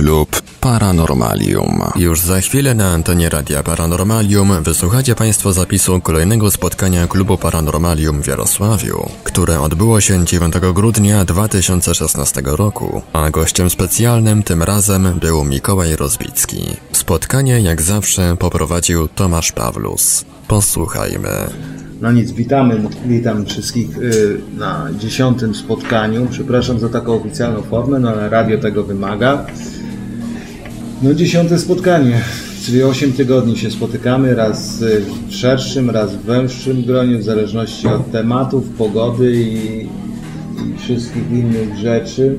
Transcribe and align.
Klub 0.00 0.42
Paranormalium. 0.60 1.80
Już 1.96 2.20
za 2.20 2.40
chwilę 2.40 2.74
na 2.74 2.88
antenie 2.88 3.28
Radia 3.28 3.62
Paranormalium 3.62 4.62
wysłuchacie 4.62 5.14
Państwo 5.14 5.52
zapisu 5.52 6.00
kolejnego 6.00 6.50
spotkania 6.50 7.06
Klubu 7.06 7.38
Paranormalium 7.38 8.22
w 8.22 8.26
Jarosławiu, 8.26 9.08
które 9.24 9.60
odbyło 9.60 10.00
się 10.00 10.24
9 10.24 10.54
grudnia 10.74 11.24
2016 11.24 12.42
roku, 12.44 13.02
a 13.12 13.30
gościem 13.30 13.70
specjalnym 13.70 14.42
tym 14.42 14.62
razem 14.62 15.18
był 15.20 15.44
Mikołaj 15.44 15.96
Rozbicki. 15.96 16.62
Spotkanie 16.92 17.60
jak 17.60 17.82
zawsze 17.82 18.36
poprowadził 18.38 19.08
Tomasz 19.08 19.52
Pawlus. 19.52 20.24
Posłuchajmy. 20.48 21.30
No 22.00 22.12
nic, 22.12 22.30
witamy, 22.32 22.82
witam 23.06 23.46
wszystkich 23.46 23.98
y, 23.98 24.40
na 24.56 24.88
dziesiątym 24.98 25.54
spotkaniu. 25.54 26.26
Przepraszam 26.30 26.78
za 26.78 26.88
taką 26.88 27.14
oficjalną 27.14 27.62
formę, 27.62 27.98
no 27.98 28.10
ale 28.10 28.28
radio 28.28 28.58
tego 28.58 28.84
wymaga. 28.84 29.46
No 31.02 31.14
dziesiąte 31.14 31.58
spotkanie, 31.58 32.20
czyli 32.62 32.82
8 32.82 33.12
tygodni 33.12 33.58
się 33.58 33.70
spotykamy, 33.70 34.34
raz 34.34 34.84
w 35.28 35.34
szerszym, 35.34 35.90
raz 35.90 36.14
w 36.14 36.22
węższym 36.22 36.82
gronie, 36.82 37.18
w 37.18 37.22
zależności 37.22 37.88
od 37.88 38.12
tematów, 38.12 38.68
pogody 38.68 39.32
i, 39.32 39.80
i 40.62 40.78
wszystkich 40.78 41.30
innych 41.30 41.76
rzeczy. 41.78 42.38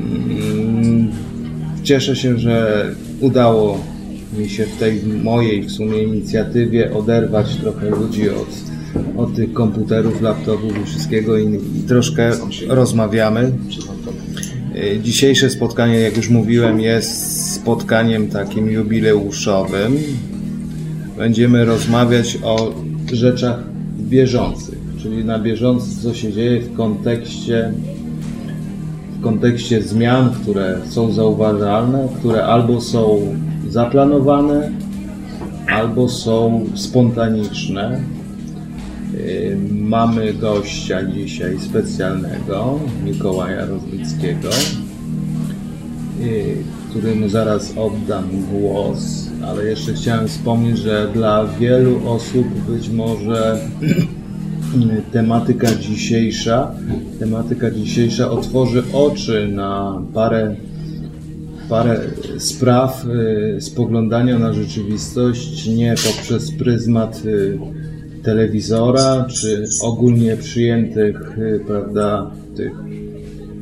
Mm, 0.00 1.10
Cieszę 1.82 2.16
się, 2.16 2.38
że 2.38 2.86
udało 3.20 3.80
mi 4.38 4.48
się 4.48 4.66
w 4.66 4.76
tej 4.76 5.02
mojej 5.22 5.62
w 5.62 5.72
sumie 5.72 6.02
inicjatywie 6.02 6.94
oderwać 6.94 7.56
trochę 7.56 7.90
ludzi 7.90 8.30
od, 8.30 8.48
od 9.16 9.34
tych 9.34 9.52
komputerów, 9.52 10.22
laptopów 10.22 10.82
i 10.82 10.86
wszystkiego 10.86 11.38
i, 11.38 11.54
i 11.54 11.82
troszkę 11.88 12.30
rozmawiamy. 12.68 13.52
Y, 14.76 15.00
Dzisiejsze 15.02 15.50
spotkanie, 15.50 16.00
jak 16.00 16.16
już 16.16 16.30
mówiłem, 16.30 16.80
jest 16.80 17.52
spotkaniem 17.54 18.28
takim 18.28 18.70
jubileuszowym. 18.70 19.96
Będziemy 21.18 21.64
rozmawiać 21.64 22.38
o 22.42 22.74
rzeczach 23.12 23.58
bieżących, 23.98 24.78
czyli 25.02 25.24
na 25.24 25.38
bieżąco, 25.38 25.86
co 26.02 26.14
się 26.14 26.32
dzieje 26.32 26.60
w 26.60 26.76
kontekście 26.76 27.72
w 29.20 29.22
kontekście 29.22 29.82
zmian, 29.82 30.30
które 30.42 30.78
są 30.88 31.12
zauważalne, 31.12 32.08
które 32.18 32.44
albo 32.44 32.80
są 32.80 33.20
zaplanowane, 33.68 34.70
albo 35.68 36.08
są 36.08 36.66
spontaniczne. 36.74 38.00
Yy, 39.14 39.56
Mamy 39.72 40.34
gościa 40.34 41.04
dzisiaj 41.04 41.58
specjalnego, 41.60 42.80
Mikołaja 43.04 43.66
Rozbickiego, 43.66 44.48
yy, 46.20 46.56
któremu 46.90 47.28
zaraz 47.28 47.74
oddam 47.76 48.24
głos, 48.52 49.28
ale 49.46 49.64
jeszcze 49.64 49.94
chciałem 49.94 50.28
wspomnieć, 50.28 50.78
że 50.78 51.08
dla 51.14 51.46
wielu 51.46 52.08
osób 52.08 52.46
być 52.68 52.88
może 52.88 53.58
tematyka 55.12 55.74
dzisiejsza, 55.74 56.74
tematyka 57.18 57.70
dzisiejsza 57.70 58.30
otworzy 58.30 58.82
oczy 58.92 59.48
na 59.52 60.02
parę, 60.14 60.56
parę 61.68 62.00
spraw 62.38 63.06
y, 63.56 63.60
spoglądania 63.60 64.38
na 64.38 64.52
rzeczywistość 64.52 65.66
nie 65.66 65.94
poprzez 66.06 66.50
pryzmat 66.52 67.22
y, 67.24 67.58
telewizora 68.24 69.26
czy 69.40 69.64
ogólnie 69.82 70.36
przyjętych, 70.36 71.38
y, 71.38 71.60
prawda, 71.66 72.30
tych 72.56 72.72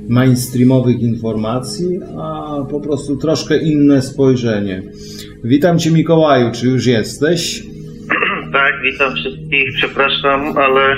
mainstreamowych 0.09 1.01
informacji, 1.01 2.01
a 2.19 2.57
po 2.71 2.81
prostu 2.81 3.17
troszkę 3.17 3.59
inne 3.59 4.03
spojrzenie. 4.03 4.83
Witam 5.45 5.79
Cię 5.79 5.91
Mikołaju, 5.91 6.51
czy 6.53 6.67
już 6.67 6.87
jesteś? 6.87 7.63
Tak, 8.53 8.73
witam 8.83 9.15
wszystkich. 9.15 9.75
Przepraszam, 9.77 10.59
ale 10.59 10.97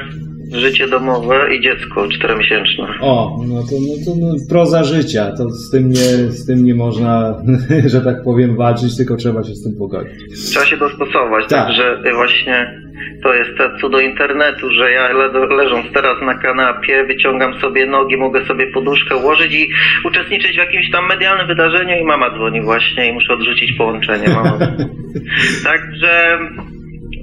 życie 0.53 0.89
domowe 0.89 1.55
i 1.55 1.61
dziecko 1.61 2.09
czteromiesięczne. 2.09 2.85
O, 3.01 3.39
no 3.49 3.63
to, 3.63 3.77
no 3.89 4.05
to 4.05 4.21
no, 4.21 4.35
proza 4.49 4.85
życia, 4.85 5.33
to 5.39 5.51
z 5.51 5.71
tym, 5.71 5.89
nie, 5.89 6.31
z 6.33 6.47
tym 6.47 6.65
nie 6.65 6.75
można, 6.75 7.35
że 7.93 8.01
tak 8.01 8.17
powiem, 8.25 8.57
walczyć, 8.57 8.97
tylko 8.97 9.17
trzeba 9.17 9.45
się 9.45 9.55
z 9.55 9.63
tym 9.63 9.73
pogodzić. 9.79 10.51
Trzeba 10.51 10.67
się 10.67 10.77
dostosować, 10.77 11.47
Tak. 11.49 11.67
także 11.67 12.03
właśnie 12.15 12.81
to 13.23 13.35
jest 13.35 13.51
te 13.59 13.71
cudo 13.81 14.01
internetu, 14.01 14.71
że 14.71 14.91
ja 14.93 15.13
le- 15.13 15.57
leżąc 15.57 15.87
teraz 15.95 16.23
na 16.23 16.35
kanapie, 16.35 17.05
wyciągam 17.05 17.61
sobie 17.61 17.87
nogi, 17.87 18.17
mogę 18.17 18.47
sobie 18.47 18.67
poduszkę 18.67 19.17
ułożyć 19.17 19.53
i 19.55 19.69
uczestniczyć 20.05 20.53
w 20.53 20.59
jakimś 20.59 20.91
tam 20.91 21.09
medialnym 21.09 21.47
wydarzeniu 21.47 21.97
i 22.01 22.05
mama 22.05 22.31
dzwoni 22.31 22.61
właśnie 22.63 23.09
i 23.09 23.13
muszę 23.13 23.33
odrzucić 23.33 23.73
połączenie. 23.79 24.29
Mama. 24.29 24.59
Także 25.65 26.39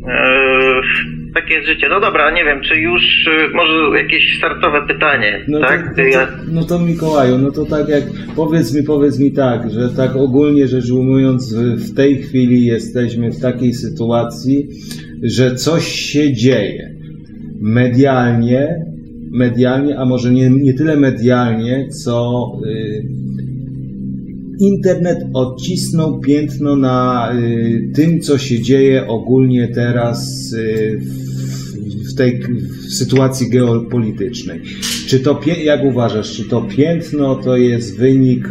e, 0.07 0.81
takie 1.33 1.53
jest 1.53 1.67
życie. 1.67 1.87
No 1.89 1.99
dobra, 1.99 2.31
nie 2.31 2.43
wiem, 2.45 2.61
czy 2.61 2.75
już 2.75 3.01
e, 3.27 3.49
może 3.55 3.97
jakieś 4.03 4.37
startowe 4.37 4.87
pytanie, 4.87 5.45
No, 5.47 5.59
tak? 5.59 5.95
to, 5.95 6.01
no, 6.01 6.07
Ja- 6.07 6.27
to, 6.27 6.33
no 6.51 6.63
to 6.63 6.79
Mikołaju, 6.79 7.37
no 7.37 7.51
to 7.51 7.65
tak 7.65 7.89
jak, 7.89 8.03
powiedz 8.35 8.73
mi, 8.75 8.83
powiedz 8.83 9.19
mi 9.19 9.31
tak, 9.31 9.71
że 9.71 9.89
tak 9.89 10.15
ogólnie 10.15 10.67
rzecz 10.67 10.89
ujmując, 10.91 11.53
w- 11.53 11.91
w 11.91 11.95
tej 11.95 12.17
chwili 12.17 12.65
jesteśmy 12.65 13.31
w 13.31 13.41
takiej 13.41 13.73
sytuacji, 13.73 14.67
że 15.23 15.55
coś 15.55 15.87
się 15.87 16.33
dzieje 16.33 16.95
medialnie, 17.61 18.67
medialnie, 19.31 19.97
a 19.99 20.05
może 20.05 20.31
nie, 20.31 20.49
nie 20.49 20.73
tyle 20.73 20.97
medialnie, 20.97 21.87
co 22.03 22.45
y, 22.65 23.03
internet 24.59 25.17
odcisnął 25.33 26.19
piętno 26.19 26.75
na 26.75 27.29
y, 27.35 27.91
tym, 27.95 28.21
co 28.21 28.37
się 28.37 28.61
dzieje 28.61 29.07
ogólnie 29.07 29.67
teraz 29.67 30.53
y, 30.53 30.99
w, 32.11 32.15
tej 32.17 32.41
sytuacji 32.89 33.49
geopolitycznej. 33.49 34.61
Czy 35.07 35.19
to, 35.19 35.39
jak 35.63 35.83
uważasz, 35.83 36.31
czy 36.31 36.43
to 36.43 36.61
piętno 36.61 37.35
to 37.35 37.57
jest 37.57 37.97
wynik 37.97 38.47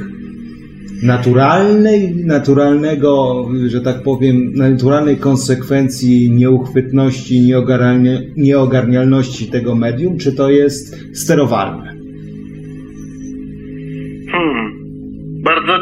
naturalnej, 1.02 2.14
naturalnego, 2.24 3.44
że 3.66 3.80
tak 3.80 4.02
powiem, 4.02 4.52
naturalnej 4.54 5.16
konsekwencji 5.16 6.30
nieuchwytności, 6.30 7.40
nieogarnia- 7.40 8.22
nieogarnialności 8.36 9.46
tego 9.46 9.74
medium, 9.74 10.18
czy 10.18 10.32
to 10.32 10.50
jest 10.50 10.96
sterowalne? 11.14 11.95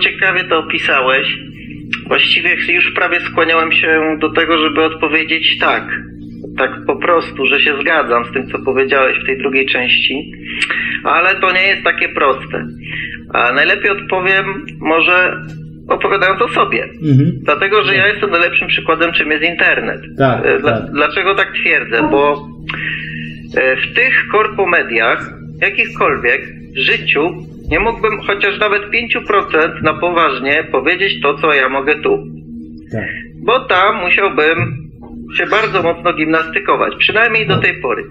Ciekawie 0.04 0.44
to 0.44 0.58
opisałeś. 0.58 1.38
Właściwie 2.06 2.56
już 2.68 2.92
prawie 2.94 3.20
skłaniałem 3.20 3.72
się 3.72 4.16
do 4.20 4.32
tego, 4.32 4.58
żeby 4.58 4.84
odpowiedzieć 4.84 5.58
tak. 5.58 5.88
Tak 6.58 6.70
po 6.86 6.96
prostu, 6.96 7.46
że 7.46 7.60
się 7.60 7.80
zgadzam 7.80 8.24
z 8.24 8.32
tym, 8.32 8.46
co 8.50 8.58
powiedziałeś 8.58 9.18
w 9.18 9.26
tej 9.26 9.38
drugiej 9.38 9.66
części. 9.66 10.32
Ale 11.04 11.40
to 11.40 11.52
nie 11.52 11.62
jest 11.62 11.84
takie 11.84 12.08
proste. 12.08 12.66
A 13.32 13.52
najlepiej 13.52 13.90
odpowiem 13.90 14.66
może 14.80 15.36
opowiadając 15.88 16.42
o 16.42 16.48
sobie. 16.48 16.84
Mhm. 16.84 17.32
Dlatego, 17.42 17.84
że 17.84 17.96
ja 17.96 18.08
jestem 18.08 18.30
najlepszym 18.30 18.68
przykładem, 18.68 19.12
czym 19.12 19.30
jest 19.30 19.44
internet. 19.44 20.00
Tak, 20.18 20.46
E, 20.46 20.58
Dla, 20.58 20.80
tak. 20.80 20.90
Dlaczego 20.90 21.34
tak 21.34 21.52
twierdzę? 21.52 22.08
Bo 22.10 22.48
e, 23.56 23.76
w 23.76 23.94
tych 23.94 24.28
korpomediach, 24.32 25.30
jakichkolwiek, 25.60 26.42
w 26.74 26.78
życiu 26.78 27.30
nie 27.70 27.80
mógłbym 27.80 28.20
chociaż 28.26 28.58
nawet 28.58 28.82
5% 28.82 29.82
na 29.82 29.94
poważnie 29.94 30.64
powiedzieć 30.72 31.20
to, 31.22 31.34
co 31.34 31.54
ja 31.54 31.68
mogę 31.68 31.94
tu. 32.02 32.24
Tak. 32.92 33.08
Bo 33.44 33.60
tam 33.60 34.00
musiałbym 34.00 34.84
się 35.36 35.46
bardzo 35.46 35.82
mocno 35.82 36.12
gimnastykować, 36.12 36.94
przynajmniej 36.98 37.46
do 37.46 37.58
tej 37.58 37.80
pory. 37.80 38.04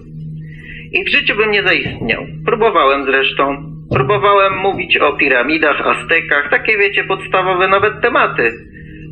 I 0.91 1.03
w 1.05 1.09
życiu 1.09 1.35
bym 1.35 1.51
nie 1.51 1.63
zaistniał. 1.63 2.25
Próbowałem 2.45 3.05
zresztą. 3.05 3.73
Próbowałem 3.93 4.57
mówić 4.57 4.97
o 4.97 5.13
piramidach, 5.13 5.87
Aztekach, 5.87 6.49
takie 6.49 6.77
wiecie, 6.77 7.03
podstawowe 7.03 7.67
nawet 7.67 8.01
tematy. 8.01 8.51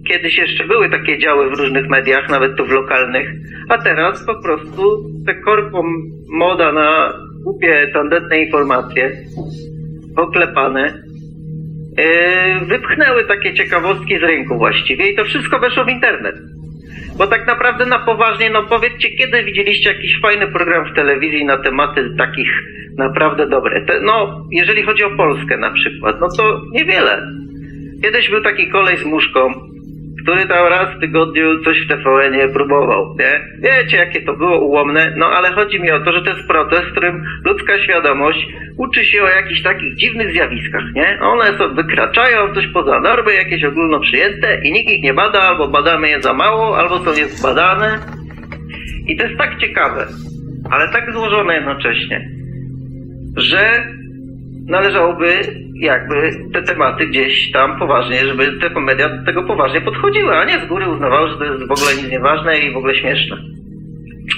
Kiedyś 0.07 0.37
jeszcze 0.37 0.67
były 0.67 0.89
takie 0.89 1.17
działy 1.17 1.49
w 1.49 1.59
różnych 1.59 1.89
mediach, 1.89 2.29
nawet 2.29 2.55
tu 2.55 2.65
w 2.65 2.71
lokalnych, 2.71 3.27
a 3.69 3.77
teraz 3.77 4.25
po 4.25 4.41
prostu 4.43 4.81
te 5.25 5.35
korpo 5.35 5.83
moda 6.29 6.71
na 6.71 7.13
głupie, 7.43 7.87
tandetne 7.93 8.39
informacje, 8.39 9.11
oklepane, 10.17 11.03
yy, 11.97 12.65
wypchnęły 12.65 13.25
takie 13.25 13.53
ciekawostki 13.53 14.19
z 14.19 14.23
rynku 14.23 14.57
właściwie 14.57 15.09
i 15.09 15.15
to 15.15 15.23
wszystko 15.23 15.59
weszło 15.59 15.85
w 15.85 15.89
internet. 15.89 16.35
Bo 17.17 17.27
tak 17.27 17.47
naprawdę 17.47 17.85
na 17.85 17.99
poważnie, 17.99 18.49
no 18.49 18.63
powiedzcie, 18.63 19.09
kiedy 19.09 19.43
widzieliście 19.43 19.89
jakiś 19.93 20.19
fajny 20.21 20.47
program 20.47 20.85
w 20.85 20.95
telewizji 20.95 21.45
na 21.45 21.57
tematy 21.57 22.09
takich 22.17 22.49
naprawdę 22.97 23.47
dobre? 23.47 23.85
Te, 23.85 23.99
no, 24.01 24.45
jeżeli 24.51 24.83
chodzi 24.83 25.03
o 25.03 25.17
Polskę 25.17 25.57
na 25.57 25.71
przykład, 25.71 26.21
no 26.21 26.27
to 26.37 26.61
niewiele. 26.71 27.27
Kiedyś 28.03 28.29
był 28.29 28.41
taki 28.41 28.69
kolej 28.69 28.97
z 28.97 29.05
muszką, 29.05 29.53
który 30.23 30.45
tam 30.47 30.67
raz 30.67 30.97
w 30.97 30.99
tygodniu 30.99 31.63
coś 31.63 31.85
w 31.85 31.87
TVN-ie 31.87 32.49
próbował, 32.49 33.15
nie? 33.19 33.41
Wiecie, 33.69 33.97
jakie 33.97 34.21
to 34.21 34.33
było 34.33 34.59
ułomne, 34.59 35.13
no 35.17 35.25
ale 35.25 35.51
chodzi 35.51 35.79
mi 35.79 35.91
o 35.91 35.99
to, 35.99 36.11
że 36.11 36.21
to 36.21 36.29
jest 36.29 36.47
proces, 36.47 36.79
w 36.85 36.91
którym 36.91 37.23
ludzka 37.45 37.79
świadomość 37.79 38.47
uczy 38.77 39.05
się 39.05 39.23
o 39.23 39.29
jakichś 39.29 39.61
takich 39.61 39.95
dziwnych 39.95 40.31
zjawiskach, 40.31 40.83
nie? 40.95 41.19
One 41.21 41.57
sobie 41.57 41.75
wykraczają 41.75 42.53
coś 42.53 42.67
poza 42.67 42.99
normy, 42.99 43.33
jakieś 43.33 43.63
ogólno 43.63 43.99
przyjęte 43.99 44.61
i 44.63 44.71
nikt 44.71 44.91
ich 44.91 45.03
nie 45.03 45.13
bada, 45.13 45.41
albo 45.41 45.67
badamy 45.67 46.09
je 46.09 46.21
za 46.21 46.33
mało, 46.33 46.77
albo 46.77 46.99
są 46.99 47.13
niezbadane. 47.13 47.99
I 49.07 49.17
to 49.17 49.23
jest 49.23 49.37
tak 49.37 49.59
ciekawe, 49.59 50.07
ale 50.71 50.89
tak 50.89 51.13
złożone 51.13 51.55
jednocześnie, 51.55 52.29
że 53.37 53.83
należałoby 54.71 55.39
jakby 55.73 56.31
te 56.53 56.61
tematy 56.61 57.07
gdzieś 57.07 57.51
tam 57.51 57.79
poważnie, 57.79 58.25
żeby 58.25 58.59
te 58.59 58.79
media 58.79 59.09
do 59.09 59.25
tego 59.25 59.43
poważnie 59.43 59.81
podchodziły, 59.81 60.37
a 60.37 60.45
nie 60.45 60.59
z 60.65 60.67
góry 60.67 60.87
uznawały, 60.89 61.29
że 61.29 61.37
to 61.37 61.43
jest 61.43 61.67
w 61.67 61.71
ogóle 61.71 61.95
nic 61.95 62.11
nieważne 62.11 62.59
i 62.59 62.73
w 62.73 62.77
ogóle 62.77 62.95
śmieszne. 62.95 63.37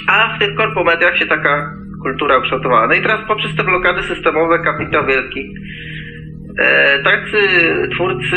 A 0.08 0.36
w 0.36 0.38
tych 0.38 0.54
korpomediach 0.54 1.18
się 1.18 1.26
taka 1.26 1.74
kultura 2.02 2.38
ukształtowała. 2.38 2.86
No 2.86 2.94
i 2.94 3.02
teraz 3.02 3.20
poprzez 3.28 3.56
te 3.56 3.64
blokady 3.64 4.02
systemowe 4.02 4.58
kapitał 4.58 5.06
wielki 5.06 5.54
e, 6.58 6.98
tacy 7.02 7.38
twórcy 7.94 8.36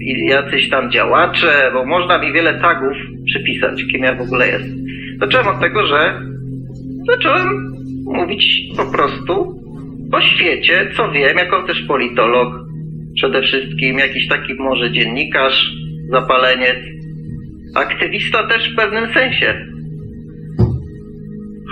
i 0.00 0.26
jacyś 0.26 0.68
tam 0.68 0.90
działacze, 0.90 1.70
bo 1.72 1.86
można 1.86 2.18
mi 2.18 2.32
wiele 2.32 2.60
tagów 2.60 2.96
przypisać, 3.26 3.84
kim 3.92 4.04
ja 4.04 4.14
w 4.14 4.20
ogóle 4.20 4.48
jestem. 4.48 4.78
Zacząłem 5.20 5.48
od 5.48 5.60
tego, 5.60 5.86
że 5.86 6.20
zacząłem 7.10 7.48
mówić 8.04 8.76
po 8.76 8.92
prostu 8.92 9.61
o 10.12 10.20
świecie, 10.20 10.90
co 10.96 11.10
wiem, 11.10 11.36
jako 11.38 11.62
też 11.62 11.82
politolog, 11.82 12.54
przede 13.14 13.42
wszystkim 13.42 13.98
jakiś 13.98 14.28
taki 14.28 14.54
może 14.54 14.90
dziennikarz, 14.90 15.72
zapaleniec, 16.10 16.78
aktywista 17.74 18.46
też 18.48 18.72
w 18.72 18.76
pewnym 18.76 19.12
sensie. 19.14 19.66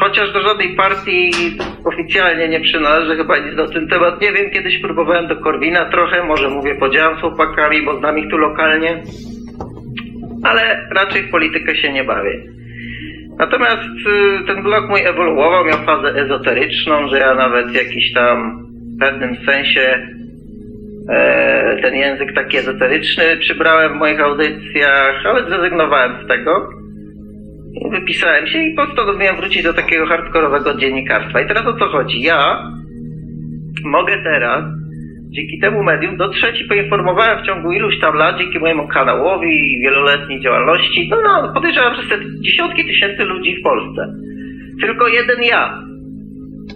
Chociaż 0.01 0.33
do 0.33 0.41
żadnej 0.41 0.77
partii 0.77 1.31
oficjalnie 1.85 2.49
nie 2.49 2.61
przynależę, 2.61 3.17
chyba 3.17 3.39
nic 3.39 3.57
na 3.57 3.69
ten 3.69 3.89
temat 3.89 4.21
nie 4.21 4.33
wiem. 4.33 4.51
Kiedyś 4.51 4.79
próbowałem 4.79 5.27
do 5.27 5.37
Korwina 5.37 5.85
trochę, 5.85 6.25
może 6.25 6.49
mówię, 6.49 6.75
podziałem 6.75 7.19
z 7.19 7.21
chłopakami, 7.21 7.83
bo 7.83 7.99
znam 7.99 8.19
ich 8.19 8.31
tu 8.31 8.39
lokalnie, 8.39 9.03
ale 10.43 10.89
raczej 10.91 11.23
w 11.23 11.31
politykę 11.31 11.77
się 11.77 11.93
nie 11.93 12.05
bawię. 12.05 12.60
Natomiast 13.39 13.83
y, 13.83 14.47
ten 14.47 14.63
blog 14.63 14.89
mój 14.89 15.01
ewoluował, 15.01 15.65
miał 15.65 15.79
fazę 15.79 16.15
ezoteryczną, 16.15 17.09
że 17.09 17.19
ja 17.19 17.35
nawet 17.35 17.75
jakiś 17.75 18.13
tam 18.13 18.67
w 18.97 18.99
pewnym 19.01 19.37
sensie 19.47 20.07
e, 21.09 21.81
ten 21.83 21.95
język 21.95 22.35
taki 22.35 22.57
ezoteryczny 22.57 23.37
przybrałem 23.41 23.93
w 23.93 23.97
moich 23.97 24.21
audycjach, 24.21 25.27
ale 25.27 25.45
zrezygnowałem 25.49 26.25
z 26.25 26.29
tego. 26.29 26.69
Wypisałem 27.91 28.47
się 28.47 28.59
i 28.59 28.75
postanowiłem 28.75 29.37
wrócić 29.37 29.63
do 29.63 29.75
takiego 29.75 30.07
hardkorowego 30.07 30.75
dziennikarstwa. 30.75 31.41
I 31.41 31.49
teraz 31.49 31.67
o 31.67 31.79
co 31.79 31.89
chodzi? 31.89 32.23
Ja 32.23 32.71
mogę 33.85 34.23
teraz 34.25 34.65
dzięki 35.31 35.59
temu 35.61 35.83
medium 35.83 36.17
dotrzeć 36.17 36.61
i 36.61 36.65
poinformowałem 36.65 37.43
w 37.43 37.47
ciągu 37.47 37.73
iluś 37.73 37.99
tam 38.01 38.15
lat, 38.15 38.39
dzięki 38.39 38.59
mojemu 38.59 38.89
kanałowi 38.89 39.73
i 39.73 39.81
wieloletniej 39.81 40.41
działalności, 40.41 41.09
no, 41.11 41.17
no 41.23 41.53
podejrzewam, 41.55 41.95
że 41.95 42.03
dziesiątki 42.41 42.85
tysięcy 42.85 43.25
ludzi 43.25 43.57
w 43.61 43.63
Polsce. 43.63 44.15
Tylko 44.81 45.09
jeden 45.09 45.43
ja. 45.43 45.79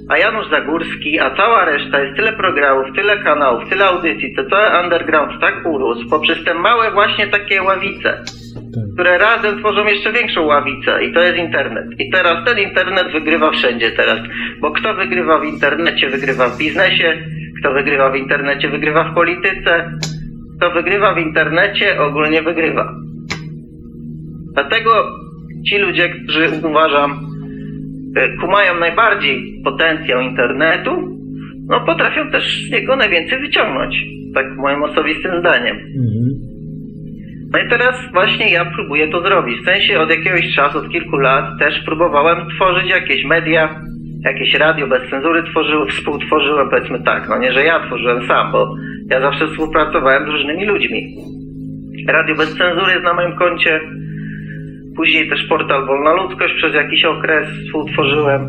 A 0.09 0.19
Janusz 0.19 0.51
Zagórski, 0.51 1.21
a 1.21 1.31
cała 1.31 1.65
reszta, 1.65 2.01
jest 2.01 2.17
tyle 2.17 2.33
programów, 2.33 2.97
tyle 2.97 3.19
kanałów, 3.19 3.69
tyle 3.69 3.85
audycji, 3.85 4.35
to 4.37 4.45
cały 4.45 4.85
underground 4.85 5.41
tak 5.41 5.67
urósł 5.67 6.09
poprzez 6.11 6.45
te 6.45 6.55
małe 6.55 6.91
właśnie 6.91 7.27
takie 7.27 7.63
ławice, 7.63 8.23
które 8.95 9.19
razem 9.19 9.59
tworzą 9.59 9.85
jeszcze 9.85 10.13
większą 10.13 10.47
ławicę 10.47 11.05
i 11.05 11.13
to 11.13 11.23
jest 11.23 11.39
internet. 11.39 11.87
I 11.99 12.11
teraz 12.11 12.45
ten 12.45 12.59
internet 12.59 13.13
wygrywa 13.13 13.51
wszędzie 13.51 13.91
teraz, 13.91 14.19
bo 14.61 14.71
kto 14.71 14.95
wygrywa 14.95 15.39
w 15.39 15.45
internecie, 15.45 16.11
wygrywa 16.11 16.49
w 16.49 16.59
biznesie, 16.59 17.25
kto 17.65 17.75
wygrywa 17.75 18.11
w 18.11 18.17
internecie, 18.17 18.69
wygrywa 18.69 19.11
w 19.11 19.15
polityce. 19.15 19.91
Kto 20.57 20.71
wygrywa 20.71 21.15
w 21.15 21.19
internecie, 21.19 22.01
ogólnie 22.01 22.43
wygrywa. 22.43 22.95
Dlatego 24.55 24.91
ci 25.69 25.79
ludzie, 25.79 26.09
którzy 26.09 26.49
uważam, 26.63 27.11
e, 28.17 28.37
kumają 28.41 28.81
najbardziej 28.81 29.61
potencjał 29.65 30.21
internetu, 30.21 30.91
no 31.69 31.81
potrafią 31.81 32.31
też 32.31 32.67
z 32.69 32.71
niego 32.71 32.97
najwięcej 32.97 33.41
wyciągnąć. 33.41 34.05
Tak 34.35 34.57
moim 34.57 34.83
osobistym 34.83 35.41
zdaniem. 35.41 35.77
Mhm. 35.77 36.29
No 37.53 37.59
i 37.59 37.69
teraz 37.71 37.95
właśnie 38.13 38.53
ja 38.53 38.65
próbuję 38.75 39.09
to 39.09 39.23
zrobić. 39.23 39.61
W 39.61 39.65
sensie 39.65 40.01
od 40.01 40.11
jakiegoś 40.11 40.55
czasu, 40.55 40.79
od 40.79 40.89
kilku 40.89 41.17
lat 41.17 41.45
też 41.59 41.83
próbowałem 41.85 42.49
tworzyć 42.49 42.91
jakieś 42.91 43.25
media, 43.25 43.81
jakieś 44.25 44.55
radio 44.55 44.87
bez 44.87 45.11
cenzury 45.11 45.43
tworzyłem, 45.43 45.89
współtworzyłem, 45.89 46.71
powiedzmy 46.71 47.03
tak, 47.03 47.29
no 47.29 47.39
nie, 47.39 47.53
że 47.53 47.65
ja 47.65 47.87
tworzyłem 47.87 48.27
sam, 48.29 48.53
bo 48.53 48.75
ja 49.11 49.21
zawsze 49.21 49.49
współpracowałem 49.49 50.25
z 50.25 50.29
różnymi 50.29 50.65
ludźmi. 50.65 51.17
Radio 52.09 52.35
bez 52.35 52.57
cenzury 52.57 52.93
jest 52.93 53.05
na 53.05 53.15
moim 53.15 53.37
koncie, 53.37 53.81
później 54.97 55.29
też 55.29 55.47
portal 55.49 55.87
Wolna 55.87 56.13
Ludzkość 56.13 56.55
przez 56.55 56.75
jakiś 56.75 57.05
okres 57.05 57.49
współtworzyłem, 57.67 58.49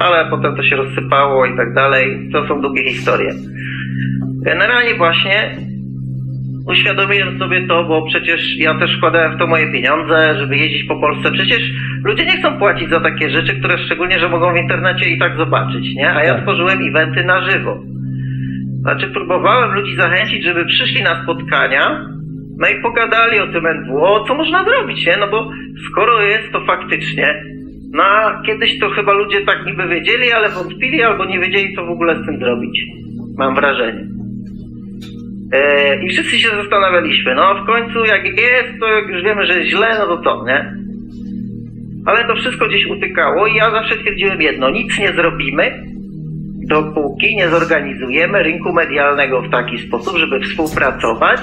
ale 0.00 0.30
potem 0.30 0.56
to 0.56 0.62
się 0.62 0.76
rozsypało 0.76 1.46
i 1.46 1.56
tak 1.56 1.74
dalej, 1.74 2.30
to 2.32 2.48
są 2.48 2.60
długie 2.60 2.90
historie. 2.90 3.30
Generalnie 4.44 4.94
właśnie 4.94 5.56
uświadomiłem 6.70 7.38
sobie 7.38 7.66
to, 7.66 7.84
bo 7.84 8.02
przecież 8.02 8.56
ja 8.58 8.78
też 8.78 8.96
wkładałem 8.96 9.36
w 9.36 9.38
to 9.38 9.46
moje 9.46 9.72
pieniądze, 9.72 10.34
żeby 10.38 10.56
jeździć 10.56 10.84
po 10.84 11.00
Polsce. 11.00 11.30
Przecież 11.32 11.60
ludzie 12.04 12.24
nie 12.24 12.36
chcą 12.36 12.58
płacić 12.58 12.90
za 12.90 13.00
takie 13.00 13.30
rzeczy, 13.30 13.58
które 13.58 13.78
szczególnie, 13.78 14.18
że 14.18 14.28
mogą 14.28 14.52
w 14.52 14.56
internecie 14.56 15.10
i 15.10 15.18
tak 15.18 15.36
zobaczyć, 15.36 15.94
nie? 15.94 16.10
A 16.10 16.24
ja 16.24 16.34
tak. 16.34 16.42
tworzyłem 16.42 16.78
eventy 16.88 17.24
na 17.24 17.50
żywo. 17.50 17.82
Znaczy 18.80 19.06
próbowałem 19.08 19.74
ludzi 19.74 19.96
zachęcić, 19.96 20.44
żeby 20.44 20.64
przyszli 20.64 21.02
na 21.02 21.22
spotkania, 21.22 22.06
no 22.58 22.68
i 22.68 22.82
pogadali 22.82 23.40
o 23.40 23.46
tym 23.46 23.64
NWO, 23.64 24.24
co 24.28 24.34
można 24.34 24.64
zrobić, 24.64 25.06
nie? 25.06 25.16
No 25.16 25.28
bo 25.28 25.50
skoro 25.90 26.22
jest 26.22 26.52
to 26.52 26.60
faktycznie, 26.66 27.42
no 27.92 28.04
kiedyś 28.46 28.78
to 28.78 28.90
chyba 28.90 29.12
ludzie 29.12 29.40
tak 29.40 29.66
niby 29.66 29.88
wiedzieli, 29.88 30.32
ale 30.32 30.48
wątpili 30.48 31.02
albo 31.02 31.24
nie 31.24 31.40
wiedzieli, 31.40 31.76
co 31.76 31.86
w 31.86 31.90
ogóle 31.90 32.22
z 32.22 32.26
tym 32.26 32.38
zrobić. 32.38 32.86
Mam 33.38 33.54
wrażenie. 33.54 34.19
E, 35.52 36.04
I 36.04 36.08
wszyscy 36.08 36.38
się 36.38 36.48
zastanawialiśmy, 36.50 37.34
no 37.34 37.54
w 37.62 37.66
końcu 37.66 38.04
jak 38.04 38.24
jest, 38.24 38.80
to 38.80 38.86
jak 38.86 39.08
już 39.08 39.22
wiemy, 39.22 39.46
że 39.46 39.64
źle, 39.64 39.96
no 39.98 40.06
to 40.06 40.22
co, 40.22 40.44
nie? 40.46 40.74
Ale 42.06 42.24
to 42.24 42.34
wszystko 42.34 42.66
gdzieś 42.66 42.86
utykało 42.86 43.46
i 43.46 43.54
ja 43.54 43.70
zawsze 43.70 43.96
twierdziłem 43.96 44.42
jedno, 44.42 44.70
nic 44.70 44.98
nie 44.98 45.12
zrobimy, 45.12 45.82
dopóki 46.68 47.36
nie 47.36 47.48
zorganizujemy 47.48 48.42
rynku 48.42 48.72
medialnego 48.72 49.42
w 49.42 49.50
taki 49.50 49.78
sposób, 49.78 50.16
żeby 50.16 50.40
współpracować 50.40 51.40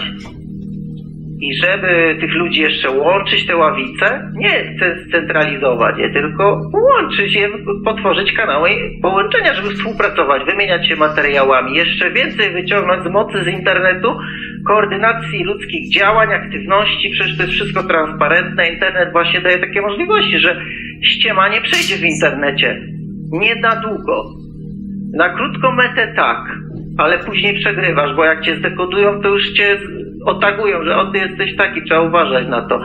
i 1.42 1.56
żeby 1.56 2.18
tych 2.20 2.34
ludzi 2.34 2.62
jeszcze 2.62 2.90
łączyć 2.92 3.46
te 3.46 3.56
ławice, 3.56 4.32
nie 4.34 4.76
centralizować 5.12 5.98
je, 5.98 6.10
tylko 6.10 6.62
połączyć 6.72 7.36
je, 7.36 7.50
potworzyć 7.86 8.34
kanały 8.34 8.70
połączenia, 9.02 9.54
żeby 9.54 9.70
współpracować, 9.70 10.46
wymieniać 10.46 10.88
się 10.88 10.96
materiałami, 10.96 11.78
jeszcze 11.78 12.12
więcej 12.12 12.52
wyciągnąć 12.54 13.04
z 13.04 13.12
mocy 13.12 13.44
z 13.44 13.48
internetu, 13.48 14.18
koordynacji 14.68 15.44
ludzkich 15.44 15.94
działań, 15.94 16.34
aktywności, 16.34 17.10
przecież 17.10 17.38
to 17.38 17.44
jest 17.44 17.54
wszystko 17.54 17.84
transparentne. 17.84 18.70
Internet 18.70 19.12
właśnie 19.12 19.42
daje 19.42 19.60
takie 19.60 19.82
możliwości, 19.82 20.40
że 20.40 20.62
ściema 21.02 21.50
nie 21.50 21.62
przejdzie 21.62 21.96
w 21.96 22.06
internecie. 22.14 22.82
Nie 23.32 23.56
na 23.56 23.76
długo. 23.76 24.24
Na 25.14 25.30
krótką 25.30 25.72
metę 25.72 26.14
tak, 26.16 26.38
ale 26.98 27.20
później 27.20 27.60
przegrywasz, 27.60 28.16
bo 28.16 28.26
jak 28.26 28.42
cię 28.42 28.56
zdekodują, 28.56 29.22
to 29.22 29.30
już 29.30 29.54
cię 29.54 29.78
otagują, 30.28 30.84
że 30.84 30.96
o 30.96 31.12
ty 31.12 31.18
jesteś 31.18 31.56
taki, 31.56 31.84
trzeba 31.84 32.02
uważać 32.02 32.48
na 32.48 32.62
to. 32.62 32.82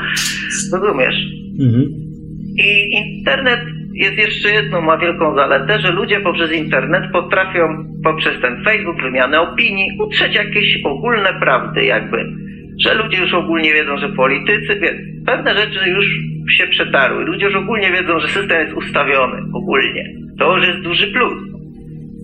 Rozumiesz? 0.73 1.17
Mhm. 1.61 1.85
I 2.59 2.95
internet 2.95 3.61
jest 3.95 4.19
jeszcze 4.19 4.49
jedną, 4.51 4.81
ma 4.81 4.99
wielką 4.99 5.35
zaletę, 5.35 5.79
że 5.79 5.93
ludzie 5.93 6.21
poprzez 6.21 6.53
internet 6.53 7.13
potrafią 7.13 7.85
poprzez 8.05 8.41
ten 8.41 8.65
Facebook, 8.65 9.03
wymianę 9.03 9.41
opinii, 9.41 9.99
utrzeć 10.01 10.35
jakieś 10.35 10.79
ogólne 10.85 11.35
prawdy 11.41 11.85
jakby. 11.85 12.17
Że 12.81 12.95
ludzie 12.95 13.19
już 13.19 13.35
ogólnie 13.35 13.73
wiedzą, 13.73 13.97
że 13.97 14.09
politycy, 14.09 14.81
wie, 14.81 14.99
pewne 15.27 15.55
rzeczy 15.55 15.91
już 15.91 16.07
się 16.51 16.67
przetarły. 16.67 17.25
Ludzie 17.25 17.47
już 17.47 17.55
ogólnie 17.55 17.91
wiedzą, 17.91 18.19
że 18.19 18.29
system 18.29 18.61
jest 18.61 18.77
ustawiony 18.77 19.43
ogólnie. 19.55 20.05
To 20.39 20.57
już 20.57 20.67
jest 20.67 20.81
duży 20.81 21.07
plus. 21.07 21.52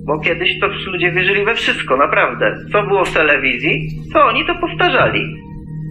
Bo 0.08 0.18
kiedyś 0.18 0.60
to 0.60 0.66
ludzie 0.86 1.12
wierzyli 1.12 1.44
we 1.44 1.54
wszystko, 1.54 1.96
naprawdę. 1.96 2.56
Co 2.72 2.82
było 2.82 3.04
w 3.04 3.14
telewizji, 3.14 3.88
to 4.12 4.24
oni 4.24 4.46
to 4.46 4.54
powtarzali. 4.54 5.36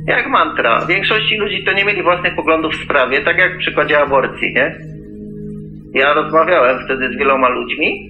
Jak 0.08 0.30
mantra. 0.30 0.86
Większości 0.86 1.38
ludzi 1.38 1.64
to 1.64 1.74
nie 1.74 1.86
mieli 1.86 2.04
własnych 2.04 2.36
poglądów 2.36 2.74
w 2.74 2.84
sprawie, 2.84 3.22
tak 3.22 3.38
jak 3.38 3.56
w 3.56 3.60
przykładzie 3.60 4.00
aborcji, 4.00 4.54
nie? 4.54 4.76
Ja 5.94 6.14
rozmawiałem 6.14 6.80
wtedy 6.86 7.14
z 7.14 7.18
wieloma 7.18 7.50
ludźmi, 7.50 8.10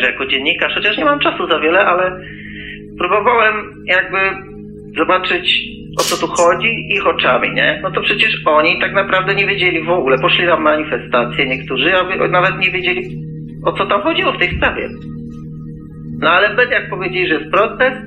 że 0.00 0.06
jako 0.06 0.26
dziennikarz, 0.26 0.74
chociaż 0.74 0.98
nie 0.98 1.04
mam 1.04 1.20
czasu 1.20 1.48
za 1.48 1.60
wiele, 1.60 1.86
ale 1.86 2.20
próbowałem 2.98 3.54
jakby 3.86 4.18
zobaczyć 4.96 5.62
o 6.00 6.02
co 6.02 6.26
tu 6.26 6.32
chodzi, 6.32 6.86
ich 6.90 7.06
oczami, 7.06 7.54
nie? 7.54 7.80
No 7.82 7.90
to 7.90 8.00
przecież 8.00 8.42
oni 8.44 8.80
tak 8.80 8.94
naprawdę 8.94 9.34
nie 9.34 9.46
wiedzieli 9.46 9.84
w 9.84 9.90
ogóle. 9.90 10.18
Poszli 10.18 10.44
na 10.44 10.56
manifestację 10.56 11.46
niektórzy, 11.46 11.92
a 11.96 12.28
nawet 12.28 12.58
nie 12.58 12.70
wiedzieli 12.70 13.28
o 13.64 13.72
co 13.72 13.86
tam 13.86 14.02
chodziło 14.02 14.32
w 14.32 14.38
tej 14.38 14.56
sprawie. 14.56 14.88
No 16.18 16.30
ale 16.30 16.54
bez 16.54 16.70
jak 16.70 16.90
powiedzieli, 16.90 17.28
że 17.28 17.34
jest 17.34 17.50
protest 17.50 18.06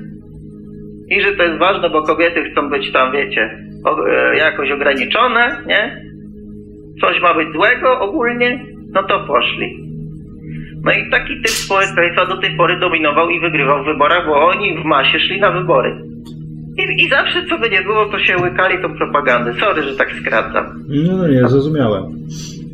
i 1.10 1.20
że 1.20 1.32
to 1.32 1.42
jest 1.42 1.58
ważne, 1.58 1.90
bo 1.90 2.02
kobiety 2.02 2.44
chcą 2.44 2.70
być 2.70 2.92
tam, 2.92 3.12
wiecie, 3.12 3.58
e, 4.10 4.36
jakoś 4.36 4.70
ograniczone, 4.70 5.62
nie? 5.66 6.02
Coś 7.00 7.20
ma 7.22 7.34
być 7.34 7.48
złego 7.52 8.00
ogólnie, 8.00 8.66
no 8.92 9.02
to 9.02 9.26
poszli. 9.26 9.82
No 10.84 10.92
i 10.92 11.10
taki 11.10 11.36
typ 11.36 11.50
społeczeństwa 11.50 12.26
do 12.26 12.36
tej 12.36 12.56
pory 12.56 12.80
dominował 12.80 13.30
i 13.30 13.40
wygrywał 13.40 13.82
w 13.82 13.86
wyborach, 13.86 14.26
bo 14.26 14.46
oni 14.46 14.82
w 14.82 14.84
masie 14.84 15.18
szli 15.20 15.40
na 15.40 15.52
wybory. 15.52 15.98
I, 16.78 17.04
I 17.04 17.08
zawsze 17.08 17.46
co 17.48 17.58
by 17.58 17.70
nie 17.70 17.82
było, 17.82 18.06
to 18.06 18.18
się 18.18 18.36
łykali 18.36 18.82
tą 18.82 18.94
propagandę. 18.94 19.52
Sorry, 19.52 19.82
że 19.82 19.96
tak 19.96 20.12
skracam. 20.12 20.64
No 20.88 21.28
nie, 21.28 21.48
zrozumiałem. 21.48 22.02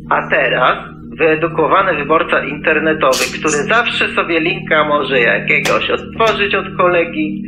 A 0.09 0.29
teraz 0.29 0.98
wyedukowany 1.19 1.95
wyborca 1.95 2.45
internetowy, 2.45 3.23
który 3.39 3.57
zawsze 3.63 4.07
sobie 4.07 4.39
linka 4.39 4.87
może 4.87 5.19
jakiegoś 5.19 5.89
odtworzyć 5.89 6.55
od 6.55 6.77
kolegi, 6.77 7.43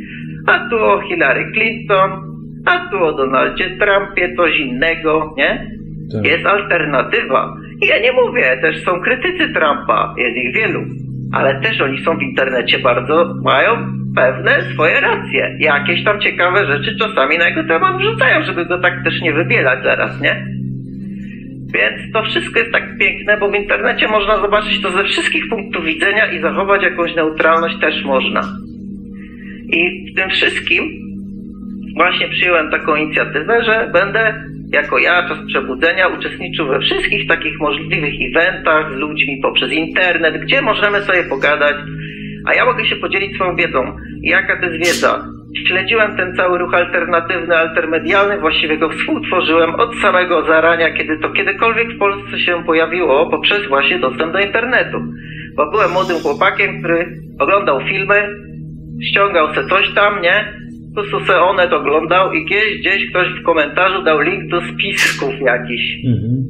a 0.46 0.68
tu 0.68 0.76
o 0.76 1.00
Hillary 1.00 1.52
Clinton, 1.52 2.10
a 2.66 2.90
tu 2.90 3.04
o 3.04 3.12
Donaldzie 3.12 3.70
Trumpie, 3.70 4.36
coś 4.36 4.58
innego, 4.58 5.34
nie? 5.36 5.66
Tak. 6.12 6.24
Jest 6.24 6.46
alternatywa. 6.46 7.54
I 7.82 7.86
ja 7.86 7.98
nie 7.98 8.12
mówię, 8.12 8.58
też 8.60 8.84
są 8.84 9.00
krytycy 9.00 9.48
Trumpa, 9.54 10.14
jest 10.16 10.36
ich 10.36 10.54
wielu, 10.54 10.80
ale 11.32 11.60
też 11.60 11.80
oni 11.80 11.98
są 11.98 12.18
w 12.18 12.22
internecie 12.22 12.78
bardzo, 12.78 13.34
mają 13.44 13.70
pewne 14.16 14.62
swoje 14.74 15.00
racje. 15.00 15.56
Jakieś 15.58 16.04
tam 16.04 16.20
ciekawe 16.20 16.66
rzeczy 16.66 16.96
czasami 16.98 17.38
na 17.38 17.48
jego 17.48 17.64
temat 17.64 17.96
wrzucają, 17.98 18.42
żeby 18.42 18.66
go 18.66 18.78
tak 18.78 19.04
też 19.04 19.20
nie 19.20 19.32
wybielać 19.32 19.84
zaraz, 19.84 20.20
nie? 20.20 20.46
Więc 21.74 22.12
to 22.12 22.22
wszystko 22.22 22.58
jest 22.58 22.72
tak 22.72 22.98
piękne, 22.98 23.36
bo 23.36 23.50
w 23.50 23.54
internecie 23.54 24.08
można 24.08 24.36
zobaczyć 24.36 24.82
to 24.82 24.90
ze 24.90 25.04
wszystkich 25.04 25.48
punktów 25.48 25.84
widzenia 25.84 26.32
i 26.32 26.40
zachować 26.40 26.82
jakąś 26.82 27.14
neutralność 27.14 27.80
też 27.80 28.04
można. 28.04 28.40
I 29.72 30.12
w 30.12 30.16
tym 30.16 30.30
wszystkim 30.30 30.84
właśnie 31.96 32.28
przyjąłem 32.28 32.70
taką 32.70 32.96
inicjatywę, 32.96 33.64
że 33.64 33.90
będę 33.92 34.44
jako 34.72 34.98
ja, 34.98 35.28
czas 35.28 35.38
przebudzenia, 35.48 36.08
uczestniczył 36.08 36.66
we 36.66 36.80
wszystkich 36.80 37.28
takich 37.28 37.58
możliwych 37.60 38.14
eventach 38.30 38.92
z 38.92 38.96
ludźmi 38.96 39.40
poprzez 39.42 39.72
internet, 39.72 40.42
gdzie 40.42 40.62
możemy 40.62 41.02
sobie 41.02 41.24
pogadać, 41.24 41.76
a 42.46 42.54
ja 42.54 42.64
mogę 42.64 42.86
się 42.86 42.96
podzielić 42.96 43.34
swoją 43.34 43.56
wiedzą. 43.56 43.96
Jaka 44.22 44.60
to 44.60 44.66
jest 44.66 44.78
wiedza? 44.78 45.31
Śledziłem 45.66 46.16
ten 46.16 46.36
cały 46.36 46.58
ruch 46.58 46.74
alternatywny, 46.74 47.56
altermedialny, 47.56 48.40
właściwie 48.40 48.78
go 48.78 48.90
współtworzyłem 48.90 49.74
od 49.74 49.96
samego 49.96 50.44
zarania, 50.44 50.92
kiedy 50.92 51.18
to 51.18 51.30
kiedykolwiek 51.30 51.88
w 51.94 51.98
Polsce 51.98 52.38
się 52.38 52.64
pojawiło, 52.66 53.30
poprzez 53.30 53.68
właśnie 53.68 53.98
dostęp 53.98 54.32
do 54.32 54.38
internetu. 54.38 54.98
Bo 55.56 55.70
byłem 55.70 55.90
młodym 55.90 56.16
chłopakiem, 56.16 56.78
który 56.78 57.20
oglądał 57.38 57.80
filmy, 57.80 58.28
ściągał 59.02 59.54
se 59.54 59.64
coś 59.64 59.94
tam, 59.94 60.22
nie? 60.22 60.52
Po 60.94 61.02
prostu 61.02 61.26
se 61.26 61.40
Onet 61.40 61.72
oglądał 61.72 62.32
i 62.32 62.44
gdzieś, 62.44 62.80
gdzieś 62.80 63.10
ktoś 63.10 63.28
w 63.28 63.42
komentarzu 63.42 64.02
dał 64.02 64.20
link 64.20 64.50
do 64.50 64.60
spisków 64.60 65.34
jakiś. 65.40 66.04
Mhm. 66.06 66.44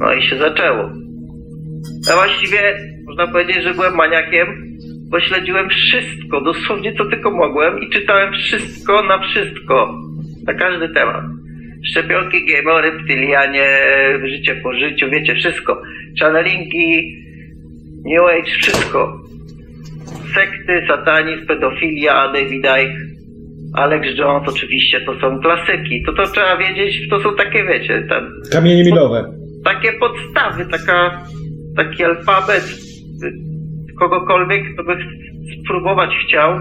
No 0.00 0.12
i 0.12 0.22
się 0.22 0.36
zaczęło. 0.36 0.90
A 2.12 2.14
właściwie 2.14 2.58
można 3.06 3.26
powiedzieć, 3.26 3.62
że 3.62 3.74
byłem 3.74 3.94
maniakiem, 3.94 4.46
bo 5.10 5.20
śledziłem 5.20 5.68
wszystko, 5.68 6.40
dosłownie 6.40 6.92
co 6.92 7.04
tylko 7.04 7.30
mogłem 7.30 7.82
i 7.82 7.90
czytałem 7.90 8.32
wszystko 8.32 9.02
na 9.02 9.18
wszystko, 9.18 9.94
na 10.46 10.54
każdy 10.54 10.88
temat. 10.88 11.24
Szczepionki, 11.90 12.38
GMO, 12.46 12.80
reptylianie, 12.80 13.78
życie 14.24 14.54
po 14.54 14.72
życiu, 14.72 15.10
wiecie, 15.10 15.34
wszystko. 15.34 15.82
Channelingi, 16.20 17.16
New 18.04 18.22
Age, 18.22 18.50
wszystko. 18.50 19.20
Sekty, 20.34 20.86
satanizm, 20.88 21.46
pedofilia, 21.46 22.32
David 22.32 22.64
Icke. 22.64 23.06
Alex 23.74 24.18
Jones 24.18 24.48
oczywiście 24.48 25.00
to 25.00 25.20
są 25.20 25.40
klasyki. 25.40 26.02
To 26.06 26.12
to 26.12 26.26
trzeba 26.32 26.56
wiedzieć, 26.56 27.08
to 27.10 27.20
są 27.20 27.36
takie, 27.36 27.64
wiecie, 27.64 28.02
tam, 28.08 28.30
kamienie 28.52 28.84
milowe. 28.84 29.24
Takie 29.64 29.92
podstawy, 29.92 30.66
taka, 30.66 31.24
taki 31.76 32.04
alfabet 32.04 32.64
kogokolwiek, 33.98 34.74
kto 34.74 34.84
by 34.84 34.96
spróbować 35.62 36.10
chciał 36.26 36.58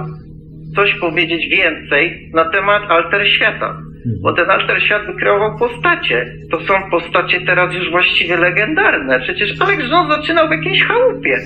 coś 0.76 0.94
powiedzieć 0.94 1.48
więcej 1.48 2.32
na 2.34 2.46
temat 2.46 2.84
alter 2.90 3.28
świata. 3.28 3.70
Mhm. 4.06 4.22
Bo 4.24 4.34
ten 4.34 4.50
alter 4.50 4.82
świat 4.82 5.06
wykreował 5.06 5.58
postacie. 5.60 6.26
To 6.52 6.60
są 6.60 6.74
postacie 6.92 7.42
teraz 7.42 7.76
już 7.76 7.92
właściwie 7.92 8.38
legendarne. 8.38 9.20
Przecież 9.20 9.62
Alex 9.62 9.90
Jones 9.90 10.10
zaczynał 10.10 10.48
w 10.48 10.52
jakiejś 10.52 10.84
chałupie. 10.84 11.38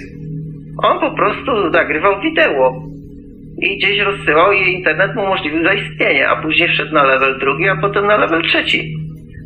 On 0.84 1.00
po 1.00 1.12
prostu 1.12 1.70
nagrywał 1.70 2.22
wideo 2.22 2.84
i 3.62 3.78
gdzieś 3.78 4.00
rozsyłał 4.00 4.52
i 4.52 4.72
internet 4.72 5.16
mu 5.16 5.24
umożliwił 5.24 5.64
zaistnienie, 5.64 6.30
a 6.30 6.42
później 6.42 6.70
wszedł 6.70 6.94
na 6.94 7.04
level 7.04 7.40
drugi, 7.40 7.70
a 7.70 7.76
potem 7.82 8.06
na 8.06 8.18
level 8.18 8.42
trzeci. 8.44 8.94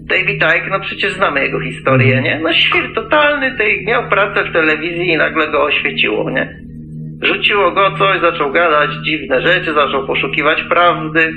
David 0.10 0.44
Icke, 0.44 0.70
no 0.70 0.80
przecież 0.80 1.14
znamy 1.14 1.42
jego 1.42 1.60
historię, 1.60 2.22
nie? 2.22 2.40
No 2.44 2.54
świr 2.54 2.94
totalny, 2.96 3.58
tej 3.58 3.86
miał 3.86 4.10
pracę 4.10 4.44
w 4.44 4.54
telewizji 4.54 5.10
i 5.10 5.18
nagle 5.18 5.52
go 5.52 5.64
oświeciło, 5.64 6.30
nie? 6.30 6.64
Rzuciło 7.22 7.72
go 7.72 7.92
coś, 7.98 8.22
zaczął 8.22 8.52
gadać 8.52 8.90
dziwne 9.06 9.42
rzeczy, 9.42 9.74
zaczął 9.74 10.08
poszukiwać 10.08 10.64
prawdy, 10.64 11.34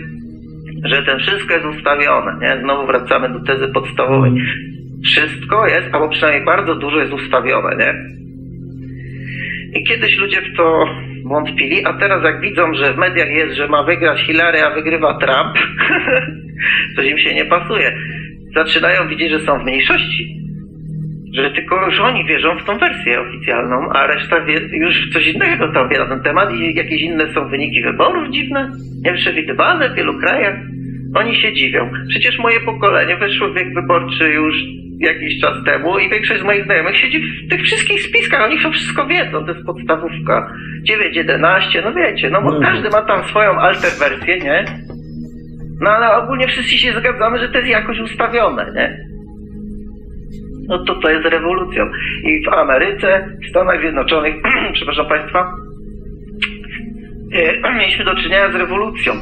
że 0.85 1.02
ten 1.02 1.18
wszystko 1.18 1.54
jest 1.54 1.66
ustawione, 1.66 2.38
nie? 2.40 2.61
Znowu 2.62 2.87
wracamy 2.87 3.28
do 3.28 3.40
tezy 3.40 3.68
podstawowej. 3.68 4.32
Wszystko 5.04 5.66
jest, 5.66 5.94
albo 5.94 6.08
przynajmniej 6.08 6.44
bardzo 6.44 6.75
dużo 6.75 7.00
jest 7.00 7.12
ustawione, 7.12 7.76
nie? 7.76 7.94
I 9.80 9.85
kiedyś 9.85 10.18
ludzie 10.18 10.42
w 10.42 10.56
to 10.56 10.85
wątpili, 11.25 11.85
a 11.85 11.92
teraz 11.92 12.25
jak 12.25 12.40
widzą, 12.40 12.75
że 12.75 12.94
w 12.94 12.96
mediach 12.96 13.30
jest, 13.30 13.56
że 13.56 13.68
ma 13.68 13.82
wygrać 13.82 14.20
Hillary, 14.20 14.62
a 14.62 14.75
wygrywa 14.75 15.18
Trump, 15.18 15.54
coś 16.96 17.06
im 17.06 17.18
się 17.18 17.35
nie 17.35 17.44
pasuje. 17.44 17.96
Zaczynają 18.56 19.08
widzieć, 19.08 19.30
że 19.30 19.40
są 19.40 19.58
w 19.58 19.64
mniejszości. 19.64 20.36
Że 21.34 21.50
tylko 21.50 21.86
już 21.86 22.00
oni 22.00 22.25
wierzą 22.25 22.58
w 22.58 22.64
tą 22.64 22.78
wersję 22.78 23.20
oficjalną, 23.20 23.76
a 23.92 24.06
reszta 24.06 24.44
wie, 24.44 24.60
już 24.72 25.10
coś 25.12 25.26
innego 25.26 25.72
tam 25.72 25.88
wie 25.88 25.98
na 25.98 26.06
ten 26.06 26.22
temat 26.22 26.54
i 26.54 26.75
jakieś 26.75 27.02
inne 27.02 27.34
są 27.34 27.48
wyniki 27.48 27.82
wyborów 27.82 28.30
dziwne, 28.30 28.70
nieprzewidywane 29.04 29.90
w 29.90 29.94
wielu 29.94 30.18
krajach. 30.18 30.56
Oni 31.14 31.36
się 31.36 31.52
dziwią. 31.52 31.90
Przecież 32.08 32.38
moje 32.38 32.60
pokolenie 32.60 33.16
weszło 33.16 33.48
w 33.48 33.54
wiek 33.54 33.75
wyborczy 33.75 34.28
już 34.28 34.56
jakiś 34.98 35.40
czas 35.40 35.64
temu 35.64 35.98
i 35.98 36.10
większość 36.10 36.40
z 36.40 36.44
moich 36.44 36.64
znajomych 36.64 36.96
siedzi 36.96 37.20
w 37.46 37.50
tych 37.50 37.62
wszystkich 37.62 38.02
spiskach, 38.02 38.44
oni 38.44 38.62
to 38.62 38.70
wszystko 38.70 39.06
wiedzą, 39.06 39.44
to 39.44 39.52
jest 39.52 39.66
podstawówka. 39.66 40.52
9, 40.82 41.16
11, 41.16 41.82
no 41.84 41.94
wiecie, 41.94 42.30
no 42.30 42.42
bo 42.42 42.50
no. 42.50 42.60
każdy 42.60 42.88
ma 42.88 43.02
tam 43.02 43.25
swoją 43.25 43.50
alter 43.50 43.90
wersję, 43.98 44.38
nie? 44.38 44.64
No 45.80 45.90
ale 45.90 46.16
ogólnie 46.16 46.49
wszyscy 46.49 46.78
się 46.78 46.92
zgadzamy, 46.92 47.38
że 47.38 47.49
to 47.49 47.59
jest 47.59 47.71
jakoś 47.71 48.00
ustawione, 48.00 48.73
nie? 48.75 49.06
No 50.68 50.85
to 50.85 50.95
to 50.95 51.11
jest 51.11 51.25
rewolucją. 51.25 51.85
I 52.25 52.45
w 52.45 52.49
Ameryce, 52.49 53.38
w 53.47 53.50
Stanach 53.50 53.80
Zjednoczonych, 53.80 54.35
przepraszam 54.75 55.06
Państwa, 55.06 55.52
e, 57.33 57.75
mieliśmy 57.78 58.04
do 58.04 58.14
czynienia 58.14 58.52
z 58.52 58.54
rewolucją. 58.54 59.12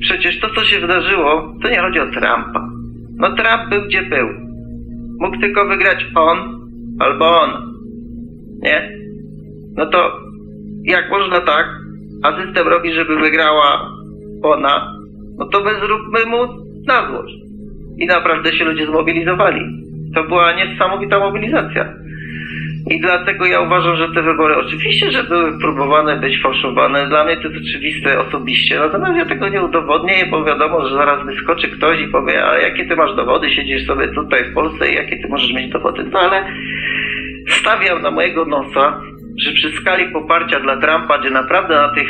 Przecież 0.00 0.40
to, 0.40 0.50
co 0.54 0.64
się 0.64 0.80
wydarzyło, 0.80 1.54
to 1.62 1.68
nie 1.68 1.80
chodzi 1.80 2.00
o 2.00 2.06
Trumpa. 2.06 2.68
No 3.16 3.36
Trump 3.36 3.70
był 3.70 3.82
gdzie 3.82 4.02
był. 4.02 4.28
Mógł 5.20 5.40
tylko 5.40 5.66
wygrać 5.66 6.06
on 6.14 6.68
albo 7.00 7.40
on. 7.40 7.50
Nie? 8.62 8.90
No 9.76 9.86
to 9.86 10.20
jak 10.84 11.10
można 11.10 11.40
tak, 11.40 11.66
a 12.22 12.42
system 12.42 12.68
robi, 12.68 12.92
żeby 12.92 13.16
wygrała 13.16 13.90
ona, 14.42 14.95
no 15.38 15.46
to 15.46 15.60
my 15.60 15.70
zróbmy 15.74 16.26
mu 16.26 16.46
na 16.86 17.08
złość. 17.08 17.34
I 17.98 18.06
naprawdę 18.06 18.52
się 18.52 18.64
ludzie 18.64 18.86
zmobilizowali. 18.86 19.60
To 20.14 20.24
była 20.24 20.52
niesamowita 20.52 21.18
mobilizacja. 21.18 21.94
I 22.90 23.00
dlatego 23.00 23.46
ja 23.46 23.60
uważam, 23.60 23.96
że 23.96 24.08
te 24.14 24.22
wybory 24.22 24.56
oczywiście, 24.56 25.10
że 25.10 25.24
były 25.24 25.58
próbowane 25.58 26.16
być 26.16 26.42
fałszowane. 26.42 27.08
Dla 27.08 27.24
mnie 27.24 27.36
to 27.36 27.48
jest 27.48 27.68
oczywiste 27.68 28.20
osobiście. 28.20 28.78
Natomiast 28.78 29.16
ja 29.16 29.24
tego 29.24 29.48
nie 29.48 29.62
udowodnię, 29.62 30.26
bo 30.30 30.44
wiadomo, 30.44 30.88
że 30.88 30.94
zaraz 30.94 31.26
wyskoczy 31.26 31.68
ktoś 31.68 32.00
i 32.00 32.08
powie, 32.08 32.46
a 32.46 32.58
jakie 32.58 32.86
ty 32.86 32.96
masz 32.96 33.16
dowody, 33.16 33.50
siedzisz 33.50 33.86
sobie 33.86 34.08
tutaj 34.08 34.44
w 34.44 34.54
Polsce 34.54 34.90
i 34.90 34.94
jakie 34.94 35.22
ty 35.22 35.28
możesz 35.28 35.52
mieć 35.52 35.72
dowody. 35.72 36.04
No 36.12 36.18
ale 36.18 36.44
stawiam 37.48 38.02
na 38.02 38.10
mojego 38.10 38.44
nosa, 38.44 39.00
że 39.38 39.52
przy 39.52 39.70
skali 39.70 40.12
poparcia 40.12 40.60
dla 40.60 40.76
Trumpa, 40.76 41.18
gdzie 41.18 41.30
naprawdę 41.30 41.74
na 41.74 41.94
tych 41.94 42.08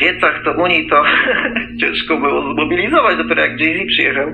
wiecach 0.00 0.42
to 0.44 0.52
Unii 0.62 0.88
to 0.90 1.02
ciężko 1.80 2.16
było 2.16 2.54
zmobilizować, 2.54 3.16
dopiero 3.16 3.42
jak 3.42 3.60
Jay-Z 3.60 3.88
przyjechał 3.88 4.28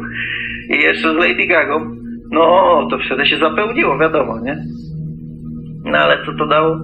i 0.70 0.82
jeszcze 0.82 1.12
z 1.12 1.16
Lady 1.16 1.46
Gaga, 1.46 1.80
no 2.30 2.86
to 2.90 2.98
wtedy 3.06 3.26
się 3.26 3.36
zapełniło, 3.36 3.98
wiadomo, 3.98 4.40
nie? 4.44 4.56
No 5.84 5.98
ale 5.98 6.26
co 6.26 6.32
to 6.32 6.46
dało? 6.46 6.78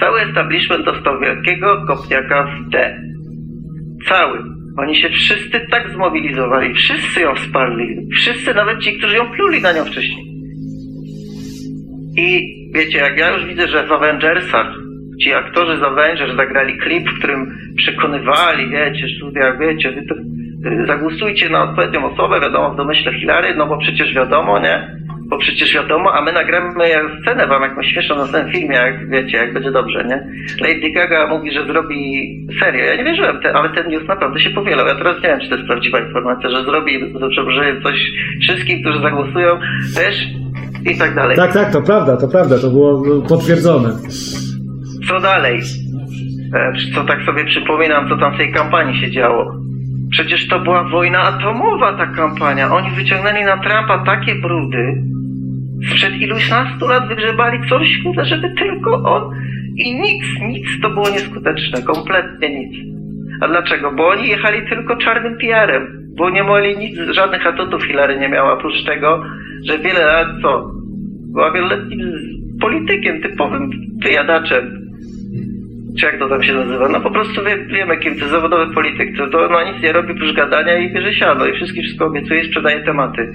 Cały 0.00 0.20
establishment 0.20 0.84
dostał 0.84 1.20
wielkiego 1.20 1.84
kopniaka 1.86 2.44
w 2.44 2.70
D. 2.70 3.00
Cały. 4.08 4.38
Oni 4.78 4.96
się 4.96 5.08
wszyscy 5.08 5.60
tak 5.70 5.90
zmobilizowali, 5.90 6.74
wszyscy 6.74 7.20
ją 7.20 7.34
wsparli, 7.34 8.08
wszyscy, 8.14 8.54
nawet 8.54 8.78
ci, 8.78 8.98
którzy 8.98 9.16
ją 9.16 9.30
pluli 9.30 9.62
na 9.62 9.72
nią 9.72 9.84
wcześniej. 9.84 10.24
I 12.16 12.40
wiecie, 12.74 12.98
jak 12.98 13.18
ja 13.18 13.36
już 13.36 13.46
widzę, 13.46 13.68
że 13.68 13.86
w 13.86 13.92
Avengersach 13.92 14.87
ci 15.22 15.34
aktorzy 15.34 15.78
z 15.80 15.82
Avengers 15.82 16.36
zagrali 16.36 16.78
klip, 16.78 17.10
w 17.10 17.18
którym 17.18 17.58
przekonywali, 17.76 18.70
wiecie, 18.70 19.06
jak 19.34 19.58
wiecie, 19.58 19.92
wy 19.92 20.02
to, 20.08 20.14
y, 20.14 20.86
zagłosujcie 20.86 21.48
na 21.48 21.62
odpowiednią 21.62 22.12
osobę, 22.12 22.40
wiadomo, 22.40 22.70
w 22.70 22.76
domyśle 22.76 23.12
Hilary, 23.20 23.54
no 23.56 23.66
bo 23.66 23.78
przecież 23.78 24.14
wiadomo, 24.14 24.58
nie? 24.58 24.98
Bo 25.30 25.38
przecież 25.38 25.74
wiadomo, 25.74 26.14
a 26.14 26.22
my 26.22 26.32
nagramy 26.32 26.84
scenę 27.22 27.46
wam 27.46 27.62
jakąś 27.62 27.86
śmieszną 27.86 28.16
na 28.16 28.26
tym 28.26 28.52
filmie, 28.52 28.76
jak 28.76 29.10
wiecie, 29.10 29.36
jak 29.36 29.54
będzie 29.54 29.70
dobrze, 29.70 30.04
nie? 30.04 30.28
Lady 30.60 30.90
Gaga 30.90 31.26
mówi, 31.26 31.52
że 31.52 31.66
zrobi 31.66 32.26
serię. 32.60 32.84
Ja 32.84 32.96
nie 32.96 33.04
wierzyłem, 33.04 33.40
te, 33.40 33.52
ale 33.52 33.68
ten 33.70 33.88
news 33.88 34.08
naprawdę 34.08 34.40
się 34.40 34.50
powielał. 34.50 34.86
Ja 34.86 34.94
teraz 34.94 35.16
nie 35.16 35.28
wiem, 35.28 35.40
czy 35.40 35.48
to 35.48 35.54
jest 35.54 35.66
prawdziwa 35.66 36.00
informacja, 36.00 36.50
że 36.50 36.64
zrobi, 36.64 37.00
że 37.48 37.80
coś 37.82 38.10
wszystkich, 38.42 38.80
którzy 38.80 39.00
zagłosują, 39.00 39.58
też 39.94 40.26
i 40.92 40.98
tak 40.98 41.14
dalej. 41.14 41.36
Tak, 41.36 41.52
tak, 41.52 41.72
to 41.72 41.82
prawda, 41.82 42.16
to 42.16 42.28
prawda, 42.28 42.58
to 42.58 42.70
było 42.70 43.02
potwierdzone. 43.28 43.88
Co 45.08 45.20
dalej? 45.20 45.60
E, 46.54 46.72
co 46.94 47.04
tak 47.04 47.22
sobie 47.22 47.44
przypominam, 47.44 48.08
co 48.08 48.16
tam 48.16 48.34
w 48.34 48.38
tej 48.38 48.52
kampanii 48.52 49.00
się 49.00 49.10
działo. 49.10 49.54
Przecież 50.10 50.48
to 50.48 50.60
była 50.60 50.84
wojna 50.84 51.20
atomowa, 51.22 51.92
ta 51.92 52.06
kampania. 52.06 52.72
Oni 52.72 52.90
wyciągnęli 52.90 53.44
na 53.44 53.56
Trumpa 53.56 54.04
takie 54.06 54.34
brudy. 54.34 55.02
Sprzed 55.90 56.14
iluś 56.20 56.50
nastu 56.50 56.86
lat 56.86 57.08
wygrzebali 57.08 57.58
coś, 57.68 58.00
żeby 58.22 58.54
tylko 58.58 59.02
on... 59.02 59.34
I 59.76 59.94
nic, 59.94 60.24
nic 60.42 60.80
to 60.82 60.90
było 60.90 61.10
nieskuteczne. 61.10 61.82
Kompletnie 61.82 62.58
nic. 62.58 62.76
A 63.40 63.48
dlaczego? 63.48 63.92
Bo 63.92 64.08
oni 64.08 64.28
jechali 64.28 64.68
tylko 64.68 64.96
czarnym 64.96 65.38
PR-em. 65.38 65.86
Bo 66.16 66.30
nie 66.30 66.42
mogli 66.42 66.78
nic, 66.78 66.98
żadnych 67.10 67.46
atutów 67.46 67.84
Hillary 67.84 68.18
nie 68.18 68.28
miała, 68.28 68.52
oprócz 68.52 68.84
tego, 68.84 69.22
że 69.64 69.78
wiele 69.78 70.04
lat, 70.06 70.26
co? 70.42 70.70
Była 71.32 71.52
wieloletnim 71.52 72.00
politykiem, 72.60 73.22
typowym 73.22 73.70
wyjadaczem 74.04 74.87
czy 76.00 76.06
jak 76.06 76.18
to 76.18 76.28
tam 76.28 76.42
się 76.42 76.54
nazywa, 76.54 76.88
no 76.88 77.00
po 77.00 77.10
prostu 77.10 77.44
wie, 77.44 77.56
wiemy 77.66 77.96
kim 77.96 78.14
to 78.14 78.20
jest 78.20 78.30
zawodowy 78.30 78.74
polityk, 78.74 79.16
to, 79.16 79.26
to 79.26 79.48
no 79.48 79.72
nic 79.72 79.82
nie 79.82 79.92
robi 79.92 80.12
oprócz 80.12 80.32
gadania 80.32 80.78
i 80.78 80.92
bierze 80.92 81.14
siano 81.14 81.46
i 81.46 81.52
wszystkim 81.52 81.82
wszystko 81.82 82.06
obiecuje 82.06 82.44
sprzedaje 82.44 82.80
tematy. 82.80 83.32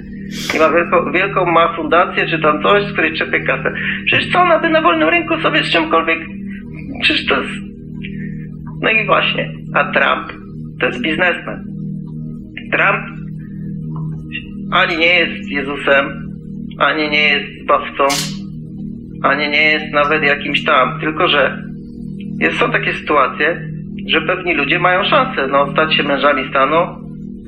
I 0.55 0.59
ma 0.59 0.69
wielką, 0.69 1.11
wielką 1.11 1.45
ma 1.45 1.75
fundację 1.75 2.27
czy 2.27 2.39
tam 2.39 2.63
coś, 2.63 2.83
z 2.83 2.93
której 2.93 3.13
czepie 3.13 3.39
kasę. 3.39 3.73
Przecież 4.05 4.31
co 4.31 4.41
ona 4.41 4.59
by 4.59 4.69
na 4.69 4.81
wolnym 4.81 5.09
rynku 5.09 5.37
sobie 5.37 5.63
z 5.63 5.69
czymkolwiek, 5.69 6.19
przecież 7.01 7.25
to 7.25 7.41
jest... 7.41 7.53
No 8.81 8.89
i 8.89 9.05
właśnie, 9.05 9.51
a 9.73 9.83
Trump 9.83 10.33
to 10.79 10.85
jest 10.85 11.01
biznesmen. 11.01 11.65
Trump 12.71 13.23
ani 14.71 14.97
nie 14.97 15.19
jest 15.19 15.51
Jezusem, 15.51 16.05
ani 16.79 17.09
nie 17.09 17.29
jest 17.29 17.63
zbawcą, 17.63 18.07
ani 19.23 19.49
nie 19.49 19.71
jest 19.71 19.93
nawet 19.93 20.23
jakimś 20.23 20.63
tam, 20.63 20.99
tylko 20.99 21.27
że 21.27 21.72
jest, 22.43 22.57
są 22.57 22.71
takie 22.71 22.93
sytuacje, 22.93 23.69
że 24.07 24.21
pewni 24.21 24.53
ludzie 24.53 24.79
mają 24.79 25.03
szansę 25.03 25.47
no, 25.47 25.71
stać 25.71 25.95
się 25.95 26.03
mężami 26.03 26.49
stanu, 26.49 26.75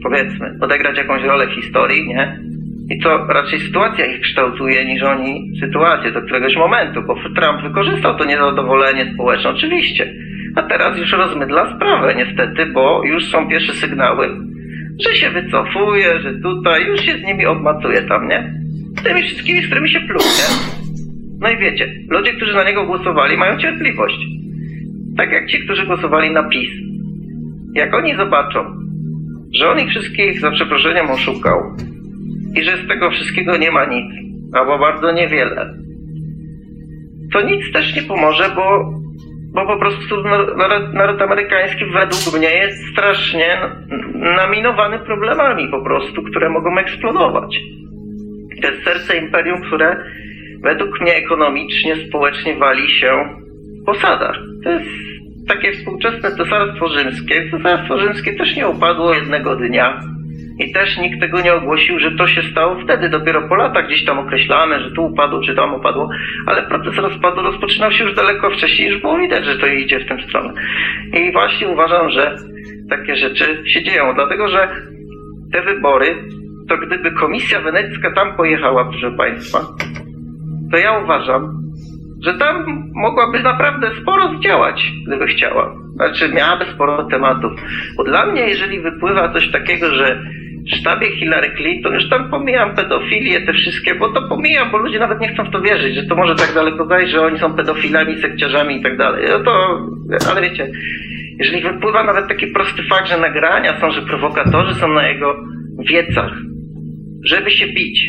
powiedzmy, 0.04 0.58
odegrać 0.62 0.98
jakąś 0.98 1.24
rolę 1.24 1.48
w 1.48 1.54
historii, 1.54 2.08
nie? 2.08 2.40
I 2.90 3.00
to 3.00 3.26
raczej 3.28 3.60
sytuacja 3.60 4.06
ich 4.06 4.22
kształtuje 4.22 4.86
niż 4.86 5.04
oni 5.04 5.52
sytuację 5.60 6.12
do 6.12 6.22
któregoś 6.22 6.56
momentu, 6.56 7.02
bo 7.08 7.16
Trump 7.16 7.62
wykorzystał 7.64 8.18
to 8.18 8.26
niezadowolenie 8.26 9.14
społeczne, 9.14 9.50
oczywiście. 9.50 10.14
A 10.56 10.64
teraz 10.64 10.98
już 10.98 11.12
rozmydla 11.12 11.76
sprawę 11.76 12.16
niestety, 12.16 12.66
bo 12.66 13.04
już 13.04 13.26
są 13.26 13.50
pierwsze 13.50 13.74
sygnały, 13.74 14.30
że 15.06 15.16
się 15.16 15.30
wycofuje, 15.30 16.20
że 16.20 16.34
tutaj 16.34 16.86
już 16.86 17.02
się 17.02 17.18
z 17.18 17.24
nimi 17.24 17.46
obmacuje 17.46 18.02
tam, 18.02 18.28
nie? 18.28 18.54
Z 18.98 19.04
tymi 19.04 19.24
wszystkimi, 19.24 19.62
z 19.62 19.66
którymi 19.66 19.90
się 19.90 20.00
pluje. 20.00 20.46
No 21.40 21.50
i 21.50 21.58
wiecie, 21.58 21.94
ludzie, 22.10 22.34
którzy 22.34 22.54
na 22.54 22.64
niego 22.64 22.86
głosowali, 22.86 23.38
mają 23.38 23.58
cierpliwość. 23.58 24.18
Tak 25.18 25.32
jak 25.32 25.48
ci, 25.48 25.60
którzy 25.60 25.86
głosowali 25.86 26.32
na 26.32 26.44
PiS. 26.44 26.72
Jak 27.74 27.94
oni 27.94 28.16
zobaczą, 28.16 28.60
że 29.54 29.70
on 29.70 29.80
ich 29.80 29.90
wszystkich 29.90 30.40
za 30.40 30.52
przeproszeniem 30.52 31.10
oszukał 31.10 31.60
i 32.56 32.64
że 32.64 32.78
z 32.78 32.88
tego 32.88 33.12
wszystkiego 33.12 33.58
nie 33.58 33.72
ma 33.72 33.86
nic, 33.86 34.06
albo 34.54 34.80
bardzo 34.80 35.12
niewiele, 35.12 35.76
to 37.34 37.42
nic 37.42 37.72
też 37.74 37.96
nie 37.96 38.02
pomoże, 38.02 38.50
bo, 38.56 38.94
bo 39.54 39.66
po 39.66 39.78
prostu 39.80 40.24
naród, 40.58 40.94
naród 40.94 41.22
amerykański 41.22 41.86
według 41.86 42.38
mnie 42.38 42.50
jest 42.50 42.92
strasznie 42.92 43.58
naminowany 44.38 45.00
problemami 45.00 45.68
po 45.72 45.84
prostu, 45.84 46.24
które 46.24 46.50
mogą 46.50 46.78
eksplodować. 46.78 47.60
To 48.62 48.68
jest 48.68 48.84
serce 48.84 49.18
imperium, 49.18 49.62
które 49.62 50.04
według 50.62 51.02
mnie 51.02 51.16
ekonomicznie, 51.16 51.96
społecznie 51.96 52.56
wali 52.56 52.90
się 52.90 53.30
w. 53.86 54.38
To 54.64 54.70
jest 54.70 55.05
takie 55.48 55.72
współczesne 55.72 56.32
cesarstwo 56.32 56.88
rzymskie. 56.88 57.52
Cesarstwo 57.52 58.00
rzymskie 58.00 58.34
też 58.34 58.56
nie 58.56 58.68
upadło 58.68 59.14
jednego 59.14 59.56
dnia. 59.56 60.00
I 60.60 60.72
też 60.72 60.98
nikt 60.98 61.20
tego 61.20 61.42
nie 61.42 61.54
ogłosił, 61.54 62.00
że 62.00 62.12
to 62.12 62.28
się 62.28 62.42
stało 62.42 62.80
wtedy. 62.84 63.10
Dopiero 63.10 63.50
po 63.50 63.56
latach 63.56 63.88
gdzieś 63.88 64.06
tam 64.06 64.20
określamy, 64.20 64.80
że 64.80 64.92
tu 64.92 65.06
upadło, 65.06 65.42
czy 65.42 65.56
tam 65.56 65.74
upadło. 65.74 66.10
Ale 66.48 66.64
proces 66.64 66.98
rozpadu 66.98 67.42
rozpoczynał 67.42 67.92
się 67.92 68.04
już 68.04 68.16
daleko 68.16 68.52
wcześniej. 68.52 68.90
Już 68.90 69.02
było 69.02 69.18
widać, 69.18 69.46
że 69.46 69.58
to 69.58 69.68
idzie 69.68 70.00
w 70.00 70.08
tę 70.08 70.18
stronę. 70.28 70.54
I 71.14 71.32
właśnie 71.32 71.68
uważam, 71.68 72.10
że 72.10 72.36
takie 72.90 73.16
rzeczy 73.16 73.64
się 73.68 73.84
dzieją. 73.84 74.14
Dlatego, 74.16 74.48
że 74.48 74.70
te 75.54 75.62
wybory, 75.62 76.16
to 76.70 76.78
gdyby 76.78 77.12
Komisja 77.12 77.62
Wenecka 77.62 78.12
tam 78.12 78.36
pojechała, 78.36 78.86
proszę 78.86 79.12
Państwa, 79.12 79.60
to 80.72 80.78
ja 80.78 81.00
uważam, 81.00 81.65
że 82.26 82.34
tam 82.34 82.66
mogłaby 82.96 83.40
naprawdę 83.40 83.92
sporo 84.02 84.38
zdziałać, 84.38 84.92
gdyby 85.08 85.28
chciała. 85.28 85.76
Znaczy, 85.96 86.30
miałaby 86.30 86.66
sporo 86.66 87.04
tematów. 87.04 87.52
Bo 87.98 88.04
dla 88.04 88.26
mnie, 88.26 88.42
jeżeli 88.42 88.80
wypływa 88.80 89.34
coś 89.34 89.52
takiego, 89.52 89.90
że 89.90 90.22
w 90.72 90.76
sztabie 90.76 91.12
Hillary 91.12 91.52
Clinton, 91.58 91.94
już 91.94 92.10
tam 92.10 92.30
pomijam 92.30 92.76
pedofilię, 92.76 93.42
te 93.42 93.54
wszystkie, 93.54 93.96
bo 93.96 94.14
to 94.14 94.28
pomijam, 94.30 94.72
bo 94.72 94.78
ludzie 94.78 95.00
nawet 95.00 95.20
nie 95.20 95.34
chcą 95.34 95.44
w 95.44 95.52
to 95.52 95.62
wierzyć, 95.62 95.96
że 95.96 96.04
to 96.04 96.16
może 96.16 96.36
tak 96.36 96.54
daleko 96.56 96.86
zajść, 96.86 97.12
że 97.12 97.22
oni 97.22 97.40
są 97.40 97.54
pedofilami, 97.54 98.22
sekciarzami 98.22 98.76
i 98.76 98.84
tak 98.84 98.98
dalej. 98.98 99.26
No 99.30 99.40
to, 99.40 99.80
ale 100.32 100.42
wiecie, 100.42 100.68
jeżeli 101.40 101.62
wypływa 101.64 102.04
nawet 102.04 102.28
taki 102.28 102.48
prosty 102.48 102.84
fakt, 102.84 103.10
że 103.10 103.18
nagrania 103.18 103.80
są, 103.80 103.92
że 103.92 104.02
prowokatorzy 104.02 104.74
są 104.74 104.88
na 104.88 105.08
jego 105.08 105.36
wiecach, 105.90 106.32
żeby 107.24 107.52
się 107.52 107.68
bić, 107.68 108.08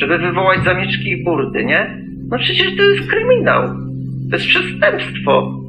żeby 0.00 0.18
wywołać 0.18 0.64
zamieszki 0.64 1.10
i 1.10 1.24
burdy, 1.24 1.64
nie? 1.64 2.02
No 2.32 2.38
przecież 2.38 2.76
to 2.76 2.82
jest 2.82 3.10
kryminał. 3.10 3.62
To 4.30 4.36
jest 4.36 4.48
przestępstwo. 4.48 5.60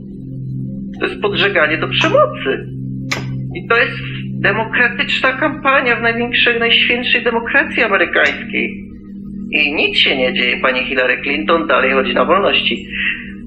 To 0.99 1.06
jest 1.06 1.21
podżeganie 1.21 1.78
do 1.78 1.88
przemocy. 1.88 2.67
I 3.56 3.67
to 3.67 3.78
jest 3.78 3.97
demokratyczna 4.41 5.32
kampania 5.32 5.95
w 5.95 6.02
największej, 6.02 6.60
najświętszej 6.60 7.23
demokracji 7.23 7.84
amerykańskiej. 7.84 8.84
I 9.52 9.73
nic 9.73 9.97
się 9.97 10.17
nie 10.17 10.34
dzieje. 10.34 10.62
Pani 10.62 10.86
Hillary 10.86 11.21
Clinton 11.21 11.67
dalej 11.67 11.91
chodzi 11.91 12.13
na 12.13 12.26
wolności. 12.26 12.88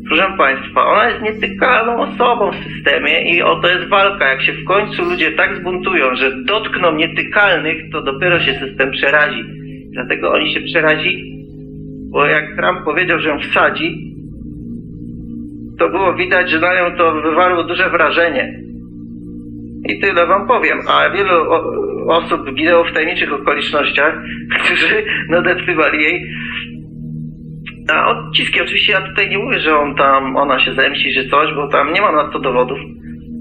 Proszę 0.07 0.35
Państwa, 0.38 0.87
ona 0.87 1.11
jest 1.11 1.22
nietykalną 1.22 2.00
osobą 2.00 2.50
w 2.50 2.72
systemie 2.72 3.37
i 3.37 3.42
oto 3.42 3.68
jest 3.68 3.88
walka. 3.88 4.29
Jak 4.29 4.42
się 4.42 4.52
w 4.52 4.64
końcu 4.64 5.05
ludzie 5.05 5.33
tak 5.33 5.57
zbuntują, 5.57 6.14
że 6.16 6.44
dotkną 6.44 6.94
nietykalnych, 6.94 7.76
to 7.92 8.02
dopiero 8.02 8.40
się 8.40 8.55
system 8.55 8.90
przerazi. 8.90 9.44
Dlatego 9.92 10.33
oni 10.33 10.55
się 10.55 10.61
przerazili 10.61 11.36
bo 12.16 12.26
jak 12.26 12.44
Trump 12.57 12.85
powiedział, 12.85 13.18
że 13.18 13.29
ją 13.29 13.38
wsadzi, 13.38 14.14
to 15.79 15.88
było 15.88 16.14
widać, 16.14 16.50
że 16.50 16.61
na 16.61 16.74
nią 16.74 16.96
to 16.96 17.12
wywarło 17.12 17.64
duże 17.64 17.90
wrażenie. 17.90 18.61
I 19.88 20.00
tyle 20.00 20.26
wam 20.26 20.46
powiem. 20.46 20.79
A 20.88 21.11
wielu 21.11 21.52
osób 22.09 22.55
ginęło 22.55 22.85
w 22.85 22.92
tajemniczych 22.92 23.33
okolicznościach, 23.33 24.14
którzy 24.64 25.05
nadeptywali 25.29 26.02
jej. 26.02 26.26
A 27.92 28.09
odciski, 28.09 28.61
oczywiście 28.61 28.92
ja 28.92 29.00
tutaj 29.00 29.31
nie 29.31 29.38
mówię, 29.38 29.61
że 29.61 29.79
on 29.79 29.94
tam, 29.94 30.37
ona 30.37 30.61
się 30.61 30.74
zemści, 30.74 31.14
czy 31.14 31.29
coś, 31.29 31.55
bo 31.55 31.68
tam 31.68 31.92
nie 31.92 32.00
ma 32.00 32.12
na 32.12 32.29
to 32.29 32.38
dowodów. 32.38 32.79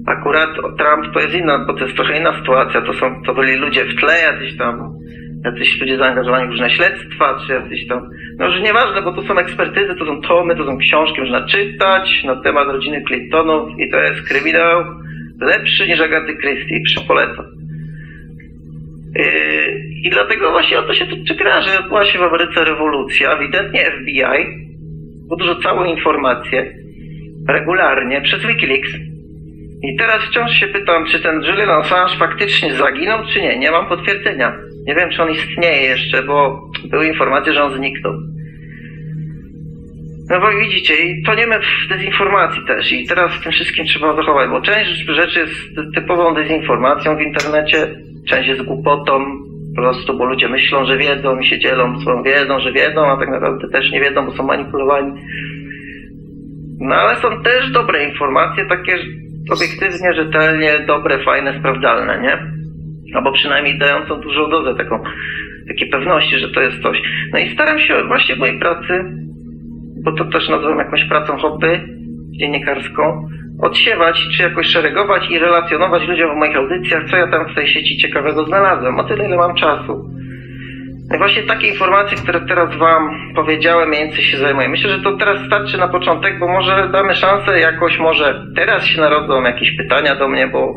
Akurat 0.06 0.50
Trump 0.54 1.14
to 1.14 1.20
jest 1.20 1.34
inna, 1.34 1.64
bo 1.66 1.74
to 1.74 1.84
jest 1.84 1.96
trochę 1.96 2.18
inna 2.18 2.38
sytuacja. 2.38 2.82
To 2.82 2.92
są, 2.92 3.22
to 3.26 3.34
byli 3.34 3.56
ludzie 3.56 3.84
w 3.84 4.00
tle, 4.00 4.20
jacyś 4.20 4.56
tam 4.58 4.96
jacyś 5.44 5.80
ludzie 5.80 5.98
zaangażowani 5.98 6.46
w 6.46 6.50
różne 6.50 6.70
śledztwa, 6.70 7.38
czy 7.46 7.52
jacyś 7.52 7.86
tam, 7.86 8.10
no 8.38 8.50
że 8.50 8.60
nieważne, 8.60 9.02
bo 9.02 9.12
to 9.12 9.22
są 9.22 9.38
ekspertyzy, 9.38 9.94
to 9.98 10.06
są 10.06 10.20
tomy, 10.20 10.56
to 10.56 10.64
są 10.64 10.78
książki, 10.78 11.20
można 11.20 11.46
czytać 11.46 12.24
na 12.24 12.42
temat 12.42 12.68
rodziny 12.68 13.02
Clintonów 13.06 13.68
i 13.78 13.90
to 13.90 13.98
jest 13.98 14.28
kryminał 14.28 14.84
lepszy 15.40 15.88
niż 15.88 16.00
Agaty 16.00 16.36
Christie, 16.36 17.00
polecam. 17.08 17.46
Yy, 19.16 19.24
I 20.04 20.10
dlatego 20.10 20.50
właśnie 20.50 20.78
o 20.78 20.82
to 20.82 20.94
się 20.94 21.06
tu 21.06 21.34
gra, 21.38 21.60
że 21.60 21.78
odbyła 21.78 22.04
się 22.04 22.18
w 22.18 22.22
Ameryce 22.22 22.64
rewolucja, 22.64 23.32
ewidentnie 23.32 23.84
FBI 23.84 24.66
podrzucało 25.28 25.84
informacje 25.84 26.72
regularnie 27.48 28.20
przez 28.20 28.46
Wikileaks 28.46 28.90
I 29.82 29.96
teraz 29.96 30.22
wciąż 30.22 30.52
się 30.52 30.66
pytam, 30.66 31.06
czy 31.06 31.20
ten 31.20 31.42
Julian 31.42 31.70
Assange 31.70 32.16
faktycznie 32.18 32.74
zaginął, 32.74 33.18
czy 33.32 33.40
nie. 33.40 33.58
Nie 33.58 33.70
mam 33.70 33.88
potwierdzenia. 33.88 34.52
Nie 34.86 34.94
wiem, 34.94 35.10
czy 35.10 35.22
on 35.22 35.30
istnieje 35.30 35.82
jeszcze, 35.82 36.22
bo 36.22 36.68
były 36.90 37.06
informacje, 37.06 37.52
że 37.52 37.62
on 37.62 37.76
zniknął. 37.76 38.12
No 40.30 40.40
bo 40.40 40.50
widzicie, 40.50 40.94
i 40.94 41.22
toniemy 41.22 41.58
w 41.60 41.88
dezinformacji 41.88 42.62
też 42.66 42.92
i 42.92 43.06
teraz 43.06 43.32
w 43.32 43.42
tym 43.42 43.52
wszystkim 43.52 43.86
trzeba 43.86 44.16
zachować, 44.16 44.50
bo 44.50 44.60
część 44.60 45.06
rzeczy 45.06 45.40
jest 45.40 45.54
typową 45.94 46.34
dezinformacją 46.34 47.16
w 47.16 47.20
internecie, 47.20 47.94
część 48.28 48.48
jest 48.48 48.62
głupotą, 48.62 49.24
po 49.76 49.82
prostu, 49.82 50.18
bo 50.18 50.24
ludzie 50.24 50.48
myślą, 50.48 50.84
że 50.86 50.98
wiedzą 50.98 51.38
i 51.38 51.46
się 51.46 51.58
dzielą 51.58 52.00
swoją 52.00 52.22
wiedzą, 52.22 52.60
że 52.60 52.72
wiedzą, 52.72 53.06
a 53.06 53.16
tak 53.16 53.28
naprawdę 53.28 53.68
też 53.68 53.90
nie 53.92 54.00
wiedzą, 54.00 54.26
bo 54.26 54.32
są 54.32 54.42
manipulowani. 54.42 55.12
No 56.80 56.94
ale 56.94 57.16
są 57.16 57.42
też 57.42 57.70
dobre 57.70 58.04
informacje, 58.04 58.66
takie 58.66 58.98
obiektywnie, 59.52 60.14
rzetelnie, 60.14 60.78
dobre, 60.86 61.24
fajne, 61.24 61.58
sprawdzalne, 61.58 62.20
nie? 62.22 62.65
Albo 63.14 63.32
przynajmniej 63.32 63.78
dającą 63.78 64.20
dużą 64.20 64.50
dozę 64.50 64.74
taką, 64.74 65.02
takiej 65.68 65.88
pewności, 65.88 66.38
że 66.38 66.48
to 66.48 66.60
jest 66.60 66.82
coś. 66.82 67.02
No 67.32 67.38
i 67.38 67.48
staram 67.48 67.78
się 67.78 67.94
właśnie 68.08 68.36
w 68.36 68.38
mojej 68.38 68.58
pracy, 68.58 69.04
bo 70.04 70.12
to 70.12 70.24
też 70.24 70.48
nazywam 70.48 70.78
jakąś 70.78 71.04
pracą 71.04 71.36
hobby 71.36 71.80
dziennikarską, 72.40 73.28
odsiewać, 73.62 74.28
czy 74.36 74.42
jakoś 74.42 74.66
szeregować 74.66 75.30
i 75.30 75.38
relacjonować 75.38 76.08
ludziom 76.08 76.34
w 76.34 76.38
moich 76.38 76.56
audycjach, 76.56 77.04
co 77.10 77.16
ja 77.16 77.30
tam 77.30 77.48
w 77.48 77.54
tej 77.54 77.66
sieci 77.66 77.96
ciekawego 77.96 78.44
znalazłem, 78.44 79.00
o 79.00 79.04
tyle 79.04 79.24
ile 79.24 79.36
mam 79.36 79.54
czasu. 79.54 80.16
No 81.08 81.16
i 81.16 81.18
właśnie 81.18 81.42
takie 81.42 81.66
informacje, 81.66 82.18
które 82.18 82.40
teraz 82.40 82.76
Wam 82.76 83.10
powiedziałem, 83.34 83.88
mniej 83.88 84.04
więcej 84.04 84.24
się 84.24 84.38
zajmuję. 84.38 84.68
Myślę, 84.68 84.90
że 84.90 85.00
to 85.00 85.16
teraz 85.16 85.46
starczy 85.46 85.78
na 85.78 85.88
początek, 85.88 86.38
bo 86.38 86.48
może 86.48 86.88
damy 86.92 87.14
szansę 87.14 87.60
jakoś, 87.60 87.98
może 87.98 88.42
teraz 88.56 88.84
się 88.84 89.00
narodzą 89.00 89.42
jakieś 89.42 89.76
pytania 89.76 90.14
do 90.14 90.28
mnie, 90.28 90.46
bo 90.46 90.74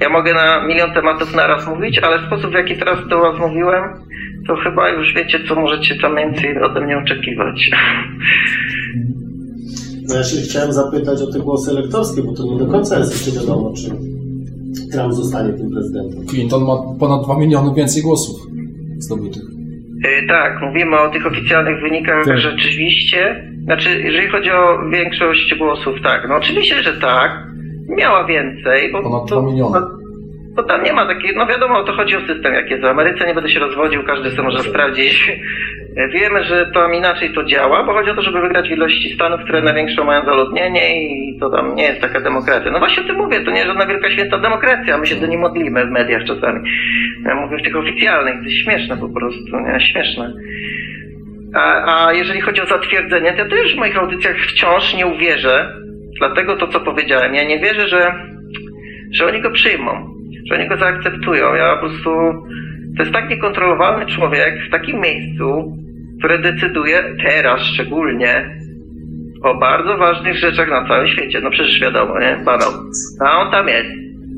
ja 0.00 0.08
mogę 0.08 0.34
na 0.34 0.66
milion 0.66 0.92
tematów 0.94 1.34
naraz 1.34 1.66
mówić, 1.66 1.98
ale 1.98 2.26
sposób, 2.26 2.50
w 2.50 2.54
jaki 2.54 2.76
teraz 2.76 3.08
do 3.08 3.18
Was 3.18 3.40
mówiłem, 3.40 3.84
to 4.46 4.56
chyba 4.56 4.90
już 4.90 5.14
wiecie, 5.14 5.38
co 5.48 5.54
możecie 5.54 5.96
tam 5.96 6.16
więcej 6.16 6.62
ode 6.62 6.80
mnie 6.80 6.98
oczekiwać. 6.98 7.70
No 10.08 10.14
ja 10.14 10.24
się 10.24 10.36
chciałem 10.36 10.72
zapytać 10.72 11.22
o 11.22 11.32
te 11.32 11.38
głosy 11.38 11.70
elektorskie, 11.70 12.22
bo 12.22 12.32
to 12.34 12.42
nie 12.42 12.58
do 12.58 12.66
końca 12.66 12.98
jest 12.98 13.12
jeszcze 13.12 13.40
wiadomo, 13.40 13.72
czy 13.76 13.90
Trump 14.92 15.12
zostanie 15.14 15.52
tym 15.52 15.70
prezydentem. 15.70 16.26
Clinton 16.26 16.64
ma 16.64 16.76
ponad 17.00 17.24
2 17.24 17.38
miliony 17.38 17.74
więcej 17.74 18.02
głosów 18.02 18.36
zdobytych. 18.98 19.42
Yy, 20.04 20.28
tak, 20.28 20.62
mówimy 20.62 21.00
o 21.00 21.10
tych 21.10 21.26
oficjalnych 21.26 21.82
wynikach 21.82 22.24
Tak. 22.26 22.38
rzeczywiście. 22.38 23.48
Znaczy, 23.64 24.02
jeżeli 24.04 24.28
chodzi 24.28 24.50
o 24.50 24.88
większość 24.92 25.54
głosów, 25.58 25.94
tak. 26.02 26.26
No 26.28 26.36
oczywiście, 26.36 26.82
że 26.82 26.92
tak. 27.00 27.47
Miała 27.88 28.24
więcej, 28.24 28.92
bo, 28.92 29.02
Ponad 29.02 29.28
to, 29.28 29.40
2 29.40 29.50
miliony. 29.50 29.80
bo, 30.56 30.62
tam 30.62 30.82
nie 30.82 30.92
ma 30.92 31.06
takiej, 31.06 31.36
no 31.36 31.46
wiadomo, 31.46 31.84
to 31.84 31.92
chodzi 31.92 32.16
o 32.16 32.20
system, 32.20 32.54
jak 32.54 32.70
jest 32.70 32.82
w 32.82 32.86
Ameryce, 32.86 33.26
nie 33.26 33.34
będę 33.34 33.50
się 33.50 33.60
rozwodził, 33.60 34.02
każdy 34.04 34.30
sobie 34.30 34.42
może 34.42 34.62
sprawdzić. 34.62 35.32
Wiemy, 36.14 36.44
że 36.44 36.70
tam 36.74 36.94
inaczej 36.94 37.32
to 37.34 37.44
działa, 37.44 37.84
bo 37.84 37.92
chodzi 37.92 38.10
o 38.10 38.14
to, 38.14 38.22
żeby 38.22 38.40
wygrać 38.40 38.68
w 38.68 38.72
ilości 38.72 39.14
stanów, 39.14 39.40
które 39.40 39.62
największą 39.62 40.04
mają 40.04 40.24
zaludnienie 40.24 41.04
i 41.04 41.38
to 41.40 41.50
tam 41.50 41.74
nie 41.74 41.82
jest 41.82 42.00
taka 42.00 42.20
demokracja. 42.20 42.70
No 42.70 42.78
właśnie 42.78 43.02
o 43.02 43.06
tym 43.06 43.16
mówię, 43.16 43.40
to 43.40 43.50
nie 43.50 43.56
jest 43.56 43.68
żadna 43.68 43.86
wielka 43.86 44.10
święta 44.10 44.38
demokracja, 44.38 44.98
my 44.98 45.06
się 45.06 45.16
do 45.16 45.26
niej 45.26 45.38
modlimy 45.38 45.86
w 45.86 45.90
mediach 45.90 46.24
czasami. 46.24 46.70
Ja 47.24 47.34
mówię 47.34 47.58
w 47.58 47.62
tych 47.62 47.76
oficjalnych, 47.76 48.34
to 48.34 48.44
jest 48.44 48.56
śmieszne 48.56 48.96
po 48.96 49.08
prostu, 49.08 49.58
nie, 49.58 49.80
śmieszne. 49.80 50.32
A, 51.54 52.06
a 52.06 52.12
jeżeli 52.12 52.40
chodzi 52.40 52.60
o 52.60 52.66
zatwierdzenie, 52.66 53.32
to 53.32 53.38
ja 53.38 53.48
też 53.48 53.74
w 53.74 53.78
moich 53.78 53.98
audycjach 53.98 54.36
wciąż 54.36 54.94
nie 54.94 55.06
uwierzę, 55.06 55.74
dlatego 56.18 56.56
to, 56.56 56.68
co 56.68 56.80
powiedziałem, 56.80 57.34
ja 57.34 57.44
nie 57.44 57.58
wierzę, 57.58 57.88
że, 57.88 58.12
że 59.12 59.26
oni 59.26 59.40
go 59.40 59.50
przyjmą, 59.50 59.90
że 60.48 60.54
oni 60.54 60.68
go 60.68 60.76
zaakceptują. 60.76 61.54
Ja 61.54 61.76
po 61.76 61.80
prostu, 61.80 62.10
to 62.96 63.02
jest 63.02 63.12
tak 63.12 63.30
niekontrolowalny 63.30 64.06
człowiek 64.06 64.54
w 64.68 64.70
takim 64.70 65.00
miejscu, 65.00 65.76
które 66.18 66.38
decyduje 66.38 67.02
teraz 67.24 67.62
szczególnie 67.62 68.58
o 69.42 69.54
bardzo 69.54 69.98
ważnych 69.98 70.36
rzeczach 70.36 70.70
na 70.70 70.88
całym 70.88 71.08
świecie. 71.08 71.40
No 71.40 71.50
przecież 71.50 71.80
wiadomo, 71.80 72.20
nie? 72.20 72.36
Banał. 72.44 72.70
A 73.20 73.38
on 73.38 73.50
tam 73.50 73.68
jest, 73.68 73.88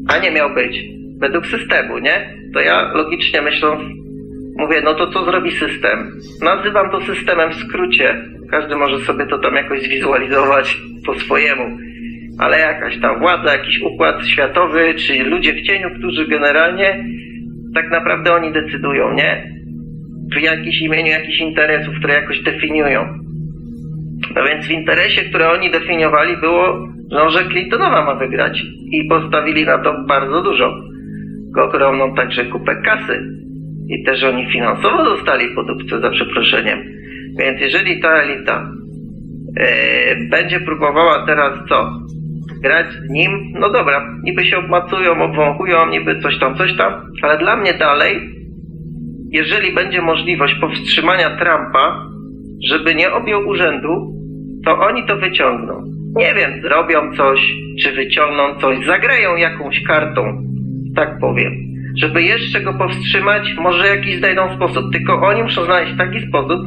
a 0.09 0.19
nie 0.19 0.31
miał 0.31 0.55
być. 0.55 0.81
Według 1.21 1.47
systemu, 1.47 1.99
nie? 1.99 2.35
To 2.55 2.61
ja 2.61 2.93
logicznie 2.93 3.43
myśląc, 3.43 3.81
mówię, 4.57 4.81
no 4.85 4.95
to 4.95 5.07
co 5.07 5.25
zrobi 5.25 5.51
system? 5.51 6.21
Nazywam 6.43 6.91
to 6.91 7.01
systemem 7.01 7.51
w 7.51 7.57
skrócie. 7.57 8.25
Każdy 8.51 8.77
może 8.77 8.99
sobie 8.99 9.27
to 9.27 9.39
tam 9.39 9.55
jakoś 9.55 9.83
zwizualizować 9.83 10.79
po 11.07 11.15
swojemu. 11.15 11.79
Ale 12.39 12.59
jakaś 12.59 13.01
tam 13.01 13.19
władza, 13.19 13.53
jakiś 13.53 13.81
układ 13.83 14.27
światowy, 14.27 14.95
czy 14.95 15.25
ludzie 15.25 15.53
w 15.53 15.63
cieniu, 15.63 15.89
którzy 15.99 16.29
generalnie 16.29 17.05
tak 17.75 17.91
naprawdę 17.91 18.33
oni 18.35 18.53
decydują, 18.53 19.13
nie? 19.13 19.51
W 20.37 20.41
jakimś 20.41 20.81
imieniu 20.81 21.11
jakichś 21.13 21.41
interesów, 21.41 21.95
które 21.99 22.15
jakoś 22.15 22.43
definiują. 22.43 23.07
No 24.37 24.45
więc 24.45 24.67
w 24.67 24.71
interesie, 24.71 25.23
które 25.23 25.51
oni 25.51 25.71
definiowali 25.71 26.37
było, 26.37 26.89
no, 27.11 27.31
że 27.31 27.45
Clintonowa 27.45 28.05
ma 28.05 28.15
wygrać. 28.15 28.63
I 28.93 29.09
postawili 29.09 29.65
na 29.65 29.79
to 29.79 30.05
bardzo 30.09 30.43
dużo. 30.43 30.75
Ogromną 31.57 32.15
także 32.15 32.45
kupę 32.45 32.77
kasy. 32.85 33.21
I 33.89 34.05
też 34.05 34.25
oni 34.25 34.53
finansowo 34.53 35.05
dostali 35.05 35.47
po 35.55 36.01
za 36.01 36.11
przeproszeniem. 36.11 36.79
Więc 37.39 37.61
jeżeli 37.61 38.01
ta 38.01 38.23
elita 38.23 38.71
będzie 40.31 40.61
próbowała 40.61 41.27
teraz 41.27 41.59
co? 41.69 41.91
Grać 42.63 42.87
z 42.93 43.11
nim? 43.11 43.31
No 43.55 43.71
dobra, 43.71 44.07
niby 44.25 44.45
się 44.45 44.59
obmacują, 44.59 45.23
obwąchują, 45.23 45.87
niby 45.87 46.21
coś 46.21 46.39
tam, 46.39 46.57
coś 46.57 46.77
tam, 46.77 46.93
ale 47.23 47.39
dla 47.39 47.57
mnie 47.57 47.75
dalej, 47.75 48.21
jeżeli 49.31 49.75
będzie 49.75 50.03
możliwość 50.03 50.55
powstrzymania 50.55 51.31
Trumpa, 51.31 52.07
żeby 52.69 52.95
nie 52.95 53.13
objął 53.13 53.49
urzędu, 53.49 54.15
to 54.65 54.79
oni 54.79 55.07
to 55.07 55.17
wyciągną. 55.17 55.83
Nie 56.17 56.35
wiem, 56.35 56.63
zrobią 56.63 57.13
coś, 57.17 57.41
czy 57.83 57.93
wyciągną 57.93 58.55
coś, 58.61 58.87
zagrają 58.87 59.37
jakąś 59.37 59.83
kartą, 59.83 60.43
tak 60.97 61.19
powiem. 61.21 61.70
Żeby 61.97 62.23
jeszcze 62.23 62.61
go 62.61 62.75
powstrzymać, 62.75 63.55
może 63.59 63.87
jakiś 63.87 64.19
znajdą 64.19 64.57
sposób. 64.57 64.93
Tylko 64.93 65.21
oni 65.21 65.43
muszą 65.43 65.65
znaleźć 65.65 65.97
taki 65.97 66.21
sposób, 66.29 66.61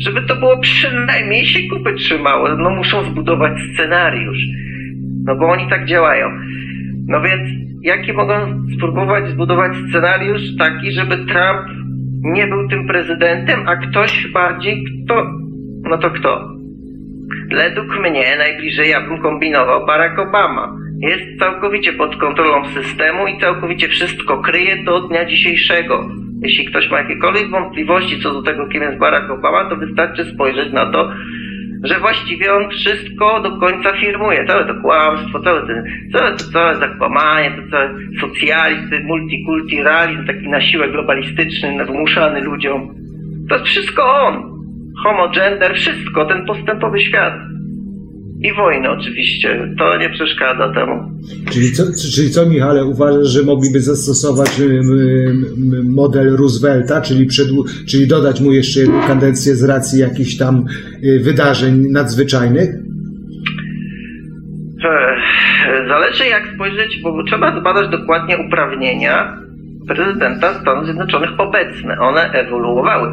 żeby 0.00 0.22
to 0.22 0.36
było 0.36 0.58
przynajmniej 0.58 1.46
się 1.46 1.58
kupy 1.68 1.94
trzymało. 1.94 2.48
No 2.56 2.70
muszą 2.70 3.04
zbudować 3.04 3.52
scenariusz. 3.74 4.38
No 5.24 5.36
bo 5.36 5.48
oni 5.48 5.68
tak 5.70 5.86
działają. 5.86 6.26
No 7.08 7.22
więc 7.22 7.48
jaki 7.82 8.12
mogą 8.12 8.66
spróbować 8.76 9.30
zbudować 9.30 9.72
scenariusz 9.88 10.56
taki, 10.58 10.92
żeby 10.92 11.16
Trump 11.16 11.80
nie 12.22 12.46
był 12.46 12.68
tym 12.68 12.86
prezydentem, 12.86 13.68
a 13.68 13.76
ktoś 13.76 14.26
bardziej 14.32 14.84
kto? 14.84 15.26
No 15.82 15.98
to 15.98 16.10
kto? 16.10 16.50
Według 17.50 18.00
mnie 18.00 18.36
najbliżej 18.38 18.90
ja 18.90 19.00
bym 19.00 19.22
kombinował 19.22 19.86
Barack 19.86 20.18
Obama. 20.18 20.79
Jest 21.00 21.38
całkowicie 21.38 21.92
pod 21.92 22.16
kontrolą 22.16 22.68
systemu 22.68 23.26
i 23.26 23.40
całkowicie 23.40 23.88
wszystko 23.88 24.42
kryje 24.42 24.84
do 24.84 25.00
dnia 25.00 25.24
dzisiejszego. 25.24 26.08
Jeśli 26.42 26.64
ktoś 26.64 26.90
ma 26.90 26.98
jakiekolwiek 26.98 27.50
wątpliwości 27.50 28.20
co 28.22 28.32
do 28.32 28.42
tego, 28.42 28.68
kim 28.68 28.82
jest 28.82 28.98
Barack 28.98 29.30
Obama, 29.30 29.70
to 29.70 29.76
wystarczy 29.76 30.24
spojrzeć 30.24 30.72
na 30.72 30.92
to, 30.92 31.12
że 31.82 31.98
właściwie 32.00 32.54
on 32.54 32.70
wszystko 32.70 33.40
do 33.40 33.58
końca 33.58 33.92
firmuje. 33.92 34.46
Całe 34.46 34.66
to 34.66 34.74
kłamstwo, 34.82 35.40
całe, 35.40 35.66
ten, 35.66 35.84
całe 36.12 36.36
to 36.36 36.44
całe 36.52 36.76
zakłamanie, 36.76 37.50
to 37.50 37.70
cały 37.70 37.88
socjalizm, 38.20 39.06
multikulturalizm, 39.06 40.26
taki 40.26 40.48
na 40.48 40.60
siłę 40.60 40.88
globalistyczny, 40.88 41.84
wmuszany 41.84 42.40
ludziom. 42.40 42.94
To 43.48 43.54
jest 43.54 43.66
wszystko 43.66 44.04
on. 44.04 44.50
Homo, 45.02 45.28
gender, 45.28 45.74
wszystko, 45.74 46.24
ten 46.26 46.46
postępowy 46.46 47.00
świat. 47.00 47.34
I 48.42 48.52
wojny 48.54 48.90
oczywiście, 48.90 49.68
to 49.78 49.98
nie 49.98 50.10
przeszkadza 50.10 50.72
temu. 50.74 51.10
Czyli 51.52 51.72
co, 51.72 51.82
czyli 52.14 52.30
co 52.30 52.46
Michale, 52.46 52.84
uważasz, 52.84 53.28
że 53.28 53.42
mogliby 53.42 53.80
zastosować 53.80 54.60
y, 54.60 54.80
model 55.84 56.36
Roosevelta, 56.36 57.00
czyli, 57.00 57.26
przedłu- 57.28 57.64
czyli 57.88 58.06
dodać 58.06 58.40
mu 58.40 58.52
jeszcze 58.52 58.80
jedną 58.80 59.00
kadencję 59.02 59.54
z 59.56 59.64
racji 59.64 60.00
jakichś 60.00 60.36
tam 60.36 60.64
y, 61.04 61.20
wydarzeń 61.20 61.86
nadzwyczajnych? 61.90 62.70
Ech, 64.84 65.88
Zależy 65.88 66.26
jak 66.26 66.42
spojrzeć, 66.54 67.00
bo 67.02 67.24
trzeba 67.24 67.60
zbadać 67.60 67.90
dokładnie 67.90 68.38
uprawnienia 68.46 69.36
prezydenta 69.88 70.60
Stanów 70.60 70.84
Zjednoczonych 70.84 71.30
obecne. 71.38 71.98
One 72.00 72.20
ewoluowały. 72.32 73.08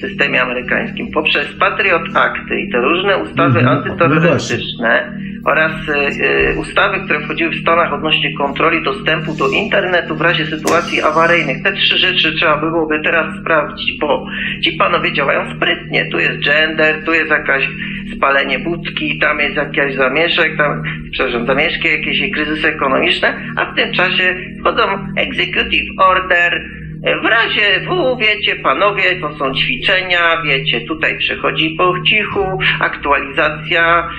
Systemie 0.00 0.42
amerykańskim 0.42 1.10
poprzez 1.10 1.46
Patriot 1.58 2.16
Acty 2.16 2.60
i 2.60 2.70
te 2.72 2.78
różne 2.78 3.16
ustawy 3.16 3.58
Mhm. 3.60 3.78
antyterrorystyczne 3.78 5.12
oraz 5.44 5.72
e, 5.88 5.94
e, 5.94 6.54
ustawy, 6.54 7.00
które 7.04 7.20
wchodziły 7.20 7.50
w 7.50 7.60
Stanach 7.60 7.92
odnośnie 7.92 8.36
kontroli 8.38 8.82
dostępu 8.82 9.34
do 9.34 9.48
internetu 9.48 10.16
w 10.16 10.20
razie 10.20 10.46
sytuacji 10.46 11.02
awaryjnych. 11.02 11.62
Te 11.62 11.72
trzy 11.72 11.98
rzeczy 11.98 12.32
trzeba 12.32 12.56
byłoby 12.56 13.00
teraz 13.04 13.40
sprawdzić, 13.40 13.98
bo 14.00 14.26
ci 14.62 14.72
panowie 14.72 15.12
działają 15.12 15.56
sprytnie. 15.56 16.10
Tu 16.10 16.18
jest 16.18 16.40
gender, 16.44 17.04
tu 17.04 17.12
jest 17.12 17.30
jakaś 17.30 17.68
spalenie 18.16 18.58
budki, 18.58 19.18
tam 19.18 19.40
jest 19.40 19.56
jakiś 19.56 19.96
zamieszek, 19.96 20.56
tam, 20.56 20.82
przepraszam, 21.12 21.46
zamieszki, 21.46 21.88
jakieś 21.88 22.32
kryzysy 22.34 22.68
ekonomiczne, 22.68 23.34
a 23.56 23.72
w 23.72 23.76
tym 23.76 23.92
czasie 23.92 24.34
wchodzą 24.60 24.82
executive 25.16 25.88
order, 25.98 26.64
w 27.02 27.26
razie 27.26 27.80
W, 27.80 28.16
wiecie, 28.20 28.56
panowie, 28.56 29.20
to 29.20 29.36
są 29.36 29.54
ćwiczenia, 29.54 30.42
wiecie, 30.44 30.80
tutaj 30.80 31.18
przechodzi 31.18 31.74
po 31.78 31.94
cichu, 32.00 32.58
aktualizacja, 32.80 34.10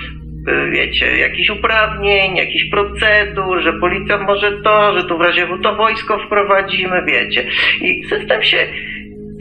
y, 0.48 0.70
wiecie, 0.70 1.18
jakichś 1.18 1.50
uprawnień, 1.50 2.36
jakichś 2.36 2.64
procedur, 2.70 3.62
że 3.62 3.72
policja 3.72 4.18
może 4.18 4.52
to, 4.64 4.98
że 4.98 5.04
tu 5.04 5.18
w 5.18 5.20
razie 5.20 5.46
W 5.46 5.62
to 5.62 5.76
wojsko 5.76 6.18
wprowadzimy, 6.26 7.02
wiecie. 7.06 7.46
I 7.80 8.04
system 8.04 8.42
się, 8.42 8.66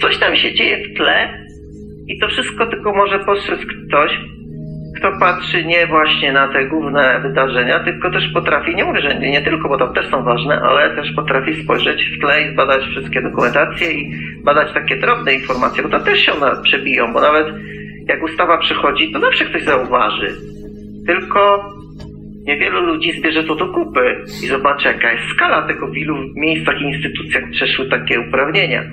coś 0.02 0.18
tam 0.18 0.36
się 0.36 0.54
dzieje 0.54 0.78
w 0.78 0.98
tle 0.98 1.48
i 2.08 2.20
to 2.20 2.28
wszystko 2.28 2.68
tylko 2.68 2.94
może 2.94 3.20
postrzec 3.20 3.60
ktoś, 3.60 4.20
kto 5.02 5.20
patrzy 5.20 5.66
nie 5.66 5.88
właśnie 5.88 6.32
na 6.32 6.48
te 6.48 6.66
główne 6.66 7.20
wydarzenia, 7.22 7.80
tylko 7.80 8.12
też 8.12 8.28
potrafi, 8.34 8.76
nie 8.76 8.86
mówię, 8.86 9.02
że 9.02 9.20
nie, 9.20 9.32
nie 9.32 9.42
tylko, 9.42 9.70
bo 9.70 9.78
to 9.78 9.88
też 9.88 10.10
są 10.10 10.24
ważne, 10.24 10.62
ale 10.62 10.96
też 10.96 11.12
potrafi 11.16 11.64
spojrzeć 11.64 12.04
w 12.04 12.22
tle 12.22 12.42
i 12.42 12.54
zbadać 12.54 12.84
wszystkie 12.84 13.22
dokumentacje 13.22 13.92
i 13.92 14.12
badać 14.44 14.74
takie 14.74 14.98
drobne 14.98 15.34
informacje, 15.34 15.84
bo 15.84 15.90
to 15.90 16.00
też 16.00 16.20
się 16.20 16.32
one 16.34 16.52
przebiją, 16.64 17.14
bo 17.14 17.22
nawet 17.22 17.48
jak 18.08 18.24
ustawa 18.24 18.58
przychodzi, 18.58 19.12
to 19.12 19.20
zawsze 19.20 19.46
ktoś 19.46 19.64
zauważy. 19.64 20.36
Tylko 21.08 21.70
niewielu 22.48 22.82
ludzi 22.82 23.12
zbierze 23.12 23.44
to 23.44 23.56
do 23.56 23.68
kupy 23.68 24.16
i 24.44 24.48
zobaczy, 24.48 24.88
jaka 24.88 25.12
jest 25.12 25.28
skala 25.36 25.68
tego, 25.68 25.88
w 25.88 25.98
ilu 25.98 26.16
miejscach 26.36 26.82
i 26.82 26.84
instytucjach 26.84 27.44
przeszły 27.52 27.90
takie 27.90 28.20
uprawnienia. 28.20 28.84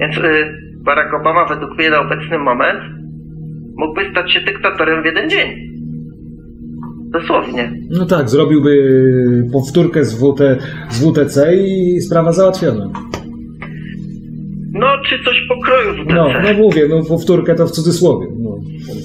Więc 0.00 0.18
y, 0.18 0.54
Barack 0.84 1.14
Obama 1.14 1.44
według 1.44 1.78
mnie 1.78 1.90
na 1.90 2.00
obecny 2.00 2.38
moment 2.38 3.05
mógłby 3.76 4.10
stać 4.10 4.32
się 4.32 4.40
dyktatorem 4.40 5.02
w 5.02 5.06
jeden 5.06 5.30
dzień. 5.30 5.76
Dosłownie. 7.10 7.72
No 7.90 8.06
tak, 8.06 8.28
zrobiłby 8.28 8.70
powtórkę 9.52 10.04
z, 10.04 10.14
WT, 10.14 10.40
z 10.90 11.04
WTC 11.04 11.56
i 11.56 12.00
sprawa 12.00 12.32
załatwiona. 12.32 12.90
No, 14.72 14.86
czy 15.08 15.24
coś 15.24 15.36
pokroju 15.48 15.92
WTC. 15.92 16.14
No, 16.14 16.28
no 16.42 16.64
mówię, 16.64 16.82
no 16.88 17.02
powtórkę 17.08 17.54
to 17.54 17.66
w 17.66 17.70
cudzysłowie. 17.70 18.26
No. 18.38 18.50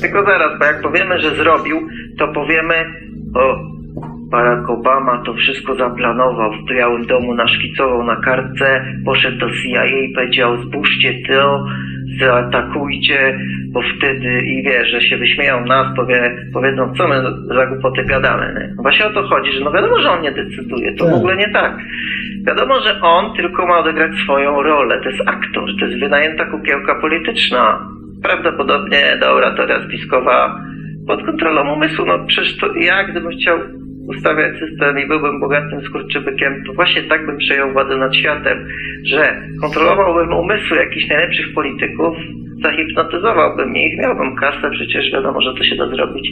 Tylko 0.01 0.23
zaraz, 0.23 0.59
bo 0.59 0.65
jak 0.65 0.81
powiemy, 0.81 1.19
że 1.19 1.35
zrobił, 1.35 1.77
to 2.17 2.27
powiemy, 2.27 2.75
o, 3.35 3.55
Barack 4.31 4.69
Obama 4.69 5.23
to 5.25 5.33
wszystko 5.33 5.75
zaplanował, 5.75 6.51
w 6.51 6.69
Białym 6.69 7.05
Domu 7.05 7.33
naszkicował 7.33 8.03
na 8.03 8.15
kartce, 8.15 8.85
poszedł 9.05 9.37
do 9.37 9.47
CIA 9.47 9.85
i 9.85 10.13
powiedział, 10.13 10.57
zbóżcie 10.63 11.13
to, 11.27 11.65
zaatakujcie, 12.19 13.39
bo 13.73 13.81
wtedy 13.97 14.39
i 14.45 14.63
wie, 14.63 14.85
że 14.85 15.01
się 15.01 15.17
wyśmieją 15.17 15.65
nas, 15.65 15.95
powie, 15.95 16.35
powiedzą, 16.53 16.93
co 16.97 17.07
my 17.07 17.15
za 17.55 17.65
głupoty 17.65 18.03
gadamy. 18.05 18.53
Nie? 18.59 18.73
No 18.75 18.81
właśnie 18.83 19.05
o 19.05 19.09
to 19.09 19.23
chodzi, 19.23 19.51
że 19.51 19.63
no 19.63 19.71
wiadomo, 19.71 19.99
że 19.99 20.09
on 20.09 20.21
nie 20.21 20.31
decyduje, 20.31 20.95
to 20.95 21.05
w 21.05 21.07
Tak. 21.07 21.17
ogóle 21.17 21.35
nie 21.35 21.49
tak. 21.49 21.77
Wiadomo, 22.47 22.79
że 22.79 23.01
on 23.01 23.35
tylko 23.35 23.67
ma 23.67 23.79
odegrać 23.79 24.11
swoją 24.23 24.63
rolę, 24.63 24.99
to 25.03 25.09
jest 25.09 25.21
aktor, 25.27 25.69
to 25.79 25.85
jest 25.85 25.99
wynajęta 25.99 26.45
kukiełka 26.45 26.95
polityczna. 27.01 27.87
Prawdopodobnie 28.23 29.17
do 29.19 29.33
oratoria 29.33 29.83
spiskowa 29.87 30.59
pod 31.07 31.25
kontrolą 31.25 31.73
umysłu. 31.73 32.05
No 32.05 32.25
przecież 32.27 32.57
to 32.57 32.75
ja, 32.75 33.03
gdybym 33.03 33.31
chciał 33.31 33.59
ustawiać 34.07 34.59
system 34.59 34.99
i 34.99 35.07
byłbym 35.07 35.39
bogatym 35.39 35.81
skurczybykiem, 35.81 36.63
to 36.67 36.73
właśnie 36.73 37.03
tak 37.03 37.25
bym 37.25 37.37
przejął 37.37 37.71
władzę 37.71 37.97
nad 37.97 38.15
światem, 38.15 38.67
że 39.05 39.41
kontrolowałbym 39.61 40.33
umysły 40.33 40.77
jakichś 40.77 41.07
najlepszych 41.07 41.53
polityków, 41.53 42.17
zahipnotyzowałbym 42.63 43.75
ich, 43.75 43.99
miałbym 43.99 44.35
kasę, 44.35 44.69
przecież 44.71 45.11
wiadomo, 45.11 45.41
że 45.41 45.53
to 45.53 45.63
się 45.63 45.75
da 45.75 45.87
zrobić. 45.87 46.31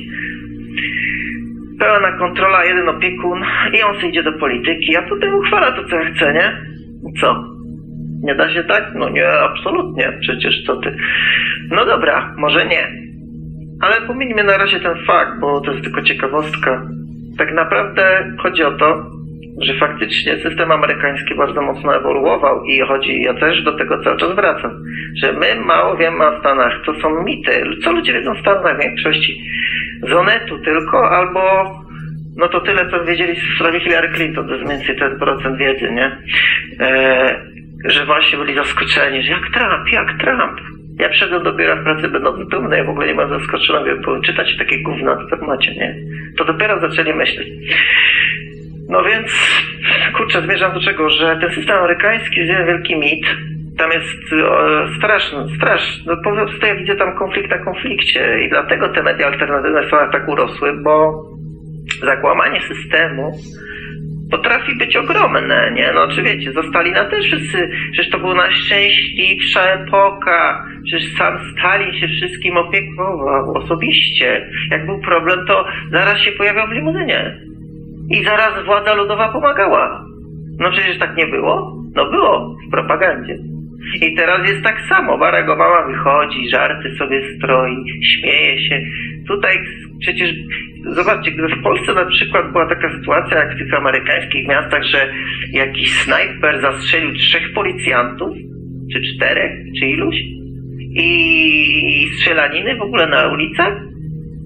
Pełna 1.80 2.12
kontrola, 2.12 2.66
jeden 2.66 2.90
opiekun 2.90 3.44
i 3.80 3.84
on 3.84 3.96
sobie 3.96 4.10
idzie 4.10 4.24
do 4.24 4.34
polityki, 4.34 4.96
a 4.96 5.02
potem 5.02 5.36
uchwala 5.36 5.72
to, 5.72 5.84
co 5.84 5.96
ja 5.96 6.14
chcę, 6.14 6.34
nie? 6.34 6.58
Co? 7.22 7.44
Nie 8.24 8.36
da 8.36 8.54
się 8.54 8.64
tak? 8.64 8.92
No 8.96 9.10
nie, 9.10 9.30
absolutnie. 9.30 10.18
Przecież 10.22 10.64
co 10.66 10.78
ty? 10.78 10.98
No 11.72 11.86
dobra, 11.86 12.36
może 12.38 12.66
nie. 12.66 12.88
Ale 13.82 14.08
pomińmy 14.08 14.44
na 14.44 14.58
razie 14.58 14.80
ten 14.80 14.96
fakt, 15.08 15.40
bo 15.40 15.62
to 15.62 15.72
jest 15.72 15.84
tylko 15.84 16.02
ciekawostka. 16.02 16.88
Tak 17.40 17.54
naprawdę 17.54 18.34
chodzi 18.44 18.64
o 18.64 18.72
to, 18.72 19.06
że 19.62 19.74
faktycznie 19.80 20.38
system 20.38 20.72
amerykański 20.72 21.36
bardzo 21.36 21.62
mocno 21.62 21.96
ewoluował 21.96 22.64
i 22.64 22.82
chodzi, 22.88 23.22
ja 23.22 23.34
też 23.34 23.64
do 23.64 23.78
tego 23.78 24.04
cały 24.04 24.18
czas 24.18 24.36
wracam, 24.36 24.72
że 25.22 25.34
my 25.34 25.56
mało 25.56 25.98
wiemy 25.98 26.28
o 26.28 26.40
Stanach, 26.40 26.74
to 26.86 26.94
są 26.94 27.24
mity. 27.24 27.64
Co 27.84 27.92
ludzie 27.92 28.14
wiedzą 28.14 28.34
w 28.36 28.40
Stanach 28.40 28.78
w 28.78 28.82
większości? 28.82 29.44
Z 30.10 30.14
Onetu 30.14 30.60
tylko, 30.60 31.10
albo 31.12 31.42
no 32.38 32.48
to 32.48 32.62
tyle, 32.62 32.90
co 32.92 33.06
wiedzieli 33.06 33.36
w 33.36 33.56
sprawie 33.56 33.80
Hillary 33.80 34.10
Clinton, 34.14 34.48
to 34.48 34.54
jest 34.54 34.66
mniej 34.66 34.78
więcej 34.78 34.96
ten 34.96 35.20
procent 35.20 35.58
wiedzy, 35.58 35.92
nie? 35.92 36.18
E, 36.80 37.46
że 37.86 38.06
właśnie 38.06 38.38
byli 38.38 38.56
zaskoczeni, 38.56 39.24
że 39.24 39.32
jak 39.32 39.50
Trump, 39.54 39.92
jak 39.92 40.18
Trump. 40.18 40.79
Ja 41.00 41.10
przyszedłem 41.10 41.44
do 41.44 41.54
biura 41.54 41.76
w 41.76 41.84
pracy 41.84 42.08
będąc 42.08 42.50
dumny, 42.50 42.78
ja 42.78 42.84
w 42.84 42.90
ogóle 42.90 43.08
nie 43.08 43.16
byłem 43.16 43.40
zaskoczony, 43.40 43.90
jak 43.90 44.02
byłem 44.02 44.22
czytać 44.22 44.58
takie 44.58 44.84
gówna 44.84 45.16
w 45.16 45.30
temacie, 45.30 45.72
nie? 45.76 45.96
To 46.38 46.46
dopiero 46.46 46.80
zaczęli 46.80 47.14
myśleć. 47.14 47.48
No 48.90 49.04
więc, 49.04 49.32
kurczę, 50.18 50.42
zmierzam 50.42 50.74
do 50.74 50.82
czego, 50.82 51.10
że 51.10 51.38
ten 51.42 51.52
system 51.52 51.78
amerykański 51.78 52.40
jest 52.40 52.50
jeden 52.50 52.68
wielki 52.68 52.96
mit. 52.96 53.26
Tam 53.78 53.92
jest 53.92 54.08
straszny, 54.98 55.56
straszny. 55.56 56.04
No, 56.06 56.18
po 56.24 56.32
prostu 56.32 56.66
ja 56.66 56.76
widzę 56.76 56.96
tam 56.96 57.18
konflikt 57.18 57.50
na 57.50 57.58
konflikcie 57.58 58.40
i 58.46 58.50
dlatego 58.50 58.90
te 58.90 59.04
media 59.04 59.28
alternatywne 59.28 59.88
Stanach 59.88 60.12
tak 60.12 60.28
urosły, 60.28 60.74
bo 60.74 61.24
zakłamanie 62.04 62.62
systemu 62.62 63.32
potrafi 64.32 64.76
być 64.76 64.96
ogromne, 64.96 65.72
nie? 65.76 65.92
No 65.96 66.08
czy 66.08 66.24
wiecie, 66.24 66.52
za 66.52 66.64
Stalina 66.64 67.06
też 67.06 67.26
wszyscy, 67.26 67.70
przecież 67.92 68.12
to 68.12 68.20
była 68.20 68.36
najszczęśliwsza 68.36 69.62
epoka, 69.62 70.66
przecież 70.86 71.14
sam 71.14 71.40
Stalin 71.52 71.94
się 71.94 72.08
wszystkim 72.08 72.58
opiekował 72.58 73.58
osobiście. 73.58 74.50
Jak 74.72 74.86
był 74.86 75.00
problem, 75.02 75.40
to 75.48 75.66
zaraz 75.92 76.20
się 76.20 76.32
pojawiał 76.32 76.68
w 76.68 76.72
limuzynie. 76.72 77.40
I 78.10 78.24
zaraz 78.24 78.66
władza 78.66 78.94
ludowa 78.94 79.30
pomagała. 79.30 80.06
No 80.60 80.72
przecież 80.72 81.00
tak 81.00 81.18
nie 81.18 81.28
było? 81.28 81.80
No 81.96 82.12
było, 82.12 82.56
w 82.68 82.72
propagandzie. 82.72 83.38
I 84.02 84.16
teraz 84.16 84.48
jest 84.48 84.64
tak 84.64 84.82
samo. 84.90 85.18
Barack 85.18 85.50
Obama 85.50 85.88
wychodzi, 85.88 86.50
żarty 86.50 86.96
sobie 86.98 87.22
stroi, 87.38 87.86
śmieje 88.04 88.62
się. 88.62 88.82
Tutaj 89.28 89.58
przecież, 90.00 90.34
zobaczcie, 90.86 91.32
gdyby 91.32 91.56
w 91.56 91.64
Polsce 91.64 91.94
na 91.94 92.06
przykład 92.06 92.52
była 92.52 92.70
taka 92.70 92.92
sytuacja 93.00 93.38
jak 93.38 93.56
w 93.56 93.58
tych 93.58 93.74
amerykańskich 93.74 94.48
miastach, 94.48 94.84
że 94.84 95.14
jakiś 95.52 95.94
snajper 95.94 96.62
zastrzelił 96.62 97.14
trzech 97.14 97.54
policjantów, 97.54 98.30
czy 98.94 99.02
czterech, 99.02 99.52
czy 99.80 99.86
iluś, 99.86 100.16
i 100.96 102.08
strzelaniny 102.16 102.76
w 102.76 102.82
ogóle 102.82 103.08
na 103.08 103.28
ulicach, 103.28 103.74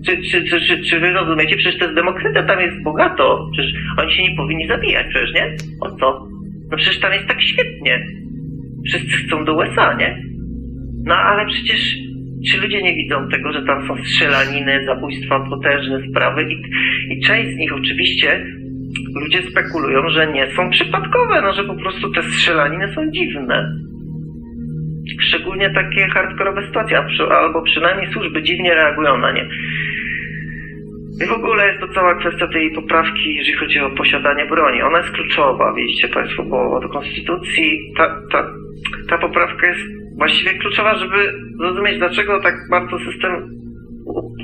czy, 0.05 0.17
czy, 0.17 0.43
czy, 0.43 0.61
czy, 0.61 0.83
czy 0.83 0.99
wy 0.99 1.11
rozumiecie? 1.11 1.55
Przecież 1.55 1.79
to 1.79 1.85
jest 1.85 1.95
demokracja, 1.95 2.43
tam 2.43 2.59
jest 2.61 2.83
bogato. 2.83 3.49
Przecież 3.51 3.73
oni 3.97 4.13
się 4.15 4.23
nie 4.23 4.35
powinni 4.35 4.67
zabijać, 4.67 5.07
przecież 5.09 5.33
nie? 5.33 5.55
O 5.81 5.91
co? 5.91 6.27
No 6.71 6.77
przecież 6.77 6.99
tam 6.99 7.13
jest 7.13 7.27
tak 7.27 7.41
świetnie. 7.41 8.07
Wszyscy 8.87 9.17
chcą 9.17 9.45
do 9.45 9.53
USA, 9.53 9.93
nie? 9.93 10.23
No 11.05 11.15
ale 11.15 11.45
przecież 11.45 11.95
czy 12.47 12.61
ludzie 12.61 12.81
nie 12.81 12.95
widzą 12.95 13.27
tego, 13.29 13.53
że 13.53 13.63
tam 13.63 13.87
są 13.87 14.03
strzelaniny, 14.03 14.85
zabójstwa, 14.85 15.39
potężne 15.49 15.99
sprawy 16.09 16.43
i, 16.43 16.55
i 17.13 17.21
część 17.21 17.49
z 17.49 17.57
nich 17.57 17.73
oczywiście 17.75 18.45
ludzie 19.15 19.41
spekulują, 19.41 20.09
że 20.09 20.31
nie 20.31 20.51
są 20.51 20.69
przypadkowe, 20.69 21.41
no 21.41 21.53
że 21.53 21.63
po 21.63 21.75
prostu 21.75 22.11
te 22.11 22.23
strzelaniny 22.23 22.93
są 22.95 23.11
dziwne. 23.11 23.71
Szczególnie 25.19 25.69
takie 25.69 26.07
hardkorowe 26.07 26.67
sytuacje, 26.67 27.03
albo 27.29 27.61
przynajmniej 27.61 28.13
służby 28.13 28.43
dziwnie 28.43 28.75
reagują 28.75 29.17
na 29.17 29.31
nie. 29.31 29.49
I 31.23 31.25
w 31.25 31.31
ogóle 31.31 31.67
jest 31.67 31.79
to 31.79 31.87
cała 31.87 32.15
kwestia 32.15 32.47
tej 32.47 32.71
poprawki, 32.71 33.35
jeżeli 33.35 33.57
chodzi 33.57 33.79
o 33.79 33.89
posiadanie 33.89 34.45
broni. 34.45 34.81
Ona 34.81 34.97
jest 34.97 35.11
kluczowa, 35.11 35.73
widzicie 35.73 36.07
Państwo, 36.07 36.43
bo 36.43 36.79
do 36.79 36.89
Konstytucji 36.89 37.93
ta, 37.97 38.21
ta, 38.31 38.53
ta 39.09 39.17
poprawka 39.17 39.67
jest 39.67 40.02
właściwie 40.17 40.53
kluczowa, 40.53 40.95
żeby 40.95 41.33
zrozumieć, 41.57 41.97
dlaczego 41.97 42.41
tak 42.41 42.55
bardzo 42.69 42.97
system 42.99 43.49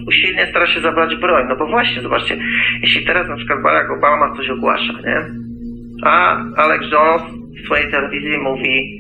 usilnie 0.08 0.48
stara 0.50 0.68
się 0.68 0.82
zabrać 0.82 1.16
broń. 1.16 1.46
No 1.50 1.56
bo 1.56 1.68
właśnie, 1.68 2.02
zobaczcie, 2.02 2.38
jeśli 2.82 3.06
teraz 3.06 3.28
na 3.28 3.36
przykład 3.36 3.64
Barack 3.64 3.92
Obama 3.92 4.36
coś 4.38 4.50
ogłasza, 4.50 4.94
nie? 4.94 5.26
A 6.04 6.44
Alex 6.56 6.86
Jones 6.92 7.22
w 7.62 7.66
swojej 7.66 7.92
telewizji 7.92 8.38
mówi 8.38 9.00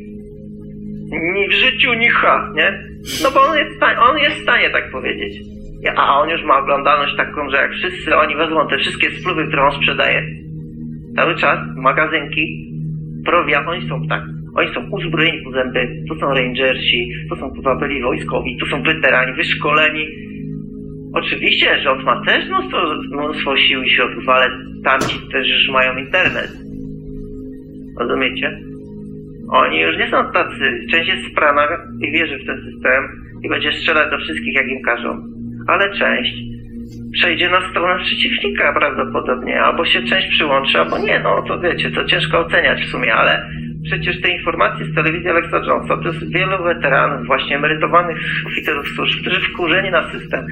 Ni 1.11 1.49
w 1.49 1.53
życiu, 1.53 1.93
ni 1.93 2.09
ha, 2.09 2.51
nie? 2.55 2.79
No 3.23 3.31
bo 3.31 3.41
on 3.41 3.57
jest, 3.57 3.83
on 4.09 4.17
jest 4.17 4.35
w 4.35 4.43
stanie 4.43 4.69
tak 4.69 4.91
powiedzieć. 4.91 5.33
A 5.95 6.19
on 6.21 6.29
już 6.29 6.43
ma 6.43 6.59
oglądalność 6.59 7.15
taką, 7.17 7.49
że 7.49 7.57
jak 7.57 7.71
wszyscy 7.71 8.15
oni 8.15 8.35
wezmą 8.35 8.67
te 8.67 8.77
wszystkie 8.77 9.11
spluwy, 9.11 9.47
które 9.47 9.63
on 9.63 9.71
sprzedaje, 9.71 10.21
cały 11.15 11.35
czas, 11.35 11.59
magazynki, 11.75 12.71
prowia, 13.25 13.65
oni 13.65 13.89
są 13.89 14.07
tak, 14.07 14.23
oni 14.55 14.73
są 14.73 14.89
uzbrojeni 14.89 15.43
po 15.43 15.51
zęby, 15.51 16.03
to 16.09 16.15
są 16.15 16.33
rangersi, 16.33 17.11
to 17.29 17.35
są 17.35 17.53
byli 17.79 18.01
wojskowi, 18.01 18.57
to 18.57 18.65
są 18.65 18.83
weterani, 18.83 19.33
wyszkoleni. 19.33 20.07
Oczywiście, 21.13 21.79
rząd 21.79 22.03
ma 22.03 22.25
też 22.25 22.47
mnóstwo, 22.47 22.77
mnóstwo 23.11 23.57
sił 23.57 23.83
i 23.83 23.89
środków, 23.89 24.29
ale 24.29 24.49
tamci 24.83 25.19
też 25.31 25.47
już 25.47 25.69
mają 25.69 25.97
internet. 25.97 26.51
Rozumiecie? 27.99 28.59
Oni 29.51 29.79
już 29.79 29.97
nie 29.97 30.11
są 30.11 30.31
tacy. 30.31 30.85
Część 30.91 31.09
jest 31.09 31.31
sprana 31.31 31.67
i 32.01 32.11
wierzy 32.11 32.39
w 32.39 32.45
ten 32.45 32.57
system 32.71 33.03
i 33.43 33.49
będzie 33.49 33.71
strzelać 33.71 34.11
do 34.11 34.17
wszystkich, 34.17 34.55
jak 34.55 34.67
im 34.67 34.81
każą. 34.81 35.21
Ale 35.67 35.97
część 35.97 36.33
przejdzie 37.13 37.49
na 37.49 37.69
stronę 37.69 38.03
przeciwnika 38.03 38.73
prawdopodobnie, 38.73 39.61
albo 39.61 39.85
się 39.85 40.03
część 40.03 40.27
przyłączy, 40.27 40.79
albo 40.79 40.97
nie, 40.97 41.19
no 41.19 41.41
to 41.41 41.59
wiecie, 41.59 41.91
to 41.91 42.05
ciężko 42.05 42.39
oceniać 42.39 42.81
w 42.81 42.89
sumie, 42.89 43.13
ale 43.13 43.49
przecież 43.83 44.21
te 44.21 44.29
informacje 44.29 44.85
z 44.85 44.95
telewizji 44.95 45.29
Alexa 45.29 45.57
Jonesa 45.57 45.97
to 45.97 46.07
jest 46.07 46.33
wielu 46.33 46.63
weteranów, 46.63 47.27
właśnie 47.27 47.55
emerytowanych 47.55 48.17
oficerów 48.47 48.87
służb, 48.87 49.21
którzy 49.21 49.41
wkurzeni 49.41 49.91
na 49.91 50.11
system, 50.11 50.45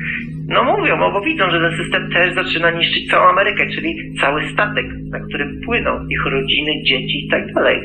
no 0.48 0.64
mówią, 0.64 0.98
no 0.98 1.12
bo 1.12 1.22
widzą, 1.22 1.50
że 1.50 1.60
ten 1.60 1.78
system 1.78 2.10
też 2.12 2.34
zaczyna 2.34 2.72
niszczyć 2.72 3.10
całą 3.10 3.30
Amerykę, 3.30 3.70
czyli 3.76 3.96
cały 4.22 4.42
statek, 4.54 4.86
na 5.10 5.20
którym 5.20 5.62
płyną 5.66 6.08
ich 6.10 6.26
rodziny, 6.26 6.72
dzieci 6.84 7.26
i 7.26 7.30
tak 7.30 7.54
dalej. 7.54 7.80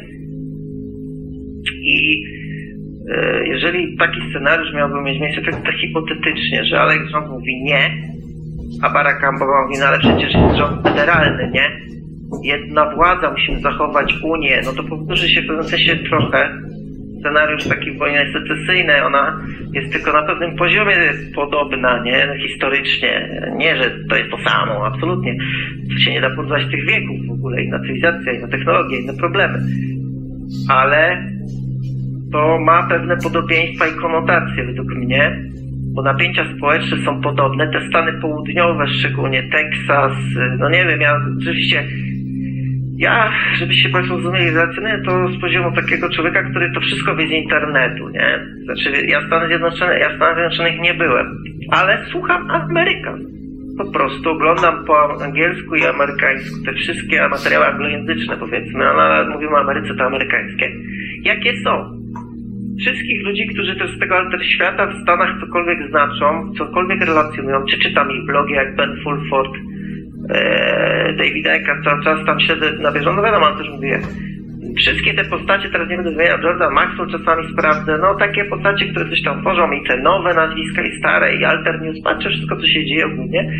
I 1.83 2.25
e, 3.11 3.47
jeżeli 3.47 3.97
taki 3.97 4.21
scenariusz 4.31 4.75
miałby 4.75 5.03
mieć 5.03 5.21
miejsce, 5.21 5.43
tak, 5.43 5.63
tak 5.63 5.75
hipotetycznie, 5.75 6.65
że 6.65 6.81
Alex 6.81 7.01
Jones 7.13 7.31
mówi 7.31 7.63
nie, 7.63 7.91
a 8.83 8.91
Barack 8.91 9.19
Obama 9.19 9.63
mówi, 9.63 9.79
no 9.81 9.87
ale 9.87 9.99
przecież 9.99 10.35
jest 10.35 10.57
rząd 10.57 10.83
federalny, 10.83 11.51
nie? 11.55 11.92
Jedna 12.43 12.95
władza, 12.95 13.31
musimy 13.31 13.61
zachować 13.61 14.15
Unię, 14.23 14.61
no 14.65 14.73
to 14.73 14.83
powtórzy 14.83 15.29
się 15.29 15.43
w 15.43 15.47
pewnym 15.47 15.65
sensie 15.65 15.97
trochę 15.97 16.49
scenariusz 17.23 17.65
taki 17.65 17.93
wojny 17.93 18.33
secesyjnej, 18.33 19.01
ona 19.01 19.43
jest 19.73 19.93
tylko 19.93 20.13
na 20.13 20.23
pewnym 20.23 20.57
poziomie 20.57 20.97
podobna, 21.35 22.03
nie? 22.03 22.27
No, 22.27 22.49
historycznie. 22.49 23.43
Nie, 23.57 23.77
że 23.77 23.91
to 24.11 24.17
jest 24.17 24.31
to 24.31 24.39
samo, 24.39 24.87
absolutnie. 24.87 25.37
To 25.93 25.99
się 25.99 26.11
nie 26.11 26.21
da 26.21 26.31
porównać 26.31 26.63
tych 26.71 26.87
wieków 26.87 27.17
w 27.29 27.31
ogóle, 27.31 27.63
inna 27.63 27.79
cywilizacja, 27.79 28.33
inna 28.33 28.49
technologia, 28.49 28.99
inne 28.99 29.15
problemy. 29.15 29.59
Ale 30.69 31.27
to 32.33 32.59
ma 32.61 32.89
pewne 32.89 33.17
podobieństwa 33.17 33.87
i 33.87 34.01
konotacje 34.01 34.65
według 34.65 34.95
mnie, 34.95 35.43
bo 35.95 36.03
napięcia 36.03 36.45
społeczne 36.57 36.97
są 37.05 37.21
podobne. 37.21 37.73
Te 37.73 37.89
Stany 37.89 38.13
południowe, 38.13 38.89
szczególnie 38.89 39.43
Teksas, 39.43 40.13
no 40.59 40.71
nie 40.71 40.87
wiem, 40.87 41.01
ja 41.01 41.21
rzeczywiście, 41.39 41.85
ja, 43.03 43.33
żebyście 43.55 43.89
Państwo 43.89 44.15
zrozumieli, 44.15 44.51
relacjonuję 44.51 45.03
to 45.07 45.29
z 45.29 45.41
poziomu 45.41 45.73
takiego 45.77 46.11
człowieka, 46.11 46.43
który 46.51 46.73
to 46.75 46.81
wszystko 46.81 47.17
wie 47.17 47.29
z 47.29 47.31
internetu, 47.31 48.09
nie? 48.09 48.47
Znaczy, 48.65 49.07
ja 49.07 49.27
Stany 49.27 49.47
Zjednoczone, 49.47 49.99
ja 49.99 50.09
w 50.13 50.17
Stanach 50.17 50.37
Zjednoczonych 50.37 50.81
nie 50.81 50.95
byłem, 50.95 51.27
ale 51.71 52.05
słucham 52.11 52.51
Amerykan. 52.51 53.21
Po 53.79 53.93
prostu 53.93 54.31
oglądam 54.31 54.85
po 54.85 55.25
angielsku 55.25 55.77
i 55.77 55.87
amerykańsku 55.87 56.65
te 56.67 56.73
wszystkie 56.73 57.29
materiały 57.29 57.67
anglojęzyczne, 57.67 58.37
powiedzmy, 58.37 58.85
ale 58.85 59.31
mówimy 59.31 59.53
o 59.53 59.61
Ameryce, 59.61 59.95
to 59.95 60.05
amerykańskie. 60.05 60.73
Jakie 61.23 61.53
są? 61.65 62.03
wszystkich 62.81 63.25
ludzi, 63.25 63.47
którzy 63.47 63.77
też 63.77 63.97
z 63.97 63.99
tego 63.99 64.17
alter 64.17 64.47
świata 64.47 64.87
w 64.87 65.03
Stanach 65.03 65.41
cokolwiek 65.41 65.89
znaczą, 65.91 66.53
cokolwiek 66.59 67.01
relacjonują, 67.01 67.65
czy 67.71 67.79
czytam 67.79 68.11
ich 68.11 68.27
blogi 68.27 68.55
jak 68.55 68.77
Ben 68.77 68.97
Fulford, 69.05 69.53
e, 70.31 71.15
David 71.19 71.47
Eckhart, 71.47 71.85
cały 71.85 72.05
czas 72.05 72.27
tam 72.27 72.41
śledzę 72.41 72.73
na 72.73 72.93
bieżąco, 72.93 73.17
no 73.17 73.23
wiadomo, 73.23 73.47
on 73.47 73.59
też 73.59 73.69
mówię, 73.71 74.01
wszystkie 74.77 75.15
te 75.15 75.25
postacie, 75.25 75.69
teraz 75.71 75.89
nie 75.89 75.97
będę 75.97 76.11
wymieniał, 76.11 76.39
George'a 76.39 76.73
Maxwell 76.73 77.11
czasami 77.11 77.53
sprawdzę, 77.53 77.99
no 77.99 78.15
takie 78.15 78.45
postacie, 78.45 78.87
które 78.87 79.11
coś 79.11 79.23
tam 79.23 79.41
tworzą 79.41 79.73
i 79.73 79.85
te 79.87 79.97
nowe 79.97 80.35
nazwiska 80.35 80.83
i 80.83 80.99
stare 80.99 81.37
i 81.37 81.45
alter 81.45 81.83
news, 81.83 82.03
patrzę 82.05 82.29
wszystko, 82.29 82.57
co 82.57 82.67
się 82.67 82.87
dzieje 82.87 83.07
ogólnie 83.07 83.51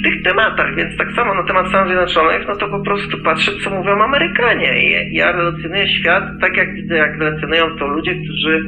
w 0.00 0.04
tych 0.04 0.22
tematach, 0.22 0.74
więc 0.76 0.96
tak 0.96 1.12
samo 1.12 1.34
na 1.34 1.42
temat 1.42 1.68
Stanów 1.68 1.88
Zjednoczonych, 1.88 2.48
no 2.48 2.56
to 2.56 2.68
po 2.68 2.80
prostu 2.80 3.18
patrzę, 3.24 3.52
co 3.64 3.70
mówią 3.70 4.02
Amerykanie. 4.02 4.82
I 4.82 5.14
ja 5.14 5.32
relacjonuję 5.32 5.88
świat 5.88 6.24
tak, 6.40 6.56
jak 6.56 6.74
widzę, 6.74 6.96
jak 6.96 7.18
relacjonują 7.18 7.78
to 7.78 7.86
ludzie, 7.86 8.14
którzy 8.14 8.60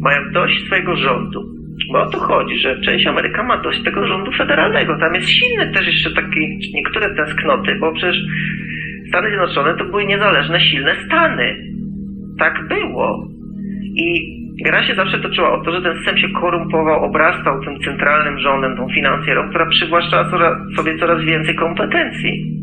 mają 0.00 0.32
dość 0.32 0.66
swojego 0.66 0.96
rządu. 0.96 1.59
Bo 1.92 2.02
o 2.02 2.10
to 2.10 2.18
chodzi, 2.18 2.58
że 2.58 2.80
część 2.80 3.06
Ameryka 3.06 3.42
ma 3.42 3.56
dość 3.56 3.82
tego 3.82 4.06
rządu 4.06 4.32
federalnego. 4.32 4.98
Tam 4.98 5.14
jest 5.14 5.28
silny 5.28 5.72
też 5.72 5.86
jeszcze 5.86 6.10
taki, 6.10 6.58
niektóre 6.74 7.14
tęsknoty, 7.14 7.76
bo 7.80 7.92
przecież 7.92 8.16
Stany 9.08 9.28
Zjednoczone 9.28 9.74
to 9.74 9.84
były 9.84 10.04
niezależne, 10.04 10.60
silne 10.60 10.94
Stany. 11.06 11.56
Tak 12.38 12.68
było. 12.68 13.28
I 13.96 14.40
gra 14.64 14.82
się 14.82 14.94
zawsze 14.94 15.18
toczyła 15.18 15.52
o 15.52 15.64
to, 15.64 15.72
że 15.72 15.82
ten 15.82 15.96
system 15.96 16.18
się 16.18 16.28
korumpował, 16.40 17.04
obrastał 17.04 17.64
tym 17.64 17.78
centralnym 17.80 18.38
rządem, 18.38 18.76
tą 18.76 18.88
finansjerą, 18.88 19.48
która 19.48 19.66
przywłaszczała 19.66 20.30
sobie 20.76 20.98
coraz 20.98 21.24
więcej 21.24 21.54
kompetencji. 21.54 22.59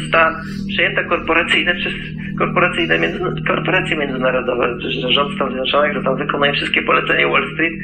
Została 0.00 0.40
przejęta 0.68 1.04
korporacyjne 1.04 1.74
przez 1.74 1.92
korporacyjne 2.38 2.98
między, 2.98 3.18
korporacje 3.46 3.96
międzynarodowe, 3.96 4.76
że 4.80 5.12
rząd 5.12 5.34
Stanów 5.34 5.52
Zjednoczonych, 5.52 5.94
że 5.94 6.02
tam 6.02 6.16
wykonuje 6.16 6.52
wszystkie 6.52 6.82
polecenia 6.82 7.28
Wall 7.28 7.52
Street 7.52 7.74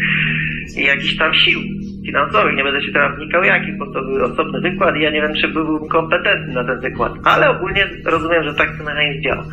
i 0.78 0.84
jakichś 0.84 1.16
tam 1.16 1.34
sił 1.34 1.60
finansowych. 2.06 2.56
Nie 2.56 2.64
będę 2.64 2.82
się 2.82 2.92
teraz 2.92 3.16
wnikał 3.16 3.44
jakich, 3.44 3.78
bo 3.78 3.92
to 3.92 4.04
był 4.04 4.24
osobny 4.24 4.60
wykład 4.60 4.96
i 4.96 5.02
ja 5.02 5.10
nie 5.10 5.22
wiem, 5.22 5.34
czy 5.34 5.48
byłbym 5.48 5.88
kompetentny 5.88 6.54
na 6.54 6.64
ten 6.64 6.80
wykład. 6.80 7.12
Ale 7.24 7.50
ogólnie 7.50 7.88
rozumiem, 8.04 8.42
że 8.44 8.54
tak 8.54 8.76
ten 8.76 8.86
mechanizm 8.86 9.22
działa. 9.22 9.44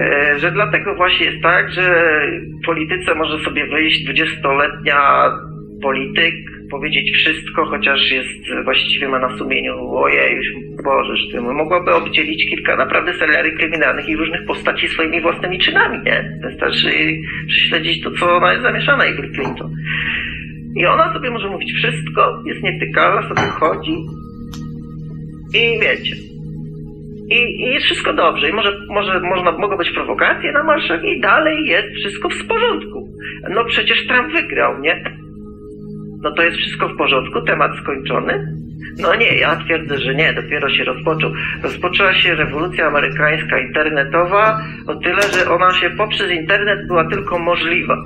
E, 0.00 0.38
że 0.38 0.52
dlatego 0.52 0.94
właśnie 0.94 1.26
jest 1.26 1.42
tak, 1.42 1.70
że 1.70 2.16
w 2.62 2.66
polityce 2.66 3.14
może 3.14 3.44
sobie 3.44 3.66
wyjść 3.66 4.08
20-letnia 4.08 5.30
polityk, 5.82 6.34
powiedzieć 6.70 7.16
wszystko, 7.16 7.64
chociaż 7.64 8.10
jest 8.10 8.64
właściwie 8.64 9.08
ma 9.08 9.18
na 9.18 9.38
sumieniu, 9.38 9.94
ojej, 9.94 10.40
Boże, 10.84 11.16
że 11.16 11.40
mogłaby 11.40 11.94
obdzielić 11.94 12.50
kilka 12.50 12.76
naprawdę 12.76 13.12
seriali 13.12 13.56
kryminalnych 13.56 14.08
i 14.08 14.16
różnych 14.16 14.46
postaci 14.46 14.88
swoimi 14.88 15.20
własnymi 15.20 15.58
czynami, 15.58 15.98
nie? 16.04 16.38
Wystarczy 16.42 16.88
prześledzić 17.46 18.02
to, 18.02 18.10
co 18.10 18.36
ona 18.36 18.52
jest 18.52 18.62
zamieszana, 18.62 19.04
Hillary 19.04 19.30
Clinton. 19.34 19.70
I 20.76 20.86
ona 20.86 21.12
sobie 21.12 21.30
może 21.30 21.50
mówić 21.50 21.72
wszystko, 21.72 22.42
jest 22.46 22.62
nietykalna, 22.62 23.28
sobie 23.28 23.48
chodzi 23.50 23.96
i 25.54 25.80
wiecie, 25.80 26.16
i, 27.30 27.36
I, 27.36 27.74
jest 27.74 27.86
wszystko 27.86 28.12
dobrze. 28.12 28.50
I 28.50 28.52
może, 28.52 28.72
może 28.88 29.20
można, 29.20 29.52
mogą 29.52 29.76
być 29.76 29.90
prowokacje 29.90 30.52
na 30.52 30.64
marszach 30.64 31.04
i 31.04 31.20
dalej 31.20 31.66
jest 31.66 31.88
wszystko 31.88 32.28
w 32.28 32.46
porządku. 32.46 33.08
No 33.50 33.64
przecież 33.64 34.06
Trump 34.06 34.32
wygrał, 34.32 34.80
nie? 34.80 35.23
No 36.24 36.32
to 36.32 36.42
jest 36.42 36.56
wszystko 36.56 36.88
w 36.88 36.96
porządku, 36.96 37.42
temat 37.42 37.70
skończony? 37.82 38.54
No 38.98 39.14
nie, 39.14 39.38
ja 39.38 39.56
twierdzę, 39.56 39.98
że 39.98 40.14
nie, 40.14 40.32
dopiero 40.32 40.70
się 40.70 40.84
rozpoczął. 40.84 41.30
Rozpoczęła 41.62 42.14
się 42.14 42.34
rewolucja 42.34 42.86
amerykańska 42.86 43.58
internetowa 43.58 44.60
o 44.86 44.94
tyle, 44.94 45.22
że 45.22 45.50
ona 45.50 45.72
się 45.72 45.90
poprzez 45.90 46.30
internet 46.30 46.86
była 46.86 47.10
tylko 47.10 47.38
możliwa. 47.38 47.96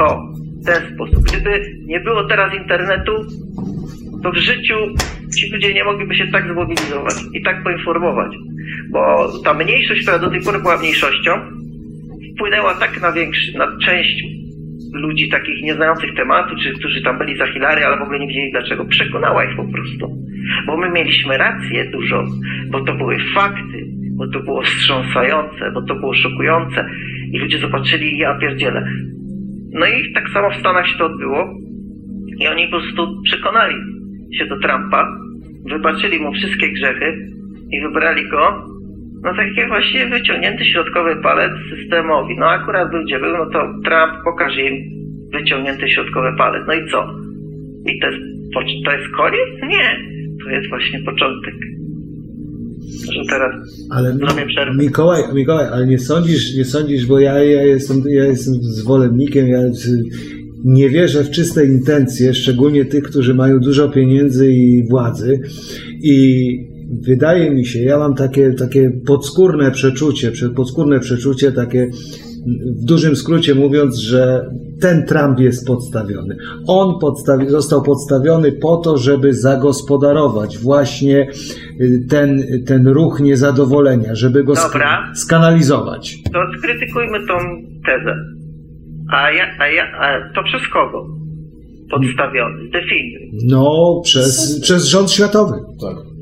O, 0.00 0.22
w 0.62 0.66
ten 0.66 0.94
sposób. 0.94 1.24
Gdyby 1.24 1.62
nie 1.86 2.00
było 2.00 2.24
teraz 2.24 2.54
internetu, 2.54 3.12
to 4.22 4.32
w 4.32 4.36
życiu 4.36 4.74
ci 5.36 5.52
ludzie 5.52 5.74
nie 5.74 5.84
mogliby 5.84 6.14
się 6.14 6.26
tak 6.26 6.52
zmobilizować 6.52 7.14
i 7.32 7.42
tak 7.42 7.62
poinformować. 7.62 8.32
Bo 8.90 9.32
ta 9.44 9.54
mniejszość, 9.54 10.02
która 10.02 10.18
do 10.18 10.30
tej 10.30 10.42
pory 10.42 10.58
była 10.58 10.78
mniejszością, 10.78 11.32
wpłynęła 12.34 12.74
tak 12.74 13.00
na, 13.00 13.12
większy, 13.12 13.58
na 13.58 13.66
część 13.86 14.43
ludzi 14.94 15.28
takich 15.28 15.62
nieznających 15.62 16.14
tematu, 16.14 16.54
czy 16.62 16.72
którzy 16.72 17.02
tam 17.02 17.18
byli 17.18 17.36
za 17.36 17.46
Hilary, 17.46 17.84
ale 17.84 17.98
w 17.98 18.02
ogóle 18.02 18.18
nie 18.18 18.26
wiedzieli 18.26 18.50
dlaczego. 18.50 18.84
Przekonała 18.84 19.44
ich 19.44 19.56
po 19.56 19.64
prostu. 19.64 20.08
Bo 20.66 20.76
my 20.76 20.90
mieliśmy 20.90 21.38
rację 21.38 21.90
dużo, 21.90 22.24
bo 22.70 22.84
to 22.84 22.94
były 22.94 23.16
fakty, 23.34 23.86
bo 24.16 24.28
to 24.28 24.40
było 24.40 24.62
wstrząsające, 24.62 25.70
bo 25.74 25.82
to 25.82 25.94
było 25.94 26.14
szokujące 26.14 26.84
i 27.32 27.38
ludzie 27.38 27.58
zobaczyli, 27.58 28.18
ja 28.18 28.38
pierdzielę. 28.38 28.86
No 29.72 29.86
i 29.86 30.12
tak 30.12 30.28
samo 30.28 30.50
w 30.50 30.56
Stanach 30.56 30.88
się 30.88 30.98
to 30.98 31.06
odbyło 31.06 31.54
i 32.40 32.48
oni 32.48 32.64
po 32.64 32.70
prostu 32.70 33.22
przekonali 33.24 33.74
się 34.38 34.46
do 34.46 34.60
Trumpa, 34.60 35.08
wybaczyli 35.70 36.20
mu 36.20 36.32
wszystkie 36.32 36.72
grzechy 36.72 37.28
i 37.72 37.80
wybrali 37.80 38.28
go 38.28 38.73
no 39.24 39.30
taki 39.36 39.68
właśnie 39.68 40.06
wyciągnięty 40.06 40.64
środkowy 40.64 41.16
palec 41.22 41.52
systemowi. 41.70 42.34
No 42.38 42.46
akurat 42.46 42.90
był 42.90 43.04
gdzie 43.04 43.18
był, 43.18 43.32
no 43.32 43.46
to 43.46 43.58
Trump 43.84 44.24
pokaże 44.24 44.60
im 44.60 44.74
wyciągnięty 45.32 45.88
środkowy 45.88 46.28
palec. 46.38 46.62
No 46.66 46.74
i 46.74 46.90
co? 46.90 47.00
I 47.90 48.00
to 48.00 48.06
jest, 48.10 48.22
to 48.84 48.92
jest 48.92 49.08
koniec? 49.16 49.48
Nie. 49.68 50.14
To 50.44 50.50
jest 50.50 50.68
właśnie 50.68 50.98
początek. 50.98 51.54
że 53.12 53.20
teraz 53.30 53.52
Ale 53.90 54.12
Zrobię 54.12 54.46
przerwę. 54.46 54.74
Mikołaj, 54.78 55.22
Mikołaj, 55.34 55.66
ale 55.72 55.86
nie 55.86 55.98
sądzisz, 55.98 56.56
nie 56.56 56.64
sądzisz, 56.64 57.06
bo 57.06 57.20
ja, 57.20 57.44
ja, 57.44 57.62
jestem, 57.62 57.96
ja 58.06 58.24
jestem 58.24 58.54
zwolennikiem, 58.54 59.48
ja 59.48 59.60
nie 60.64 60.90
wierzę 60.90 61.24
w 61.24 61.30
czyste 61.30 61.64
intencje, 61.64 62.34
szczególnie 62.34 62.84
tych, 62.84 63.04
którzy 63.04 63.34
mają 63.34 63.60
dużo 63.60 63.88
pieniędzy 63.88 64.52
i 64.52 64.88
władzy 64.90 65.40
i 66.02 66.73
wydaje 67.06 67.50
mi 67.50 67.66
się, 67.66 67.78
ja 67.78 67.98
mam 67.98 68.14
takie, 68.14 68.52
takie 68.52 68.90
podskórne 69.06 69.70
przeczucie, 69.70 70.30
prze- 70.30 70.50
podskórne 70.50 71.00
przeczucie, 71.00 71.52
takie 71.52 71.90
w 72.82 72.84
dużym 72.84 73.16
skrócie 73.16 73.54
mówiąc, 73.54 73.96
że 73.98 74.50
ten 74.80 75.06
Trump 75.06 75.40
jest 75.40 75.66
podstawiony. 75.66 76.36
On 76.66 76.98
podstawi, 77.00 77.48
został 77.48 77.82
podstawiony 77.82 78.52
po 78.52 78.76
to, 78.76 78.98
żeby 78.98 79.34
zagospodarować 79.34 80.58
właśnie 80.58 81.28
y, 81.80 82.06
ten, 82.10 82.42
ten 82.66 82.88
ruch 82.88 83.20
niezadowolenia, 83.20 84.14
żeby 84.14 84.44
go 84.44 84.54
Dobra. 84.54 85.12
skanalizować. 85.14 86.16
to 86.32 86.38
skrytykujmy 86.58 87.18
tą 87.26 87.34
tezę. 87.86 88.14
A, 89.12 89.30
ja, 89.30 89.44
a, 89.60 89.66
ja, 89.68 89.82
a 90.00 90.34
to 90.34 90.42
przez 90.42 90.68
kogo? 90.72 91.06
Podstawiony, 91.90 92.68
zdefiniuj. 92.68 93.30
No, 93.48 94.00
przez, 94.04 94.60
przez 94.60 94.84
rząd 94.86 95.10
światowy. 95.10 95.52
Tak. 95.80 96.13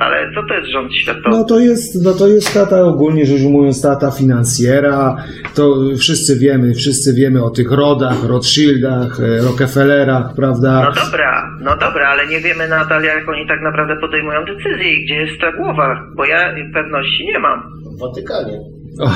Ale 0.00 0.34
co 0.34 0.42
to 0.48 0.54
jest 0.54 0.70
rząd 0.72 0.94
światowy? 0.94 1.36
No 1.36 1.44
to 1.44 1.58
jest, 1.58 2.04
no 2.04 2.12
to 2.12 2.28
jest 2.28 2.54
tata 2.54 2.82
ogólnie 2.82 3.26
rzecz 3.26 3.40
ujmując 3.42 3.82
tata 3.82 4.10
finansjera, 4.10 5.16
to 5.54 5.74
wszyscy 5.98 6.38
wiemy, 6.38 6.74
wszyscy 6.74 7.14
wiemy 7.14 7.44
o 7.44 7.50
tych 7.50 7.72
rodach, 7.72 8.24
Rothschildach, 8.24 9.20
e, 9.20 9.42
Rockefellerach, 9.42 10.34
prawda? 10.36 10.82
No 10.84 11.04
dobra, 11.04 11.50
no 11.60 11.76
dobra, 11.76 12.08
ale 12.08 12.26
nie 12.26 12.40
wiemy 12.40 12.68
nadal, 12.68 13.02
jak 13.02 13.28
oni 13.28 13.46
tak 13.48 13.60
naprawdę 13.62 13.96
podejmują 13.96 14.44
decyzje 14.44 14.94
i 14.94 15.04
gdzie 15.04 15.14
jest 15.14 15.40
ta 15.40 15.52
głowa, 15.52 16.02
bo 16.16 16.24
ja 16.24 16.54
pewności 16.74 17.26
nie 17.26 17.38
mam. 17.38 17.62
W 17.96 18.00
Watykanie. 18.00 18.58
O, 19.00 19.10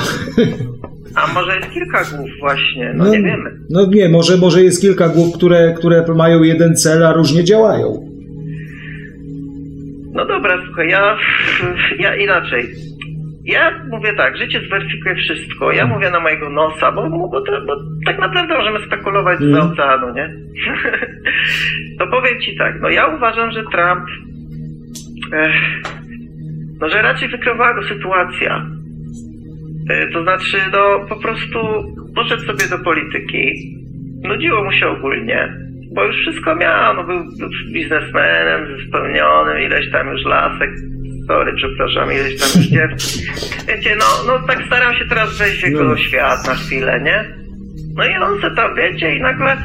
A 1.15 1.33
może 1.33 1.55
jest 1.55 1.69
kilka 1.69 2.03
głów 2.15 2.29
właśnie, 2.39 2.93
no, 2.95 3.05
nie 3.05 3.21
wiemy. 3.23 3.59
No 3.69 3.85
nie, 3.85 4.09
może, 4.09 4.37
może 4.37 4.63
jest 4.63 4.81
kilka 4.81 5.09
głów, 5.09 5.35
które, 5.35 5.73
które 5.77 6.05
mają 6.15 6.43
jeden 6.43 6.75
cel, 6.75 7.03
a 7.05 7.13
różnie 7.13 7.43
działają. 7.43 8.14
No 10.15 10.25
dobra, 10.25 10.57
słuchaj, 10.65 10.89
ja, 10.89 11.17
ja 11.99 12.15
inaczej. 12.15 12.67
Ja 13.45 13.83
mówię 13.91 14.13
tak, 14.13 14.37
życie 14.37 14.61
zweryfikuje 14.67 15.15
wszystko. 15.15 15.71
Ja 15.71 15.85
mówię 15.87 16.09
na 16.09 16.19
mojego 16.19 16.49
nosa, 16.49 16.91
bo, 16.91 17.09
bo, 17.09 17.27
bo 17.67 17.75
tak 18.05 18.19
naprawdę 18.19 18.57
możemy 18.57 18.85
spekulować 18.85 19.39
z 19.39 19.43
Mm. 19.43 19.71
oceanu, 19.71 20.13
nie? 20.13 20.29
to 21.99 22.07
powiem 22.07 22.39
ci 22.41 22.57
tak, 22.57 22.81
no 22.81 22.89
ja 22.89 23.07
uważam, 23.07 23.51
że 23.51 23.63
Trump, 23.63 24.05
eh, 25.33 25.53
no 26.81 26.89
że 26.89 27.01
raczej 27.01 27.29
wykrywała 27.29 27.73
go 27.73 27.83
sytuacja. 27.83 28.65
E, 29.89 30.07
To 30.11 30.23
znaczy, 30.23 30.57
no 30.73 31.05
po 31.09 31.15
prostu 31.15 31.59
poszedł 32.15 32.43
sobie 32.43 32.67
do 32.77 32.83
polityki, 32.83 33.51
nudziło 34.23 34.63
mu 34.63 34.71
się 34.71 34.87
ogólnie, 34.87 35.53
bo 35.95 36.03
już 36.05 36.15
wszystko 36.15 36.55
miał, 36.55 36.95
no 36.95 37.03
był 37.03 37.19
biznesmenem, 37.73 38.77
spełnionym, 38.87 39.59
ileś 39.59 39.91
tam 39.91 40.07
już 40.07 40.25
lasek, 40.25 40.69
sorry, 41.27 41.53
przepraszam, 41.55 42.11
ileś 42.11 42.39
tam 42.39 42.49
już 42.61 42.65
dziewczyn. 42.71 43.21
Wiecie, 43.67 43.95
no, 43.99 44.05
no 44.27 44.47
tak 44.47 44.65
starał 44.67 44.93
się 44.93 45.05
teraz 45.05 45.37
wejść 45.37 45.61
w 45.61 45.63
jego 45.63 45.83
No. 45.83 45.97
świat 45.97 46.47
na 46.47 46.55
chwilę, 46.55 47.01
nie? 47.01 47.25
No 47.95 48.05
i 48.05 48.15
on 48.15 48.41
se 48.41 48.51
tam, 48.55 48.75
wiecie, 48.75 49.15
i 49.15 49.21
nagle, 49.21 49.57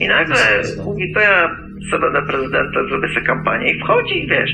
i 0.00 0.08
nagle 0.08 0.36
mówi, 0.84 1.12
to 1.14 1.20
ja 1.20 1.56
sobie 1.90 2.02
będę 2.10 2.22
prezydentem, 2.32 2.88
zrobię 2.88 3.08
sobie 3.08 3.26
kampanię 3.26 3.72
i 3.72 3.80
wchodzi, 3.80 4.24
i 4.24 4.28
wiesz, 4.28 4.50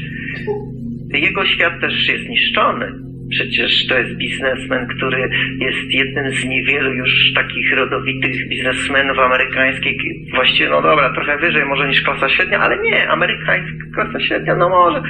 jego 1.12 1.46
świat 1.46 1.80
też 1.80 2.08
jest 2.08 2.28
niszczony. 2.28 2.92
Przecież 3.30 3.86
to 3.86 3.98
jest 3.98 4.16
biznesmen, 4.16 4.86
który 4.96 5.28
jest 5.58 5.94
jednym 5.94 6.32
z 6.32 6.44
niewielu 6.44 6.92
już 6.92 7.32
takich 7.34 7.76
rodowitych 7.76 8.48
biznesmenów 8.48 9.18
amerykańskich. 9.18 10.02
Właściwie, 10.34 10.68
no 10.70 10.82
dobra, 10.82 11.14
trochę 11.14 11.38
wyżej 11.38 11.64
może 11.64 11.88
niż 11.88 12.02
klasa 12.02 12.28
średnia, 12.28 12.58
ale 12.58 12.78
nie, 12.82 13.08
amerykańska 13.08 13.88
klasa 13.94 14.20
średnia, 14.20 14.56
no 14.56 14.68
może 14.68 15.02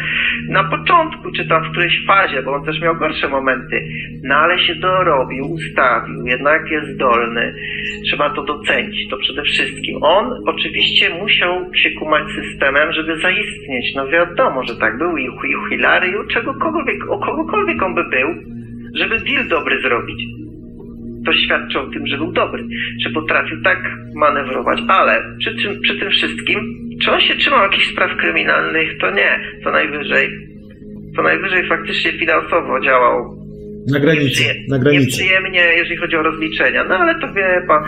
na 0.48 0.64
początku, 0.64 1.32
czy 1.32 1.48
tam 1.48 1.64
w 1.64 1.70
którejś 1.70 2.06
fazie, 2.06 2.42
bo 2.42 2.54
on 2.54 2.64
też 2.64 2.80
miał 2.80 2.96
gorsze 2.96 3.28
momenty. 3.28 3.88
No 4.22 4.34
ale 4.34 4.58
się 4.58 4.74
dorobił, 4.74 5.44
ustawił, 5.52 6.26
jednak 6.26 6.70
jest 6.70 6.94
zdolny. 6.94 7.54
Trzeba 8.04 8.30
to 8.30 8.42
docenić, 8.42 9.08
to 9.10 9.16
przede 9.16 9.42
wszystkim. 9.42 9.98
On 10.02 10.30
oczywiście 10.46 11.10
musiał 11.14 11.74
się 11.74 11.90
kumać 11.90 12.24
systemem, 12.30 12.92
żeby 12.92 13.18
zaistnieć. 13.18 13.94
No 13.96 14.06
wiadomo, 14.08 14.62
że 14.62 14.76
tak 14.76 14.98
był 14.98 15.16
i 15.16 15.28
u 15.28 15.68
Hillary, 15.68 16.08
i 16.08 16.16
u 16.16 16.26
czegokolwiek, 16.26 17.10
o 17.10 17.18
kogokolwiek 17.18 17.82
on 17.82 17.94
by 17.94 18.07
był, 18.11 18.28
żeby 18.94 19.18
deal 19.20 19.48
dobry 19.48 19.80
zrobić. 19.82 20.20
To 21.26 21.32
świadczy 21.32 21.80
o 21.80 21.86
tym, 21.90 22.06
że 22.06 22.16
był 22.18 22.32
dobry, 22.32 22.64
że 23.04 23.11
potrafił 23.11 23.62
tak 23.62 23.78
manewrować, 24.14 24.80
ale 24.88 25.22
przy 25.38 25.54
tym, 25.62 25.80
przy 25.80 25.94
tym 26.00 26.11
wszystkim, 26.11 26.61
czy 27.02 27.11
on 27.12 27.20
się 27.20 27.34
trzymał 27.34 27.62
jakichś 27.62 27.92
spraw 27.92 28.16
kryminalnych, 28.16 28.98
to 29.00 29.11
nie. 29.11 29.40
To 29.64 29.70
najwyżej, 29.70 30.30
to 31.16 31.22
najwyżej 31.22 31.68
faktycznie 31.68 32.12
finansowo 32.12 32.80
działał 32.80 33.38
Na 33.92 34.00
granicy, 34.00 34.42
Nieprzyje- 34.44 34.54
na 34.70 34.78
granicy. 34.78 35.04
Nieprzyjemnie, 35.22 35.61
jeżeli 35.76 35.96
chodzi 35.96 36.16
o 36.16 36.22
rozliczenia. 36.22 36.84
No 36.84 36.94
ale 36.98 37.20
to 37.20 37.32
wie 37.32 37.62
pan, 37.68 37.82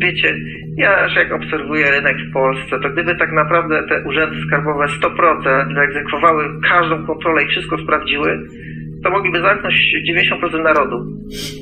wiecie, 0.00 0.34
ja 0.76 1.04
już 1.04 1.16
jak 1.16 1.32
obserwuję 1.32 1.90
rynek 1.90 2.16
w 2.28 2.32
Polsce, 2.32 2.80
to 2.82 2.90
gdyby 2.90 3.14
tak 3.16 3.32
naprawdę 3.32 3.82
te 3.88 4.02
urzędy 4.08 4.36
skarbowe 4.46 4.86
100% 4.88 5.74
zaegzekwowały 5.74 6.44
każdą 6.68 7.06
kontrolę 7.06 7.42
i 7.42 7.48
wszystko 7.48 7.78
sprawdziły, 7.78 8.38
to 9.04 9.10
mogliby 9.10 9.40
zamknąć 9.40 9.74
90% 10.10 10.62
narodu 10.62 10.96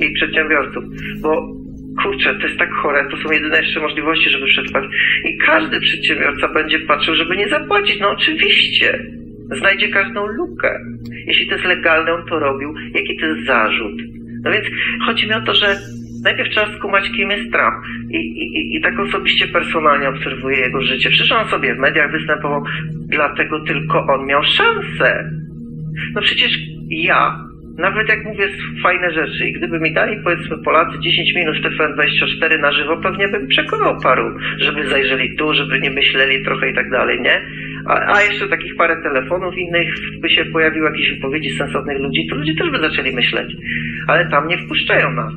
i 0.00 0.12
przedsiębiorców, 0.12 0.84
bo 1.22 1.58
kurczę, 2.02 2.34
to 2.34 2.46
jest 2.46 2.58
tak 2.58 2.72
chore, 2.72 3.08
to 3.10 3.16
są 3.16 3.32
jedyne 3.32 3.56
jeszcze 3.60 3.80
możliwości, 3.80 4.30
żeby 4.30 4.46
przetrwać. 4.46 4.84
I 5.24 5.38
każdy 5.38 5.80
przedsiębiorca 5.80 6.48
będzie 6.48 6.80
patrzył, 6.80 7.14
żeby 7.14 7.36
nie 7.36 7.48
zapłacić. 7.48 8.00
No 8.00 8.10
oczywiście. 8.10 8.98
Znajdzie 9.58 9.88
każdą 9.88 10.26
lukę. 10.26 10.78
Jeśli 11.26 11.46
to 11.46 11.52
jest 11.52 11.64
legalne, 11.64 12.12
on 12.12 12.26
to 12.28 12.38
robił. 12.38 12.74
Jaki 12.94 13.16
to 13.20 13.26
jest 13.26 13.46
zarzut? 13.46 14.00
No 14.44 14.50
więc 14.50 14.66
chodzi 15.06 15.26
mi 15.26 15.34
o 15.34 15.40
to, 15.40 15.54
że 15.54 15.76
najpierw 16.24 16.50
trzeba 16.50 16.78
skumać, 16.78 17.10
kim 17.10 17.30
jest 17.30 17.52
Trump. 17.52 17.76
I, 18.10 18.16
i, 18.16 18.76
i 18.76 18.82
tak 18.82 19.00
osobiście, 19.00 19.48
personalnie 19.48 20.08
obserwuję 20.08 20.58
jego 20.58 20.82
życie. 20.82 21.10
Przecież 21.10 21.32
on 21.32 21.48
sobie 21.48 21.74
w 21.74 21.78
mediach 21.78 22.12
występował, 22.12 22.62
dlatego 22.94 23.64
tylko 23.64 24.06
on 24.06 24.26
miał 24.26 24.42
szansę. 24.42 25.30
No 26.14 26.20
przecież 26.22 26.58
ja, 26.90 27.48
nawet 27.78 28.08
jak 28.08 28.24
mówię 28.24 28.48
fajne 28.82 29.12
rzeczy 29.12 29.48
i 29.48 29.52
gdyby 29.52 29.80
mi 29.80 29.92
dali 29.92 30.16
powiedzmy 30.24 30.58
Polacy 30.64 30.98
10 31.00 31.34
minut 31.34 31.56
w 31.56 31.64
TVN24 31.64 32.60
na 32.60 32.72
żywo, 32.72 32.96
pewnie 32.96 33.28
bym 33.28 33.48
przekonał 33.48 34.00
paru, 34.02 34.38
żeby 34.58 34.88
zajrzeli 34.88 35.36
tu, 35.36 35.54
żeby 35.54 35.80
nie 35.80 35.90
myśleli 35.90 36.44
trochę 36.44 36.70
i 36.70 36.74
tak 36.74 36.90
dalej, 36.90 37.20
nie? 37.20 37.42
A, 37.86 38.16
a 38.16 38.22
jeszcze 38.22 38.48
takich 38.48 38.76
parę 38.76 39.02
telefonów 39.02 39.54
innych 39.58 39.94
by 40.22 40.30
się 40.30 40.44
pojawiły 40.44 40.90
jakieś 40.90 41.14
wypowiedzi 41.14 41.50
sensownych 41.50 41.98
ludzi, 41.98 42.26
to 42.30 42.36
ludzie 42.36 42.54
też 42.54 42.70
by 42.70 42.78
zaczęli 42.78 43.14
myśleć. 43.14 43.56
Ale 44.06 44.30
tam 44.30 44.48
nie 44.48 44.58
wpuszczają 44.58 45.12
nas. 45.12 45.32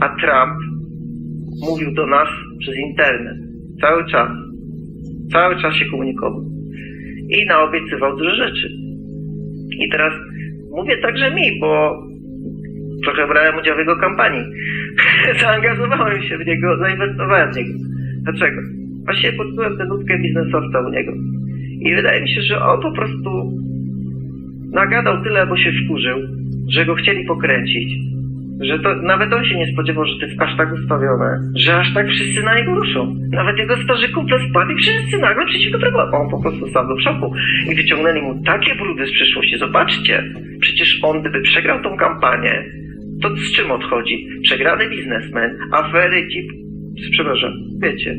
A 0.00 0.08
Trump 0.08 0.58
mówił 1.68 1.94
do 1.94 2.06
nas 2.06 2.28
przez 2.60 2.76
internet. 2.76 3.36
Cały 3.80 4.10
czas. 4.10 4.30
Cały 5.32 5.62
czas 5.62 5.74
się 5.74 5.84
komunikował. 5.84 6.44
I 7.28 7.46
naobiecywał 7.46 8.16
dużo 8.16 8.34
rzeczy. 8.34 8.81
I 9.78 9.88
teraz 9.90 10.12
mówię 10.70 10.96
także 10.96 11.30
mi, 11.30 11.60
bo 11.60 12.02
trochę 13.04 13.28
brałem 13.28 13.58
udział 13.58 13.76
w 13.76 13.78
jego 13.78 13.96
kampanii. 13.96 14.44
Zaangażowałem 15.40 16.22
się 16.22 16.38
w 16.38 16.46
niego, 16.46 16.76
zainwestowałem 16.78 17.52
w 17.52 17.56
niego. 17.56 17.72
Dlaczego? 18.22 18.60
Właśnie 19.04 19.32
poczułem 19.32 19.78
tę 19.78 19.84
nutkę 19.84 20.18
biznesowca 20.18 20.80
u 20.80 20.90
niego. 20.90 21.12
I 21.80 21.94
wydaje 21.94 22.22
mi 22.22 22.28
się, 22.28 22.42
że 22.42 22.62
on 22.62 22.82
po 22.82 22.92
prostu 22.92 23.52
nagadał 24.72 25.22
tyle, 25.22 25.46
bo 25.46 25.56
się 25.56 25.72
wkurzył, 25.84 26.18
że 26.68 26.86
go 26.86 26.94
chcieli 26.94 27.24
pokręcić. 27.24 28.11
Że 28.62 28.78
to 28.78 28.94
nawet 29.02 29.32
on 29.32 29.44
się 29.44 29.56
nie 29.56 29.72
spodziewał, 29.72 30.04
że 30.04 30.18
to 30.20 30.26
jest 30.26 30.42
aż 30.42 30.56
tak 30.56 30.72
ustawione, 30.72 31.38
że 31.56 31.76
aż 31.76 31.94
tak 31.94 32.08
wszyscy 32.08 32.42
na 32.42 32.58
niego 32.58 32.74
ruszą. 32.74 33.16
Nawet 33.32 33.58
jego 33.58 33.76
starzy 33.76 34.08
kumple 34.08 34.38
spadli, 34.50 34.76
wszyscy 34.76 35.18
nagle 35.18 35.46
przeciwko 35.46 35.78
temu. 35.78 35.98
On 35.98 36.30
po 36.30 36.42
prostu 36.42 36.66
stał 36.66 36.88
do 36.88 37.00
szoku 37.00 37.32
i 37.70 37.74
wyciągnęli 37.74 38.22
mu 38.22 38.42
takie 38.44 38.74
brudy 38.74 39.06
z 39.06 39.12
przyszłości. 39.12 39.58
Zobaczcie, 39.58 40.24
przecież 40.60 41.00
on 41.02 41.20
gdyby 41.20 41.40
przegrał 41.40 41.82
tą 41.82 41.96
kampanię, 41.96 42.64
to 43.22 43.36
z 43.36 43.52
czym 43.52 43.70
odchodzi? 43.70 44.28
Przegrany 44.42 44.90
biznesmen, 44.90 45.58
afery, 45.72 46.28
ci... 46.28 46.48
Przepraszam, 47.12 47.52
wiecie, 47.82 48.16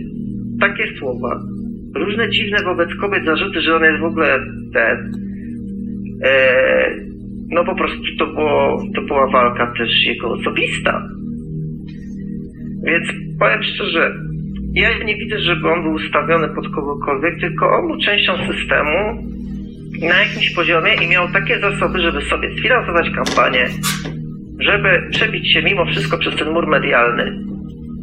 takie 0.59 0.97
słowa, 0.99 1.39
różne 1.95 2.29
dziwne 2.29 2.57
wobec 2.63 2.89
kobiet 3.01 3.25
zarzuty, 3.25 3.61
że 3.61 3.75
on 3.75 3.83
jest 3.83 3.99
w 3.99 4.05
ogóle 4.05 4.39
ten... 4.73 5.11
E, 6.23 7.12
no 7.53 7.65
po 7.65 7.75
prostu 7.75 8.03
to, 8.19 8.25
było, 8.25 8.83
to 8.95 9.01
była 9.01 9.31
walka 9.31 9.73
też 9.77 10.05
jego 10.05 10.31
osobista. 10.31 11.01
Więc 12.85 13.07
powiem 13.39 13.63
szczerze, 13.63 14.11
ja 14.73 15.03
nie 15.03 15.15
widzę, 15.15 15.39
żeby 15.39 15.71
on 15.71 15.83
był 15.83 15.93
ustawiony 15.93 16.47
pod 16.47 16.69
kogokolwiek, 16.75 17.39
tylko 17.39 17.77
on 17.77 17.87
był 17.87 17.97
częścią 17.97 18.33
systemu 18.37 19.23
na 20.01 20.19
jakimś 20.19 20.55
poziomie 20.55 20.93
i 20.93 21.09
miał 21.09 21.31
takie 21.31 21.59
zasoby, 21.59 22.01
żeby 22.01 22.21
sobie 22.21 22.57
sfinansować 22.57 23.09
kampanię, 23.09 23.67
żeby 24.59 25.09
przebić 25.11 25.53
się 25.53 25.61
mimo 25.61 25.85
wszystko 25.85 26.17
przez 26.17 26.35
ten 26.35 26.51
mur 26.51 26.67
medialny, 26.67 27.52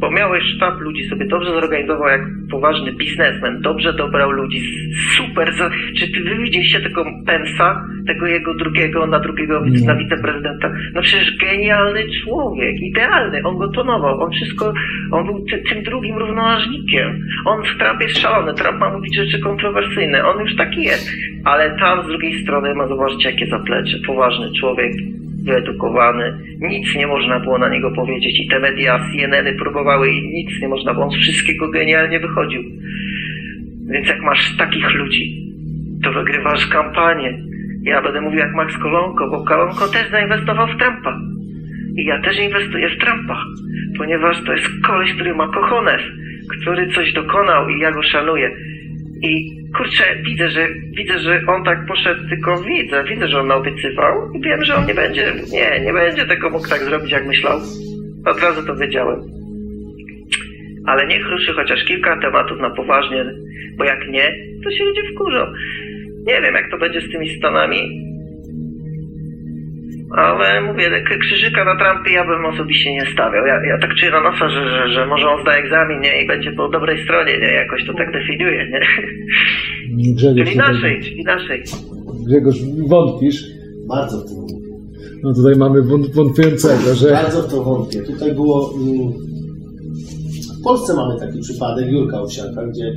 bo 0.01 0.11
miałeś 0.11 0.43
sztab 0.55 0.79
ludzi, 0.79 1.09
sobie 1.09 1.25
dobrze 1.27 1.49
zorganizował 1.49 2.07
jak 2.07 2.21
poważny 2.51 2.91
biznesmen, 2.91 3.61
dobrze 3.61 3.93
dobrał 3.93 4.31
ludzi, 4.31 4.61
super. 5.17 5.51
Czy 5.97 6.11
ty 6.11 6.23
wy 6.23 6.35
widzieliście 6.37 6.79
tego 6.79 7.05
Pensa, 7.25 7.85
tego 8.07 8.27
jego 8.27 8.53
drugiego, 8.53 9.07
na 9.07 9.19
drugiego 9.19 9.61
wice- 9.61 9.85
na 9.85 9.95
wiceprezydenta? 9.95 10.71
No 10.93 11.01
przecież 11.01 11.37
genialny 11.37 12.03
człowiek, 12.23 12.75
idealny, 12.81 13.41
on 13.43 13.57
go 13.57 13.67
tonował, 13.67 14.21
on 14.21 14.31
wszystko, 14.31 14.73
on 15.11 15.25
był 15.25 15.45
ty, 15.45 15.63
tym 15.69 15.83
drugim 15.83 16.17
równoważnikiem. 16.17 17.19
On 17.45 17.63
w 17.63 17.77
Trump 17.77 18.01
jest 18.01 18.17
szalony, 18.17 18.53
Trump 18.53 18.79
ma 18.79 18.93
mówić 18.93 19.15
rzeczy 19.15 19.39
kontrowersyjne, 19.39 20.25
on 20.25 20.39
już 20.39 20.55
taki 20.55 20.83
jest, 20.83 21.11
ale 21.45 21.77
tam 21.79 22.03
z 22.03 22.07
drugiej 22.07 22.43
strony 22.43 22.75
ma, 22.75 22.87
zobaczcie 22.87 23.29
jakie 23.31 23.45
zaplecze, 23.45 23.97
poważny 24.07 24.51
człowiek, 24.59 24.93
wyedukowany, 25.43 26.33
nic 26.59 26.95
nie 26.95 27.07
można 27.07 27.39
było 27.39 27.57
na 27.57 27.69
niego 27.69 27.91
powiedzieć 27.91 28.39
i 28.39 28.47
te 28.47 28.59
media 28.59 28.99
CNN-y 28.99 29.53
próbowały 29.53 30.11
i 30.11 30.27
nic 30.27 30.61
nie 30.61 30.67
można, 30.67 30.93
bo 30.93 31.01
on 31.01 31.11
z 31.11 31.15
wszystkiego 31.15 31.69
genialnie 31.69 32.19
wychodził. 32.19 32.61
Więc 33.91 34.07
jak 34.07 34.21
masz 34.21 34.57
takich 34.57 34.93
ludzi, 34.93 35.51
to 36.03 36.11
wygrywasz 36.11 36.67
kampanię. 36.67 37.39
Ja 37.83 38.01
będę 38.01 38.21
mówił 38.21 38.39
jak 38.39 38.53
Max 38.55 38.77
Kolonko, 38.77 39.29
bo 39.29 39.43
Kolonko 39.43 39.87
też 39.87 40.11
zainwestował 40.11 40.67
w 40.67 40.77
Trumpa. 40.77 41.19
I 41.97 42.05
ja 42.05 42.21
też 42.21 42.39
inwestuję 42.39 42.89
w 42.89 42.97
Trumpa, 42.97 43.43
ponieważ 43.97 44.43
to 44.45 44.53
jest 44.53 44.67
koleś, 44.87 45.13
który 45.13 45.35
ma 45.35 45.47
kochones, 45.47 46.01
który 46.49 46.87
coś 46.87 47.13
dokonał 47.13 47.69
i 47.69 47.79
ja 47.79 47.91
go 47.91 48.03
szanuję. 48.03 48.51
I 49.21 49.57
kurczę, 49.77 50.03
widzę, 50.25 50.49
że 50.49 50.67
widzę, 50.97 51.19
że 51.19 51.41
on 51.47 51.63
tak 51.63 51.85
poszedł, 51.85 52.29
tylko 52.29 52.61
widzę, 52.61 53.03
widzę, 53.03 53.27
że 53.27 53.39
on 53.39 53.47
naobiecywał 53.47 54.31
i 54.33 54.41
wiem, 54.41 54.63
że 54.63 54.75
on 54.75 54.85
nie 54.85 54.93
będzie, 54.93 55.33
nie, 55.51 55.85
nie 55.85 55.93
będzie 55.93 56.25
tego 56.25 56.49
mógł 56.49 56.69
tak 56.69 56.79
zrobić, 56.79 57.11
jak 57.11 57.27
myślał. 57.27 57.59
Od 58.25 58.41
razu 58.41 58.67
to 58.67 58.75
wiedziałem. 58.75 59.19
Ale 60.87 61.07
niech 61.07 61.27
ruszy 61.29 61.53
chociaż 61.53 61.83
kilka 61.83 62.21
tematów 62.21 62.59
na 62.59 62.69
poważnie, 62.69 63.25
bo 63.77 63.83
jak 63.83 64.07
nie, 64.09 64.35
to 64.63 64.71
się 64.71 64.83
ludzie 64.83 65.01
wkurzą. 65.13 65.45
Nie 66.27 66.41
wiem, 66.41 66.55
jak 66.55 66.71
to 66.71 66.77
będzie 66.77 67.01
z 67.01 67.11
tymi 67.11 67.29
Stanami, 67.29 68.10
ale 70.17 70.61
mówię, 70.61 71.03
krzyżyka 71.21 71.65
na 71.65 71.75
Trumpie 71.75 72.11
ja 72.11 72.25
bym 72.27 72.45
osobiście 72.45 72.93
nie 72.93 73.05
stawiał. 73.13 73.45
Ja, 73.45 73.65
ja 73.65 73.77
tak 73.81 73.95
czuję 73.95 74.11
na 74.11 74.21
nosa, 74.21 74.49
że, 74.49 74.69
że, 74.69 74.89
że 74.93 75.05
może 75.07 75.29
on 75.29 75.41
zda 75.41 75.51
egzamin 75.53 75.99
nie? 76.01 76.23
i 76.23 76.27
będzie 76.27 76.51
po 76.51 76.69
dobrej 76.69 77.03
stronie, 77.03 77.33
nie? 77.39 77.51
Jakoś 77.53 77.85
to 77.87 77.93
tak 77.93 78.11
definiuje, 78.13 78.69
nie? 78.71 78.79
Grzegorz, 80.15 80.37
Czyli 80.37 80.51
tutaj, 80.57 80.73
naszej, 80.73 81.01
czyli 81.03 81.23
naszej. 81.23 81.63
Grzegorz, 82.27 82.55
wątpisz? 82.87 83.43
Bardzo 83.89 84.17
w 84.17 84.29
to 84.29 84.35
wątpię. 84.35 84.55
No 85.23 85.33
tutaj 85.33 85.55
mamy 85.55 85.81
wąt- 85.81 86.13
wątpiącego, 86.13 86.95
że... 86.95 87.11
Bardzo 87.11 87.41
w 87.41 87.51
to 87.51 87.63
wątpię. 87.63 87.99
Tutaj 88.01 88.33
było... 88.33 88.73
mm, 88.77 89.13
W 90.59 90.63
Polsce 90.63 90.93
mamy 90.95 91.19
taki 91.19 91.39
przypadek 91.39 91.85
Jurka 91.91 92.21
Owsiaka, 92.21 92.61
gdzie 92.71 92.91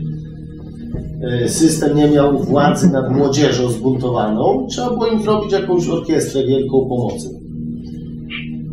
system 1.46 1.96
nie 1.96 2.08
miał 2.08 2.38
władzy 2.38 2.90
nad 2.92 3.12
młodzieżą 3.12 3.68
zbuntowaną. 3.68 4.66
Trzeba 4.70 4.88
było 4.88 5.06
im 5.06 5.22
zrobić 5.22 5.52
jakąś 5.52 5.88
orkiestrę 5.88 6.46
wielką 6.46 6.88
pomocy. 6.88 7.28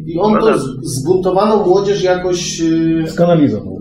I 0.06 0.20
on 0.20 0.39
to 0.39 0.60
zbuntowaną 0.82 1.66
młodzież 1.66 2.04
jakoś 2.04 2.62
e, 2.62 3.08
Skanalizował. 3.08 3.78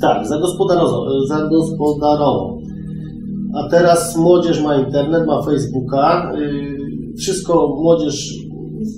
Tak, 0.00 0.26
zagospodarował. 0.26 1.26
zagospodarował. 1.28 2.60
A 3.54 3.68
teraz 3.68 4.16
młodzież 4.16 4.62
ma 4.62 4.76
internet, 4.76 5.26
ma 5.26 5.42
Facebooka, 5.42 6.32
yy, 6.38 7.14
wszystko 7.18 7.76
młodzież, 7.82 8.34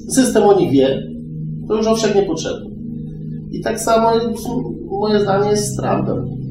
system 0.09 0.43
o 0.43 0.55
nich 0.55 0.73
wie, 0.73 1.03
to 1.69 1.77
już 1.77 1.87
owszem 1.87 2.17
nie 2.17 2.23
potrzebny. 2.23 2.71
I 3.53 3.61
tak 3.61 3.81
samo 3.81 4.11
moje 5.01 5.21
zdanie 5.21 5.51
jest 5.51 5.73
z 5.73 5.77
Trumpem. 5.77 6.42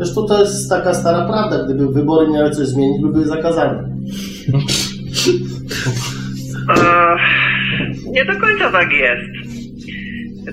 Zresztą 0.00 0.26
to 0.26 0.40
jest 0.40 0.70
taka 0.70 0.94
stara 0.94 1.26
prawda, 1.26 1.64
gdyby 1.64 1.92
wybory 1.92 2.28
miały 2.32 2.50
coś 2.50 2.66
zmienić, 2.66 3.02
by 3.02 3.12
były 3.12 3.24
zakazane. 3.24 3.84
Nie 8.12 8.24
do 8.24 8.40
końca 8.40 8.70
tak 8.70 8.92
jest. 8.92 9.30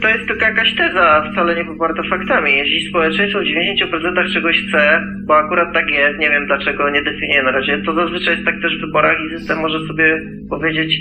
To 0.01 0.07
jest 0.07 0.27
tylko 0.27 0.45
jakaś 0.45 0.75
teza, 0.75 1.31
wcale 1.31 1.55
nie 1.55 1.65
poparta 1.65 2.01
faktami. 2.09 2.51
Jeśli 2.57 2.89
społeczeństwo 2.89 3.39
w 3.39 3.43
90% 3.43 4.33
czegoś 4.33 4.63
chce, 4.67 5.01
bo 5.27 5.37
akurat 5.37 5.73
tak 5.73 5.89
jest, 5.91 6.19
nie 6.19 6.29
wiem 6.29 6.47
dlaczego, 6.47 6.89
nie 6.89 7.03
definiuję 7.03 7.43
na 7.43 7.51
razie, 7.51 7.81
to 7.85 7.93
zazwyczaj 7.93 8.33
jest 8.33 8.45
tak 8.45 8.61
też 8.61 8.77
w 8.77 8.81
wyborach 8.81 9.17
i 9.25 9.37
system 9.37 9.59
może 9.59 9.87
sobie 9.87 10.21
powiedzieć 10.49 10.99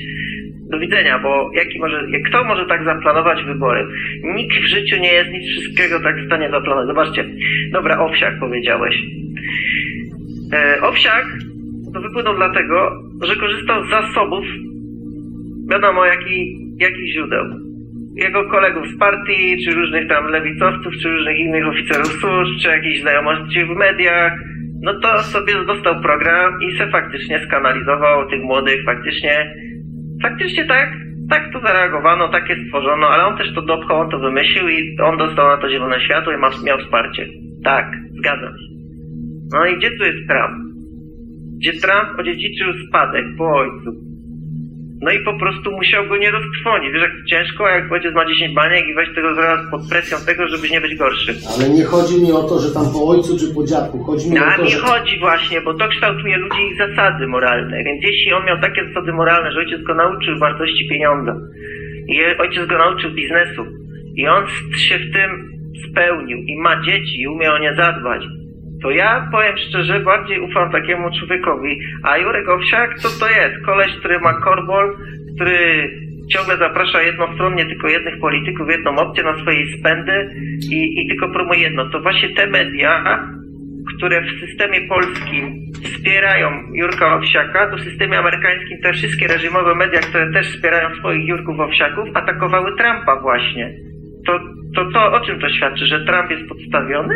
do 0.71 0.79
widzenia, 0.79 1.19
bo 1.19 1.51
jaki 1.55 1.79
może, 1.79 2.07
kto 2.29 2.45
może 2.45 2.67
tak 2.67 2.85
zaplanować 2.85 3.45
wybory? 3.45 3.87
Nikt 4.35 4.57
w 4.57 4.69
życiu 4.69 4.97
nie 4.97 5.12
jest 5.12 5.31
nic 5.31 5.51
wszystkiego 5.51 6.01
tak 6.01 6.17
w 6.17 6.27
stanie 6.27 6.51
zaplanować. 6.51 6.87
Zobaczcie, 6.87 7.25
dobra, 7.73 7.99
owsiak 7.99 8.39
powiedziałeś. 8.41 8.97
E, 10.53 10.81
owsiak 10.83 11.27
to 11.95 12.01
wypłynął 12.01 12.37
dlatego, 12.37 13.03
że 13.23 13.37
korzystał 13.37 13.87
z 13.87 13.91
zasobów 13.91 14.45
wiadomo 15.71 16.05
jaki, 16.05 16.59
jakich 16.79 17.12
źródeł. 17.12 17.45
Jego 18.14 18.51
kolegów 18.51 18.85
z 18.89 18.99
partii, 18.99 19.64
czy 19.64 19.75
różnych 19.75 20.09
tam 20.09 20.27
lewicowców, 20.27 20.93
czy 21.03 21.09
różnych 21.09 21.39
innych 21.39 21.67
oficerów 21.69 22.12
służb, 22.12 22.53
czy 22.62 22.69
jakichś 22.69 23.01
znajomości 23.01 23.64
w 23.64 23.69
mediach, 23.69 24.33
no 24.83 25.01
to 25.01 25.23
sobie 25.23 25.55
dostał 25.67 26.03
program 26.03 26.62
i 26.62 26.79
se 26.79 26.87
faktycznie 26.91 27.41
skanalizował 27.47 28.29
tych 28.31 28.43
młodych, 28.43 28.85
faktycznie, 28.85 29.55
faktycznie 30.29 30.64
tak, 30.66 30.89
tak 31.31 31.53
to 31.53 31.61
zareagowano, 31.61 32.29
takie 32.29 32.57
stworzono, 32.64 33.07
ale 33.09 33.24
on 33.24 33.37
też 33.37 33.55
to 33.55 33.62
dopchał, 33.62 34.01
on 34.01 34.11
to 34.11 34.18
wymyślił 34.18 34.68
i 34.68 34.97
on 35.03 35.18
dostał 35.18 35.49
na 35.49 35.57
to 35.57 35.70
zielone 35.70 36.01
światło 36.01 36.33
i 36.33 36.37
ma, 36.37 36.51
miał 36.64 36.79
wsparcie. 36.79 37.27
Tak, 37.64 37.87
zgadzam 38.18 38.53
się. 38.53 38.68
No 39.53 39.66
i 39.66 39.77
gdzie 39.79 39.91
tu 39.91 40.05
jest 40.05 40.29
Trump? 40.29 40.57
Gdzie 41.59 41.72
Trump 41.72 42.18
odziedziczył 42.18 42.68
spadek 42.89 43.24
po 43.39 43.57
ojcu. 43.57 43.91
No 45.01 45.11
i 45.11 45.24
po 45.24 45.38
prostu 45.38 45.70
musiał 45.70 46.09
go 46.09 46.16
nie 46.16 46.30
roztrwonić. 46.30 46.92
Wiesz, 46.92 47.03
jak 47.03 47.12
to 47.12 47.28
ciężko, 47.30 47.68
jak 47.68 47.92
ojciec 47.92 48.14
ma 48.14 48.26
10 48.26 48.55
baniek 48.55 48.84
i 48.88 48.94
weź 48.94 49.09
tego 49.14 49.34
zaraz 49.34 49.61
pod 49.70 49.88
presją 49.88 50.18
tego, 50.26 50.49
żeby 50.49 50.70
nie 50.70 50.80
być 50.80 50.94
gorszy. 50.94 51.34
Ale 51.55 51.68
nie 51.68 51.84
chodzi 51.84 52.22
mi 52.22 52.32
o 52.32 52.42
to, 52.42 52.59
że 52.59 52.70
tam 52.74 52.92
po 52.92 53.09
ojcu 53.09 53.38
czy 53.38 53.55
po 53.55 53.64
dziadku. 53.64 54.05
Chodzi 54.05 54.30
mi 54.30 54.38
o 54.38 54.42
to, 54.57 54.62
mi 54.62 54.70
że... 54.70 54.78
chodzi 54.78 55.18
właśnie, 55.18 55.61
bo 55.61 55.74
to 55.74 55.88
kształtuje 55.88 56.36
ludzi 56.36 56.61
ich 56.70 56.78
zasady 56.78 57.26
moralne. 57.26 57.84
Więc 57.84 58.03
jeśli 58.03 58.32
on 58.32 58.44
miał 58.47 58.61
takie 58.61 58.88
zasady 58.88 59.12
moralne, 59.12 59.53
że 59.53 59.59
ojciec 59.59 59.82
go 59.82 59.94
nauczył 59.94 60.38
wartości 60.38 60.88
pieniądza 60.88 61.34
i 62.09 62.40
ojciec 62.40 62.66
go 62.66 62.78
nauczył 62.78 63.11
biznesu 63.11 63.66
i 64.16 64.28
on 64.28 64.47
się 64.76 64.99
w 64.99 65.12
tym 65.12 65.30
spełnił 65.90 66.38
i 66.38 66.59
ma 66.59 66.82
dzieci 66.82 67.20
i 67.20 67.28
umie 67.28 67.53
o 67.53 67.59
nie 67.59 67.74
zadbać, 67.74 68.22
to 68.83 68.91
ja 68.91 69.29
powiem 69.33 69.57
szczerze, 69.59 70.01
bardziej 70.01 70.41
ufam 70.41 70.72
takiemu 70.72 71.11
człowiekowi. 71.18 71.81
A 72.03 72.18
Jurek 72.18 72.49
Owsiak, 72.49 72.99
co 72.99 73.09
to 73.20 73.31
jest? 73.31 73.64
Koleś, 73.66 73.93
który 73.99 74.20
ma 74.20 74.41
korbol, 74.41 74.97
który 75.35 75.91
ciągle 76.33 76.57
zaprasza 76.57 77.03
jednostronnie 77.03 77.66
tylko 77.66 77.89
jednych 77.89 78.20
polityków, 78.20 78.70
jedną 78.70 78.97
opcję 78.97 79.24
na 79.24 79.39
swojej 79.39 79.79
spędy 79.79 80.31
i, 80.72 81.01
i 81.01 81.09
tylko 81.09 81.29
promuje 81.29 81.61
jedno. 81.61 81.91
To 81.91 82.01
właśnie 82.01 82.29
te 82.29 82.47
media, 82.47 83.22
które 83.97 84.22
w 84.22 84.41
systemie 84.47 84.81
polskim 84.89 85.72
wspierają 85.85 86.51
Jurka 86.72 87.14
Owsiaka, 87.16 87.70
to 87.70 87.77
w 87.77 87.85
systemie 87.85 88.18
amerykańskim 88.18 88.79
te 88.83 88.93
wszystkie 88.93 89.27
reżimowe 89.27 89.74
media, 89.74 90.01
które 90.01 90.33
też 90.33 90.47
wspierają 90.49 90.95
swoich 90.95 91.29
Jurków 91.29 91.61
Owsiaków, 91.61 92.09
atakowały 92.14 92.77
Trumpa 92.77 93.20
właśnie. 93.20 93.74
To, 94.27 94.39
to, 94.74 94.91
to 94.93 95.12
o 95.12 95.20
czym 95.20 95.41
to 95.41 95.49
świadczy? 95.49 95.87
Że 95.87 96.05
Trump 96.05 96.31
jest 96.31 96.49
podstawiony? 96.49 97.14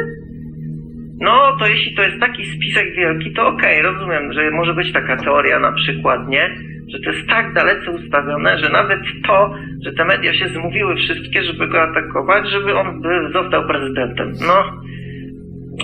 No, 1.20 1.56
to 1.58 1.66
jeśli 1.66 1.94
to 1.94 2.02
jest 2.02 2.20
taki 2.20 2.42
spisek 2.56 2.94
wielki, 2.96 3.32
to 3.32 3.48
okej, 3.48 3.82
rozumiem, 3.82 4.32
że 4.32 4.50
może 4.50 4.74
być 4.74 4.92
taka 4.92 5.16
teoria 5.16 5.58
na 5.58 5.72
przykład, 5.72 6.28
nie? 6.28 6.56
Że 6.92 6.98
to 7.04 7.10
jest 7.10 7.28
tak 7.28 7.54
dalece 7.54 7.90
ustawione, 7.90 8.58
że 8.58 8.68
nawet 8.68 9.00
to, 9.26 9.54
że 9.84 9.92
te 9.92 10.04
media 10.04 10.34
się 10.34 10.48
zmówiły 10.48 10.96
wszystkie, 10.96 11.42
żeby 11.42 11.68
go 11.68 11.82
atakować, 11.82 12.50
żeby 12.50 12.74
on 12.74 13.02
by 13.02 13.08
został 13.32 13.66
prezydentem. 13.66 14.32
No, 14.46 14.64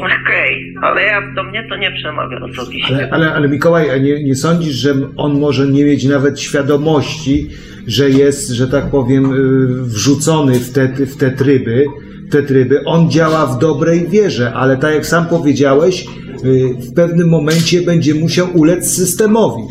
okej, 0.01 0.74
ale 0.82 1.03
ja, 1.03 1.22
do 1.34 1.43
mnie 1.43 1.66
to 1.68 1.76
nie 1.76 1.93
przemawia 1.93 2.39
osobiście. 2.41 2.95
Ale, 2.95 3.11
ale, 3.11 3.34
ale 3.34 3.49
Mikołaj, 3.49 3.91
a 3.91 3.97
nie, 3.97 4.24
nie 4.24 4.34
sądzisz, 4.34 4.74
że 4.74 4.91
on 5.16 5.41
może 5.41 5.66
nie 5.66 5.84
mieć 5.84 6.05
nawet 6.05 6.41
świadomości, 6.41 7.49
że 7.87 8.11
jest, 8.11 8.51
że 8.51 8.68
tak 8.68 8.91
powiem, 8.91 9.24
y, 9.24 9.66
wrzucony 9.82 10.53
w 10.53 10.72
te, 10.72 10.89
w 10.89 11.16
te 11.16 11.30
tryby, 11.30 11.84
te 12.31 12.43
tryby. 12.43 12.85
On 12.85 13.11
działa 13.11 13.47
w 13.47 13.59
dobrej 13.59 14.09
wierze, 14.09 14.53
ale 14.55 14.77
tak 14.77 14.95
jak 14.95 15.07
sam 15.07 15.27
powiedziałeś, 15.27 16.05
y, 16.45 16.74
w 16.91 16.95
pewnym 16.95 17.29
momencie 17.29 17.83
będzie 17.83 18.14
musiał 18.14 18.47
ulec 18.55 18.97
systemowi. 18.97 19.62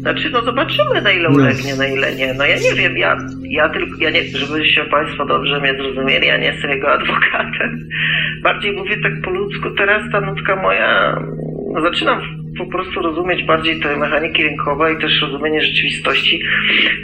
Znaczy, 0.00 0.30
no 0.32 0.42
zobaczymy 0.44 1.02
na 1.02 1.12
ile 1.12 1.28
No. 1.28 1.34
ulegnie, 1.34 1.76
na 1.76 1.86
ile 1.88 2.14
nie. 2.14 2.34
No 2.34 2.44
ja 2.44 2.56
nie 2.56 2.74
wiem, 2.74 2.96
ja, 2.96 3.16
ja 3.50 3.68
tylko, 3.68 3.96
ja 4.00 4.10
nie, 4.10 4.22
żebyście 4.24 4.84
Państwo 4.84 5.26
dobrze 5.26 5.60
mnie 5.60 5.74
zrozumieli, 5.76 6.26
ja 6.26 6.38
nie 6.38 6.46
jestem 6.46 6.70
jego 6.70 6.92
adwokatem. 6.92 7.88
Bardziej 8.42 8.72
mówię 8.72 8.96
tak 9.02 9.12
po 9.24 9.30
ludzku, 9.30 9.70
teraz 9.78 10.02
ta 10.12 10.20
nutka 10.20 10.56
moja, 10.62 11.20
no 11.74 11.80
zaczynam 11.82 12.20
po 12.58 12.66
prostu 12.66 13.02
rozumieć 13.02 13.42
bardziej 13.44 13.80
te 13.80 13.96
mechaniki 13.96 14.42
rynkowe 14.42 14.92
i 14.92 14.98
też 14.98 15.22
rozumienie 15.22 15.62
rzeczywistości 15.62 16.40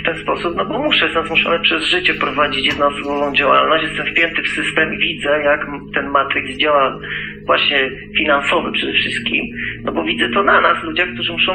w 0.00 0.04
ten 0.04 0.16
sposób, 0.18 0.56
no 0.56 0.66
bo 0.66 0.78
muszę, 0.78 1.04
jestem 1.04 1.26
zmuszony 1.26 1.60
przez 1.60 1.84
życie 1.84 2.14
prowadzić 2.14 2.66
jednoosobową 2.66 3.34
działalność, 3.34 3.84
jestem 3.84 4.06
wpięty 4.06 4.42
w 4.42 4.48
system 4.48 4.94
i 4.94 4.98
widzę, 4.98 5.42
jak 5.44 5.66
ten 5.94 6.10
matryks 6.10 6.56
działa 6.56 6.98
właśnie 7.46 7.90
finansowy 8.18 8.72
przede 8.72 8.92
wszystkim, 8.92 9.44
no 9.84 9.92
bo 9.92 10.04
widzę 10.04 10.28
to 10.28 10.42
na 10.42 10.60
nas, 10.60 10.84
ludziach, 10.84 11.08
którzy 11.14 11.32
muszą 11.32 11.52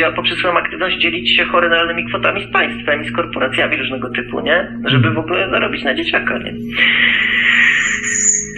y, 0.00 0.12
poprzez 0.16 0.38
swoją 0.38 0.54
aktywność 0.54 0.98
dzielić 0.98 1.36
się 1.36 1.44
horrendalnymi 1.44 2.08
kwotami 2.08 2.46
z 2.48 2.52
państwem 2.52 3.04
z 3.04 3.12
korporacjami 3.12 3.76
różnego 3.76 4.10
typu, 4.10 4.40
nie? 4.40 4.78
Żeby 4.84 5.10
w 5.10 5.18
ogóle 5.18 5.50
zarobić 5.50 5.84
na 5.84 5.94
dzieciaka, 5.94 6.38
nie? 6.38 6.52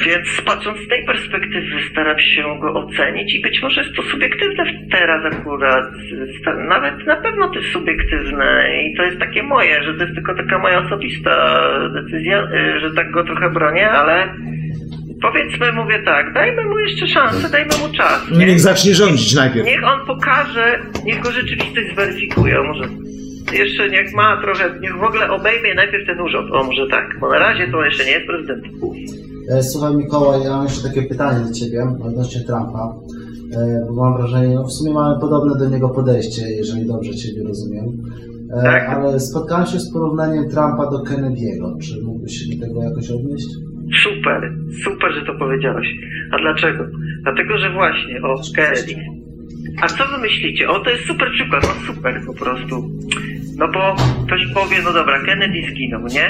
Więc 0.07 0.41
patrząc 0.45 0.79
z 0.79 0.89
tej 0.89 1.05
perspektywy 1.05 1.77
staram 1.91 2.19
się 2.19 2.43
go 2.61 2.75
ocenić 2.75 3.35
i 3.35 3.43
być 3.43 3.63
może 3.63 3.83
jest 3.83 3.97
to 3.97 4.03
subiektywne 4.03 4.65
teraz 4.91 5.35
akurat. 5.35 5.85
Nawet 6.69 7.07
na 7.07 7.17
pewno 7.17 7.49
to 7.49 7.55
jest 7.59 7.73
subiektywne 7.73 8.69
i 8.83 8.97
to 8.97 9.03
jest 9.03 9.19
takie 9.19 9.43
moje, 9.43 9.83
że 9.83 9.95
to 9.95 10.03
jest 10.03 10.15
tylko 10.15 10.35
taka 10.35 10.59
moja 10.59 10.79
osobista 10.87 11.61
decyzja, 11.95 12.43
y, 12.43 12.81
że 12.81 12.91
tak 12.95 13.11
go 13.11 13.25
trochę 13.25 13.51
bronię, 13.51 13.91
ale 13.91 14.35
powiedzmy, 15.23 15.73
mówię 15.73 15.99
tak, 16.05 16.33
dajmy 16.33 16.65
mu 16.65 16.79
jeszcze 16.79 17.07
szansę, 17.07 17.51
dajmy 17.51 17.71
mu 17.79 17.95
czas. 17.97 18.27
No 18.31 18.39
nie? 18.39 18.47
niech 18.47 18.61
zacznie 18.61 18.95
rządzić 18.95 19.35
najpierw. 19.35 19.67
Niech 19.67 19.85
on 19.85 20.07
pokaże, 20.07 20.79
niech 21.05 21.21
go 21.21 21.31
rzeczywistość 21.31 21.93
zweryfikuje, 21.95 22.63
może 22.63 22.89
jeszcze 23.53 23.89
niech 23.89 24.13
ma 24.13 24.41
trochę, 24.43 24.71
niech 24.81 24.97
w 24.97 25.03
ogóle 25.03 25.31
obejmie 25.31 25.75
najpierw 25.75 26.07
ten 26.07 26.21
urząd, 26.21 26.53
o 26.53 26.65
może 26.65 26.87
tak, 26.87 27.19
bo 27.21 27.29
na 27.29 27.39
razie 27.39 27.69
to 27.69 27.85
jeszcze 27.85 28.05
nie 28.05 28.11
jest 28.11 28.27
prezydentem. 28.27 28.73
E, 29.51 29.63
Słuchaj 29.63 29.97
Mikołaj, 29.97 30.43
ja 30.45 30.51
mam 30.51 30.65
jeszcze 30.65 30.89
takie 30.89 31.03
pytanie 31.03 31.45
do 31.47 31.53
Ciebie 31.53 31.83
odnośnie 32.03 32.41
Trumpa, 32.41 32.95
e, 33.57 33.87
bo 33.89 34.05
mam 34.05 34.17
wrażenie, 34.17 34.55
no 34.55 34.65
w 34.65 34.73
sumie 34.73 34.93
mamy 34.93 35.21
podobne 35.21 35.59
do 35.59 35.69
niego 35.71 35.89
podejście, 35.89 36.43
jeżeli 36.49 36.87
dobrze 36.87 37.15
Ciebie 37.15 37.43
rozumiem. 37.49 37.85
E, 38.57 38.63
Tak. 38.63 38.89
Ale 38.89 39.21
spotkałem 39.21 39.67
się 39.67 39.79
z 39.81 39.93
porównaniem 39.93 40.45
Trumpa 40.51 40.91
do 40.91 40.99
Kennedy'ego. 41.09 41.79
Czy 41.83 42.03
mógłbyś 42.05 42.33
się 42.33 42.57
do 42.57 42.67
tego 42.67 42.83
jakoś 42.83 43.11
odnieść? 43.11 43.49
Super, 44.05 44.53
super, 44.85 45.13
że 45.15 45.23
to 45.27 45.39
powiedziałeś. 45.39 45.87
A 46.33 46.39
dlaczego? 46.39 46.85
Dlatego, 47.23 47.59
że 47.59 47.73
właśnie, 47.73 48.23
o 48.23 48.35
Kennedy. 48.57 48.95
A 49.83 49.87
co 49.89 50.05
wy 50.11 50.19
myślicie? 50.23 50.69
O, 50.69 50.81
to 50.81 50.91
jest 50.91 51.05
super 51.07 51.29
przykład, 51.31 51.63
no 51.63 51.93
super 51.95 52.21
po 52.27 52.35
prostu. 52.35 52.75
No 53.59 53.67
bo 53.75 53.81
ktoś 54.27 54.47
powie, 54.55 54.77
no 54.85 54.93
dobra, 54.93 55.17
Kennedy 55.27 55.59
zginął, 55.71 56.03
nie? 56.07 56.27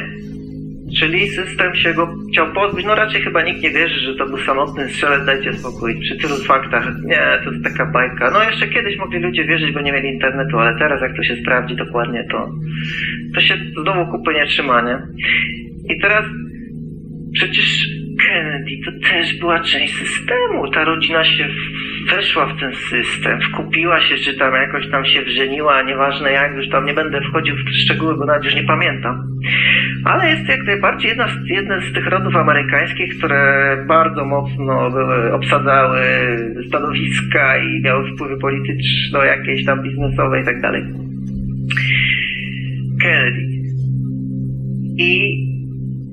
Czyli 0.97 1.29
system 1.29 1.75
się 1.75 1.95
go 1.95 2.15
chciał 2.33 2.53
pozbyć. 2.53 2.87
No 2.87 2.95
raczej 2.95 3.23
chyba 3.23 3.43
nikt 3.43 3.63
nie 3.63 3.71
wierzy, 3.71 4.01
że 4.01 4.15
to 4.15 4.27
był 4.27 4.39
samotny 4.39 4.89
strzelec, 4.89 5.27
dajcie 5.27 5.53
spokój. 5.53 6.01
Przy 6.01 6.17
tylu 6.17 6.37
faktach, 6.37 6.85
nie, 7.05 7.39
to 7.45 7.51
jest 7.51 7.65
taka 7.65 7.87
bajka. 7.87 8.31
No 8.31 8.43
jeszcze 8.43 8.69
kiedyś 8.69 8.99
mogli 8.99 9.21
ludzie 9.21 9.45
wierzyć, 9.45 9.73
bo 9.75 9.81
nie 9.81 9.93
mieli 9.93 10.09
internetu, 10.09 10.59
ale 10.59 10.79
teraz 10.79 11.03
jak 11.03 11.17
to 11.17 11.23
się 11.23 11.37
sprawdzi 11.43 11.77
dokładnie, 11.77 12.25
to, 12.31 12.51
to 13.35 13.41
się 13.41 13.55
znowu 13.83 14.11
kupy 14.11 14.35
nie 14.35 14.47
trzyma, 14.47 14.83
nie? 14.83 14.99
I 15.95 16.01
teraz 16.01 16.25
Przecież 17.35 17.89
Kennedy 18.27 18.71
to 18.85 19.09
też 19.09 19.39
była 19.41 19.61
część 19.61 19.95
systemu. 19.95 20.71
Ta 20.75 20.85
rodzina 20.85 21.25
się 21.25 21.49
weszła 22.11 22.47
w 22.47 22.61
ten 22.61 22.75
system, 22.75 23.41
wkupiła 23.41 24.01
się, 24.01 24.17
czy 24.17 24.35
tam 24.35 24.55
jakoś 24.55 24.91
tam 24.91 25.05
się 25.05 25.23
wrzeniła, 25.23 25.83
nieważne 25.83 26.33
jak, 26.33 26.57
już 26.57 26.69
tam 26.69 26.87
nie 26.87 26.95
będę 26.95 27.21
wchodził 27.21 27.57
w 27.57 27.71
szczegóły, 27.85 28.17
bo 28.19 28.25
nawet 28.25 28.45
już 28.45 28.55
nie 28.55 28.65
pamiętam. 28.65 29.23
Ale 30.05 30.31
jest 30.31 30.49
jak 30.49 30.67
najbardziej 30.67 31.09
jedna 31.09 31.29
z, 31.29 31.49
jeden 31.49 31.81
z 31.81 31.93
tych 31.93 32.07
rodów 32.07 32.37
amerykańskich, 32.37 33.19
które 33.19 33.77
bardzo 33.89 34.25
mocno 34.25 34.91
obsadzały 35.33 36.01
stanowiska 36.69 37.59
i 37.59 37.83
miały 37.83 38.13
wpływy 38.15 38.39
polityczne, 38.39 39.27
jakieś 39.27 39.65
tam 39.65 39.83
biznesowe 39.83 40.41
i 40.41 40.45
tak 40.45 40.61
dalej. 40.61 40.83
Kennedy. 43.03 43.49
I 44.99 45.39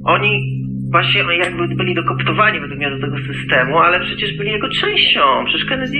oni 0.04 0.55
właśnie 0.96 1.24
jakby 1.46 1.68
byli 1.68 1.96
dokoptowani 1.96 2.60
według 2.60 2.80
mnie 2.80 2.90
do 2.90 3.00
tego 3.06 3.18
systemu, 3.18 3.80
ale 3.80 4.00
przecież 4.00 4.38
byli 4.38 4.52
jego 4.52 4.70
częścią. 4.70 5.22
Przecież 5.46 5.66
Kennedy 5.70 5.98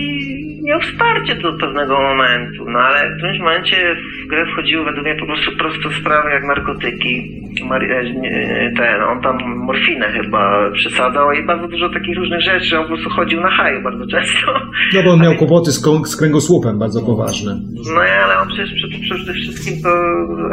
miał 0.64 0.80
wsparcie 0.80 1.36
do 1.36 1.54
pewnego 1.54 1.94
momentu, 2.10 2.70
no 2.70 2.80
ale 2.80 3.10
w 3.10 3.18
którymś 3.18 3.40
momencie 3.40 3.96
w 4.24 4.28
grę 4.30 4.46
wchodziły 4.46 4.86
według 4.86 5.06
mnie 5.06 5.16
po 5.16 5.26
prostu 5.26 5.52
proste 5.58 5.90
sprawy 6.00 6.30
jak 6.30 6.44
narkotyki. 6.44 7.42
E, 7.72 8.72
ten, 8.78 9.02
on 9.12 9.22
tam 9.22 9.38
morfinę 9.68 10.08
chyba 10.10 10.72
przesadzał 10.72 11.32
i 11.32 11.46
bardzo 11.46 11.68
dużo 11.68 11.90
takich 11.90 12.18
różnych 12.18 12.42
rzeczy. 12.42 12.78
On 12.78 12.84
po 12.84 12.94
prostu 12.94 13.10
chodził 13.10 13.42
na 13.42 13.50
haju 13.50 13.82
bardzo 13.84 14.08
często. 14.08 14.54
No 14.94 15.04
bo 15.04 15.12
on 15.12 15.22
miał 15.22 15.36
kłopoty 15.42 15.72
z, 15.72 15.86
krą- 15.86 16.06
z 16.06 16.16
kręgosłupem 16.18 16.80
bardzo 16.80 17.02
poważne. 17.02 17.52
No 17.96 18.02
ale 18.26 18.38
on 18.42 18.48
przecież 18.48 18.74
przede, 18.74 18.96
przede 19.16 19.34
wszystkim 19.34 19.74
to 19.84 19.90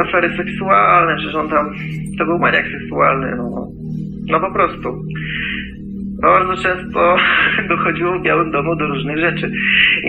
afery 0.03 0.36
seksualne, 0.36 1.16
przecież 1.16 1.34
on 1.34 1.49
tam, 1.49 1.74
to 2.18 2.24
był 2.24 2.38
maniak 2.38 2.64
seksualny, 2.80 3.36
no. 3.36 3.72
No 4.27 4.41
po 4.41 4.53
prostu. 4.53 5.05
No 6.23 6.29
bardzo 6.29 6.62
często 6.62 7.16
dochodziło 7.68 8.18
w 8.18 8.23
Białym 8.23 8.51
Domu 8.51 8.77
do 8.77 8.87
różnych 8.87 9.18
rzeczy. 9.18 9.53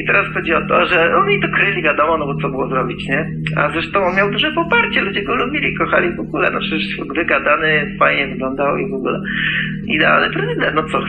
I 0.01 0.05
teraz 0.07 0.33
chodzi 0.33 0.53
o 0.53 0.67
to, 0.67 0.85
że 0.85 1.15
oni 1.15 1.41
to 1.41 1.47
kryli, 1.47 1.83
wiadomo, 1.83 2.17
no 2.17 2.25
bo 2.25 2.41
co 2.41 2.49
było 2.49 2.67
zrobić, 2.67 3.07
nie? 3.07 3.31
A 3.55 3.71
zresztą 3.71 4.05
on 4.05 4.15
miał 4.15 4.31
duże 4.31 4.51
poparcie, 4.51 5.01
ludzie 5.01 5.23
go 5.23 5.35
lubili, 5.35 5.75
kochali 5.75 6.15
w 6.15 6.19
ogóle, 6.19 6.51
no 6.51 6.59
przecież 6.59 6.97
wygadany, 7.15 7.95
fajnie 7.99 8.27
wyglądał 8.27 8.77
i 8.77 8.89
w 8.89 8.93
ogóle 8.93 9.19
idealny 9.87 10.33
prezydent, 10.33 10.75
no 10.75 10.83
co? 10.83 10.99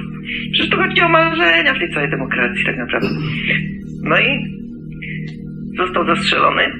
Przecież 0.53 0.71
to 0.71 0.77
chodzi 0.77 1.01
o 1.01 1.09
marzenia 1.09 1.75
w 1.75 1.79
tej 1.79 1.91
całej 1.91 2.11
demokracji 2.11 2.65
tak 2.65 2.77
naprawdę. 2.77 3.09
No 4.03 4.19
i 4.21 4.45
został 5.77 6.07
zastrzelony 6.07 6.73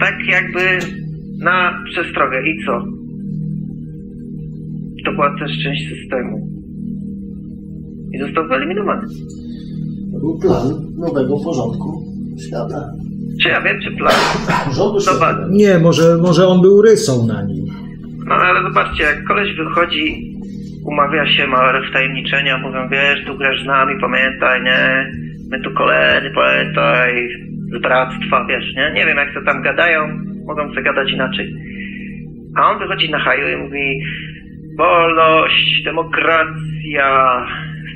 tak 0.00 0.26
jakby 0.26 0.78
na 1.44 1.82
przestrogę. 1.84 2.42
I 2.46 2.64
co? 2.64 2.93
To 5.04 5.12
była 5.12 5.38
też 5.38 5.50
część 5.64 5.88
systemu. 5.88 6.48
I 8.14 8.18
został 8.18 8.48
wyeliminowany. 8.48 9.06
To 10.12 10.18
był 10.20 10.38
plan 10.40 10.66
nowego 10.98 11.36
porządku 11.44 12.02
świata. 12.46 12.80
Czy 13.42 13.48
ja 13.48 13.60
wiem, 13.60 13.76
czy 13.82 13.90
plan? 13.90 14.14
Rządu 14.76 15.00
Zobacz. 15.00 15.18
świata. 15.18 15.46
Nie, 15.50 15.78
może, 15.78 16.02
może 16.22 16.48
on 16.48 16.60
był 16.62 16.82
rysą 16.82 17.26
na 17.26 17.42
nim. 17.42 17.64
No 18.26 18.34
ale 18.34 18.62
zobaczcie, 18.62 19.02
jak 19.02 19.24
koleś 19.24 19.56
wychodzi, 19.56 20.34
umawia 20.86 21.26
się, 21.26 21.46
ma 21.46 21.72
wtajemniczenia, 21.90 22.58
mówią, 22.58 22.88
wiesz, 22.88 23.24
tu 23.26 23.38
grasz 23.38 23.62
z 23.62 23.66
nami, 23.66 23.94
pamiętaj, 24.00 24.62
nie? 24.62 25.12
My 25.50 25.60
tu 25.60 25.70
koledzy, 25.74 26.30
pamiętaj, 26.34 27.28
z 27.78 27.82
bractwa, 27.82 28.46
wiesz, 28.48 28.64
nie? 28.76 28.92
Nie 28.94 29.06
wiem, 29.06 29.16
jak 29.16 29.34
to 29.34 29.40
tam 29.46 29.62
gadają, 29.62 30.00
mogą 30.46 30.68
sobie 30.68 30.82
gadać 30.82 31.12
inaczej. 31.12 31.54
A 32.56 32.70
on 32.70 32.78
wychodzi 32.78 33.10
na 33.10 33.18
haju 33.18 33.48
i 33.58 33.62
mówi, 33.62 34.02
wolność, 34.76 35.82
demokracja, 35.84 37.46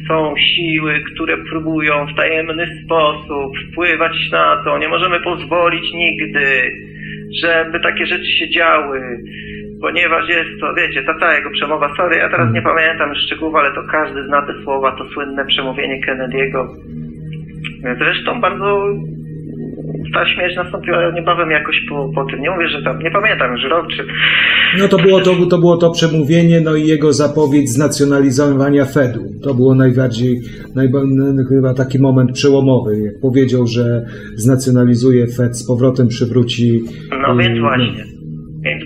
są 0.08 0.34
siły, 0.36 1.00
które 1.14 1.36
próbują 1.50 2.06
w 2.06 2.16
tajemny 2.16 2.66
sposób 2.84 3.52
wpływać 3.70 4.30
na 4.32 4.62
to, 4.64 4.78
nie 4.78 4.88
możemy 4.88 5.20
pozwolić 5.20 5.92
nigdy, 5.92 6.72
żeby 7.42 7.80
takie 7.80 8.06
rzeczy 8.06 8.26
się 8.26 8.50
działy 8.50 9.00
ponieważ 9.80 10.28
jest 10.28 10.60
to, 10.60 10.74
wiecie, 10.74 11.02
ta 11.02 11.18
cała 11.18 11.34
jego 11.34 11.50
przemowa, 11.50 11.94
sorry, 11.96 12.16
ja 12.16 12.28
teraz 12.28 12.52
nie 12.52 12.62
pamiętam 12.62 13.14
szczegółów, 13.14 13.54
ale 13.54 13.72
to 13.72 13.82
każdy 13.90 14.26
zna 14.26 14.42
te 14.42 14.62
słowa, 14.64 14.96
to 14.96 15.04
słynne 15.04 15.46
przemówienie 15.46 16.00
Kennedy'ego. 16.06 16.66
Zresztą 17.98 18.40
bardzo 18.40 18.82
ta 20.14 20.26
śmierć 20.26 20.56
nastąpiła 20.56 21.11
niebawem 21.14 21.50
jakoś 21.50 21.76
po, 21.88 22.11
po 22.14 22.24
tym. 22.24 22.40
Nie 22.40 22.50
mówię, 22.50 22.68
że 22.68 22.82
tam, 22.82 22.98
nie 22.98 23.11
pamiętam 23.11 23.52
już 23.52 23.64
rok 23.70 23.86
czy... 23.96 24.04
No 24.78 24.88
to 24.88 24.98
było 24.98 25.20
to, 25.20 25.46
to 25.50 25.59
było 25.59 25.76
to 25.76 25.90
przemówienie, 25.90 26.61
no 26.61 26.76
i 26.76 26.86
jego 26.86 27.12
zapowiedź 27.12 27.68
znacjonalizowania 27.68 28.84
Fedu. 28.84 29.20
To 29.44 29.54
było 29.54 29.74
najbardziej, 29.74 30.40
najba, 30.74 30.98
n- 31.00 31.44
chyba 31.48 31.74
taki 31.74 31.98
moment 31.98 32.32
przełomowy, 32.32 32.98
jak 32.98 33.20
powiedział, 33.22 33.66
że 33.66 34.02
znacjonalizuje 34.36 35.26
Fed, 35.26 35.56
z 35.56 35.66
powrotem 35.66 36.09
przywróci... 36.09 36.80
No 37.22 37.36
więc 37.36 37.56
y, 37.59 37.61
właśnie. 37.61 38.04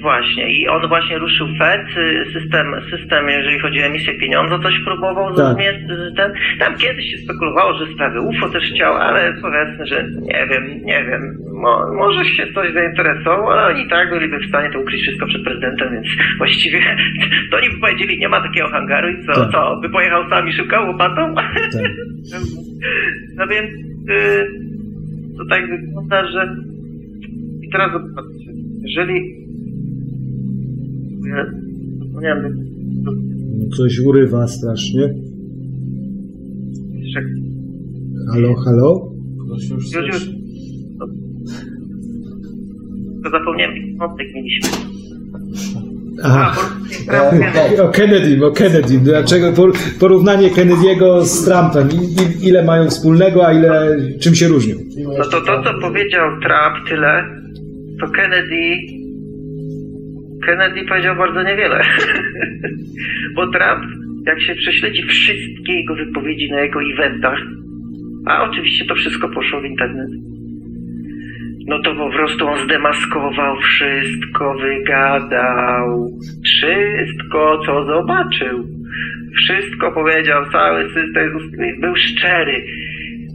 Właśnie. 0.03 0.55
I 0.57 0.69
on 0.69 0.89
właśnie 0.89 1.19
ruszył 1.19 1.47
Fed, 1.59 1.87
y, 1.97 2.25
system, 2.33 2.67
system, 2.91 3.29
jeżeli 3.29 3.59
chodzi 3.59 3.83
o 3.83 3.87
emisję 3.87 4.15
pieniądza, 4.15 4.59
coś 4.59 4.75
próbował 4.85 5.35
Tak. 5.35 5.57
ten, 6.17 6.33
Tam 6.59 6.77
kiedyś 6.77 7.11
się 7.11 7.19
spekulowało, 7.19 7.79
że 7.79 7.87
sprawy 7.87 8.21
UFO 8.21 8.49
też 8.49 8.65
chciał, 8.75 8.95
ale 8.95 9.35
powiedzmy, 9.43 9.87
że 9.87 10.05
nie 10.23 10.47
wiem, 10.51 10.65
nie 10.85 11.05
wiem. 11.05 11.21
Mo, 11.63 11.95
może 11.95 12.25
się 12.25 12.47
ktoś 12.47 12.73
zainteresował, 12.73 13.51
ale 13.51 13.75
oni 13.75 13.89
tak 13.89 14.11
byliby 14.11 14.39
w 14.39 14.49
stanie 14.49 14.71
to 14.71 14.81
ukryć 14.81 15.03
wszystko 15.03 15.27
przed 15.27 15.45
prezydentem, 15.45 15.93
więc 15.93 16.07
właściwie 16.39 16.81
to 17.51 17.57
oni 17.57 17.71
by 17.71 17.81
powiedzieli, 17.81 18.19
nie 18.19 18.29
ma 18.29 18.41
takiego 18.43 18.69
hangaru 18.69 19.09
i 19.09 19.27
co, 19.27 19.33
Tak. 19.35 19.53
co, 19.53 19.77
by 19.83 19.91
pojechał 19.91 20.29
sam 20.31 20.49
i 20.49 20.53
szukał 20.53 20.87
łopatą? 20.87 21.35
Tak. 21.43 21.91
No 23.37 23.47
więc 23.47 23.71
y, 24.11 24.47
to 25.39 25.45
tak 25.51 25.63
wygląda, 25.71 26.27
że 26.27 26.55
i 27.63 27.71
teraz 27.71 27.93
zobaczcie, 27.93 28.51
jeżeli 28.85 29.42
ja 31.29 31.47
zapomniałem, 32.07 32.59
Coś 33.77 34.01
urywa 34.01 34.49
strasznie. 34.49 35.15
Halo, 38.33 38.55
halo? 38.55 39.13
To 39.49 39.59
się 39.59 39.75
już 39.75 39.85
Już, 39.85 39.95
już. 40.07 40.17
słyszy. 40.17 40.35
To 43.25 43.31
zapomniałem, 43.31 43.75
wątek 43.99 44.27
mieliśmy. 44.35 44.69
Aha. 46.23 46.57
Bo- 47.07 47.29
okej. 47.29 47.81
O 47.81 47.89
Kennedy, 47.89 48.47
o 48.47 48.51
Kennedy. 48.51 48.99
Dlaczego 48.99 49.53
por- 49.53 49.73
porównanie 50.01 50.51
Kennedy'ego 50.51 51.25
z 51.25 51.45
Trumpem? 51.45 51.89
I, 52.43 52.49
ile 52.49 52.65
mają 52.65 52.89
wspólnego, 52.91 53.47
a 53.47 53.53
ile 53.53 53.97
czym 54.21 54.35
się 54.35 54.49
różnią? 54.49 54.75
No 55.19 55.25
to 55.25 55.41
to, 55.41 55.63
co 55.63 55.81
powiedział 55.81 56.29
Trump, 56.31 56.89
tyle, 56.89 57.25
to 58.01 58.09
Kennedy... 58.09 59.02
Kennedy 60.47 60.85
powiedział 60.89 61.17
bardzo 61.17 61.43
niewiele. 61.43 61.81
Bo 63.37 63.47
Trump, 63.47 63.85
jak 64.27 64.41
się 64.41 64.55
prześledzi 64.55 65.03
wszystkie 65.03 65.73
jego 65.73 65.95
wypowiedzi 65.95 66.51
na 66.51 66.61
jego 66.61 66.81
eventach, 66.83 67.39
a 68.27 68.43
oczywiście 68.51 68.85
to 68.85 68.95
wszystko 68.95 69.29
poszło 69.29 69.61
w 69.61 69.65
internet, 69.65 70.09
no 71.67 71.83
to 71.83 71.95
po 71.95 72.11
prostu 72.11 72.49
on 72.49 72.65
zdemaskował 72.65 73.57
wszystko, 73.61 74.55
wygadał 74.55 76.09
wszystko, 76.45 77.61
co 77.67 77.85
zobaczył. 77.85 78.65
Wszystko 79.37 79.93
powiedział, 79.93 80.45
cały 80.53 80.85
system 80.85 81.31
był 81.81 81.97
szczery 81.97 82.65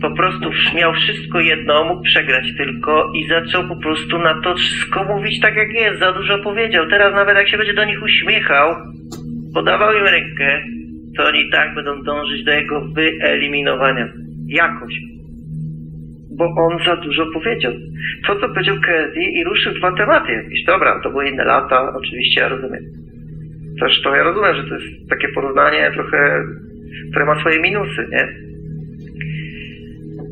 po 0.01 0.11
prostu 0.11 0.49
miał 0.75 0.93
wszystko 0.93 1.39
jedno, 1.39 1.83
mógł 1.83 2.03
przegrać 2.03 2.45
tylko 2.57 3.11
i 3.15 3.27
zaczął 3.27 3.67
po 3.67 3.75
prostu 3.75 4.17
na 4.19 4.41
to 4.41 4.55
wszystko 4.55 5.03
mówić 5.03 5.39
tak 5.39 5.55
jak 5.55 5.73
jest, 5.73 5.99
za 5.99 6.11
dużo 6.11 6.39
powiedział. 6.39 6.89
Teraz 6.89 7.13
nawet 7.13 7.37
jak 7.37 7.49
się 7.49 7.57
będzie 7.57 7.73
do 7.73 7.85
nich 7.85 8.03
uśmiechał, 8.03 8.75
podawał 9.53 9.93
im 9.93 10.03
rękę, 10.03 10.61
to 11.17 11.25
oni 11.25 11.49
tak 11.51 11.75
będą 11.75 12.03
dążyć 12.03 12.43
do 12.43 12.51
jego 12.51 12.81
wyeliminowania. 12.95 14.07
Jakoś. 14.47 14.93
Bo 16.37 16.45
on 16.45 16.83
za 16.85 16.95
dużo 16.95 17.25
powiedział. 17.33 17.73
To, 18.27 18.35
co 18.35 18.49
powiedział 18.49 18.75
Kennedy 18.85 19.21
i 19.21 19.43
ruszył 19.43 19.73
dwa 19.73 19.91
tematy 19.91 20.31
jakieś. 20.31 20.63
Dobra, 20.63 20.99
to 21.03 21.09
były 21.09 21.29
inne 21.29 21.45
lata, 21.45 21.93
oczywiście, 21.95 22.41
ja 22.41 22.47
rozumiem. 22.47 22.83
Zresztą 23.79 24.15
ja 24.15 24.23
rozumiem, 24.23 24.55
że 24.55 24.63
to 24.63 24.75
jest 24.75 25.09
takie 25.09 25.27
porównanie 25.27 25.91
trochę, 25.93 26.43
które 27.11 27.25
ma 27.25 27.39
swoje 27.39 27.59
minusy, 27.59 28.07
nie? 28.11 28.47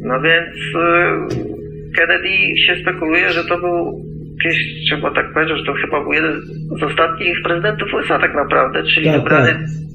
No 0.05 0.21
więc 0.21 0.55
y, 0.55 1.55
Kennedy 1.95 2.29
się 2.67 2.75
spekuluje, 2.81 3.29
że 3.29 3.43
to 3.43 3.57
był 3.57 4.05
kiedyś 4.43 4.57
trzeba 4.89 5.11
tak 5.11 5.33
powiedzieć, 5.33 5.57
że 5.57 5.65
to 5.65 5.73
chyba 5.73 6.01
był 6.03 6.13
jeden 6.13 6.41
z 6.79 6.83
ostatnich 6.83 7.37
prezydentów 7.43 7.93
USA 7.93 8.19
tak 8.19 8.35
naprawdę, 8.35 8.83
czyli 8.83 9.05
Tak, 9.05 9.15
wybrany 9.15 9.51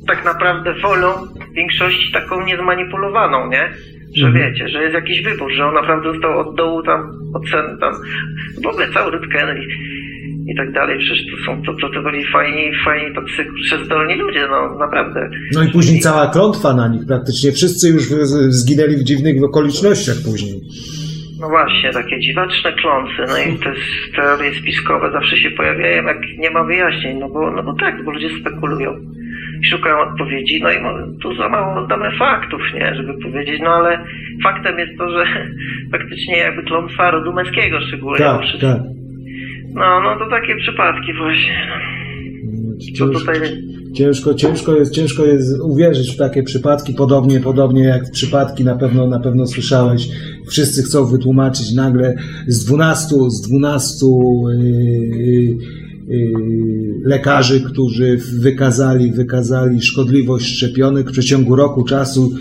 tak. 0.07 0.17
tak. 0.17 0.25
naprawdę 0.25 0.75
wolą 0.75 1.09
większości 1.55 2.13
taką 2.13 2.47
niezmanipulowaną, 2.47 3.51
nie? 3.51 3.69
Że 4.17 4.27
Mhm. 4.27 4.45
wiecie, 4.53 4.69
że 4.69 4.83
jest 4.83 4.95
jakiś 4.95 5.23
wybór, 5.23 5.53
że 5.53 5.67
on 5.67 5.75
naprawdę 5.75 6.13
został 6.13 6.39
od 6.39 6.57
dołu 6.57 6.83
tam, 6.83 7.11
ocen 7.35 7.79
tam, 7.81 7.93
w 8.65 8.67
ogóle 8.67 8.89
cały 8.89 9.11
ród 9.11 9.33
Kennedy 9.33 9.61
i 10.47 10.57
tak 10.57 10.73
dalej, 10.73 10.99
przecież 10.99 11.25
to 11.31 11.45
są, 11.45 11.63
to, 11.63 11.73
to, 11.81 11.89
to 11.95 12.03
byli 12.03 12.25
fajni, 12.33 12.71
fajni 12.85 13.15
tacy 13.15 13.85
zdolni 13.85 14.15
ludzie, 14.15 14.47
no 14.51 14.79
naprawdę. 14.79 15.31
No 15.55 15.63
i 15.63 15.69
później 15.69 16.01
cała 16.01 16.27
klątwa 16.27 16.75
na 16.75 16.89
nich. 16.89 17.07
Praktycznie 17.07 17.53
wszyscy 17.53 17.89
już 17.89 18.03
zginęli 18.49 18.97
w 18.97 19.05
dziwnych 19.05 19.45
okolicznościach 19.45 20.17
później. 20.25 20.61
No 21.41 21.49
właśnie, 21.49 21.91
takie 21.91 22.21
dziwaczne 22.21 22.73
kląsy, 22.73 23.23
no 23.29 23.39
i 23.39 23.59
te 23.59 23.73
teorie 24.17 24.55
spiskowe 24.61 25.13
zawsze 25.13 25.37
się 25.37 25.51
pojawiają, 25.51 26.05
jak 26.05 26.19
nie 26.39 26.51
ma 26.51 26.65
wyjaśnień, 26.65 27.19
no 27.19 27.29
bo, 27.29 27.51
no 27.51 27.63
bo 27.63 27.75
tak, 27.75 28.05
bo 28.05 28.11
ludzie 28.11 28.29
spekulują 28.41 28.91
i 29.63 29.67
szukają 29.67 29.99
odpowiedzi, 29.99 30.61
no 30.63 30.71
i 30.71 30.77
tu 31.23 31.37
za 31.37 31.49
mało 31.49 31.87
damy 31.87 32.17
faktów, 32.19 32.61
nie, 32.75 32.95
żeby 32.95 33.23
powiedzieć, 33.23 33.61
no 33.63 33.71
ale 33.71 34.05
faktem 34.45 34.79
jest 34.79 34.99
to, 34.99 35.11
że 35.11 35.25
faktycznie 35.93 36.37
jakby 36.37 36.63
klątwa 36.63 37.11
rodu 37.11 37.33
męskiego 37.33 37.81
szczególnie, 37.81 38.19
bo 38.19 38.25
Tak, 38.25 38.43
wszyscy, 38.43 38.67
tak. 38.67 38.81
No, 39.75 40.01
no 40.01 40.19
to 40.19 40.31
takie 40.31 40.57
przypadki 40.57 41.15
właśnie, 41.15 41.69
co 42.99 43.05
Cięż- 43.05 43.19
tutaj, 43.19 43.41
Ciężko, 43.95 44.35
ciężko 44.35 44.75
jest, 44.75 44.95
ciężko 44.95 45.25
jest 45.25 45.61
uwierzyć 45.61 46.11
w 46.11 46.17
takie 46.17 46.43
przypadki, 46.43 46.95
podobnie, 46.95 47.41
podobnie 47.41 47.85
jak 47.85 48.11
przypadki 48.11 48.65
na 48.65 48.77
pewno, 48.77 49.07
na 49.07 49.21
pewno 49.21 49.47
słyszałeś. 49.47 50.09
Wszyscy 50.49 50.83
chcą 50.83 51.05
wytłumaczyć 51.05 51.73
nagle 51.75 52.15
z 52.47 52.65
12, 52.65 53.17
z 53.29 53.41
12 53.41 54.07
yy, 54.07 55.57
yy, 56.09 56.35
lekarzy, 57.05 57.61
którzy 57.61 58.19
wykazali, 58.41 59.13
wykazali 59.13 59.83
szkodliwość 59.83 60.57
szczepionek 60.57 61.09
w 61.09 61.13
przeciągu 61.13 61.57
roku 61.57 61.85
czasu 61.85 62.33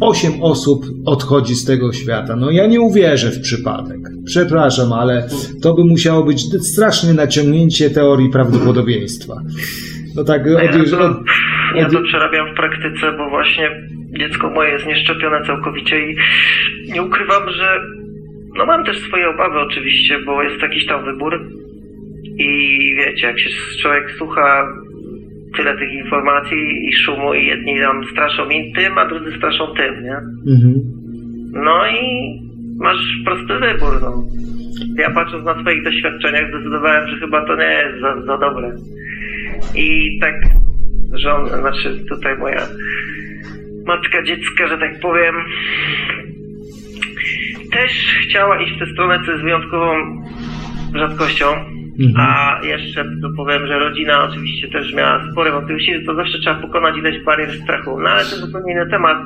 8 0.00 0.32
osób 0.42 0.84
odchodzi 1.06 1.54
z 1.54 1.64
tego 1.64 1.92
świata. 1.92 2.36
No 2.36 2.50
ja 2.50 2.66
nie 2.66 2.80
uwierzę 2.80 3.30
w 3.30 3.40
przypadek. 3.40 3.98
Przepraszam, 4.26 4.92
ale 4.92 5.28
to 5.62 5.74
by 5.74 5.84
musiało 5.84 6.24
być 6.24 6.40
straszne 6.72 7.14
naciągnięcie 7.14 7.90
teorii 7.90 8.30
prawdopodobieństwa. 8.30 9.34
No 10.16 10.24
tak, 10.24 10.42
No 10.46 10.58
ja, 10.62 10.70
odjeżdż- 10.72 10.90
to, 10.98 11.04
od, 11.04 11.16
ja 11.76 11.86
od, 11.86 11.92
to 11.92 12.00
przerabiam 12.02 12.52
w 12.52 12.56
praktyce, 12.56 13.12
bo 13.18 13.30
właśnie 13.30 13.70
dziecko 14.18 14.50
moje 14.50 14.72
jest 14.72 14.86
nieszczepione 14.86 15.46
całkowicie 15.46 16.10
i 16.10 16.16
nie 16.92 17.02
ukrywam, 17.02 17.42
że 17.50 17.80
no 18.58 18.66
mam 18.66 18.84
też 18.84 18.98
swoje 18.98 19.28
obawy 19.28 19.58
oczywiście, 19.58 20.18
bo 20.26 20.42
jest 20.42 20.62
jakiś 20.62 20.86
tam 20.86 21.04
wybór 21.04 21.40
i 22.38 22.48
wiecie, 22.98 23.26
jak 23.26 23.38
się 23.40 23.50
człowiek 23.82 24.10
słucha 24.18 24.66
tyle 25.56 25.78
tych 25.78 25.92
informacji 25.92 26.88
i 26.88 26.92
szumu 26.92 27.34
i 27.34 27.46
jedni 27.46 27.80
tam 27.80 28.04
straszą 28.12 28.48
im 28.48 28.74
tym, 28.74 28.98
a 28.98 29.08
drudzy 29.08 29.36
straszą 29.36 29.66
tym, 29.66 30.04
nie? 30.04 30.16
mhm. 30.54 30.74
No 31.52 31.88
i 31.88 32.38
masz 32.78 33.20
prosty 33.24 33.54
wybór, 33.54 34.02
no. 34.02 34.22
Ja 34.98 35.10
patrząc 35.10 35.44
na 35.44 35.60
swoich 35.60 35.84
doświadczeniach 35.84 36.50
zdecydowałem, 36.50 37.08
że 37.08 37.16
chyba 37.16 37.46
to 37.46 37.56
nie 37.56 37.64
jest 37.64 38.00
za, 38.00 38.26
za 38.26 38.38
dobre. 38.38 38.72
I 39.74 40.18
tak 40.20 40.34
żon, 41.12 41.46
znaczy 41.46 42.04
tutaj 42.08 42.38
moja 42.38 42.62
matka 43.86 44.22
dziecka, 44.22 44.66
że 44.66 44.78
tak 44.78 45.00
powiem, 45.00 45.34
też 47.72 48.16
chciała 48.24 48.62
iść 48.62 48.76
w 48.76 48.78
tę 48.78 48.86
stronę, 48.92 49.20
co 49.24 49.32
jest 49.32 49.44
wyjątkową 49.44 49.94
rzadkością. 50.94 51.46
Mhm. 51.98 52.26
A 52.26 52.60
jeszcze 52.64 53.04
powiem, 53.36 53.66
że 53.66 53.78
rodzina 53.78 54.24
oczywiście 54.24 54.68
też 54.68 54.94
miała 54.94 55.32
spore 55.32 55.52
wątpliwości, 55.52 56.04
to 56.06 56.14
zawsze 56.14 56.38
trzeba 56.38 56.60
pokonać 56.60 56.96
ileś 56.96 57.24
barier 57.24 57.62
strachu. 57.62 58.00
No 58.00 58.10
ale 58.10 58.24
to 58.24 58.36
zupełnie 58.36 58.72
inny 58.72 58.90
temat. 58.90 59.18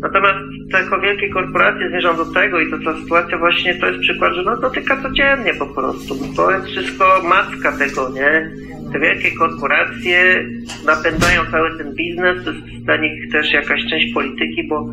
Natomiast 0.00 0.38
te 0.72 1.00
wielkie 1.00 1.28
korporacje 1.28 1.88
zmierzą 1.88 2.16
do 2.16 2.24
tego 2.24 2.60
i 2.60 2.70
to 2.70 2.78
ta 2.78 3.00
sytuacja 3.00 3.38
właśnie 3.38 3.74
to 3.74 3.86
jest 3.86 4.00
przykład, 4.00 4.34
że 4.34 4.42
no 4.42 4.56
dotyka 4.56 5.02
codziennie 5.02 5.54
po 5.54 5.66
prostu. 5.66 6.14
To 6.36 6.50
jest 6.50 6.66
wszystko 6.66 7.22
matka 7.28 7.72
tego, 7.72 8.10
nie? 8.14 8.50
Te 8.92 8.98
wielkie 8.98 9.30
korporacje 9.30 10.44
napędzają 10.86 11.42
cały 11.50 11.78
ten 11.78 11.94
biznes, 11.94 12.44
to 12.44 12.50
jest 12.50 12.84
dla 12.84 12.96
nich 12.96 13.32
też 13.32 13.52
jakaś 13.52 13.86
część 13.90 14.14
polityki, 14.14 14.68
bo 14.68 14.90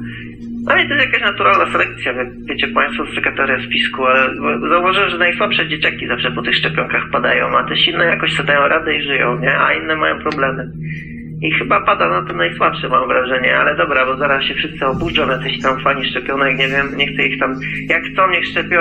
no 0.68 0.78
i 0.78 0.88
to 0.88 0.94
jest 0.94 1.06
jakaś 1.06 1.22
naturalna 1.22 1.72
selekcja, 1.72 2.14
wiecie 2.50 2.68
Państwo 2.68 3.06
z 3.06 3.16
sekretaria 3.16 3.66
spisku, 3.66 4.06
ale 4.06 4.36
zauważyłem, 4.70 5.10
że 5.10 5.18
najsłabsze 5.18 5.68
dzieciaki 5.68 6.08
zawsze 6.08 6.32
po 6.32 6.42
tych 6.42 6.56
szczepionkach 6.56 7.10
padają, 7.12 7.58
a 7.58 7.64
te 7.64 7.78
silne 7.78 8.06
jakoś 8.06 8.34
sobie 8.34 8.54
radę 8.54 8.96
i 8.96 9.04
żyją, 9.04 9.40
nie? 9.40 9.60
A 9.60 9.74
inne 9.74 9.96
mają 9.96 10.20
problemy. 10.20 10.72
I 11.42 11.52
chyba 11.52 11.86
pada 11.86 12.10
na 12.10 12.28
tym 12.28 12.38
najsłabszy, 12.38 12.90
mam 12.90 13.08
wrażenie, 13.08 13.58
ale 13.58 13.78
dobra, 13.78 14.06
bo 14.06 14.18
zaraz 14.18 14.44
się 14.44 14.54
wszyscy 14.54 14.86
obudzą, 14.86 15.30
jacyś 15.30 15.62
tam 15.62 15.80
fani 15.84 16.10
szczepionek, 16.10 16.58
nie 16.58 16.68
wiem, 16.68 16.98
nie 16.98 17.08
chcę 17.08 17.28
ich 17.28 17.40
tam, 17.40 17.60
jak 17.90 18.04
chcą, 18.04 18.30
niech 18.32 18.46
szczepią, 18.46 18.78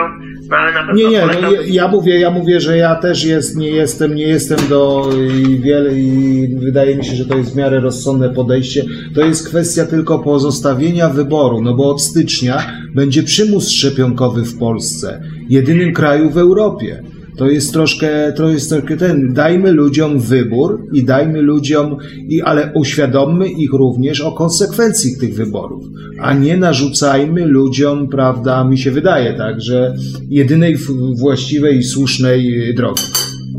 no 0.51 0.57
ale 0.57 0.73
na 0.73 0.79
pewno 0.81 0.95
Nie, 0.95 1.09
nie, 1.09 1.21
polecam- 1.21 1.43
no, 1.43 1.53
ja, 1.53 1.61
ja 1.67 1.89
mówię, 1.89 2.21
ja 2.21 2.31
mówię, 2.31 2.61
że 2.61 2.77
ja 2.77 2.95
też 2.95 3.25
jest, 3.25 3.57
nie 3.57 3.69
jestem, 3.69 4.15
nie 4.15 4.27
jestem 4.27 4.59
do 4.69 5.11
i 5.49 5.61
wiele 5.61 5.95
i 5.95 6.49
wydaje 6.61 6.97
mi 6.97 7.05
się, 7.05 7.17
że 7.17 7.27
to 7.27 7.37
jest 7.37 7.55
w 7.55 7.57
miarę 7.57 7.81
rozsądne 7.81 8.31
podejście. 8.31 8.83
To 9.15 9.21
jest 9.27 9.49
kwestia 9.49 9.87
tylko 9.87 10.19
pozostawienia 10.19 11.09
wyboru, 11.09 11.63
no 11.63 11.75
bo 11.75 11.91
od 11.91 12.03
stycznia 12.03 12.59
będzie 12.95 13.23
przymus 13.23 13.71
szczepionkowy 13.71 14.43
w 14.43 14.59
Polsce, 14.59 15.23
jedynym 15.49 15.93
kraju 15.93 16.31
w 16.31 16.39
Europie. 16.39 17.03
To 17.37 17.51
jest 17.51 17.73
troszkę, 17.73 18.33
to 18.33 18.49
jest 18.49 18.71
troszkę 18.71 18.97
ten, 18.97 19.33
dajmy 19.33 19.73
ludziom 19.73 20.21
wybór 20.21 20.83
i 20.93 21.05
dajmy 21.05 21.43
ludziom, 21.43 21.97
i, 22.29 22.43
ale 22.43 22.73
uświadommy 22.75 23.49
ich 23.49 23.73
również 23.73 24.21
o 24.21 24.33
konsekwencji 24.33 25.11
tych 25.21 25.35
wyborów, 25.35 25.85
a 26.21 26.35
nie 26.35 26.57
narzucajmy 26.57 27.47
ludziom, 27.47 28.09
prawda, 28.09 28.65
mi 28.65 28.79
się 28.79 28.91
wydaje 28.91 29.35
tak, 29.35 29.61
że 29.61 29.95
jedynej 30.29 30.77
właściwej 31.21 31.77
i 31.77 31.83
słusznej 31.83 32.71
y, 32.71 32.75
drogi. 32.75 33.03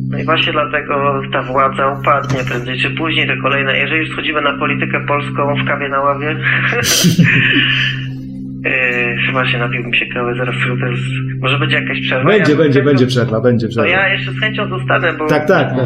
No 0.10 0.18
i 0.20 0.26
właśnie 0.26 0.54
dlatego 0.54 1.22
ta 1.34 1.44
władza 1.44 2.00
upadnie 2.00 2.40
prędzej 2.50 2.80
czy 2.80 2.90
później, 2.90 3.28
te 3.28 3.38
kolejne. 3.42 3.78
Jeżeli 3.78 4.00
już 4.00 4.10
schodzimy 4.10 4.42
na 4.42 4.58
politykę 4.60 5.06
polską 5.08 5.56
w 5.64 5.68
kawie 5.68 5.90
na 5.90 6.02
ławie, 6.02 6.36
yy, 8.66 8.72
chyba 9.28 9.48
się 9.48 9.58
napiłbym 9.58 9.94
się 9.94 10.06
kawy, 10.06 10.36
zaraz 10.38 10.56
sobie 10.56 10.82
też, 10.82 11.00
może 11.42 11.60
będzie 11.60 11.76
jakaś 11.76 12.02
przerwa. 12.02 12.30
Będzie, 12.30 12.52
Ja 12.52 12.58
będzie, 12.58 12.84
będzie 12.84 13.08
przerwa, 13.08 13.42
będzie 13.42 13.68
To 13.68 13.72
przerwa. 13.72 13.90
ja 13.90 14.10
jeszcze 14.14 14.32
z 14.32 14.40
chęcią 14.40 14.68
zostanę, 14.70 15.14
bo 15.14 15.28
Tak, 15.28 15.48
tak, 15.48 15.70
tak. 15.70 15.80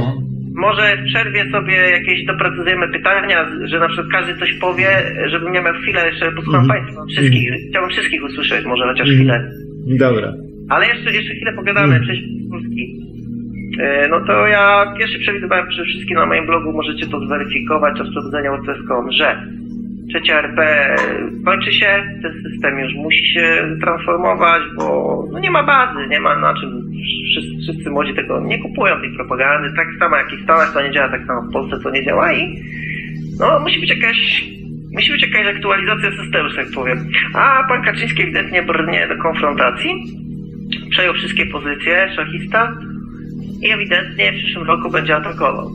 może 0.55 0.97
w 0.97 1.05
przerwie 1.05 1.51
sobie 1.51 1.73
jakieś 1.75 2.25
doprecyzujemy 2.25 2.87
pytania, 2.91 3.45
że 3.63 3.79
na 3.79 3.87
przykład 3.87 4.07
każdy 4.11 4.37
coś 4.39 4.53
powie, 4.53 4.87
żebym 5.27 5.53
nie 5.53 5.61
miał 5.61 5.73
chwilę, 5.73 6.05
jeszcze 6.07 6.31
posłucham 6.31 6.61
Mhm. 6.61 6.79
Państwa, 6.81 7.01
wszystkich, 7.05 7.49
chciałbym 7.69 7.91
wszystkich 7.91 8.23
usłyszeć, 8.23 8.65
może 8.65 8.83
chociaż 8.83 9.09
Mhm. 9.09 9.17
chwilę. 9.17 9.51
Dobra. 9.99 10.33
Ale 10.69 10.87
jeszcze, 10.87 11.11
jeszcze 11.13 11.33
chwilę 11.35 11.53
pogadamy, 11.53 11.99
przejdźmy 11.99 12.27
do 12.43 12.49
Polski. 12.49 12.83
E, 13.79 14.07
No 14.09 14.25
to 14.27 14.47
ja 14.47 14.93
pierwszy 14.97 15.19
przewidywałem 15.19 15.67
przede 15.67 15.85
wszystkim 15.85 16.17
na 16.17 16.25
moim 16.25 16.45
blogu, 16.45 16.73
możecie 16.73 17.07
to 17.07 17.19
zweryfikować, 17.27 17.99
rozprowadzenia 17.99 18.51
OCS.com, 18.53 19.11
że 19.11 19.43
trzecia 20.11 20.39
RP 20.39 20.95
kończy 21.45 21.71
się, 21.73 22.03
ten 22.21 22.33
system 22.43 22.79
już 22.79 22.93
musi 22.95 23.33
się 23.33 23.77
transformować, 23.81 24.61
bo 24.77 25.25
no 25.31 25.39
nie 25.39 25.51
ma 25.51 25.63
bazy, 25.63 26.07
nie 26.09 26.19
ma 26.19 26.35
na 26.35 26.53
czym, 26.59 26.91
wszyscy, 27.31 27.57
wszyscy 27.63 27.89
młodzi 27.89 28.13
tego 28.13 28.39
nie 28.39 28.59
kupują 28.59 29.01
tej 29.01 29.15
propagandy, 29.15 29.75
tak 29.75 29.87
samo 29.99 30.15
jak 30.15 30.33
i 30.33 30.37
w 30.37 30.43
Stanach 30.43 30.73
to 30.73 30.81
nie 30.81 30.91
działa, 30.91 31.09
tak 31.09 31.25
samo 31.25 31.41
w 31.41 31.53
Polsce 31.53 31.79
to 31.83 31.89
nie 31.89 32.05
działa 32.05 32.33
i 32.33 32.63
no 33.39 33.59
musi 33.59 33.79
być 33.79 33.89
jakaś 33.89 34.45
musi 34.93 35.11
być 35.11 35.21
jakaś 35.21 35.55
aktualizacja 35.55 36.11
systemu, 36.23 36.49
że 36.49 36.55
tak 36.55 36.71
powiem. 36.75 37.07
A 37.33 37.63
pan 37.67 37.83
Kaczyński 37.83 38.21
ewidentnie 38.21 38.63
brnie 38.63 39.07
do 39.07 39.17
konfrontacji, 39.17 40.03
przejął 40.89 41.13
wszystkie 41.13 41.45
pozycje, 41.45 42.13
szachista 42.15 42.77
i 43.61 43.71
ewidentnie 43.71 44.31
w 44.31 44.35
przyszłym 44.35 44.67
roku 44.67 44.89
będzie 44.89 45.15
atakował. 45.15 45.71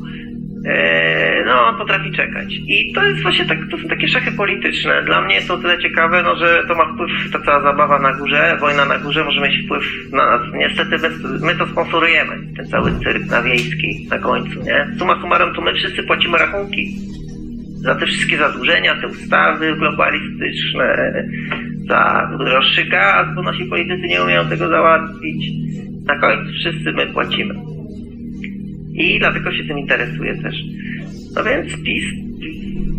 Eee, 0.67 1.45
no, 1.47 1.67
on 1.67 1.77
potrafi 1.79 2.13
czekać. 2.13 2.55
I 2.67 2.93
to 2.93 3.05
jest 3.07 3.23
właśnie 3.23 3.45
tak, 3.45 3.59
to 3.71 3.79
są 3.79 3.89
takie 3.89 4.09
szachy 4.09 4.33
polityczne. 4.33 5.03
Dla 5.03 5.21
mnie 5.21 5.43
to 5.43 5.59
tyle 5.59 5.79
ciekawe, 5.79 6.23
no, 6.23 6.37
że 6.37 6.65
to 6.69 6.75
ma 6.75 6.93
wpływ, 6.93 7.11
ta 7.33 7.41
cała 7.41 7.63
zabawa 7.63 7.99
na 7.99 8.13
górze, 8.13 8.57
wojna 8.61 8.85
na 8.85 8.99
górze 8.99 9.25
może 9.25 9.41
mieć 9.41 9.65
wpływ 9.65 10.13
na 10.13 10.27
nas. 10.27 10.41
Niestety 10.55 10.99
my, 10.99 11.11
my 11.41 11.55
to 11.55 11.67
sponsorujemy, 11.67 12.39
ten 12.57 12.67
cały 12.67 12.93
cyrk 13.05 13.27
na 13.27 13.43
wiejski 13.43 14.07
na 14.11 14.19
końcu, 14.19 14.63
nie? 14.63 14.87
Suma 14.99 15.21
summarum, 15.21 15.55
to 15.55 15.61
my 15.61 15.75
wszyscy 15.75 16.03
płacimy 16.03 16.39
rachunki 16.39 16.97
za 17.77 17.95
te 17.95 18.07
wszystkie 18.07 18.39
zadłużenia, 18.39 19.01
te 19.01 19.07
ustawy 19.07 19.77
globalistyczne, 19.77 21.13
za 21.89 22.31
droższy 22.39 22.85
gaz, 22.85 23.27
bo 23.35 23.43
nasi 23.43 23.65
politycy 23.65 24.07
nie 24.07 24.23
umieją 24.23 24.49
tego 24.49 24.69
załatwić. 24.69 25.51
Na 26.07 26.19
końcu 26.19 26.53
wszyscy 26.53 26.93
my 26.93 27.07
płacimy. 27.07 27.76
I 28.97 29.19
dlatego 29.19 29.53
się 29.53 29.65
tym 29.65 29.79
interesuję 29.79 30.43
też. 30.43 30.55
No 31.37 31.45
więc 31.45 31.83
PiS 31.85 32.05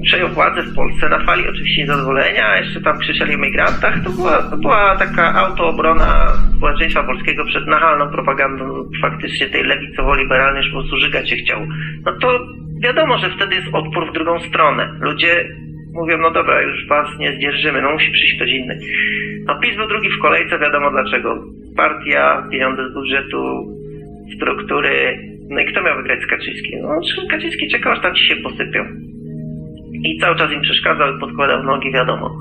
przejął 0.03 0.29
władzę 0.29 0.61
w 0.61 0.75
Polsce 0.75 1.09
na 1.09 1.25
fali 1.25 1.47
oczywiście 1.47 1.81
niezadowolenia, 1.81 2.57
jeszcze 2.57 2.81
tam 2.81 2.99
krzyczeli 2.99 3.35
o 3.35 3.37
migrantach. 3.37 4.03
To 4.03 4.09
była, 4.09 4.43
to 4.49 4.57
była 4.57 4.95
taka 4.95 5.35
autoobrona 5.35 6.33
społeczeństwa 6.57 7.03
polskiego 7.03 7.45
przed 7.45 7.67
nachalną 7.67 8.11
propagandą 8.11 8.89
faktycznie 9.01 9.49
tej 9.49 9.63
lewicowo-liberalnej, 9.63 10.63
że 10.63 10.69
po 10.69 10.79
prostu 10.79 10.97
żygać 10.97 11.29
się 11.29 11.35
chciał. 11.35 11.59
No 12.05 12.11
to 12.21 12.39
wiadomo, 12.83 13.17
że 13.17 13.29
wtedy 13.29 13.55
jest 13.55 13.67
odpór 13.73 14.09
w 14.09 14.13
drugą 14.13 14.39
stronę. 14.39 14.93
Ludzie 14.99 15.49
mówią, 15.93 16.17
no 16.17 16.31
dobra, 16.31 16.61
już 16.61 16.87
was 16.87 17.07
nie 17.19 17.33
zdzierżymy, 17.33 17.81
no 17.81 17.91
musi 17.91 18.11
przyjść 18.11 18.35
ktoś 18.35 18.49
inny. 18.49 18.79
No 19.45 19.59
PiS 19.59 19.75
był 19.75 19.87
drugi 19.87 20.09
w 20.09 20.21
kolejce, 20.21 20.59
wiadomo 20.59 20.91
dlaczego. 20.91 21.43
Partia, 21.77 22.47
pieniądze 22.51 22.89
z 22.89 22.93
budżetu, 22.93 23.67
struktury, 24.35 25.17
no 25.49 25.59
i 25.59 25.65
kto 25.65 25.83
miał 25.83 25.97
wygrać 25.97 26.19
z 26.21 26.27
Kaczyńskim? 26.27 26.79
No 26.81 26.99
Kaczyński 27.29 27.67
czekał, 27.67 27.91
aż 27.91 28.01
tam 28.01 28.15
ci 28.15 28.27
się 28.27 28.35
posypią. 28.35 28.85
I 30.03 30.19
cały 30.19 30.35
czas 30.35 30.51
im 30.51 30.61
przeszkadzał 30.61 31.15
i 31.15 31.19
podkładał 31.19 31.63
nogi, 31.63 31.91
wiadomo. 31.91 32.39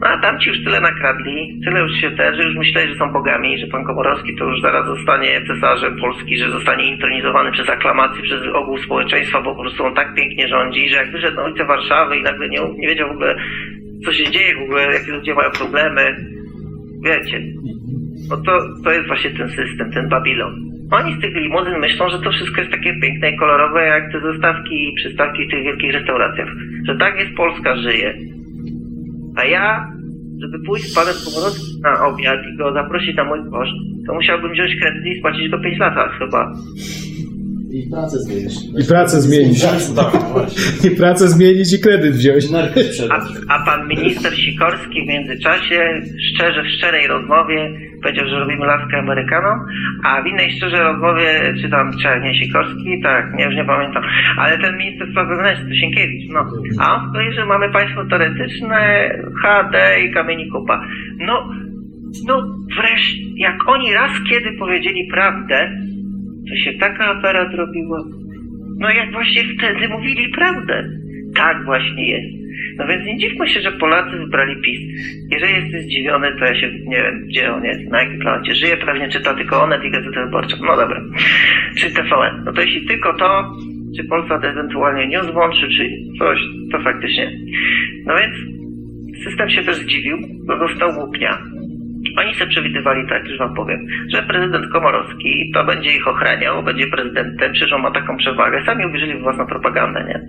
No 0.00 0.06
a 0.08 0.18
tam 0.18 0.40
ci 0.40 0.48
już 0.48 0.64
tyle 0.64 0.80
nakradli, 0.80 1.60
tyle 1.64 1.80
już 1.80 1.92
się 1.92 2.10
też, 2.10 2.36
że 2.36 2.44
już 2.44 2.56
myśleli, 2.56 2.92
że 2.92 2.98
są 2.98 3.12
bogami, 3.12 3.58
że 3.58 3.66
pan 3.66 3.84
Komorowski 3.84 4.36
to 4.36 4.44
już 4.44 4.60
zaraz 4.60 4.86
zostanie 4.86 5.40
cesarzem 5.46 5.96
Polski, 5.96 6.36
że 6.36 6.50
zostanie 6.50 6.84
intronizowany 6.84 7.52
przez 7.52 7.68
aklamację, 7.68 8.22
przez 8.22 8.42
ogół 8.54 8.78
społeczeństwa, 8.78 9.42
bo 9.42 9.54
po 9.54 9.60
prostu 9.60 9.84
on 9.84 9.94
tak 9.94 10.14
pięknie 10.14 10.48
rządzi, 10.48 10.88
że 10.88 10.96
jak 10.96 11.12
wyszedł 11.12 11.36
na 11.36 11.44
ulicę 11.44 11.64
Warszawy 11.64 12.16
i 12.16 12.22
nagle 12.22 12.48
nie, 12.48 12.60
nie 12.78 12.88
wiedział 12.88 13.08
w 13.08 13.12
ogóle, 13.12 13.36
co 14.04 14.12
się 14.12 14.30
dzieje 14.30 14.54
w 14.54 14.62
ogóle, 14.62 14.82
jakie 14.82 15.12
ludzie 15.12 15.34
mają 15.34 15.50
problemy, 15.50 16.16
wiecie, 17.04 17.40
no 18.30 18.36
to, 18.36 18.52
to 18.84 18.92
jest 18.92 19.06
właśnie 19.06 19.30
ten 19.30 19.48
system, 19.48 19.90
ten 19.92 20.08
Babilon. 20.08 20.73
Oni 20.90 21.14
z 21.14 21.20
tych 21.20 21.34
limuzyn 21.34 21.78
myślą, 21.80 22.08
że 22.08 22.18
to 22.18 22.30
wszystko 22.30 22.60
jest 22.60 22.72
takie 22.72 23.00
piękne 23.00 23.30
i 23.30 23.36
kolorowe, 23.36 23.86
jak 23.86 24.12
te 24.12 24.20
zestawki 24.20 24.88
i 24.88 24.94
przystawki 24.94 25.46
w 25.46 25.50
tych 25.50 25.64
wielkich 25.64 25.92
restauracjach. 25.92 26.48
Że 26.86 26.96
tak 26.96 27.20
jest 27.20 27.34
Polska 27.36 27.76
żyje. 27.76 28.14
A 29.36 29.44
ja, 29.44 29.92
żeby 30.40 30.64
pójść 30.66 30.84
z 30.84 30.94
panem 30.94 31.14
Komorowskim 31.24 31.80
na 31.80 32.06
obiad 32.06 32.40
i 32.52 32.56
go 32.56 32.72
zaprosić 32.72 33.16
na 33.16 33.24
mój 33.24 33.38
koszt, 33.50 33.72
to 34.06 34.14
musiałbym 34.14 34.52
wziąć 34.52 34.76
kredyt 34.80 35.06
i 35.06 35.18
spłacić 35.18 35.48
go 35.48 35.58
5 35.58 35.78
lat 35.78 36.10
chyba. 36.18 36.52
I 37.74 37.90
pracę 37.90 38.18
zmienić. 38.18 38.54
I 38.84 38.88
pracę 38.88 39.20
zmienić. 39.20 39.62
Tak, 39.96 40.12
właśnie. 40.32 40.62
I 40.88 40.96
pracę 40.96 41.28
zmienić 41.28 41.72
i 41.72 41.78
kredyt 41.80 42.14
wziąć. 42.14 42.44
A, 43.14 43.16
a 43.54 43.64
pan 43.64 43.88
minister 43.88 44.32
Sikorski 44.36 45.04
w 45.04 45.08
międzyczasie 45.08 46.02
szczerze, 46.28 46.62
w 46.62 46.68
szczerej 46.68 47.06
rozmowie 47.06 47.70
powiedział, 48.02 48.26
że 48.28 48.38
robimy 48.38 48.66
laskę 48.66 48.98
Amerykanom, 48.98 49.58
a 50.04 50.22
w 50.22 50.26
innej 50.26 50.52
szczerze 50.56 50.82
rozmowie, 50.82 51.54
czy 51.62 51.70
tam, 51.70 51.90
czy 51.92 52.08
nie 52.22 52.34
Sikorski, 52.34 53.02
tak, 53.02 53.34
nie, 53.34 53.44
już 53.44 53.54
nie 53.54 53.64
pamiętam, 53.64 54.02
ale 54.38 54.58
ten 54.58 54.78
minister 54.78 55.10
spraw 55.10 55.28
wewnętrznych, 55.28 55.68
to 55.68 55.74
Sienkiewicz, 55.74 56.30
no. 56.32 56.40
A 56.80 56.94
on 56.94 57.06
mówi, 57.06 57.34
że 57.34 57.46
mamy 57.46 57.72
państwo 57.72 58.04
teoretyczne, 58.10 59.10
HD 59.42 60.00
i 60.00 60.12
kamieni 60.12 60.50
kupa. 60.50 60.84
No, 61.18 61.48
no 62.26 62.34
wreszcie, 62.76 63.22
jak 63.36 63.68
oni 63.68 63.92
raz 63.92 64.10
kiedy 64.30 64.58
powiedzieli 64.58 65.08
prawdę, 65.12 65.70
to 66.48 66.56
się 66.56 66.78
taka 66.78 67.06
afera 67.06 67.50
zrobiła. 67.50 67.98
No 68.78 68.90
jak 68.90 69.12
właśnie 69.12 69.42
wtedy 69.58 69.88
mówili 69.88 70.28
prawdę. 70.28 70.90
Tak 71.34 71.64
właśnie 71.64 72.10
jest. 72.10 72.44
No 72.78 72.86
więc 72.86 73.06
nie 73.06 73.18
dziwmy 73.18 73.48
się, 73.48 73.60
że 73.60 73.72
Polacy 73.72 74.18
wybrali 74.18 74.56
PiS. 74.62 74.80
Jeżeli 75.30 75.54
jesteś 75.54 75.82
zdziwiony, 75.82 76.32
to 76.38 76.44
ja 76.44 76.54
się 76.60 76.70
nie 76.86 76.96
wiem, 76.96 77.26
gdzie 77.26 77.52
on 77.52 77.64
jest, 77.64 77.90
na 77.90 78.02
jakim 78.02 78.20
planecie 78.20 78.54
żyje, 78.54 78.76
pewnie 78.76 79.08
czyta 79.08 79.34
tylko 79.34 79.62
Onet 79.62 79.84
i 79.84 79.90
Gazetę 79.90 80.24
Wyborczą. 80.24 80.56
No 80.60 80.76
dobra. 80.76 81.00
Czy 81.78 81.90
TVN. 81.90 82.42
No 82.44 82.52
to 82.52 82.60
jeśli 82.60 82.86
tylko 82.86 83.14
to, 83.14 83.52
czy 83.96 84.04
Polsat 84.04 84.44
ewentualnie 84.44 85.06
news 85.06 85.32
włączy, 85.32 85.68
czy 85.68 85.88
coś, 86.18 86.38
to 86.72 86.82
faktycznie. 86.82 87.32
No 88.06 88.14
więc 88.16 88.34
system 89.24 89.50
się 89.50 89.62
też 89.62 89.76
zdziwił, 89.76 90.18
bo 90.46 90.58
dostał 90.58 90.98
łupnia. 90.98 91.38
Oni 92.18 92.34
sobie 92.34 92.50
przewidywali 92.50 93.08
tak, 93.08 93.28
już 93.28 93.38
wam 93.38 93.54
powiem, 93.54 93.86
że 94.12 94.22
prezydent 94.22 94.72
Komorowski 94.72 95.50
to 95.54 95.64
będzie 95.64 95.90
ich 95.96 96.08
ochraniał, 96.08 96.62
będzie 96.62 96.86
prezydentem, 96.86 97.52
przecież 97.52 97.72
on 97.72 97.82
ma 97.82 97.90
taką 97.90 98.16
przewagę. 98.16 98.62
Sami 98.66 98.86
uwierzyli 98.86 99.14
w 99.14 99.22
własną 99.22 99.46
propagandę, 99.46 100.04
nie? 100.08 100.20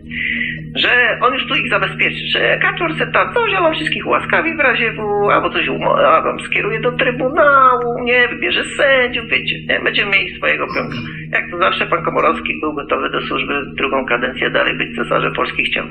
Że 0.75 1.17
on 1.21 1.33
już 1.33 1.47
tu 1.47 1.55
ich 1.55 1.69
zabezpieczy, 1.69 2.27
że 2.33 2.59
Kaczor 2.61 2.93
se 2.95 3.07
tam 3.07 3.33
coś, 3.33 3.53
wam 3.53 3.73
wszystkich 3.73 4.07
ułaskawi 4.07 4.55
w 4.55 4.59
razie 4.59 4.91
W, 4.91 5.29
albo 5.31 5.49
coś 5.49 5.67
umo- 5.67 5.99
a 5.99 6.21
wam 6.21 6.39
skieruje 6.39 6.79
do 6.79 6.91
Trybunału, 6.91 8.03
nie, 8.03 8.27
wybierze 8.27 8.63
sędziów, 8.63 9.25
wiecie, 9.29 9.55
nie? 9.69 9.79
Będziemy 9.79 10.11
mieli 10.11 10.37
swojego 10.37 10.65
pionka. 10.75 10.97
Jak 11.31 11.51
to 11.51 11.57
zawsze 11.57 11.85
pan 11.85 12.03
Komorowski 12.03 12.59
był 12.61 12.73
gotowy 12.73 13.09
do 13.09 13.21
służby 13.21 13.53
drugą 13.77 14.05
kadencję 14.05 14.49
dalej 14.49 14.77
być 14.77 14.95
cesarzem 14.95 15.33
Polski 15.33 15.63
chciał. 15.63 15.85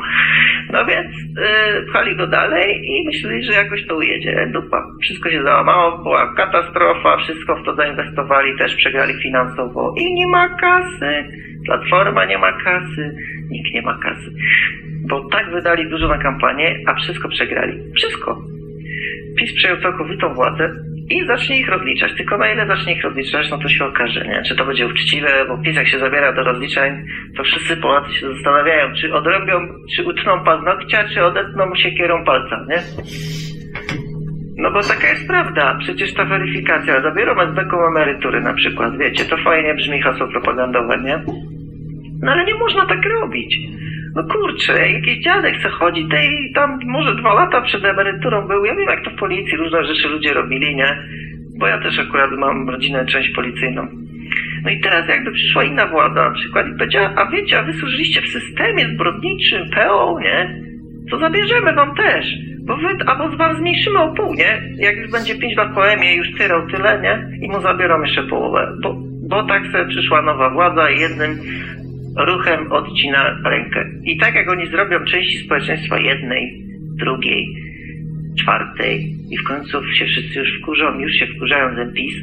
No 0.73 0.85
więc 0.85 1.11
yy, 1.77 1.83
pchali 1.91 2.17
go 2.17 2.27
dalej 2.27 2.81
i 2.85 3.07
myśleli, 3.07 3.45
że 3.45 3.53
jakoś 3.53 3.87
to 3.87 3.97
ujedzie. 3.97 4.51
Dupa. 4.53 4.87
Wszystko 5.03 5.31
się 5.31 5.43
załamało, 5.43 5.74
była 6.03 6.35
katastrofa, 6.35 7.17
wszystko 7.17 7.57
w 7.57 7.65
to 7.65 7.75
zainwestowali, 7.75 8.59
też 8.59 8.75
przegrali 8.75 9.15
finansowo 9.23 9.95
i 9.97 10.15
nie 10.15 10.27
ma 10.27 10.49
kasy. 10.49 11.25
Platforma 11.67 12.25
nie 12.25 12.39
ma 12.39 12.53
kasy, 12.53 13.17
nikt 13.51 13.75
nie 13.75 13.83
ma 13.83 13.99
kasy. 13.99 14.31
Bo 15.09 15.29
tak 15.29 15.51
wydali 15.51 15.91
dużo 15.91 16.09
na 16.09 16.19
kampanię, 16.19 16.75
a 16.87 16.95
wszystko 16.95 17.29
przegrali. 17.29 17.81
Wszystko. 17.97 18.43
PiS 19.39 19.55
przejął 19.57 19.81
całkowitą 19.81 20.35
władzę 20.35 20.71
i 21.11 21.27
zacznie 21.27 21.59
ich 21.59 21.69
rozliczać. 21.69 22.13
Tylko 22.17 22.39
na 22.39 22.53
ile 22.53 22.67
zacznie 22.67 22.93
ich 22.93 23.05
rozliczać, 23.05 23.51
no 23.51 23.59
to 23.59 23.69
się 23.69 23.85
okaże, 23.85 24.25
nie? 24.29 24.43
Czy 24.43 24.57
to 24.57 24.65
będzie 24.65 24.87
uczciwe, 24.87 25.29
bo 25.49 25.59
PiS 25.59 25.77
jak 25.77 25.89
się 25.89 25.99
zabiera 25.99 26.33
do 26.33 26.43
rozliczeń, 26.43 27.07
to 27.37 27.43
wszyscy 27.43 27.77
Polacy 27.77 28.15
się 28.15 28.35
zastanawiają, 28.35 28.95
czy 28.95 29.15
odrobią, 29.15 29.69
czy 29.97 30.05
utną 30.05 30.45
paznokcia, 30.45 31.09
czy 31.09 31.25
odetną 31.25 31.67
mu 31.67 31.77
siekierą 31.77 32.25
palca, 32.25 32.67
nie? 32.69 32.79
No 34.57 34.71
bo 34.71 34.83
taka 34.83 35.09
jest 35.09 35.27
prawda. 35.27 35.77
Przecież 35.81 36.15
ta 36.15 36.25
weryfikacja, 36.25 37.03
zabiorą 37.03 37.41
SB-ką 37.41 37.87
emerytury 37.87 38.41
na 38.41 38.55
przykład, 38.55 38.99
wiecie, 38.99 39.25
to 39.25 39.37
fajnie 39.37 39.75
brzmi 39.75 40.03
hasło 40.03 40.29
propagandowe, 40.29 40.99
nie? 41.03 41.23
No 42.23 42.33
ale 42.33 42.45
nie 42.45 42.55
można 42.55 42.87
tak 42.87 43.05
robić. 43.05 43.59
No 44.15 44.25
kurczę, 44.25 44.91
jakiś 44.93 45.25
dziadek 45.25 45.57
se 45.57 45.69
chodzi, 45.69 46.09
tej 46.09 46.53
tam 46.55 46.79
może 46.87 47.15
dwa 47.15 47.35
lata 47.35 47.61
przed 47.61 47.85
emeryturą 47.85 48.49
był, 48.49 48.65
ja 48.65 48.75
wiem 48.75 48.89
jak 48.89 49.05
to 49.05 49.11
w 49.11 49.15
policji 49.15 49.57
różne 49.57 49.85
rzeczy 49.85 50.09
ludzie 50.09 50.35
robili, 50.35 50.77
nie? 50.77 50.99
Bo 51.59 51.67
ja 51.67 51.81
też 51.81 51.99
akurat 51.99 52.31
mam 52.31 52.71
rodzinę, 52.71 53.07
część 53.07 53.31
policyjną. 53.31 53.89
No 54.65 54.71
i 54.71 54.81
teraz 54.81 55.09
jakby 55.09 55.33
przyszła 55.33 55.65
inna 55.65 55.87
władza 55.87 56.29
na 56.29 56.35
przykład 56.35 56.67
i 56.69 56.79
powiedziała, 56.79 57.13
a 57.17 57.31
wiecie, 57.31 57.59
a 57.59 57.63
wy 57.63 57.73
służyliście 57.73 58.23
w 58.23 58.29
systemie 58.29 58.89
zbrodniczym 58.95 59.71
PO, 59.71 60.19
nie? 60.21 60.61
To 61.15 61.21
zabierzemy 61.21 61.73
wam 61.73 61.95
też. 61.95 62.27
Bo 62.67 62.77
wy, 62.77 62.89
albo 63.07 63.37
wam 63.37 63.57
zmniejszymy 63.57 63.99
o 63.99 64.15
pół, 64.15 64.35
nie? 64.35 64.63
Jak 64.77 64.97
już 64.97 65.11
będzie 65.11 65.35
pięć 65.35 65.57
lat 65.57 65.75
po 65.75 65.89
emie 65.89 66.15
już 66.15 66.27
tyrał 66.39 66.67
tyle, 66.67 67.01
nie? 67.03 67.47
I 67.47 67.49
mu 67.51 67.61
zabiorą 67.61 68.03
jeszcze 68.03 68.23
połowę. 68.23 68.77
Bo, 68.83 68.97
bo 69.29 69.47
tak 69.47 69.67
sobie 69.67 69.87
przyszła 69.87 70.23
nowa 70.23 70.51
władza 70.51 70.91
i 70.91 71.01
jednym 71.01 71.39
ruchem 72.17 72.73
odcina 72.73 73.41
rękę. 73.45 73.85
I 74.05 74.19
tak 74.19 74.35
jak 74.35 74.51
oni 74.51 74.67
zrobią 74.67 75.05
części 75.05 75.39
społeczeństwa 75.39 75.99
jednej, 75.99 76.63
drugiej, 76.99 77.47
czwartej 78.41 79.15
i 79.31 79.39
w 79.39 79.45
końcu 79.45 79.85
się 79.93 80.05
wszyscy 80.05 80.39
już 80.39 80.59
wkurzą, 80.63 80.99
już 80.99 81.13
się 81.13 81.27
wkurzają 81.27 81.77
ten 81.77 81.93
PiS, 81.93 82.15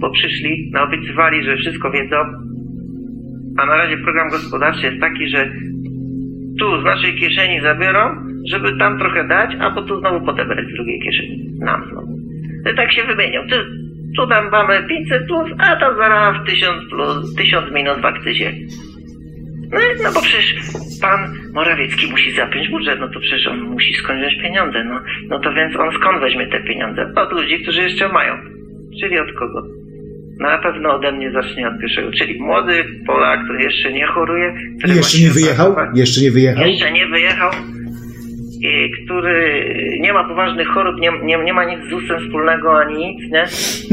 bo 0.00 0.10
przyszli, 0.10 0.70
naobiecywali, 0.72 1.44
że 1.44 1.56
wszystko 1.56 1.90
wiedzą, 1.90 2.16
a 3.58 3.66
na 3.66 3.76
razie 3.76 3.96
program 3.96 4.28
gospodarczy 4.30 4.86
jest 4.86 5.00
taki, 5.00 5.28
że 5.28 5.50
tu 6.60 6.80
z 6.80 6.84
naszej 6.84 7.14
kieszeni 7.14 7.60
zabiorą, 7.60 8.00
żeby 8.50 8.78
tam 8.78 8.98
trochę 8.98 9.28
dać, 9.28 9.50
a 9.60 9.70
po 9.70 9.82
tu 9.82 10.00
znowu 10.00 10.26
podebrać 10.26 10.66
z 10.66 10.74
drugiej 10.74 11.00
kieszeni. 11.00 11.50
Nam 11.58 11.84
znowu. 11.90 12.18
Tak 12.76 12.92
się 12.92 13.04
wymienią. 13.04 13.40
Tu, 13.48 13.56
tu 14.16 14.26
tam 14.26 14.50
mamy 14.50 14.82
500 14.88 15.26
plus, 15.26 15.50
a 15.58 15.76
tam 15.76 15.96
zaraz 15.96 16.46
1000 16.46 16.90
plus, 16.90 17.34
1000 17.34 17.72
minus 17.72 17.98
w 18.00 18.04
akcyzie. 18.04 18.52
No, 19.72 19.78
no 20.02 20.12
bo 20.14 20.20
przecież 20.22 20.54
pan 21.00 21.20
Morawiecki 21.52 22.10
musi 22.10 22.32
zapiąć 22.32 22.68
budżet, 22.68 23.00
no 23.00 23.08
to 23.08 23.20
przecież 23.20 23.46
on 23.46 23.60
musi 23.60 23.94
skąd 23.94 24.20
wziąć 24.20 24.42
pieniądze, 24.42 24.84
no. 24.84 25.00
No 25.28 25.38
to 25.38 25.52
więc 25.52 25.76
on 25.76 25.90
skąd 25.92 26.20
weźmie 26.20 26.46
te 26.46 26.60
pieniądze? 26.60 27.12
Od 27.16 27.32
ludzi, 27.32 27.62
którzy 27.62 27.82
jeszcze 27.82 28.08
mają. 28.08 28.34
Czyli 29.00 29.18
od 29.18 29.32
kogo? 29.32 29.62
Na 30.40 30.58
pewno 30.58 30.94
ode 30.94 31.12
mnie 31.12 31.30
zacznie 31.30 31.68
od 31.68 31.78
pierwszego, 31.80 32.10
czyli 32.12 32.40
młody 32.42 32.84
Polak, 33.06 33.44
który 33.44 33.62
jeszcze 33.62 33.92
nie 33.92 34.06
choruje. 34.06 34.52
Który 34.78 34.94
Jeszcze 34.94 35.18
nie 35.22 35.30
wyjechał? 35.30 35.56
zachować. 35.74 35.88
Jeszcze 35.98 36.20
nie 36.20 36.30
wyjechał? 36.30 36.66
Jeszcze 36.66 36.92
nie 36.92 37.06
wyjechał. 37.06 37.50
I 38.62 38.90
który 39.04 39.64
nie 40.00 40.12
ma 40.12 40.28
poważnych 40.28 40.68
chorób, 40.68 41.00
nie, 41.00 41.10
nie, 41.22 41.44
nie 41.44 41.52
ma 41.52 41.64
nic 41.64 41.80
z 41.86 41.90
ZUS-em 41.90 42.20
wspólnego 42.26 42.78
ani 42.80 42.98
nic, 43.06 43.32
nie? 43.32 43.44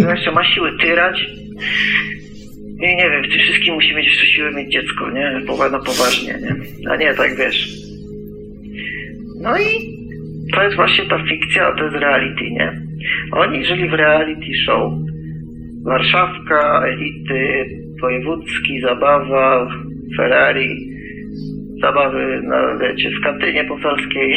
Jeszcze 0.09 0.31
ma 0.31 0.43
siły 0.43 0.77
tyrać. 0.81 1.27
I 2.83 2.95
nie 2.95 3.09
wiem, 3.09 3.23
w 3.23 3.29
tym 3.31 3.39
wszystkim 3.39 3.73
musi 3.73 3.95
mieć 3.95 4.05
jeszcze 4.05 4.25
siłę 4.27 4.51
mieć 4.51 4.71
dziecko, 4.71 5.11
nie? 5.11 5.41
Powa- 5.47 5.71
No 5.71 5.79
poważnie, 5.79 6.33
nie? 6.41 6.55
A 6.91 6.95
nie, 6.95 7.13
tak 7.13 7.35
wiesz. 7.37 7.67
No 9.41 9.57
i 9.57 9.97
to 10.53 10.63
jest 10.63 10.75
właśnie 10.75 11.05
ta 11.05 11.23
fikcja, 11.29 11.67
a 11.67 11.75
to 11.77 11.83
jest 11.83 11.95
reality, 11.95 12.43
nie? 12.51 12.81
Oni 13.31 13.65
żyli 13.65 13.89
w 13.89 13.93
reality 13.93 14.53
show. 14.65 14.93
Warszawka, 15.88 16.83
elity, 16.88 17.69
wojewódzki, 18.01 18.81
zabawa, 18.81 19.67
Ferrari, 20.17 20.89
zabawy, 21.81 22.41
no 22.43 22.77
wiecie, 22.79 23.11
w 23.11 23.23
kantynie 23.23 23.63
poselskiej. 23.63 24.35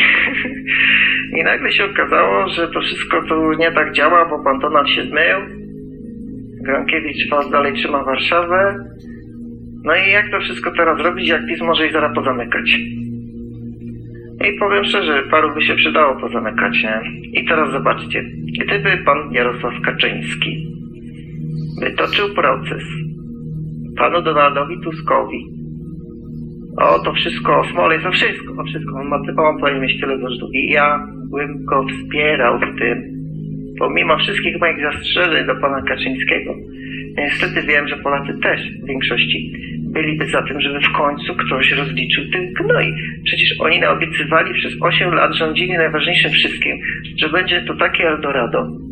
I 1.38 1.44
nagle 1.44 1.72
się 1.72 1.84
okazało, 1.84 2.48
że 2.48 2.68
to 2.68 2.80
wszystko 2.80 3.22
tu 3.22 3.53
nie 3.53 3.72
tak 3.72 3.92
działa, 3.92 4.28
bo 4.28 4.44
pan 4.44 4.59
Donald 4.59 4.88
się 4.88 5.03
zmył. 5.03 5.38
Gronkiewicz 6.62 7.30
was 7.30 7.51
dalej 7.51 7.74
trzyma 7.74 8.05
Warszawę. 8.05 8.84
No 9.84 9.96
i 9.96 10.11
jak 10.11 10.30
to 10.30 10.40
wszystko 10.40 10.70
teraz 10.76 11.01
robić, 11.01 11.28
jak 11.28 11.46
PiS 11.46 11.61
może 11.61 11.86
ich 11.86 11.92
zaraz 11.92 12.14
pozamykać? 12.14 12.78
I 14.48 14.59
powiem 14.59 14.84
szczerze, 14.84 15.22
paru 15.30 15.55
by 15.55 15.62
się 15.62 15.74
przydało 15.74 16.20
pozamykać, 16.20 16.82
nie? 16.82 17.01
I 17.40 17.44
teraz 17.44 17.72
zobaczcie, 17.72 18.24
gdyby 18.61 19.05
pan 19.05 19.32
Jarosław 19.32 19.74
Kaczyński 19.84 20.80
wytoczył 21.80 22.34
proces 22.34 22.82
panu 23.96 24.22
Donaldowi 24.22 24.80
Tuskowi 24.84 25.61
o 26.76 26.98
to 26.98 27.12
wszystko, 27.12 27.61
o 27.61 27.64
Smolej, 27.64 28.07
o 28.07 28.12
wszystko, 28.12 28.62
o 28.62 28.64
wszystko, 28.64 29.01
on, 29.01 29.09
ma, 29.09 29.16
on 29.36 29.59
powinien 29.61 29.82
mieć 29.82 30.03
i 30.53 30.70
ja 30.70 31.07
bym 31.30 31.64
go 31.64 31.86
wspierał 31.88 32.59
w 32.59 32.78
tym, 32.78 33.03
pomimo 33.78 34.18
wszystkich 34.18 34.61
moich 34.61 34.82
zastrzeżeń 34.82 35.46
do 35.46 35.55
pana 35.55 35.82
Kaczyńskiego. 35.82 36.55
Niestety 37.18 37.62
wiem, 37.62 37.88
że 37.88 37.96
Polacy 37.96 38.32
też 38.42 38.61
w 38.82 38.86
większości 38.86 39.53
byliby 39.92 40.26
za 40.26 40.42
tym, 40.42 40.61
żeby 40.61 40.80
w 40.80 40.92
końcu 40.92 41.34
ktoś 41.34 41.72
rozliczył 41.72 42.24
tych 42.32 42.53
gnoi. 42.53 42.94
Przecież 43.24 43.55
oni 43.61 43.80
naobiecywali 43.80 44.55
przez 44.55 44.72
8 44.80 45.14
lat, 45.14 45.34
rządzili 45.34 45.72
najważniejszym 45.72 46.30
wszystkim, 46.30 46.76
że 47.18 47.28
będzie 47.28 47.62
to 47.62 47.76
takie 47.76 48.09
Eldorado. 48.09 48.89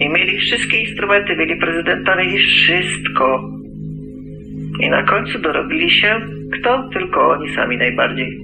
I 0.00 0.08
mieli 0.08 0.38
wszystkie 0.38 0.80
instrumenty, 0.80 1.36
mieli 1.36 1.56
prezydenta, 1.56 2.16
mieli 2.16 2.38
wszystko. 2.38 3.50
I 4.80 4.90
na 4.90 5.02
końcu 5.02 5.38
dorobili 5.38 5.90
się 5.90 6.20
kto? 6.52 6.88
Tylko 6.92 7.30
oni 7.30 7.48
sami 7.54 7.76
najbardziej. 7.76 8.40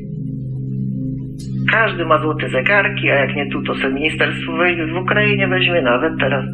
Każdy 1.71 2.05
ma 2.05 2.19
złote 2.23 2.49
zegarki, 2.49 3.11
a 3.11 3.15
jak 3.15 3.37
nie 3.37 3.51
tu, 3.51 3.63
to 3.63 3.75
sobie 3.75 3.95
ministerstwo 3.95 4.53
w 4.93 5.03
Ukrainie 5.03 5.49
weźmie 5.49 5.83
nawet 5.83 6.13
teraz. 6.21 6.45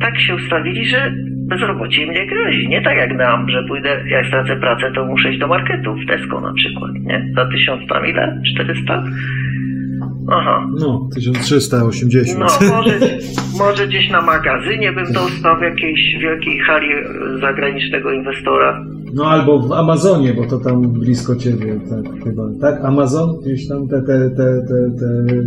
Tak 0.00 0.20
się 0.20 0.34
ustawili, 0.34 0.86
że 0.86 1.12
bezrobocie 1.48 2.02
im 2.02 2.12
nie 2.12 2.26
grozi. 2.26 2.68
Nie 2.68 2.82
tak 2.82 2.96
jak 2.96 3.16
nam, 3.16 3.50
że 3.50 3.64
pójdę, 3.68 4.04
jak 4.06 4.26
stracę 4.26 4.56
pracę, 4.56 4.92
to 4.94 5.04
muszę 5.04 5.30
iść 5.30 5.38
do 5.38 5.48
marketu, 5.48 5.94
w 5.94 6.06
Tesco 6.06 6.40
na 6.40 6.52
przykład, 6.52 6.90
nie? 6.94 7.26
Za 7.36 7.46
tysiąc 7.46 7.88
tam 7.88 8.06
ile? 8.06 8.40
400? 8.54 9.04
Aha. 10.28 10.68
No, 10.80 11.08
1380. 11.14 12.38
No, 12.38 12.76
może, 12.76 12.98
może 13.58 13.88
gdzieś 13.88 14.10
na 14.10 14.22
magazynie 14.22 14.92
bym 14.92 15.12
dostał 15.12 15.58
w 15.58 15.62
jakiejś 15.62 16.00
wielkiej 16.22 16.58
hali 16.58 16.86
e, 16.92 17.40
zagranicznego 17.40 18.12
inwestora. 18.12 18.84
No 19.14 19.24
albo 19.30 19.58
w 19.68 19.72
Amazonie, 19.72 20.34
bo 20.34 20.46
to 20.46 20.58
tam 20.58 20.82
blisko 20.82 21.36
ciebie, 21.36 21.80
tak 21.90 22.24
chyba. 22.24 22.42
Tak? 22.60 22.84
Amazon? 22.84 23.28
Gdzieś 23.42 23.68
tam 23.68 23.88
te, 23.88 24.02
te, 24.02 24.30
te, 24.30 24.62
te, 24.68 24.90
te 25.00 25.42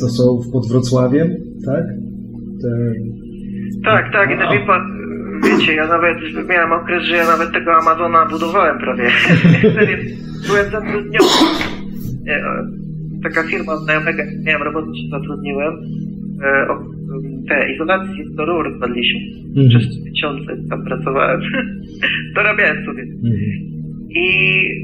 co 0.00 0.08
są 0.08 0.40
pod 0.52 0.68
Wrocławiem, 0.68 1.28
tak? 1.66 1.84
Te... 2.62 2.92
Tak, 3.84 4.12
tak, 4.12 4.28
No. 4.38 4.52
wie 4.52 4.66
pan, 4.66 4.80
wiecie, 5.44 5.74
ja 5.74 5.86
nawet 5.88 6.18
miałem 6.48 6.72
okres, 6.72 7.04
że 7.04 7.16
ja 7.16 7.26
nawet 7.26 7.52
tego 7.52 7.72
Amazona 7.74 8.26
budowałem 8.26 8.78
prawie. 8.78 9.10
Byłem 10.48 10.70
zatrudniony. 10.70 11.28
Taka 13.22 13.42
firma 13.42 13.76
znajomego, 13.76 14.18
jak 14.18 14.28
miałem 14.44 14.62
robotę, 14.62 14.86
się 14.86 15.08
zatrudniłem. 15.10 15.74
E, 16.44 16.68
o, 16.70 16.74
Te 17.48 17.72
izolacje 17.72 18.24
do 18.36 18.44
rur 18.44 18.78
kładliśmy. 18.78 19.20
Mhm. 19.48 19.68
Przez 19.68 19.88
trzy 19.88 20.10
miesiące 20.10 20.56
tam 20.70 20.84
pracowałem. 20.84 21.40
Dorabiałem 22.36 22.84
sobie. 22.84 23.02
Mhm. 23.02 23.78
I 24.10 24.26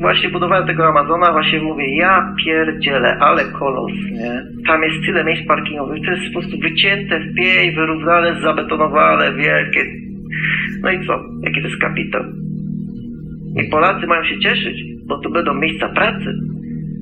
właśnie 0.00 0.28
budowałem 0.28 0.66
tego 0.66 0.88
Amazona, 0.88 1.32
właśnie 1.32 1.62
mówię, 1.62 1.96
ja 1.96 2.34
pierdzielę, 2.44 3.16
ale 3.20 3.44
kolos, 3.44 3.92
nie? 4.12 4.42
Tam 4.66 4.82
jest 4.82 5.06
tyle 5.06 5.24
miejsc 5.24 5.46
parkingowych, 5.46 6.04
to 6.04 6.10
jest 6.10 6.34
po 6.34 6.40
prostu 6.40 6.58
wycięte 6.58 7.20
w 7.20 7.34
piej, 7.34 7.74
wyrównane, 7.74 8.40
zabetonowane, 8.42 9.32
wielkie. 9.32 9.84
No 10.82 10.90
i 10.90 11.06
co? 11.06 11.12
Jaki 11.42 11.62
to 11.62 11.68
jest 11.68 11.80
kapitał? 11.80 12.22
I 13.62 13.70
Polacy 13.70 14.06
mają 14.06 14.24
się 14.24 14.38
cieszyć, 14.38 14.84
bo 15.06 15.18
tu 15.18 15.30
będą 15.30 15.54
miejsca 15.54 15.88
pracy. 15.88 16.34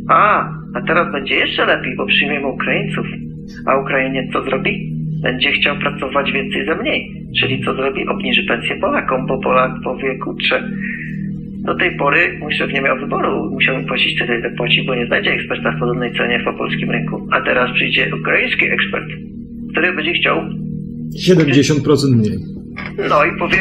A, 0.08 0.48
a 0.74 0.82
teraz 0.86 1.12
będzie 1.12 1.34
jeszcze 1.34 1.66
lepiej, 1.66 1.96
bo 1.96 2.06
przyjmiemy 2.06 2.46
Ukraińców. 2.46 3.06
A 3.66 3.76
Ukrainiec 3.76 4.32
co 4.32 4.42
zrobi? 4.42 4.92
Będzie 5.22 5.52
chciał 5.52 5.78
pracować 5.78 6.32
więcej 6.32 6.66
za 6.66 6.74
mniej. 6.74 7.26
Czyli 7.40 7.64
co 7.64 7.74
zrobi? 7.74 8.06
Obniży 8.08 8.42
pensję 8.42 8.76
Polakom, 8.80 9.26
bo 9.26 9.38
Polak 9.38 9.72
powie, 9.84 10.18
kurczę, 10.18 10.62
do 11.64 11.74
tej 11.74 11.96
pory 11.96 12.38
mój 12.40 12.54
szef 12.54 12.72
nie 12.72 12.80
miał 12.80 12.98
wyboru. 12.98 13.50
Musiał 13.50 13.84
płacić 13.84 14.18
tyle, 14.18 14.38
ile 14.38 14.50
płaci, 14.50 14.84
bo 14.86 14.94
nie 14.94 15.06
znajdzie 15.06 15.30
eksperta 15.30 15.72
w 15.72 15.78
podobnej 15.78 16.12
cenie 16.14 16.40
po 16.44 16.52
polskim 16.52 16.90
rynku. 16.90 17.28
A 17.30 17.40
teraz 17.40 17.70
przyjdzie 17.74 18.10
ukraiński 18.20 18.64
ekspert, 18.64 19.08
który 19.72 19.92
będzie 19.92 20.12
chciał, 20.12 20.36
70% 21.28 22.16
mniej. 22.16 22.38
no 23.08 23.24
i 23.24 23.38
powie, 23.38 23.58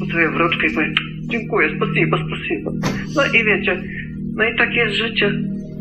potrafię 0.00 0.28
w 0.28 0.36
rączkę 0.36 0.66
i 0.66 0.74
powie, 0.74 0.92
dziękuję, 1.30 1.68
spasibo, 1.76 2.16
spasibo. 2.16 2.72
No 3.16 3.22
i 3.40 3.44
wiecie, 3.44 3.82
no 4.36 4.44
i 4.44 4.56
takie 4.56 4.80
jest 4.80 4.96
życie. 4.96 5.32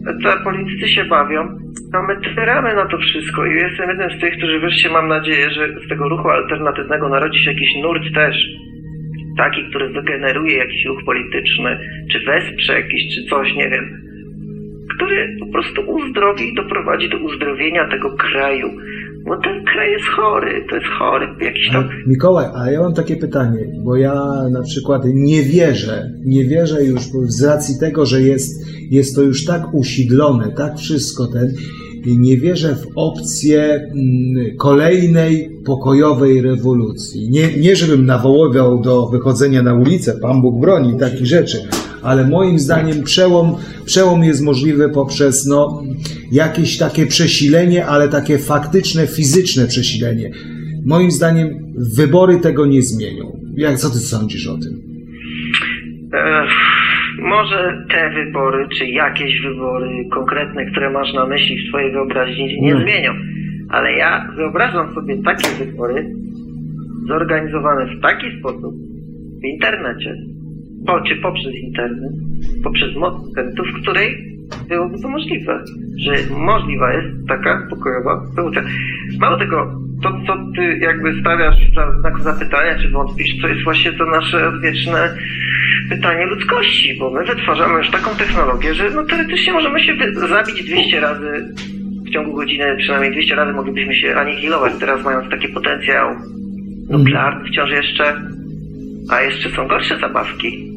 Te 0.06 0.44
politycy 0.44 0.88
się 0.88 1.06
bawią, 1.06 1.60
a 1.94 2.02
my 2.02 2.36
tyramy 2.36 2.76
na 2.76 2.86
to 2.86 2.98
wszystko 2.98 3.46
i 3.46 3.56
jestem 3.56 3.90
jednym 3.90 4.10
z 4.18 4.22
tych, 4.22 4.38
którzy 4.38 4.60
wreszcie 4.60 4.90
mam 4.90 5.08
nadzieję, 5.08 5.52
że 5.52 5.68
z 5.86 5.90
tego 5.90 6.10
ruchu 6.10 6.30
alternatywnego 6.30 7.10
narodzi 7.10 7.44
się 7.44 7.52
jakiś 7.52 7.76
nurt 7.84 8.14
też. 8.14 8.36
Taki, 9.38 9.70
który 9.70 9.90
wygeneruje 9.90 10.58
jakiś 10.58 10.86
ruch 10.86 11.00
polityczny, 11.06 11.80
czy 12.12 12.20
wesprze 12.20 12.74
jakiś, 12.74 13.16
czy 13.16 13.24
coś, 13.30 13.56
nie 13.56 13.70
wiem, 13.70 14.02
który 14.96 15.38
po 15.40 15.46
prostu 15.46 15.82
uzdrowi 15.82 16.50
i 16.50 16.56
doprowadzi 16.56 17.10
do 17.10 17.18
uzdrowienia 17.18 17.88
tego 17.88 18.16
kraju. 18.18 18.70
Bo 19.30 19.36
ten 19.38 19.66
kraj 19.66 19.92
jest 19.92 20.06
chory, 20.16 20.66
to 20.70 20.76
jest 20.76 20.88
chory, 21.00 21.28
jakiś 21.42 21.70
tam... 21.72 21.90
Mikołaj, 22.08 22.46
a 22.56 22.72
ja 22.72 22.80
mam 22.80 22.94
takie 22.94 23.16
pytanie, 23.16 23.60
bo 23.84 23.96
ja 23.96 24.24
na 24.52 24.62
przykład 24.62 25.02
nie 25.06 25.44
wierzę, 25.44 26.12
nie 26.26 26.46
wierzę 26.46 26.86
już 26.86 27.02
z 27.28 27.44
racji 27.44 27.80
tego, 27.80 28.06
że 28.06 28.22
jest, 28.22 28.66
jest 28.92 29.16
to 29.16 29.22
już 29.22 29.46
tak 29.46 29.74
usidlone, 29.74 30.52
tak 30.58 30.78
wszystko 30.78 31.28
ten, 31.28 31.54
nie 32.06 32.38
wierzę 32.38 32.76
w 32.76 32.88
opcję 32.96 33.62
mm, 33.64 34.58
kolejnej 34.58 35.50
pokojowej 35.66 36.42
rewolucji. 36.42 37.30
Nie, 37.30 37.58
nie 37.58 37.76
żebym 37.76 38.06
nawoływał 38.06 38.82
do 38.82 39.08
wychodzenia 39.08 39.64
na 39.64 39.74
ulicę, 39.74 40.20
Pan 40.22 40.42
Bóg 40.42 40.62
broni 40.62 41.00
takich 41.00 41.26
rzeczy, 41.26 41.58
ale 42.04 42.28
moim 42.28 42.60
zdaniem 42.60 43.04
przełom, 43.04 43.56
przełom 43.86 44.24
jest 44.24 44.44
możliwy 44.44 44.90
poprzez 44.90 45.46
no, 45.46 45.84
jakieś 46.32 46.78
takie 46.78 47.06
przesilenie, 47.06 47.86
ale 47.86 48.08
takie 48.10 48.38
faktyczne, 48.38 49.08
fizyczne 49.08 49.68
przesilenie. 49.68 50.32
Moim 50.86 51.12
zdaniem 51.12 51.48
wybory 51.96 52.38
tego 52.40 52.66
nie 52.66 52.82
zmienią. 52.82 53.40
Jak 53.58 53.76
co 53.78 53.90
ty 53.90 53.98
sądzisz 53.98 54.48
o 54.48 54.58
tym? 54.58 54.82
Może 57.22 57.86
te 57.92 58.10
wybory, 58.10 58.68
czy 58.78 58.86
jakieś 58.88 59.42
wybory 59.42 59.88
konkretne, 60.14 60.66
które 60.72 60.90
masz 60.90 61.14
na 61.14 61.26
myśli 61.26 61.58
w 61.66 61.70
twojej 61.70 61.92
wyobraźni, 61.92 62.62
nie 62.62 62.74
No. 62.74 62.82
zmienią. 62.82 63.12
Ale 63.70 63.94
ja 63.94 64.28
wyobrażam 64.36 64.94
sobie 64.94 65.18
takie 65.24 65.66
wybory 65.66 66.16
zorganizowane 67.08 67.86
w 67.96 68.02
taki 68.02 68.40
sposób 68.40 68.76
w 69.42 69.46
internecie, 69.46 70.16
po, 70.88 71.02
czy 71.02 71.16
poprzez 71.16 71.54
internet, 71.56 72.14
poprzez 72.64 72.96
moc 72.96 73.28
internetu, 73.28 73.64
w 73.64 73.82
której 73.82 74.40
byłoby 74.70 75.00
to 75.02 75.10
możliwe, 75.10 75.64
że 75.98 76.14
możliwa 76.36 76.94
jest 76.94 77.28
taka 77.28 77.68
pokojowa 77.70 78.22
rewolucja. 78.38 78.64
Mało 79.20 79.38
tego, 79.38 79.82
to 80.04 80.10
co 80.28 80.34
ty 80.56 80.78
jakby 80.78 81.20
stawiasz 81.22 81.56
za 81.76 82.00
znak 82.00 82.20
zapytania, 82.20 82.80
czy 82.80 82.90
wątpisz, 82.90 83.42
to 83.42 83.48
jest 83.48 83.64
właśnie 83.64 83.94
to 83.94 84.06
nasze 84.06 84.48
odwieczne 84.48 85.16
pytanie 85.90 86.26
ludzkości, 86.26 86.98
bo 87.00 87.12
my 87.12 87.26
wytwarzamy 87.26 87.78
już 87.78 87.90
taką 87.90 88.16
technologię, 88.16 88.74
że 88.74 88.90
no 88.90 89.04
teoretycznie 89.04 89.54
możemy 89.54 89.80
się 89.80 89.94
zabić 90.30 90.64
200 90.64 91.00
razy 91.00 91.56
w 92.06 92.10
ciągu 92.14 92.36
godziny, 92.36 92.76
przynajmniej 92.78 93.12
200 93.12 93.36
razy 93.36 93.54
moglibyśmy 93.54 93.96
się 93.96 94.16
anihilować, 94.16 94.74
teraz 94.80 95.04
mając 95.06 95.30
taki 95.30 95.48
potencjał 95.48 96.16
nuklearny 96.90 97.50
wciąż 97.50 97.72
jeszcze, 97.72 98.22
a 99.12 99.22
jeszcze 99.22 99.50
są 99.50 99.68
gorsze 99.68 100.00
zabawki. 100.00 100.69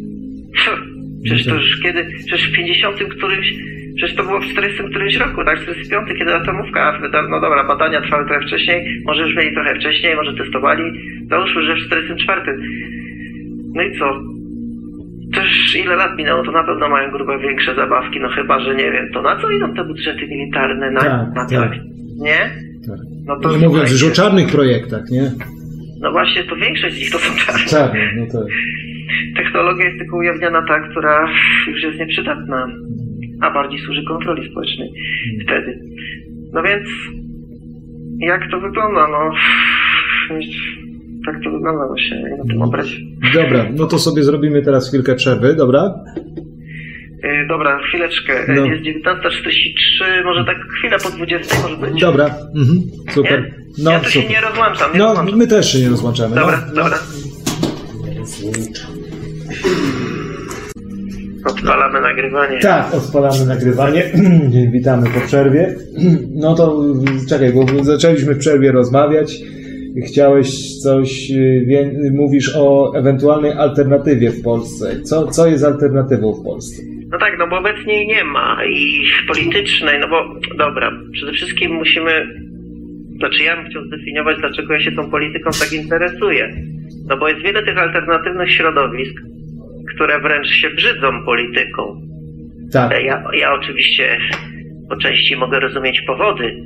Przecież 1.24 1.46
to 1.46 1.54
już 1.54 1.80
kiedy, 1.82 2.06
przecież 2.26 2.50
w 2.50 2.56
50 2.56 2.96
którymś, 3.16 3.54
przecież 3.96 4.16
to 4.16 4.22
było 4.24 4.40
w 4.40 4.44
40 4.44 4.82
którymś 4.90 5.16
roku, 5.16 5.44
tak, 5.44 5.62
45, 5.62 6.18
kiedy 6.18 6.34
atomówka, 6.34 6.98
no 7.30 7.40
dobra, 7.40 7.64
badania 7.64 8.00
trwały 8.00 8.26
trochę 8.26 8.46
wcześniej, 8.46 9.02
może 9.04 9.22
już 9.22 9.36
mieli 9.36 9.54
trochę 9.54 9.74
wcześniej, 9.74 10.16
może 10.16 10.34
testowali, 10.34 10.82
załóżmy, 11.30 11.62
że 11.62 11.74
w 11.74 11.86
44. 11.86 12.40
No 13.74 13.82
i 13.82 13.98
co? 13.98 14.20
Też 15.34 15.76
ile 15.76 15.96
lat 15.96 16.18
minęło, 16.18 16.44
to 16.44 16.52
na 16.52 16.64
pewno 16.64 16.88
mają 16.88 17.10
grube 17.10 17.38
większe 17.38 17.74
zabawki, 17.74 18.20
no 18.20 18.28
chyba, 18.28 18.60
że 18.60 18.74
nie 18.74 18.92
wiem, 18.92 19.08
to 19.12 19.22
na 19.22 19.40
co 19.40 19.50
idą 19.50 19.74
te 19.74 19.84
budżety 19.84 20.26
militarne? 20.26 20.90
Na, 20.90 21.00
Tak, 21.00 21.34
na 21.34 21.46
tak. 21.46 21.72
Nie? 22.18 22.50
Tak. 22.88 22.98
No 23.26 23.40
to 23.40 23.56
Nie 23.56 23.68
mówiąc 23.68 23.92
już 23.92 24.04
o 24.04 24.10
czarnych 24.10 24.52
projektach, 24.52 25.10
nie? 25.10 25.30
No 26.00 26.12
właśnie, 26.12 26.44
to 26.44 26.56
większość 26.56 26.94
z 26.94 26.98
nich 26.98 27.10
to 27.10 27.18
są 27.18 27.36
czarne. 27.36 27.66
Czarne, 27.66 28.12
no 28.16 28.26
tak. 28.26 28.46
Technologia 29.36 29.84
jest 29.84 29.98
tylko 29.98 30.16
ujawniana 30.16 30.62
ta, 30.68 30.80
która 30.80 31.28
już 31.68 31.82
jest 31.82 31.98
nieprzydatna, 31.98 32.66
a 33.40 33.50
bardziej 33.50 33.80
służy 33.80 34.04
kontroli 34.08 34.50
społecznej 34.50 34.90
wtedy. 35.46 35.78
No 36.52 36.62
więc, 36.62 36.88
jak 38.20 38.50
to 38.50 38.60
wygląda? 38.60 39.08
No, 39.08 39.30
tak 41.26 41.34
to 41.44 41.50
wygląda 41.50 41.86
właśnie 41.86 42.22
na 42.38 42.44
tym 42.52 42.62
obrazie. 42.62 42.96
Dobra, 43.34 43.66
no 43.74 43.86
to 43.86 43.98
sobie 43.98 44.22
zrobimy 44.22 44.62
teraz 44.62 44.88
chwilkę 44.88 45.14
przerwy, 45.14 45.54
dobra? 45.54 45.94
Yy, 47.22 47.46
dobra, 47.48 47.78
chwileczkę. 47.88 48.32
Yy, 48.48 48.54
No. 48.54 48.66
Jest 48.66 48.82
19.43, 48.82 50.24
może 50.24 50.44
tak 50.44 50.56
chwilę 50.78 50.96
po 51.02 51.10
20 51.10 51.56
może 51.62 51.76
być? 51.76 52.00
Dobra, 52.00 52.24
mhm, 52.56 52.78
super. 53.10 53.42
Nie? 53.42 53.84
No, 53.84 53.90
ja 53.90 54.00
to 54.00 54.08
się 54.10 54.20
super. 54.20 54.30
nie 54.30 54.40
rozłączam, 54.40 54.92
nie 54.92 54.98
No, 54.98 55.06
rozłączam. 55.08 55.38
my 55.38 55.46
też 55.46 55.72
się 55.72 55.78
nie 55.78 55.88
rozłączamy. 55.88 56.34
Dobra, 56.36 56.62
no. 56.68 56.74
dobra. 56.74 56.98
Odpalamy 61.44 62.00
nagrywanie. 62.00 62.58
Tak, 62.58 62.94
odpalamy 62.94 63.46
nagrywanie. 63.46 64.02
Witamy 64.72 65.10
po 65.10 65.20
przerwie. 65.20 65.74
No 66.42 66.54
to 66.54 66.84
y, 67.24 67.28
czekaj, 67.28 67.52
bo 67.52 67.84
zaczęliśmy 67.84 68.34
w 68.34 68.38
przerwie 68.38 68.72
rozmawiać. 68.72 69.38
Chciałeś 70.06 70.78
coś, 70.78 71.30
y, 71.30 72.12
mówisz 72.12 72.56
o 72.56 72.92
ewentualnej 72.96 73.52
alternatywie 73.52 74.30
w 74.30 74.42
Polsce. 74.42 75.00
Co, 75.00 75.26
co 75.26 75.46
jest 75.46 75.64
alternatywą 75.64 76.32
w 76.34 76.44
Polsce? 76.44 76.82
No 77.12 77.18
tak, 77.18 77.38
no 77.38 77.46
bo 77.48 77.58
obecnie 77.58 77.94
jej 77.94 78.06
nie 78.06 78.24
ma 78.24 78.64
i 78.64 79.04
politycznej, 79.28 80.00
no 80.00 80.08
bo 80.08 80.40
dobra, 80.58 80.92
przede 81.12 81.32
wszystkim 81.32 81.72
musimy, 81.72 82.26
znaczy 83.18 83.42
ja 83.42 83.56
bym 83.56 83.70
chciał 83.70 83.84
zdefiniować, 83.84 84.36
dlaczego 84.40 84.74
ja 84.74 84.80
się 84.80 84.92
tą 84.92 85.10
polityką 85.10 85.50
tak 85.60 85.72
interesuję. 85.72 86.54
No 87.08 87.16
bo 87.16 87.28
jest 87.28 87.42
wiele 87.42 87.62
tych 87.62 87.78
alternatywnych 87.78 88.50
środowisk, 88.50 89.14
które 89.94 90.20
wręcz 90.20 90.48
się 90.48 90.70
brzydzą 90.70 91.24
polityką. 91.24 92.00
Tak, 92.72 93.04
Ja, 93.04 93.22
ja 93.32 93.54
oczywiście 93.54 94.18
po 94.88 94.96
części 94.96 95.36
mogę 95.36 95.60
rozumieć 95.60 96.00
powody, 96.06 96.56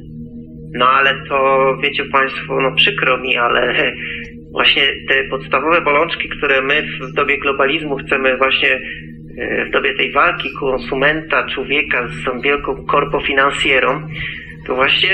no 0.75 0.89
ale 0.89 1.15
to 1.29 1.67
wiecie 1.83 2.05
Państwo, 2.05 2.61
no 2.61 2.73
przykro 2.77 3.19
mi, 3.19 3.37
ale 3.37 3.75
właśnie 4.57 4.83
te 5.09 5.25
podstawowe 5.31 5.81
bolączki, 5.81 6.29
które 6.29 6.63
my 6.63 6.83
w 7.01 7.13
dobie 7.13 7.39
globalizmu 7.39 7.97
chcemy 7.97 8.37
właśnie 8.37 8.81
e, 9.39 9.65
w 9.65 9.71
dobie 9.71 9.95
tej 9.95 10.13
walki 10.13 10.49
konsumenta, 10.61 11.47
człowieka 11.55 12.09
z 12.09 12.25
tą 12.25 12.41
wielką 12.41 12.87
korpofinansjerą, 12.87 14.09
to 14.67 14.75
właśnie 14.75 15.09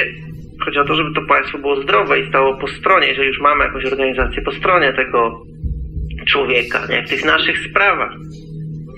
chodzi 0.64 0.78
o 0.78 0.84
to, 0.84 0.94
żeby 0.94 1.14
to 1.14 1.22
państwo 1.22 1.58
było 1.58 1.82
zdrowe 1.82 2.20
i 2.20 2.28
stało 2.28 2.56
po 2.56 2.68
stronie, 2.68 3.06
jeżeli 3.06 3.28
już 3.28 3.40
mamy 3.40 3.64
jakąś 3.64 3.84
organizację, 3.84 4.42
po 4.42 4.52
stronie 4.52 4.92
tego 4.92 5.42
człowieka, 6.24 6.86
nie? 6.90 7.02
w 7.02 7.08
tych 7.08 7.24
naszych 7.24 7.58
sprawach, 7.70 8.12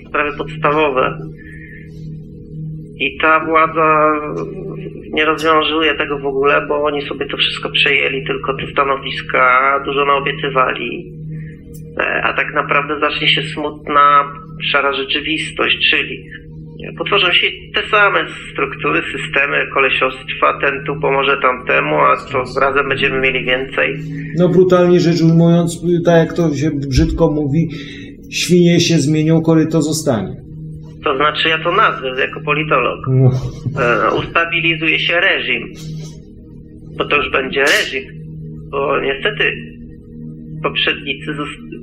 sprawy 0.09 0.37
podstawowe. 0.37 1.17
I 2.97 3.17
ta 3.17 3.45
władza 3.45 4.11
nie 5.13 5.25
rozwiązuje 5.25 5.95
tego 5.95 6.19
w 6.19 6.25
ogóle, 6.25 6.65
bo 6.67 6.83
oni 6.83 7.01
sobie 7.01 7.25
to 7.25 7.37
wszystko 7.37 7.69
przejęli, 7.69 8.25
tylko 8.25 8.53
te 8.53 8.67
stanowiska 8.67 9.81
dużo 9.85 10.05
naobiecywali. 10.05 11.13
E, 11.97 12.21
A 12.23 12.33
tak 12.33 12.53
naprawdę 12.53 12.99
zacznie 12.99 13.27
się 13.27 13.41
smutna, 13.41 14.33
szara 14.71 14.93
rzeczywistość, 14.93 15.89
czyli 15.89 16.29
potworzą 16.97 17.31
się 17.31 17.47
te 17.73 17.89
same 17.89 18.25
struktury, 18.51 19.01
systemy 19.11 19.67
kolesiostwa, 19.73 20.59
ten 20.61 20.83
tu 20.85 20.99
pomoże 21.01 21.37
tamtemu, 21.41 21.95
a 21.95 22.17
to 22.31 22.59
razem 22.59 22.89
będziemy 22.89 23.19
mieli 23.19 23.45
więcej. 23.45 23.95
no 24.37 24.49
brutalnie 24.49 24.99
rzecz 24.99 25.21
ujmując, 25.21 25.81
tak 26.05 26.27
jak 26.27 26.33
to 26.33 26.55
się 26.55 26.71
brzydko 26.89 27.31
mówi, 27.31 27.69
świnie 28.31 28.79
się 28.79 28.97
zmienią, 28.97 29.41
koryto 29.41 29.81
zostanie. 29.81 30.45
To 31.03 31.15
znaczy, 31.15 31.49
ja 31.49 31.63
to 31.63 31.71
nazwę 31.71 32.21
jako 32.21 32.41
politolog. 32.41 32.99
No. 33.07 33.29
e, 33.81 34.15
ustabilizuje 34.19 34.99
się 34.99 35.19
reżim. 35.19 35.63
Bo 36.97 37.05
to 37.05 37.15
już 37.15 37.31
będzie 37.31 37.61
reżim. 37.61 38.03
Bo 38.71 38.99
niestety 39.01 39.74
poprzednicy 40.65 41.31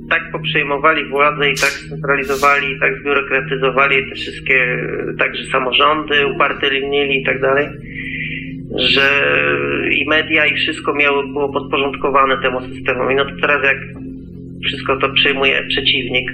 tak 0.09 0.31
poprzejmowali 0.31 1.05
władzę 1.05 1.51
i 1.51 1.55
tak 1.55 1.69
scentralizowali, 1.69 2.67
i 2.71 2.79
tak 2.79 2.99
zbiurokratyzowali 2.99 4.09
te 4.09 4.15
wszystkie, 4.15 4.55
e, 4.55 5.13
także 5.19 5.43
samorządy, 5.51 6.27
upartyjnili 6.27 7.21
i 7.21 7.25
tak 7.25 7.41
dalej, 7.41 7.67
że 8.75 9.07
i 9.91 10.09
media 10.09 10.45
i 10.45 10.55
wszystko 10.55 10.93
miało, 10.93 11.23
było 11.23 11.53
podporządkowane 11.53 12.41
temu 12.41 12.61
systemowi. 12.61 13.15
No 13.15 13.25
to 13.25 13.31
teraz 13.41 13.63
jak 13.63 13.77
wszystko 14.65 14.97
to 14.97 15.09
przejmuje 15.09 15.63
przeciwnik, 15.67 16.31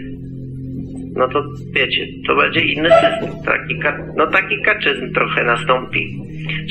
no 1.15 1.27
to 1.27 1.43
wiecie, 1.73 2.07
to 2.27 2.35
będzie 2.35 2.61
inny 2.61 2.89
system. 2.89 3.43
Taki, 3.45 3.75
no 4.17 4.27
taki 4.27 4.61
kaczyzm 4.61 5.13
trochę 5.13 5.43
nastąpi. 5.43 6.17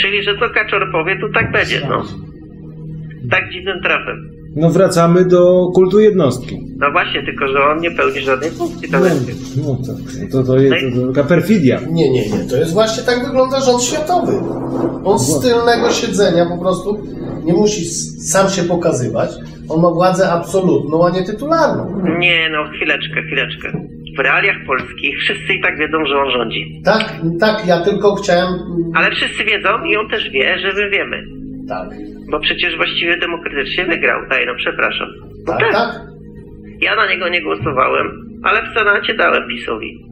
Czyli, 0.00 0.22
że 0.22 0.38
co 0.38 0.50
kaczor 0.50 0.92
powie, 0.92 1.16
to 1.16 1.28
tak 1.28 1.52
będzie, 1.52 1.80
no. 1.88 2.04
Tak 3.30 3.50
dziwnym 3.52 3.82
trafem. 3.82 4.37
No 4.58 4.70
wracamy 4.70 5.24
do 5.24 5.70
kultu 5.74 6.00
jednostki. 6.00 6.58
No 6.78 6.90
właśnie, 6.92 7.22
tylko 7.22 7.48
że 7.48 7.64
on 7.64 7.80
nie 7.80 7.90
pełni 7.90 8.20
żadnej 8.20 8.50
funkcji. 8.50 8.88
To 8.90 8.98
No, 8.98 9.04
jest. 9.04 9.56
no 9.66 9.78
tak, 9.86 10.30
to, 10.32 10.42
to, 10.44 10.58
jest, 10.58 10.76
to, 10.94 11.00
to 11.06 11.12
taka 11.12 11.28
perfidia. 11.28 11.80
Nie, 11.90 12.10
nie, 12.10 12.28
nie. 12.30 12.38
To 12.50 12.56
jest 12.56 12.72
właśnie 12.72 13.02
tak 13.02 13.24
wygląda 13.26 13.60
rząd 13.60 13.82
światowy. 13.82 14.32
On 15.04 15.18
z 15.18 15.40
tylnego 15.40 15.90
siedzenia 15.90 16.46
po 16.46 16.58
prostu 16.58 16.98
nie 17.44 17.52
musi 17.52 17.84
sam 18.24 18.48
się 18.48 18.62
pokazywać. 18.62 19.30
On 19.68 19.82
ma 19.82 19.90
władzę 19.90 20.32
absolutną, 20.32 21.06
a 21.06 21.10
nie 21.10 21.22
tytularną. 21.22 22.02
Nie, 22.18 22.50
no 22.52 22.58
chwileczkę, 22.76 23.22
chwileczkę. 23.26 23.72
W 24.16 24.20
realiach 24.20 24.56
polskich 24.66 25.18
wszyscy 25.18 25.52
i 25.54 25.62
tak 25.62 25.78
wiedzą, 25.78 25.98
że 26.06 26.18
on 26.18 26.30
rządzi. 26.30 26.80
Tak, 26.84 27.14
tak, 27.40 27.66
ja 27.66 27.80
tylko 27.84 28.14
chciałem. 28.14 28.48
Ale 28.94 29.10
wszyscy 29.10 29.44
wiedzą 29.44 29.68
i 29.92 29.96
on 29.96 30.08
też 30.08 30.30
wie, 30.30 30.58
że 30.58 30.72
my 30.72 30.90
wiemy. 30.90 31.22
Tak, 31.68 31.88
Bo 32.30 32.40
przecież 32.40 32.76
właściwie 32.76 33.16
demokratycznie 33.16 33.84
wygrał. 33.84 34.28
Daj, 34.28 34.46
no 34.46 34.54
przepraszam. 34.54 35.08
No 35.46 35.56
tak, 35.58 35.72
tak. 35.72 35.88
Ja 36.80 36.96
na 36.96 37.06
niego 37.06 37.28
nie 37.28 37.42
głosowałem, 37.42 38.28
ale 38.42 38.62
w 38.62 38.78
Senacie 38.78 39.14
dałem 39.14 39.48
PiSowi. 39.48 40.04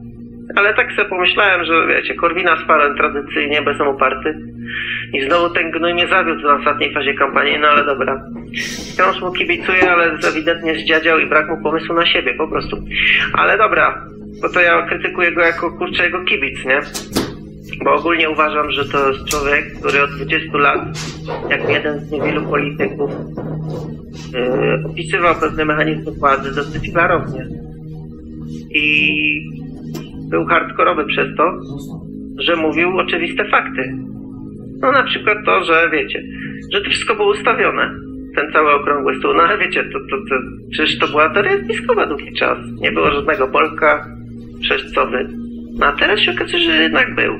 Ale 0.55 0.73
tak 0.73 0.91
sobie 0.91 1.09
pomyślałem, 1.09 1.65
że 1.65 1.87
wiecie, 1.87 2.15
Korwina 2.15 2.57
spałem 2.63 2.97
tradycyjnie, 2.97 3.61
bez 3.61 3.77
uparty. 3.95 4.37
I 5.13 5.21
znowu 5.21 5.49
ten 5.49 5.71
gnój 5.71 5.93
mnie 5.93 6.07
zawiódł 6.07 6.47
na 6.47 6.55
ostatniej 6.55 6.93
fazie 6.93 7.13
kampanii, 7.13 7.59
no 7.59 7.67
ale 7.67 7.85
dobra. 7.85 8.23
Wciąż 8.93 9.21
mu 9.21 9.31
kibicuję, 9.31 9.91
ale 9.91 10.17
ewidentnie 10.29 10.75
zdziadział 10.75 11.19
i 11.19 11.25
brak 11.25 11.49
mu 11.49 11.63
pomysłu 11.63 11.95
na 11.95 12.05
siebie, 12.05 12.33
po 12.33 12.47
prostu. 12.47 12.77
Ale 13.33 13.57
dobra, 13.57 14.05
bo 14.41 14.49
to 14.49 14.61
ja 14.61 14.87
krytykuję 14.87 15.31
go 15.31 15.41
jako 15.41 15.71
kurczę 15.77 16.03
jego 16.03 16.23
kibic, 16.23 16.65
nie? 16.65 16.81
Bo 17.83 17.95
ogólnie 17.95 18.29
uważam, 18.29 18.71
że 18.71 18.85
to 18.85 19.09
jest 19.09 19.25
człowiek, 19.25 19.79
który 19.79 20.03
od 20.03 20.11
20 20.11 20.57
lat, 20.57 20.79
jako 21.49 21.71
jeden 21.71 21.99
z 21.99 22.11
niewielu 22.11 22.41
polityków, 22.41 23.11
yy, 24.33 24.91
opisywał 24.91 25.35
pewne 25.35 25.65
mechanizmy 25.65 26.11
władzy 26.11 26.55
dosyć 26.55 26.91
klarownie. 26.91 27.47
I 28.71 28.85
był 30.29 30.45
hardkorowy 30.45 31.05
przez 31.05 31.27
to, 31.37 31.51
że 32.39 32.55
mówił 32.55 32.97
oczywiste 32.97 33.49
fakty. 33.49 33.95
No 34.81 34.91
na 34.91 35.03
przykład 35.03 35.37
to, 35.45 35.63
że 35.63 35.89
wiecie, 35.91 36.23
że 36.73 36.81
to 36.81 36.89
wszystko 36.89 37.15
było 37.15 37.31
ustawione. 37.31 37.95
Ten 38.35 38.51
cały 38.53 38.73
okrągły 38.73 39.15
stół. 39.19 39.33
No 39.33 39.43
ale 39.43 39.57
wiecie, 39.57 39.83
to, 39.83 39.99
to, 39.99 40.17
to, 40.29 40.35
przecież 40.71 40.99
to 40.99 41.07
była 41.07 41.29
teoria 41.29 41.63
spiskowa 41.63 42.05
długi 42.05 42.33
czas. 42.33 42.57
Nie 42.81 42.91
było 42.91 43.11
żadnego 43.11 43.47
Polka 43.47 44.07
przeżcowy. 44.61 45.27
No 45.31 45.46
a 45.81 45.91
teraz 45.91 46.19
się 46.19 46.31
okazuje, 46.31 46.63
że 46.63 46.83
jednak 46.83 47.15
był. 47.15 47.33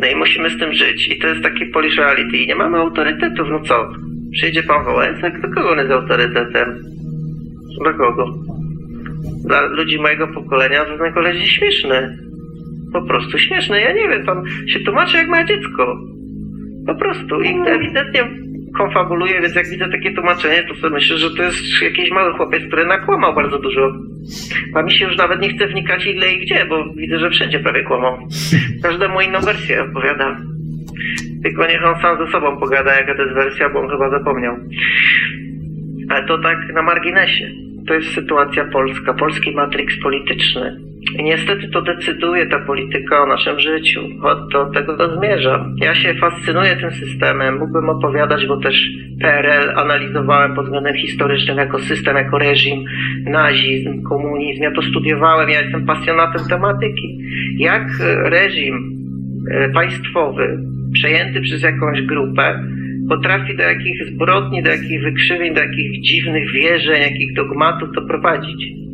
No 0.00 0.06
i 0.06 0.16
musimy 0.16 0.50
z 0.50 0.58
tym 0.58 0.72
żyć. 0.72 1.08
I 1.08 1.18
to 1.18 1.26
jest 1.28 1.42
taki 1.42 1.66
Polish 1.66 1.96
reality. 1.96 2.36
I 2.36 2.46
nie 2.46 2.54
mamy 2.54 2.78
autorytetów. 2.78 3.48
No 3.50 3.60
co? 3.60 3.88
Przyjdzie 4.32 4.62
pan 4.62 4.84
Wałęsek? 4.84 5.40
Do 5.40 5.48
kogo 5.48 5.70
on 5.70 5.78
jest 5.78 5.90
autorytetem? 5.90 6.82
Dla 7.82 7.92
kogo? 7.92 8.24
Dla 9.44 9.60
ludzi 9.60 9.98
mojego 9.98 10.28
pokolenia 10.28 10.84
to 10.84 10.98
ten 10.98 11.12
koleś 11.12 11.36
jest 11.36 11.52
śmieszny. 11.52 12.18
Po 12.92 13.02
prostu 13.02 13.38
śmieszny. 13.38 13.80
Ja 13.80 13.92
nie 13.92 14.08
wiem, 14.08 14.26
tam 14.26 14.42
się 14.66 14.80
tłumaczy 14.80 15.16
jak 15.16 15.28
małe 15.28 15.44
dziecko. 15.44 15.96
Po 16.86 16.94
prostu. 16.94 17.40
I 17.40 17.54
ewidentnie 17.66 18.28
konfabuluje, 18.78 19.40
więc 19.40 19.54
jak 19.54 19.68
widzę 19.68 19.88
takie 19.88 20.14
tłumaczenie, 20.14 20.62
to 20.62 20.74
sobie 20.74 20.94
myślę, 20.94 21.18
że 21.18 21.30
to 21.30 21.42
jest 21.42 21.82
jakiś 21.82 22.10
mały 22.10 22.32
chłopiec, 22.32 22.62
który 22.66 22.86
nakłamał 22.86 23.34
bardzo 23.34 23.58
dużo. 23.58 23.92
A 24.74 24.82
mi 24.82 24.92
się 24.92 25.04
już 25.04 25.16
nawet 25.16 25.40
nie 25.40 25.48
chce 25.48 25.66
wnikać 25.66 26.06
ile 26.06 26.32
i 26.32 26.40
gdzie, 26.40 26.66
bo 26.68 26.94
widzę, 26.96 27.18
że 27.18 27.30
wszędzie 27.30 27.58
prawie 27.58 27.84
kłamał. 27.84 28.18
Każdemu 28.82 29.20
inną 29.20 29.40
wersję 29.40 29.82
opowiada. 29.82 30.36
Tylko 31.42 31.66
niech 31.66 31.84
on 31.86 32.02
sam 32.02 32.26
ze 32.26 32.32
sobą 32.32 32.56
pogada, 32.60 32.96
jaka 32.96 33.14
to 33.14 33.22
jest 33.22 33.34
wersja, 33.34 33.70
bo 33.70 33.80
on 33.80 33.88
chyba 33.90 34.10
zapomniał. 34.10 34.56
Ale 36.10 36.26
to 36.26 36.38
tak 36.38 36.58
na 36.74 36.82
marginesie. 36.82 37.50
To 37.86 37.94
jest 37.94 38.14
sytuacja 38.14 38.64
polska, 38.64 39.14
polski 39.14 39.54
matrix 39.54 40.02
polityczny. 40.02 40.89
Niestety 41.18 41.68
to 41.68 41.82
decyduje 41.82 42.46
ta 42.46 42.58
polityka 42.58 43.22
o 43.22 43.26
naszym 43.26 43.58
życiu. 43.58 44.00
Do 44.52 44.66
tego 44.66 44.96
to 44.96 45.16
zmierza. 45.16 45.66
Ja 45.76 45.94
się 45.94 46.14
fascynuję 46.14 46.76
tym 46.76 46.90
systemem. 46.90 47.58
Mógłbym 47.58 47.88
opowiadać, 47.88 48.46
bo 48.46 48.56
też 48.56 48.90
PRL 49.20 49.78
analizowałem 49.78 50.54
pod 50.54 50.64
względem 50.64 50.94
historycznym 50.94 51.56
jako 51.56 51.78
system, 51.78 52.16
jako 52.16 52.38
reżim, 52.38 52.84
nazizm, 53.26 54.02
komunizm. 54.02 54.62
Ja 54.62 54.70
to 54.72 54.82
studiowałem, 54.82 55.50
ja 55.50 55.60
jestem 55.60 55.86
pasjonatem 55.86 56.48
tematyki. 56.48 57.18
Jak 57.58 57.88
reżim 58.24 58.74
e, 59.50 59.70
państwowy 59.70 60.58
przejęty 60.92 61.40
przez 61.40 61.62
jakąś 61.62 62.02
grupę 62.02 62.64
potrafi 63.08 63.56
do 63.56 63.62
jakich 63.62 64.06
zbrodni, 64.06 64.62
do 64.62 64.70
jakich 64.70 65.02
wykrzywień, 65.02 65.54
do 65.54 65.60
jakich 65.60 66.02
dziwnych 66.02 66.52
wierzeń, 66.52 67.02
jakich 67.02 67.34
dogmatów 67.34 67.88
to 67.94 68.02
prowadzić. 68.02 68.89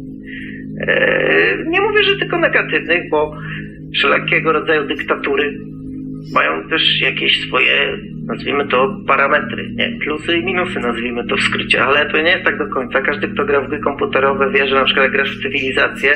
Eee, 0.81 1.69
nie 1.69 1.81
mówię, 1.81 2.03
że 2.03 2.17
tylko 2.17 2.39
negatywnych, 2.39 3.11
bo 3.11 3.37
wszelkiego 3.95 4.53
rodzaju 4.53 4.87
dyktatury 4.87 5.59
mają 6.35 6.69
też 6.69 7.01
jakieś 7.01 7.41
swoje, 7.41 7.99
nazwijmy 8.27 8.69
to, 8.69 8.97
parametry, 9.07 9.71
nie? 9.75 9.99
Plusy 10.05 10.37
i 10.37 10.45
minusy, 10.45 10.81
nazwijmy 10.81 11.27
to 11.27 11.37
w 11.37 11.41
skrócie, 11.41 11.85
ale 11.85 12.11
to 12.11 12.17
nie 12.17 12.31
jest 12.31 12.45
tak 12.45 12.59
do 12.59 12.69
końca. 12.69 13.01
Każdy, 13.01 13.29
kto 13.29 13.45
gra 13.45 13.61
w 13.61 13.69
gry 13.69 13.81
komputerowe 13.81 14.51
wie, 14.53 14.69
że 14.69 14.75
na 14.75 14.85
przykład 14.85 15.05
jak 15.05 15.13
grasz 15.13 15.39
w 15.39 15.43
cywilizację, 15.43 16.13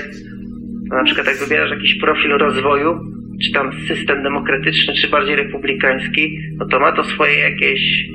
to 0.90 0.96
na 0.96 1.04
przykład 1.04 1.26
jak 1.26 1.36
wybierasz 1.36 1.70
jakiś 1.70 1.94
profil 2.00 2.30
rozwoju, 2.30 2.98
czy 3.44 3.52
tam 3.52 3.72
system 3.88 4.22
demokratyczny, 4.22 4.94
czy 4.94 5.08
bardziej 5.08 5.36
republikański, 5.36 6.38
no 6.58 6.66
to 6.66 6.80
ma 6.80 6.92
to 6.92 7.04
swoje 7.04 7.38
jakieś 7.38 8.08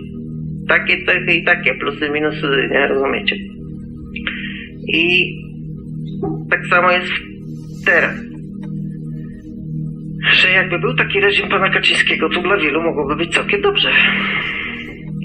takie 0.68 1.06
cechy 1.06 1.34
i 1.34 1.44
takie 1.44 1.74
plusy, 1.74 2.10
minusy, 2.10 2.48
nie 2.72 2.88
rozumiecie? 2.88 3.36
I 4.88 5.36
tak 6.50 6.66
samo 6.66 6.92
jest 6.92 7.12
teraz. 7.86 8.16
Że 10.32 10.52
jakby 10.52 10.80
był 10.80 10.96
taki 10.96 11.20
reżim 11.20 11.50
pana 11.50 11.70
Kaczyńskiego, 11.70 12.30
to 12.30 12.42
dla 12.42 12.58
wielu 12.58 12.82
mogłoby 12.82 13.16
być 13.16 13.34
całkiem 13.34 13.62
dobrze. 13.62 13.90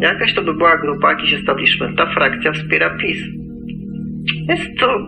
Jakaś 0.01 0.35
to 0.35 0.43
by 0.43 0.55
była 0.55 0.79
grupa, 0.79 1.11
jakiś 1.11 1.35
establishment, 1.35 1.99
ta 1.99 2.15
frakcja 2.15 2.53
wspiera 2.53 2.97
PiS. 2.97 3.19
Jest 4.49 4.79
to 4.81 4.99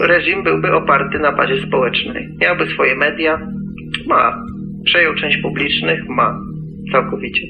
reżim 0.00 0.42
byłby 0.42 0.72
oparty 0.72 1.18
na 1.18 1.32
bazie 1.32 1.62
społecznej. 1.62 2.28
Miałby 2.40 2.66
swoje 2.66 2.96
media, 2.96 3.40
ma. 4.06 4.42
Przejął 4.84 5.14
część 5.14 5.36
publicznych, 5.36 6.08
ma. 6.08 6.40
Całkowicie. 6.92 7.46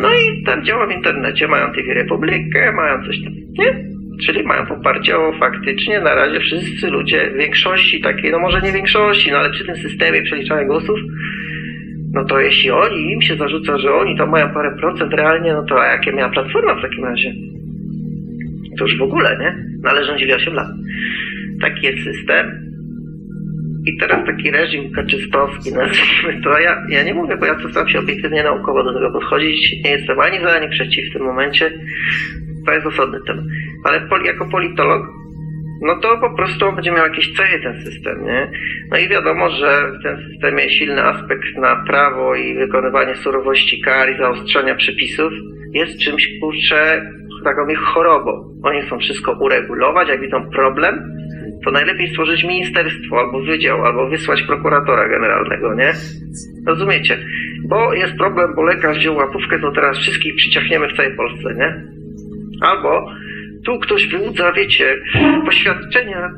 No 0.00 0.08
i 0.14 0.44
tam 0.44 0.64
działa 0.64 0.86
w 0.86 0.92
internecie, 0.92 1.48
mają 1.48 1.72
TV 1.72 1.94
Republikę, 1.94 2.72
mają 2.72 3.06
coś 3.06 3.22
tam, 3.24 3.32
nie? 3.58 3.95
Czyli 4.24 4.42
mają 4.42 4.66
poparcie 4.66 5.18
o 5.18 5.32
faktycznie 5.38 6.00
na 6.00 6.14
razie 6.14 6.40
wszyscy 6.40 6.90
ludzie, 6.90 7.30
większości 7.38 8.00
takiej, 8.00 8.32
no 8.32 8.38
może 8.38 8.60
nie 8.60 8.72
większości, 8.72 9.30
no 9.30 9.38
ale 9.38 9.50
przy 9.50 9.64
tym 9.64 9.76
systemie 9.76 10.22
przeliczania 10.22 10.64
głosów, 10.64 10.98
no 12.12 12.24
to 12.24 12.40
jeśli 12.40 12.70
oni, 12.70 13.12
im 13.12 13.22
się 13.22 13.36
zarzuca, 13.36 13.78
że 13.78 13.94
oni 13.94 14.18
tam 14.18 14.30
mają 14.30 14.48
parę 14.48 14.76
procent 14.80 15.14
realnie, 15.14 15.52
no 15.52 15.62
to 15.62 15.82
a 15.82 15.86
jakie 15.86 16.12
miała 16.12 16.30
platforma 16.30 16.74
w 16.74 16.82
takim 16.82 17.04
razie? 17.04 17.34
To 18.78 18.84
już 18.84 18.98
w 18.98 19.02
ogóle, 19.02 19.38
nie? 19.40 19.64
Należy 19.82 20.34
8 20.34 20.54
lat. 20.54 20.68
Taki 21.60 21.86
jest 21.86 21.98
system. 22.04 22.66
I 23.86 23.96
teraz 23.96 24.26
taki 24.26 24.50
reżim 24.50 24.92
kaczystowski, 24.92 25.72
nazwijmy 25.72 26.42
to, 26.44 26.58
ja, 26.58 26.76
ja 26.88 27.02
nie 27.02 27.14
mówię, 27.14 27.36
bo 27.36 27.46
ja 27.46 27.56
staram 27.70 27.88
się 27.88 27.98
obiektywnie 27.98 28.42
naukowo 28.42 28.84
do 28.84 28.94
tego 28.94 29.10
podchodzić, 29.10 29.84
nie 29.84 29.90
jestem 29.90 30.20
ani 30.20 30.40
za, 30.40 30.50
ani 30.50 30.68
przeciw 30.68 31.10
w 31.10 31.12
tym 31.12 31.22
momencie, 31.22 31.72
to 32.66 32.72
jest 32.72 32.86
osobny 32.86 33.18
temat. 33.26 33.44
Ale 33.84 34.00
poli, 34.00 34.26
jako 34.26 34.48
politolog, 34.48 35.06
no 35.82 35.96
to 35.96 36.18
po 36.18 36.36
prostu 36.36 36.72
będzie 36.72 36.92
miał 36.92 37.06
jakieś 37.06 37.32
cechy 37.36 37.60
ten 37.62 37.82
system, 37.82 38.24
nie? 38.24 38.50
No 38.90 38.98
i 38.98 39.08
wiadomo, 39.08 39.50
że 39.50 39.92
w 40.00 40.02
tym 40.02 40.16
systemie 40.30 40.70
silny 40.70 41.02
aspekt 41.02 41.56
na 41.56 41.76
prawo 41.76 42.34
i 42.34 42.54
wykonywanie 42.54 43.14
surowości 43.16 43.80
kar 43.80 44.12
i 44.12 44.18
zaostrzenia 44.18 44.74
przepisów 44.74 45.32
jest 45.74 46.00
czymś, 46.00 46.28
kurczę, 46.40 47.10
taką 47.44 47.68
ich 47.68 47.78
chorobą. 47.78 48.60
Oni 48.62 48.82
chcą 48.82 48.98
wszystko 48.98 49.36
uregulować, 49.40 50.08
jak 50.08 50.20
widzą 50.20 50.50
problem, 50.50 51.02
to 51.64 51.70
najlepiej 51.70 52.08
stworzyć 52.08 52.44
ministerstwo 52.44 53.18
albo 53.18 53.42
wydział, 53.42 53.84
albo 53.84 54.08
wysłać 54.08 54.42
prokuratora 54.42 55.08
generalnego, 55.08 55.74
nie? 55.74 55.92
Rozumiecie? 56.66 57.18
Bo 57.68 57.94
jest 57.94 58.16
problem, 58.16 58.54
bo 58.54 58.62
lekarz 58.62 58.98
wziął 58.98 59.16
łapówkę, 59.16 59.58
to 59.58 59.72
teraz 59.72 59.98
wszystkich 59.98 60.36
przyciachniemy 60.36 60.88
w 60.88 60.96
całej 60.96 61.16
Polsce, 61.16 61.54
nie? 61.54 61.95
Albo 62.60 63.06
tu 63.64 63.78
ktoś 63.78 64.08
wyłudza, 64.08 64.52
wiecie, 64.52 64.96
poświadczenia, 65.44 66.30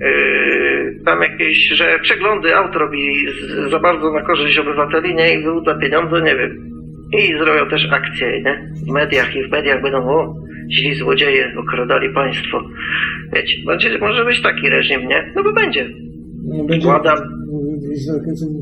yy, 0.00 1.04
tam 1.04 1.22
jakieś, 1.22 1.68
że 1.68 1.98
przeglądy 2.02 2.56
aut 2.56 2.74
robi 2.74 3.26
za 3.70 3.78
bardzo 3.78 4.12
na 4.12 4.22
korzyść 4.22 4.58
obywateli, 4.58 5.14
nie? 5.14 5.34
I 5.34 5.42
wyłudza 5.42 5.74
pieniądze, 5.74 6.22
nie 6.22 6.36
wiem. 6.36 6.68
I 7.12 7.38
zrobią 7.38 7.70
też 7.70 7.88
akcje, 7.92 8.42
nie? 8.42 8.70
W 8.86 8.92
mediach 8.92 9.36
i 9.36 9.44
w 9.44 9.50
mediach 9.50 9.82
będą, 9.82 9.98
o, 9.98 10.34
źli 10.70 10.94
złodzieje 10.94 11.52
okradali 11.56 12.10
państwo. 12.14 12.64
Wiecie, 13.32 13.56
będzie, 13.66 13.98
może 13.98 14.24
być 14.24 14.42
taki 14.42 14.68
reżim, 14.68 15.08
nie? 15.08 15.32
No 15.36 15.44
bo 15.44 15.52
będzie. 15.52 15.88
No, 16.44 16.64
będzie 16.64 16.86
Władam. 16.86 17.18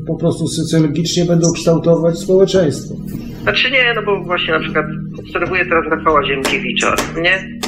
Po 0.07 0.15
prostu 0.15 0.47
socjologicznie 0.47 1.25
będą 1.25 1.47
kształtować 1.51 2.17
społeczeństwo. 2.17 2.95
Znaczy 3.41 3.71
nie, 3.71 3.93
no 3.95 4.01
bo 4.05 4.23
właśnie 4.23 4.53
na 4.53 4.59
przykład 4.59 4.85
obserwuję 5.19 5.65
teraz 5.65 5.85
Rafała 5.89 6.25
Ziemkiewicza, 6.25 6.95
nie? 7.21 7.59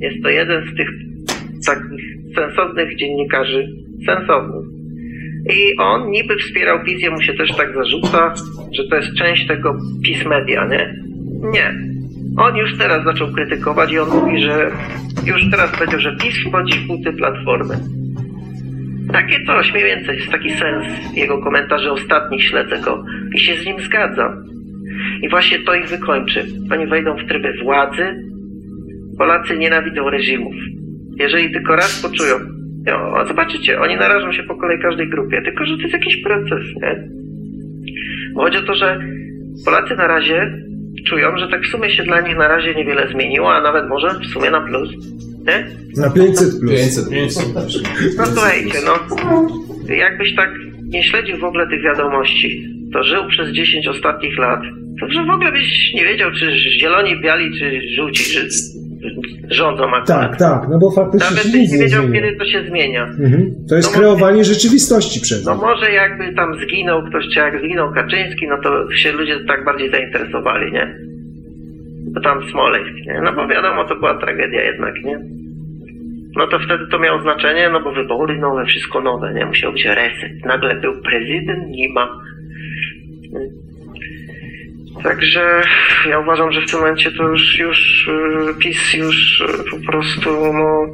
Jest 0.00 0.22
to 0.22 0.28
jeden 0.28 0.62
z 0.72 0.76
tych 0.76 0.88
takich 1.66 2.04
sensownych 2.34 2.96
dziennikarzy, 2.98 3.68
sensownych. 4.06 4.66
I 5.50 5.76
on 5.76 6.10
niby 6.10 6.36
wspierał 6.36 6.84
PiS, 6.84 7.10
mu 7.10 7.22
się 7.22 7.34
też 7.34 7.50
tak 7.56 7.74
zarzuca, 7.74 8.34
że 8.72 8.88
to 8.88 8.96
jest 8.96 9.14
część 9.18 9.46
tego 9.46 9.78
PiS 10.04 10.26
Media, 10.26 10.68
nie? 10.68 10.94
Nie. 11.50 11.74
On 12.36 12.56
już 12.56 12.78
teraz 12.78 13.04
zaczął 13.04 13.32
krytykować 13.32 13.92
i 13.92 13.98
on 13.98 14.08
mówi, 14.08 14.42
że 14.42 14.70
już 15.26 15.50
teraz 15.50 15.70
powiedział, 15.70 16.00
że 16.00 16.16
PiS 16.16 16.34
wchodzi 16.48 16.78
w 16.78 16.86
buty 16.86 17.12
Platformy. 17.12 18.01
Takie 19.12 19.44
coś 19.46 19.72
mniej 19.72 19.84
więcej, 19.84 20.16
jest 20.16 20.30
taki 20.30 20.50
sens 20.50 20.86
jego 21.16 21.42
komentarzy 21.42 21.90
ostatnich, 21.90 22.44
śledzę 22.44 22.78
go 22.78 23.04
i 23.34 23.38
się 23.38 23.56
z 23.56 23.66
nim 23.66 23.80
zgadzam. 23.80 24.44
I 25.22 25.28
właśnie 25.28 25.58
to 25.58 25.74
ich 25.74 25.88
wykończy. 25.88 26.44
Oni 26.72 26.86
wejdą 26.86 27.16
w 27.16 27.28
tryby 27.28 27.52
władzy. 27.62 28.04
Polacy 29.18 29.58
nienawidzą 29.58 30.10
reżimów. 30.10 30.54
Jeżeli 31.16 31.52
tylko 31.52 31.76
raz 31.76 32.02
poczują, 32.02 32.36
no, 32.86 33.26
zobaczycie, 33.26 33.80
oni 33.80 33.96
narażą 33.96 34.32
się 34.32 34.42
po 34.42 34.56
kolei 34.56 34.82
każdej 34.82 35.08
grupie, 35.08 35.42
tylko 35.42 35.64
że 35.64 35.76
to 35.76 35.82
jest 35.82 35.94
jakiś 35.94 36.22
proces, 36.22 36.64
nie? 36.82 37.08
Bo 38.34 38.42
chodzi 38.42 38.58
o 38.58 38.62
to, 38.62 38.74
że 38.74 39.00
Polacy 39.64 39.96
na 39.96 40.06
razie 40.06 40.52
czują, 41.06 41.36
że 41.36 41.48
tak 41.48 41.62
w 41.62 41.70
sumie 41.70 41.90
się 41.90 42.02
dla 42.02 42.20
nich 42.20 42.36
na 42.36 42.48
razie 42.48 42.74
niewiele 42.74 43.08
zmieniło, 43.08 43.54
a 43.54 43.60
nawet 43.60 43.88
może 43.88 44.08
w 44.08 44.26
sumie 44.26 44.50
na 44.50 44.60
plus, 44.60 44.90
nie? 45.46 45.66
Na 45.96 46.10
500 46.10 46.60
plus. 46.60 46.72
500 46.72 47.04
plus. 47.52 47.82
No 48.18 48.26
słuchajcie, 48.26 48.78
no, 48.86 49.16
jakbyś 49.96 50.36
tak 50.36 50.50
nie 50.82 51.02
śledził 51.04 51.38
w 51.38 51.44
ogóle 51.44 51.66
tych 51.68 51.82
wiadomości, 51.82 52.68
to 52.92 53.04
żył 53.04 53.22
przez 53.28 53.50
10 53.52 53.88
ostatnich 53.88 54.38
lat, 54.38 54.60
to 55.00 55.08
że 55.12 55.24
w 55.26 55.30
ogóle 55.30 55.52
byś 55.52 55.92
nie 55.94 56.04
wiedział, 56.04 56.30
czy 56.32 56.52
zieloni, 56.80 57.20
biali, 57.20 57.58
czy 57.58 57.80
żółci, 57.96 58.24
czy 58.24 58.48
rządzą 59.50 59.84
akurat. 59.84 60.06
Tak, 60.06 60.36
tak, 60.38 60.62
no 60.70 60.78
bo 60.78 60.90
faktycznie 60.90 61.30
Nawet 61.30 61.52
byś 61.52 61.70
nie 61.72 61.78
wiedział, 61.78 62.02
zmienia. 62.06 62.20
kiedy 62.22 62.36
to 62.38 62.44
się 62.44 62.64
zmienia. 62.68 63.04
Mhm. 63.04 63.54
To 63.68 63.76
jest 63.76 63.92
No, 63.94 63.98
kreowanie 63.98 64.44
rzeczywistości 64.44 65.20
przez 65.20 65.44
No 65.44 65.54
może 65.54 65.92
jakby 65.92 66.34
tam 66.34 66.54
zginął 66.66 67.02
ktoś, 67.08 67.24
czy 67.34 67.38
jak 67.38 67.58
zginął 67.64 67.92
Kaczyński, 67.94 68.46
no 68.48 68.56
to 68.62 68.92
się 68.92 69.12
ludzie 69.12 69.40
tak 69.48 69.64
bardziej 69.64 69.90
zainteresowali, 69.90 70.72
nie? 70.72 70.96
Tam 72.20 72.50
Smoleńsk, 72.50 73.06
nie? 73.06 73.20
No 73.24 73.32
bo 73.32 73.48
wiadomo, 73.48 73.84
to 73.84 73.94
była 73.94 74.14
tragedia 74.14 74.62
jednak, 74.62 74.94
nie? 75.04 75.18
No 76.36 76.46
to 76.46 76.58
wtedy 76.58 76.86
to 76.90 76.98
miało 76.98 77.22
znaczenie, 77.22 77.70
no 77.70 77.80
bo 77.80 77.92
wybory 77.92 78.38
nowe, 78.38 78.66
wszystko 78.66 79.00
nowe, 79.00 79.34
nie? 79.34 79.46
Musiał 79.46 79.72
być 79.72 79.84
reset. 79.84 80.44
Nagle 80.44 80.74
był 80.74 81.02
prezydent, 81.02 81.68
nie 81.68 81.88
ma. 81.88 82.18
Także 85.02 85.62
ja 86.08 86.18
uważam, 86.18 86.52
że 86.52 86.60
w 86.60 86.70
tym 86.70 86.80
momencie 86.80 87.12
to 87.12 87.28
już, 87.28 87.58
już 87.58 88.08
y, 88.08 88.54
PiS 88.58 88.94
już 88.94 89.40
y, 89.40 89.70
po 89.70 89.92
prostu 89.92 90.30
no, 90.52 90.92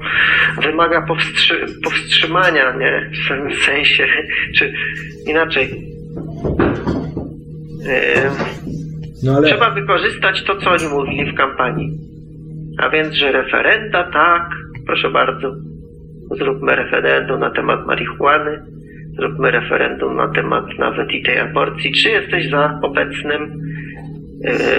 wymaga 0.63 1.03
powstrzy 1.03 1.67
powstrzymania, 1.85 2.77
nie? 2.77 3.11
W 3.25 3.29
tym 3.29 3.53
sensie, 3.55 4.07
czy 4.57 4.73
inaczej. 5.27 5.69
Yy, 7.85 8.69
No 9.25 9.37
ale 9.37 9.47
Trzeba 9.47 9.71
wykorzystać 9.71 10.45
to, 10.45 10.57
co 10.57 10.71
oni 10.71 10.89
mówili 10.89 11.33
w 11.33 11.35
kampanii. 11.35 11.99
A 12.79 12.89
więc, 12.89 13.15
że 13.15 13.33
referenda, 13.33 14.11
tak, 14.13 14.51
proszę 14.87 15.11
bardzo. 15.11 15.55
Zróbmy 16.31 16.77
referendum 16.77 17.41
na 17.41 17.51
temat 17.51 17.87
marihuany. 17.87 18.63
Zróbmy 19.17 19.51
referendum 19.51 20.17
na 20.17 20.29
temat 20.29 20.65
nawet 20.79 21.13
i 21.13 21.23
tej 21.23 21.39
aborcji. 21.39 21.93
Czy 21.93 22.11
jesteś 22.11 22.51
za 22.51 22.79
obecnym, 22.83 23.63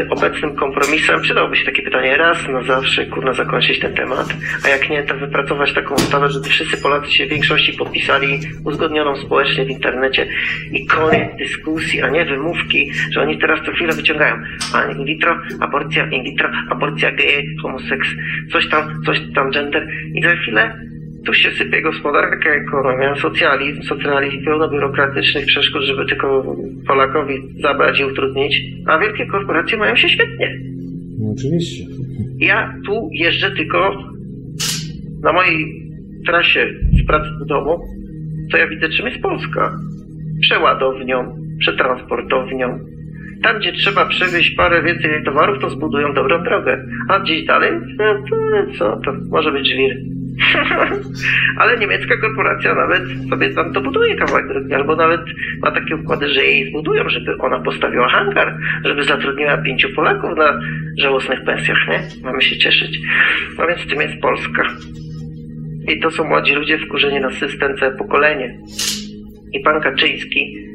obecnym 0.09 0.55
kompromisem? 0.55 1.21
Przydałoby 1.21 1.55
się 1.55 1.65
takie 1.65 1.81
pytanie 1.81 2.17
raz 2.17 2.47
na 2.47 2.63
zawsze, 2.63 3.05
kurna, 3.05 3.33
zakończyć 3.33 3.79
ten 3.79 3.93
temat. 3.93 4.27
A 4.65 4.69
jak 4.69 4.89
nie, 4.89 5.03
to 5.03 5.15
wypracować 5.15 5.73
taką 5.73 5.95
ustawę, 5.95 6.29
żeby 6.29 6.49
wszyscy 6.49 6.77
Polacy 6.77 7.11
się 7.11 7.25
w 7.25 7.29
większości 7.29 7.73
podpisali, 7.73 8.39
uzgodnioną 8.65 9.15
społecznie 9.15 9.65
w 9.65 9.69
internecie 9.69 10.27
i 10.71 10.85
koniec 10.85 11.37
dyskusji, 11.37 12.01
a 12.01 12.09
nie 12.09 12.25
wymówki, 12.25 12.91
że 13.11 13.21
oni 13.21 13.37
teraz 13.37 13.59
co 13.65 13.71
chwilę 13.71 13.93
wyciągają. 13.93 14.35
A 14.73 14.91
in 14.91 15.05
vitro, 15.05 15.39
aborcja, 15.59 16.09
in 16.09 16.23
vitro, 16.23 16.49
aborcja 16.69 17.11
geje, 17.11 17.43
homoseks, 17.61 18.07
coś 18.51 18.69
tam, 18.69 19.03
coś 19.05 19.21
tam, 19.35 19.51
gender. 19.51 19.87
I 20.13 20.23
za 20.23 20.35
chwilę 20.35 20.88
tu 21.25 21.33
się 21.33 21.51
sypie 21.51 21.81
gospodarka, 21.81 22.49
ekonomia, 22.49 23.15
socjalizm, 23.15 23.81
socjalizm 23.83 24.45
pełno 24.45 24.69
biurokratycznych 24.69 25.45
przeszkód, 25.45 25.81
żeby 25.81 26.05
tylko 26.05 26.55
Polakowi 26.87 27.33
zabrać 27.61 27.99
i 27.99 28.03
utrudnić, 28.03 28.61
a 28.87 28.99
wielkie 28.99 29.25
korporacje 29.25 29.77
mają 29.77 29.95
się 29.95 30.09
świetnie. 30.09 30.59
no, 31.19 31.31
oczywiście. 31.31 31.83
Ja 32.39 32.73
tu 32.85 33.09
jeżdżę 33.13 33.51
tylko 33.51 34.03
na 35.23 35.33
mojej 35.33 35.83
trasie 36.25 36.67
z 37.03 37.07
pracy 37.07 37.29
do 37.39 37.45
domu, 37.45 37.79
to 38.51 38.57
ja 38.57 38.67
widzę 38.67 38.89
czym 38.89 39.07
jest 39.07 39.21
Polska. 39.21 39.79
Przeładownią, 40.41 41.35
przetransportownią. 41.59 42.79
Tam, 43.43 43.59
gdzie 43.59 43.71
trzeba 43.71 44.05
przewieźć 44.05 44.55
parę 44.55 44.83
więcej 44.83 45.23
towarów, 45.25 45.61
to 45.61 45.69
zbudują 45.69 46.13
dobrą 46.13 46.43
drogę. 46.43 46.85
A 47.09 47.19
gdzieś 47.19 47.45
dalej, 47.45 47.71
no 47.97 48.23
to 48.29 48.35
co, 48.77 49.01
to 49.05 49.13
może 49.29 49.51
być 49.51 49.67
żwir. 49.67 49.97
Ale 51.59 51.77
niemiecka 51.77 52.17
korporacja 52.17 52.75
nawet 52.75 53.03
sobie 53.29 53.49
tam 53.49 53.71
dobuduje 53.71 54.15
kawałek 54.15 54.47
drogi, 54.47 54.73
albo 54.73 54.95
nawet 54.95 55.21
ma 55.61 55.71
takie 55.71 55.95
układy, 55.95 56.29
że 56.29 56.45
jej 56.45 56.69
zbudują, 56.69 57.09
żeby 57.09 57.37
ona 57.39 57.59
postawiła 57.59 58.09
hangar, 58.09 58.57
żeby 58.85 59.03
zatrudniła 59.03 59.57
pięciu 59.57 59.89
Polaków 59.95 60.37
na 60.37 60.59
żałosnych 60.97 61.43
pensjach, 61.43 61.87
nie? 61.87 62.01
Mamy 62.23 62.41
się 62.41 62.57
cieszyć. 62.57 62.99
No 63.57 63.67
więc 63.67 63.87
tym 63.87 64.01
jest 64.01 64.21
Polska. 64.21 64.63
I 65.87 65.99
to 65.99 66.11
są 66.11 66.23
młodzi 66.23 66.55
ludzie 66.55 66.77
wkurzeni 66.77 67.19
na 67.19 67.31
system, 67.31 67.77
całe 67.77 67.97
pokolenie. 67.97 68.57
I 69.53 69.59
pan 69.59 69.81
Kaczyński 69.81 70.69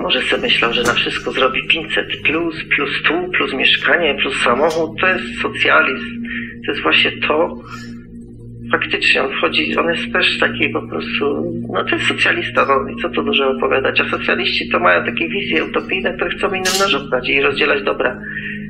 może 0.00 0.22
sobie 0.22 0.42
myślał, 0.42 0.72
że 0.72 0.82
na 0.82 0.92
wszystko 0.92 1.32
zrobi 1.32 1.66
500 1.68 2.06
plus, 2.22 2.64
plus 2.76 3.02
tu, 3.02 3.30
plus 3.36 3.54
mieszkanie, 3.54 4.14
plus 4.14 4.42
samochód. 4.42 5.00
To 5.00 5.06
jest 5.06 5.24
socjalizm. 5.42 6.22
To 6.66 6.72
jest 6.72 6.82
właśnie 6.82 7.12
to. 7.12 7.58
Faktycznie 8.72 9.22
on 9.22 9.32
wchodzi, 9.32 9.76
on 9.76 9.90
jest 9.90 10.12
też 10.12 10.38
taki 10.38 10.68
po 10.68 10.82
prostu, 10.82 11.52
no 11.72 11.84
to 11.84 11.96
jest 11.96 12.06
socjalista, 12.06 12.66
no 12.66 12.88
i 12.88 12.96
co 13.02 13.08
tu 13.08 13.22
dużo 13.22 13.50
opowiadać. 13.50 14.00
A 14.00 14.08
socjaliści 14.08 14.68
to 14.68 14.80
mają 14.80 15.04
takie 15.04 15.28
wizje 15.28 15.64
utopijne, 15.64 16.14
które 16.14 16.30
chcą 16.30 16.48
innym 16.48 16.78
narzucać 16.80 17.28
i 17.28 17.40
rozdzielać 17.40 17.82
dobra. 17.82 18.20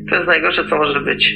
To 0.09 0.15
jest 0.15 0.27
najgorsze, 0.27 0.65
co 0.65 0.77
może 0.77 1.01
być. 1.01 1.35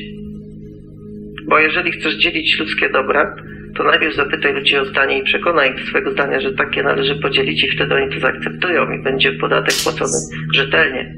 Bo 1.48 1.58
jeżeli 1.58 1.90
chcesz 1.90 2.14
dzielić 2.14 2.58
ludzkie 2.58 2.90
dobra, 2.90 3.34
to 3.76 3.84
najpierw 3.84 4.14
zapytaj 4.14 4.54
ludzi 4.54 4.76
o 4.76 4.84
zdanie 4.84 5.18
i 5.18 5.24
przekonaj 5.24 5.74
ich 5.74 5.80
swojego 5.80 6.10
zdania, 6.10 6.40
że 6.40 6.52
takie 6.52 6.82
należy 6.82 7.14
podzielić 7.14 7.64
i 7.64 7.70
wtedy 7.70 7.94
oni 7.94 8.14
to 8.14 8.20
zaakceptują 8.20 8.92
i 8.92 9.02
będzie 9.02 9.32
podatek 9.32 9.74
płacony 9.82 10.18
rzetelnie. 10.54 11.14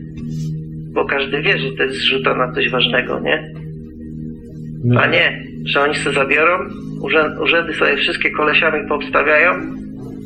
Bo 0.93 1.05
każdy 1.05 1.43
wie, 1.43 1.59
że 1.59 1.73
to 1.73 1.82
jest 1.82 1.97
zrzuta 1.97 2.35
na 2.35 2.52
coś 2.52 2.70
ważnego, 2.70 3.20
nie? 3.20 3.65
No. 4.87 5.01
A 5.01 5.07
nie, 5.07 5.43
że 5.65 5.81
oni 5.81 5.95
sobie 5.95 6.17
zabiorą, 6.17 6.59
urzędy, 7.01 7.41
urzędy 7.41 7.75
sobie 7.75 7.97
wszystkie 7.97 8.31
kolesiami 8.31 8.89
poobstawiają 8.89 9.55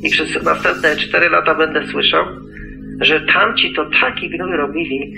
i 0.02 0.10
przez 0.10 0.42
następne 0.42 0.96
4 0.96 1.28
lata 1.28 1.54
będę 1.54 1.86
słyszał, 1.86 2.24
że 3.00 3.20
tamci 3.20 3.72
to 3.72 3.90
taki 4.00 4.30
gnój 4.30 4.56
robili, 4.56 5.14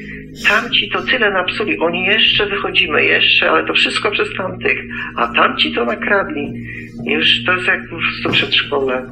tamci 0.48 0.90
to 0.90 1.02
tyle 1.02 1.31
napsuli, 1.31 1.78
oni 1.78 2.05
jeszcze 2.05 2.47
wychodzimy, 2.47 3.05
jeszcze, 3.05 3.51
ale 3.51 3.66
to 3.66 3.74
wszystko 3.74 4.10
przez 4.10 4.28
tamtych, 4.36 4.78
a 5.16 5.27
tamci 5.27 5.73
to 5.73 5.85
nakradli. 5.85 6.52
I 7.06 7.12
już 7.12 7.44
to 7.44 7.52
jest 7.52 7.66
jak 7.66 7.89
po 7.90 7.97
prostu 7.97 8.31
przedszkole. 8.31 9.02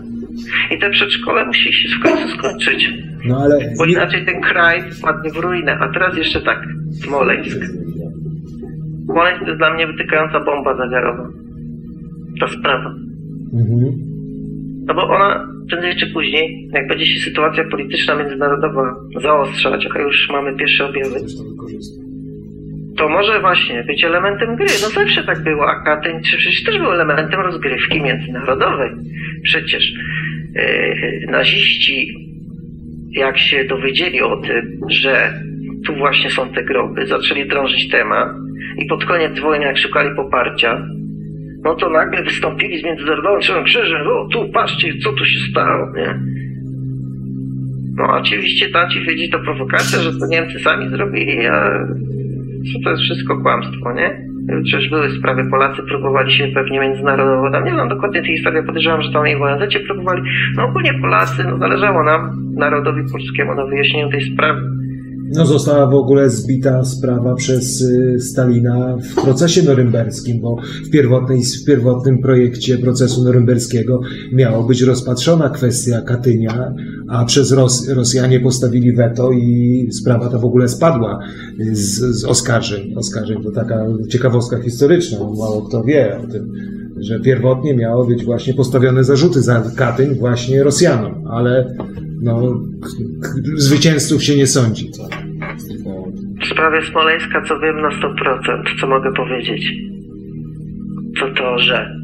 I 0.71 0.79
te 0.79 0.91
przedszkole 0.91 1.47
musi 1.47 1.73
się 1.73 1.89
w 1.89 2.03
końcu 2.03 2.29
skończyć, 2.29 2.91
No 3.25 3.43
ale 3.43 3.73
bo 3.79 3.85
inaczej 3.85 4.25
ten 4.25 4.41
kraj 4.41 4.83
wpadnie 4.93 5.31
w 5.31 5.37
ruinę. 5.37 5.79
A 5.81 5.89
teraz 5.89 6.17
jeszcze 6.17 6.41
tak, 6.41 6.59
Smoleńsk. 7.03 7.59
Smoleńsk 9.13 9.41
to 9.41 9.47
jest 9.47 9.59
dla 9.59 9.75
mnie 9.75 9.87
wytykająca 9.87 10.41
bomba 10.41 10.77
zegarowa. 10.77 11.29
Ta 12.41 12.49
sprawa. 12.49 12.95
mhm. 13.53 14.11
No 14.87 14.95
bo 14.95 15.03
ona 15.03 15.49
prędzej 15.71 15.97
czy 15.97 16.07
później, 16.07 16.69
jak 16.73 16.89
będzie 16.89 17.07
się 17.07 17.21
sytuacja 17.21 17.65
polityczna 17.71 18.15
międzynarodowa 18.15 18.95
zaostrzać, 19.23 19.89
a 19.95 19.99
już 19.99 20.29
mamy 20.33 20.57
pierwsze 20.57 20.87
objawy, 20.89 21.17
to 22.97 23.09
może 23.09 23.41
właśnie 23.41 23.85
być 23.85 24.05
elementem 24.05 24.57
gry. 24.57 24.67
No 24.83 24.89
zawsze 24.89 25.25
tak 25.25 25.43
było, 25.43 25.67
a 25.71 25.85
Katyń 25.85 26.21
przecież 26.23 26.63
też 26.65 26.79
był 26.79 26.93
elementem 26.93 27.41
rozgrywki 27.41 28.03
międzynarodowej. 28.03 28.91
Przecież 29.43 29.93
yy, 30.55 31.27
naziści, 31.31 32.15
jak 33.11 33.39
się 33.39 33.65
dowiedzieli 33.65 34.23
o 34.23 34.37
tym, 34.37 34.81
że 34.89 35.33
tu 35.87 35.97
właśnie 35.97 36.31
są 36.31 36.49
te 36.49 36.65
groby, 36.65 37.07
zaczęli 37.07 37.49
drążyć 37.49 37.89
temat 37.89 38.29
i 38.81 38.87
pod 38.87 39.05
koniec 39.05 39.41
wojny, 39.41 39.65
jak 39.65 39.79
szukali 39.79 40.17
poparcia, 40.17 40.87
no 41.65 41.75
to 41.75 41.91
nagle 41.91 42.23
wystąpili 42.25 42.81
z 42.81 42.85
Międzynarodowym 42.85 43.41
Czerwonym 43.41 43.67
Krzyżem, 43.67 44.07
o 44.07 44.29
tu 44.33 44.49
patrzcie, 44.53 44.99
co 44.99 45.13
tu 45.13 45.25
się 45.25 45.41
stało, 45.51 45.87
nie? 45.97 46.21
No 47.97 48.05
oczywiście 48.21 48.69
tam 48.69 48.91
ci 48.91 49.01
wiedzi 49.01 49.31
to 49.31 49.39
prowokacja, 49.39 49.99
że 49.99 50.13
to 50.13 50.27
Niemcy 50.27 50.59
sami 50.59 50.89
zrobili, 50.89 51.47
a 51.47 51.71
to 52.85 52.91
jest 52.91 53.03
wszystko 53.03 53.43
kłamstwo, 53.43 53.93
nie? 53.93 54.31
Przecież 54.65 54.91
były 54.91 55.11
sprawy, 55.11 55.51
Polacy 55.51 55.83
próbowali 55.83 56.33
się 56.33 56.49
pewnie 56.49 56.81
międzynarodowo, 56.81 57.51
tam 57.51 57.65
nie 57.65 57.73
znam 57.73 57.89
dokładnie 57.89 58.23
tej 58.23 58.37
historii, 58.37 58.67
podejrzewam, 58.67 59.03
że 59.03 59.13
tam 59.13 59.29
i 59.29 59.37
w 59.37 59.43
ONZ 59.43 59.75
próbowali, 59.87 60.23
no 60.57 60.65
ogólnie 60.65 60.95
Polacy, 60.95 61.45
no 61.45 61.59
zależało 61.59 62.05
nam, 62.05 62.31
narodowi 62.57 63.03
polskiemu, 63.13 63.55
na 63.55 63.67
wyjaśnieniu 63.67 64.11
tej 64.11 64.21
sprawy. 64.21 64.61
No 65.33 65.47
została 65.47 65.87
w 65.87 65.95
ogóle 65.95 66.31
zbita 66.31 66.85
sprawa 66.85 67.35
przez 67.35 67.81
y, 67.81 68.21
Stalina 68.21 68.97
w 68.97 69.23
procesie 69.23 69.63
norymberskim, 69.63 70.41
bo 70.41 70.57
w, 70.87 70.91
pierwotnej, 70.91 71.43
w 71.63 71.65
pierwotnym 71.65 72.19
projekcie 72.19 72.79
procesu 72.79 73.25
norymberskiego 73.25 74.01
miało 74.33 74.65
być 74.65 74.83
rozpatrzona 74.83 75.51
kwestia 75.51 76.01
Katynia, 76.01 76.73
a 77.09 77.25
przez 77.25 77.53
Ros 77.53 77.89
Rosjanie 77.89 78.41
postawili 78.41 78.93
weto 78.93 79.33
i 79.33 79.89
sprawa 79.93 80.29
ta 80.29 80.39
w 80.39 80.45
ogóle 80.45 80.69
spadła 80.69 81.19
z, 81.73 82.21
z 82.21 82.25
oskarżeń. 82.25 82.95
Oskarżeń 82.97 83.43
to 83.43 83.51
taka 83.51 83.87
ciekawostka 84.09 84.63
historyczna, 84.63 85.19
mało 85.19 85.63
kto 85.69 85.85
wie 85.85 86.19
o 86.19 86.33
tym, 86.33 86.53
że 87.01 87.21
pierwotnie 87.21 87.75
miało 87.77 88.07
być 88.07 88.25
właśnie 88.25 88.55
postawione 88.55 89.05
zarzuty 89.05 89.43
za 89.43 89.71
Katyń 89.77 90.15
właśnie 90.15 90.63
Rosjanom, 90.63 91.27
ale 91.27 91.75
no, 92.23 92.61
zwycięzców 93.57 94.25
się 94.25 94.37
nie 94.37 94.47
sądzi. 94.47 94.91
W 96.43 96.47
sprawie 96.47 96.83
Smoleńska, 96.83 97.43
co 97.49 97.61
wiem 97.61 97.81
na 97.81 97.89
100%, 97.89 98.81
co 98.81 98.87
mogę 98.87 99.13
powiedzieć, 99.13 99.73
to 101.21 101.31
to, 101.35 101.59
że 101.59 102.01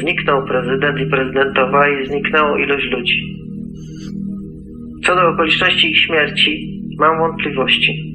zniknął 0.00 0.46
prezydent 0.46 1.00
i 1.00 1.10
prezydentowa 1.10 1.88
i 1.88 2.06
zniknęło 2.06 2.58
ilość 2.58 2.90
ludzi. 2.90 3.42
Co 5.04 5.14
do 5.14 5.28
okoliczności 5.28 5.90
ich 5.90 5.98
śmierci, 5.98 6.80
mam 6.98 7.18
wątpliwości. 7.18 8.12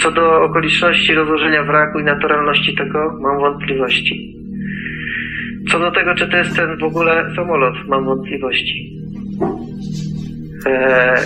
Co 0.00 0.12
do 0.12 0.42
okoliczności 0.42 1.14
rozłożenia 1.14 1.64
wraku 1.64 1.98
i 1.98 2.04
naturalności 2.04 2.74
tego, 2.74 3.18
mam 3.20 3.38
wątpliwości. 3.40 4.36
Co 5.70 5.78
do 5.78 5.90
tego, 5.90 6.14
czy 6.14 6.28
to 6.28 6.36
jest 6.36 6.56
ten 6.56 6.78
w 6.78 6.82
ogóle 6.82 7.32
samolot, 7.36 7.74
mam 7.88 8.04
wątpliwości. 8.04 8.99
Eee, 10.66 11.16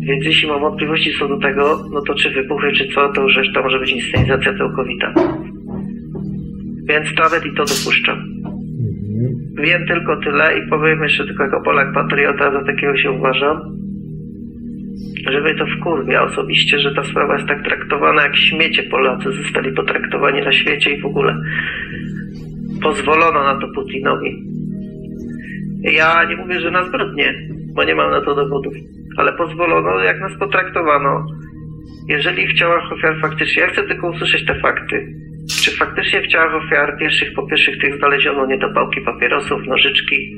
więc 0.00 0.24
jeśli 0.24 0.48
mam 0.48 0.60
wątpliwości 0.60 1.18
co 1.18 1.28
do 1.28 1.38
tego, 1.38 1.88
no 1.92 2.02
to 2.02 2.14
czy 2.14 2.30
wybuchy, 2.30 2.72
czy 2.72 2.88
co, 2.94 3.12
to 3.12 3.22
już 3.22 3.36
reszta 3.36 3.62
może 3.62 3.78
być 3.78 3.90
inscenizacja 3.90 4.58
całkowita. 4.58 5.14
Więc 6.84 7.08
nawet 7.18 7.46
i 7.46 7.54
to 7.56 7.64
dopuszczam. 7.64 8.18
Wiem 9.54 9.86
tylko 9.86 10.16
tyle 10.16 10.58
i 10.58 10.68
powiem 10.70 11.02
jeszcze 11.02 11.26
tylko 11.26 11.42
jako 11.44 11.62
Polak 11.62 11.94
patriota, 11.94 12.52
za 12.52 12.64
takiego 12.64 12.96
się 12.96 13.10
uważam, 13.10 13.60
że 15.30 15.40
mnie 15.40 15.54
to 15.54 15.64
wkurwia 15.66 16.22
osobiście, 16.22 16.78
że 16.78 16.94
ta 16.94 17.04
sprawa 17.04 17.36
jest 17.36 17.48
tak 17.48 17.64
traktowana 17.64 18.22
jak 18.22 18.36
śmiecie 18.36 18.82
Polacy 18.82 19.32
zostali 19.32 19.72
potraktowani 19.72 20.42
na 20.42 20.52
świecie 20.52 20.90
i 20.90 21.00
w 21.00 21.06
ogóle 21.06 21.36
pozwolono 22.82 23.44
na 23.44 23.60
to 23.60 23.68
Putinowi. 23.74 24.59
Ja 25.82 26.24
nie 26.24 26.36
mówię, 26.36 26.60
że 26.60 26.70
na 26.70 26.88
zbrodnie, 26.88 27.34
bo 27.74 27.84
nie 27.84 27.94
mam 27.94 28.10
na 28.10 28.20
to 28.20 28.34
dowodów, 28.34 28.74
ale 29.16 29.32
pozwolono, 29.32 29.98
jak 30.00 30.20
nas 30.20 30.38
potraktowano. 30.38 31.26
Jeżeli 32.08 32.48
w 32.48 32.58
ciałach 32.58 32.92
ofiar 32.92 33.20
faktycznie, 33.20 33.62
ja 33.62 33.68
chcę 33.68 33.82
tylko 33.82 34.10
usłyszeć 34.10 34.46
te 34.46 34.60
fakty. 34.60 35.14
Czy 35.64 35.76
faktycznie 35.76 36.22
w 36.22 36.26
ciałach 36.26 36.54
ofiar 36.54 36.96
pierwszych, 36.98 37.34
po 37.34 37.46
pierwszych 37.46 37.80
tych 37.80 37.98
znaleziono 37.98 38.46
niedopałki 38.46 39.00
papierosów, 39.00 39.66
nożyczki? 39.66 40.36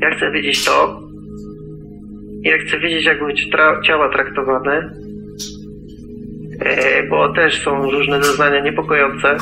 Ja 0.00 0.10
chcę 0.10 0.30
wiedzieć 0.30 0.64
to. 0.64 1.00
Ja 2.42 2.58
chcę 2.58 2.78
wiedzieć, 2.78 3.04
jak 3.04 3.18
były 3.18 3.32
tra- 3.32 3.82
ciała 3.82 4.08
traktowane. 4.08 4.90
E, 6.60 7.02
bo 7.08 7.32
też 7.32 7.62
są 7.62 7.90
różne 7.90 8.22
zeznania 8.22 8.60
niepokojące. 8.60 9.36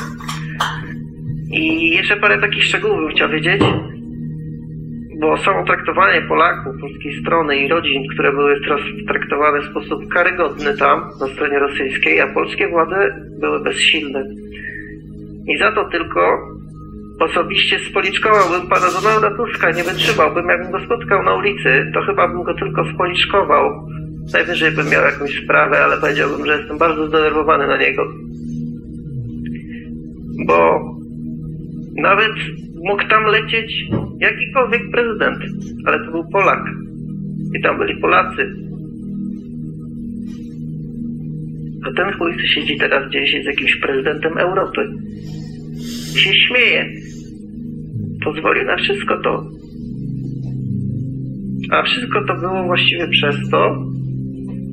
I 1.51 1.89
jeszcze 1.89 2.17
parę 2.17 2.37
takich 2.37 2.63
szczegółów 2.63 2.97
bym 2.97 3.09
chciał 3.09 3.29
wiedzieć. 3.29 3.61
Bo 5.25 5.37
samo 5.37 5.63
traktowanie 5.63 6.21
Polaków, 6.21 6.75
polskiej 6.81 7.21
strony 7.21 7.57
i 7.57 7.67
rodzin, 7.67 8.03
które 8.13 8.31
były 8.31 8.61
teraz 8.61 8.81
traktowane 9.07 9.61
w 9.61 9.65
sposób 9.65 10.07
karygodny 10.07 10.77
tam, 10.77 11.09
na 11.19 11.27
stronie 11.27 11.59
rosyjskiej, 11.59 12.21
a 12.21 12.27
polskie 12.27 12.67
władze 12.67 12.95
były 13.39 13.63
bezsilne. 13.63 14.23
I 15.47 15.57
za 15.57 15.71
to 15.71 15.89
tylko 15.89 16.39
osobiście 17.19 17.79
spoliczkowałbym 17.79 18.69
pana 18.69 18.85
Donalda 18.91 19.37
Tuska, 19.37 19.71
nie 19.71 19.83
wytrzymałbym, 19.83 20.49
jakbym 20.49 20.71
go 20.71 20.79
spotkał 20.85 21.23
na 21.23 21.35
ulicy, 21.35 21.91
to 21.93 22.01
chyba 22.01 22.27
bym 22.27 22.43
go 22.43 22.53
tylko 22.53 22.85
spoliczkował. 22.93 23.87
Najwyżej 24.33 24.71
bym 24.71 24.89
miał 24.89 25.03
jakąś 25.03 25.43
sprawę, 25.43 25.83
ale 25.83 25.97
powiedziałbym, 25.97 26.45
że 26.45 26.57
jestem 26.57 26.77
bardzo 26.77 27.07
zdenerwowany 27.07 27.67
na 27.67 27.77
niego. 27.77 28.03
Bo 30.47 30.79
nawet 31.95 32.35
mógł 32.85 33.07
tam 33.09 33.23
lecieć 33.23 33.85
jakikolwiek 34.19 34.91
prezydent, 34.91 35.37
ale 35.85 36.05
to 36.05 36.11
był 36.11 36.29
Polak. 36.31 36.63
I 37.55 37.61
tam 37.61 37.77
byli 37.77 38.01
Polacy. 38.01 38.53
A 41.85 41.93
ten 41.93 42.13
chuj 42.17 42.47
siedzi 42.47 42.77
teraz 42.77 43.09
gdzieś 43.09 43.33
jest 43.33 43.47
jakimś 43.47 43.75
prezydentem 43.75 44.37
Europy. 44.37 44.81
Się 46.15 46.33
śmieje. 46.33 46.85
Pozwolił 48.23 48.65
na 48.65 48.77
wszystko 48.77 49.21
to. 49.21 49.43
A 51.71 51.83
wszystko 51.83 52.25
to 52.27 52.35
było 52.35 52.63
właściwie 52.63 53.07
przez 53.07 53.49
to, 53.51 53.75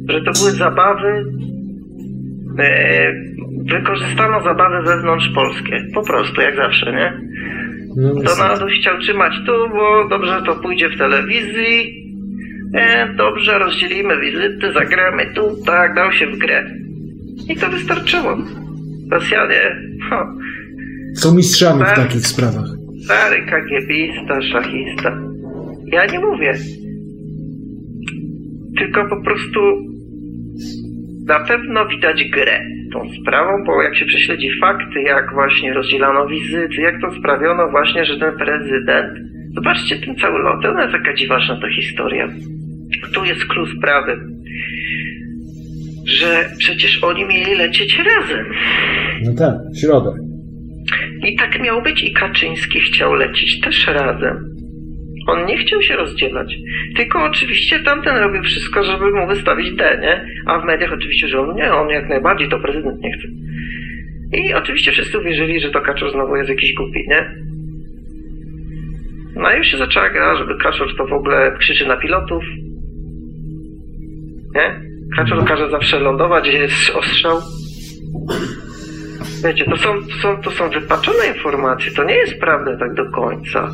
że 0.09 0.23
to 0.23 0.33
były 0.33 0.51
zabawy, 0.51 1.25
e, 2.59 3.13
wykorzystano 3.67 4.43
zabawy 4.43 4.83
wewnątrz 4.87 5.29
polskie. 5.35 5.85
Po 5.95 6.03
prostu, 6.07 6.41
jak 6.41 6.57
zawsze, 6.57 6.93
nie? 6.93 7.32
No, 7.97 8.15
Donalduś 8.15 8.81
chciał 8.81 8.99
trzymać 8.99 9.33
tu, 9.47 9.53
bo 9.73 10.09
dobrze 10.09 10.43
to 10.47 10.57
pójdzie 10.57 10.89
w 10.91 10.99
telewizji. 10.99 12.03
E, 12.75 13.15
dobrze, 13.15 13.59
rozdzielimy 13.59 14.21
wizyty, 14.21 14.73
zagramy 14.75 15.35
tu, 15.35 15.43
tak, 15.67 15.95
dał 15.95 16.13
się 16.13 16.27
w 16.27 16.39
grę. 16.39 16.65
I 17.49 17.57
to 17.57 17.69
wystarczyło. 17.69 18.37
Rosjanie, 19.11 19.61
ho, 20.11 20.27
Są 21.17 21.35
mistrzami 21.35 21.81
w 21.83 21.85
Tak. 21.85 21.97
takich 21.97 22.27
sprawach. 22.27 22.67
stary 23.05 23.47
kagiebista, 23.47 24.43
szachista. 24.53 25.19
Ja 25.87 26.07
nie 26.07 26.21
mówię. 26.21 26.55
Tylko 28.79 29.09
po 29.09 29.23
prostu 29.25 29.61
na 31.27 31.41
pewno 31.41 31.87
widać 31.89 32.25
grę 32.25 32.61
tą 32.93 33.11
sprawą, 33.23 33.65
bo 33.67 33.83
jak 33.83 33.97
się 33.97 34.07
prześledzi 34.07 34.51
fakty, 34.61 35.03
jak 35.03 35.35
właśnie 35.35 35.75
rozdzielano 35.75 36.27
wizyty, 36.27 36.81
jak 36.83 36.95
to 37.01 37.19
sprawiono 37.19 37.71
właśnie, 37.71 38.05
że 38.05 38.19
ten 38.19 38.37
prezydent, 38.39 39.19
zobaczcie 39.55 39.97
ten 39.97 40.17
cały 40.17 40.39
lot, 40.43 40.65
ona 40.65 40.83
jest 40.83 40.93
taka 40.93 41.15
dziwaczna 41.15 41.61
ta 41.61 41.69
historia. 41.77 42.29
Tu 43.15 43.25
jest 43.25 43.45
klucz 43.45 43.77
sprawy, 43.79 44.21
że 46.05 46.45
przecież 46.59 47.05
oni 47.05 47.25
mieli 47.25 47.55
lecieć 47.55 47.99
razem. 47.99 48.47
No 49.25 49.35
tak, 49.35 49.55
w 49.75 49.81
środę. 49.81 50.15
I 51.29 51.37
tak 51.37 51.63
miał 51.63 51.83
być 51.83 52.03
i 52.03 52.13
Kaczyński 52.13 52.81
chciał 52.81 53.15
lecieć 53.15 53.61
też 53.61 53.87
razem. 53.87 54.52
On 55.27 55.47
nie 55.47 55.59
chciał 55.59 55.83
się 55.83 55.97
rozdzielać. 55.97 56.57
Tylko 56.97 57.25
oczywiście 57.25 57.81
tamten 57.81 58.17
robił 58.17 58.43
wszystko, 58.43 58.83
żeby 58.85 59.11
mu 59.11 59.27
wystawić 59.27 59.73
D, 59.73 59.99
nie? 60.03 60.27
A 60.47 60.59
w 60.59 60.65
mediach 60.65 60.93
oczywiście, 60.93 61.29
że 61.29 61.41
on 61.41 61.55
nie, 61.55 61.75
on 61.75 61.89
jak 61.89 62.09
najbardziej, 62.09 62.49
to 62.49 62.59
prezydent 62.59 63.01
nie 63.01 63.13
chce. 63.13 63.29
I 64.33 64.55
oczywiście 64.55 64.93
wszyscy 64.93 65.19
uwierzyli, 65.19 65.61
że 65.61 65.71
to 65.71 65.81
Kaczor 65.81 66.13
znowu 66.13 66.37
jest 66.37 66.51
jakiś 66.51 66.75
głupi, 66.75 67.05
nie? 67.09 67.35
No 69.37 69.53
i 69.53 69.59
już 69.59 69.67
się 69.67 69.77
zaczęła 69.77 70.11
gra, 70.11 70.37
żeby 70.37 70.59
Kaczor 70.59 70.97
to 70.97 71.07
w 71.07 71.13
ogóle 71.13 71.57
krzyczy 71.59 71.87
na 71.87 71.97
pilotów. 71.97 72.45
Nie? 74.55 74.93
Kaczor 75.17 75.45
każe 75.45 75.71
zawsze 75.71 76.01
lądować, 76.01 76.49
gdzie 76.49 76.59
jest 76.59 76.91
ostrzał. 76.91 77.39
Wiecie, 79.45 79.65
to 79.65 79.77
są, 79.77 80.03
to 80.03 80.17
są, 80.23 80.43
to 80.43 80.51
są 80.51 80.71
wypaczone 80.71 81.27
informacje, 81.27 81.93
to 81.93 82.05
nie 82.05 82.15
jest 82.15 82.41
prawda 82.41 82.77
tak 82.77 82.95
do 82.95 83.11
końca. 83.11 83.71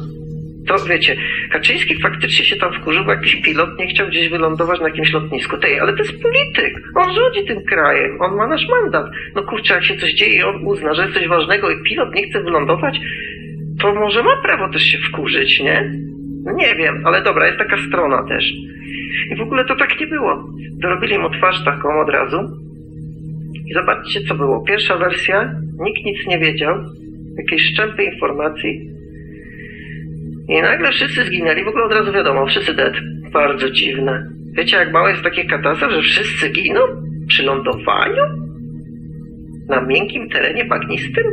To 0.68 0.84
wiecie, 0.88 1.16
Kaczyński 1.50 2.00
faktycznie 2.00 2.44
się 2.44 2.56
tam 2.56 2.72
wkurzył, 2.72 3.04
bo 3.04 3.12
jakiś 3.12 3.36
pilot 3.36 3.78
nie 3.78 3.86
chciał 3.86 4.08
gdzieś 4.08 4.28
wylądować 4.28 4.80
na 4.80 4.88
jakimś 4.88 5.12
lotnisku. 5.12 5.56
Tej, 5.56 5.80
ale 5.80 5.92
to 5.92 6.02
jest 6.02 6.22
polityk. 6.22 6.74
On 6.94 7.14
rządzi 7.14 7.44
tym 7.44 7.64
krajem, 7.64 8.20
on 8.20 8.36
ma 8.36 8.46
nasz 8.46 8.66
mandat. 8.68 9.06
No 9.34 9.42
kurczę, 9.42 9.74
jak 9.74 9.84
się 9.84 9.96
coś 9.96 10.12
dzieje 10.12 10.38
i 10.38 10.42
on 10.42 10.64
uzna, 10.64 10.94
że 10.94 11.02
jest 11.02 11.14
coś 11.14 11.28
ważnego 11.28 11.70
i 11.70 11.82
pilot 11.82 12.14
nie 12.14 12.30
chce 12.30 12.42
wylądować, 12.42 13.00
to 13.80 13.94
może 13.94 14.22
ma 14.22 14.42
prawo 14.42 14.72
też 14.72 14.82
się 14.82 14.98
wkurzyć, 14.98 15.60
nie? 15.60 15.92
No 16.44 16.52
nie 16.52 16.74
wiem, 16.74 17.02
ale 17.06 17.22
dobra, 17.22 17.46
jest 17.46 17.58
taka 17.58 17.76
strona 17.88 18.28
też. 18.28 18.52
I 19.30 19.36
w 19.36 19.40
ogóle 19.40 19.64
to 19.64 19.76
tak 19.76 20.00
nie 20.00 20.06
było. 20.06 20.48
Dorobili 20.82 21.18
mu 21.18 21.30
twarz 21.30 21.64
taką 21.64 22.00
od 22.00 22.08
razu. 22.08 22.38
I 23.66 23.74
zobaczcie, 23.74 24.20
co 24.20 24.34
było. 24.34 24.64
Pierwsza 24.64 24.96
wersja, 24.96 25.52
nikt 25.80 26.04
nic 26.04 26.26
nie 26.26 26.38
wiedział, 26.38 26.76
jakieś 27.38 27.62
szczępy 27.72 28.04
informacji. 28.04 28.97
I 30.48 30.62
nagle 30.62 30.92
wszyscy 30.92 31.24
zginęli, 31.24 31.64
w 31.64 31.68
ogóle 31.68 31.84
od 31.84 31.92
razu 31.92 32.12
wiadomo, 32.12 32.46
wszyscy 32.46 32.74
dead. 32.74 32.92
Bardzo 33.32 33.70
dziwne. 33.70 34.28
Wiecie, 34.56 34.76
jak 34.76 34.92
małe 34.92 35.10
jest 35.10 35.22
takie 35.22 35.44
katastrof, 35.44 35.92
że 35.92 36.02
wszyscy 36.02 36.48
giną 36.52 36.80
przy 37.28 37.42
lądowaniu? 37.42 38.22
Na 39.68 39.80
miękkim 39.86 40.28
terenie 40.28 40.64
bagnistym? 40.64 41.24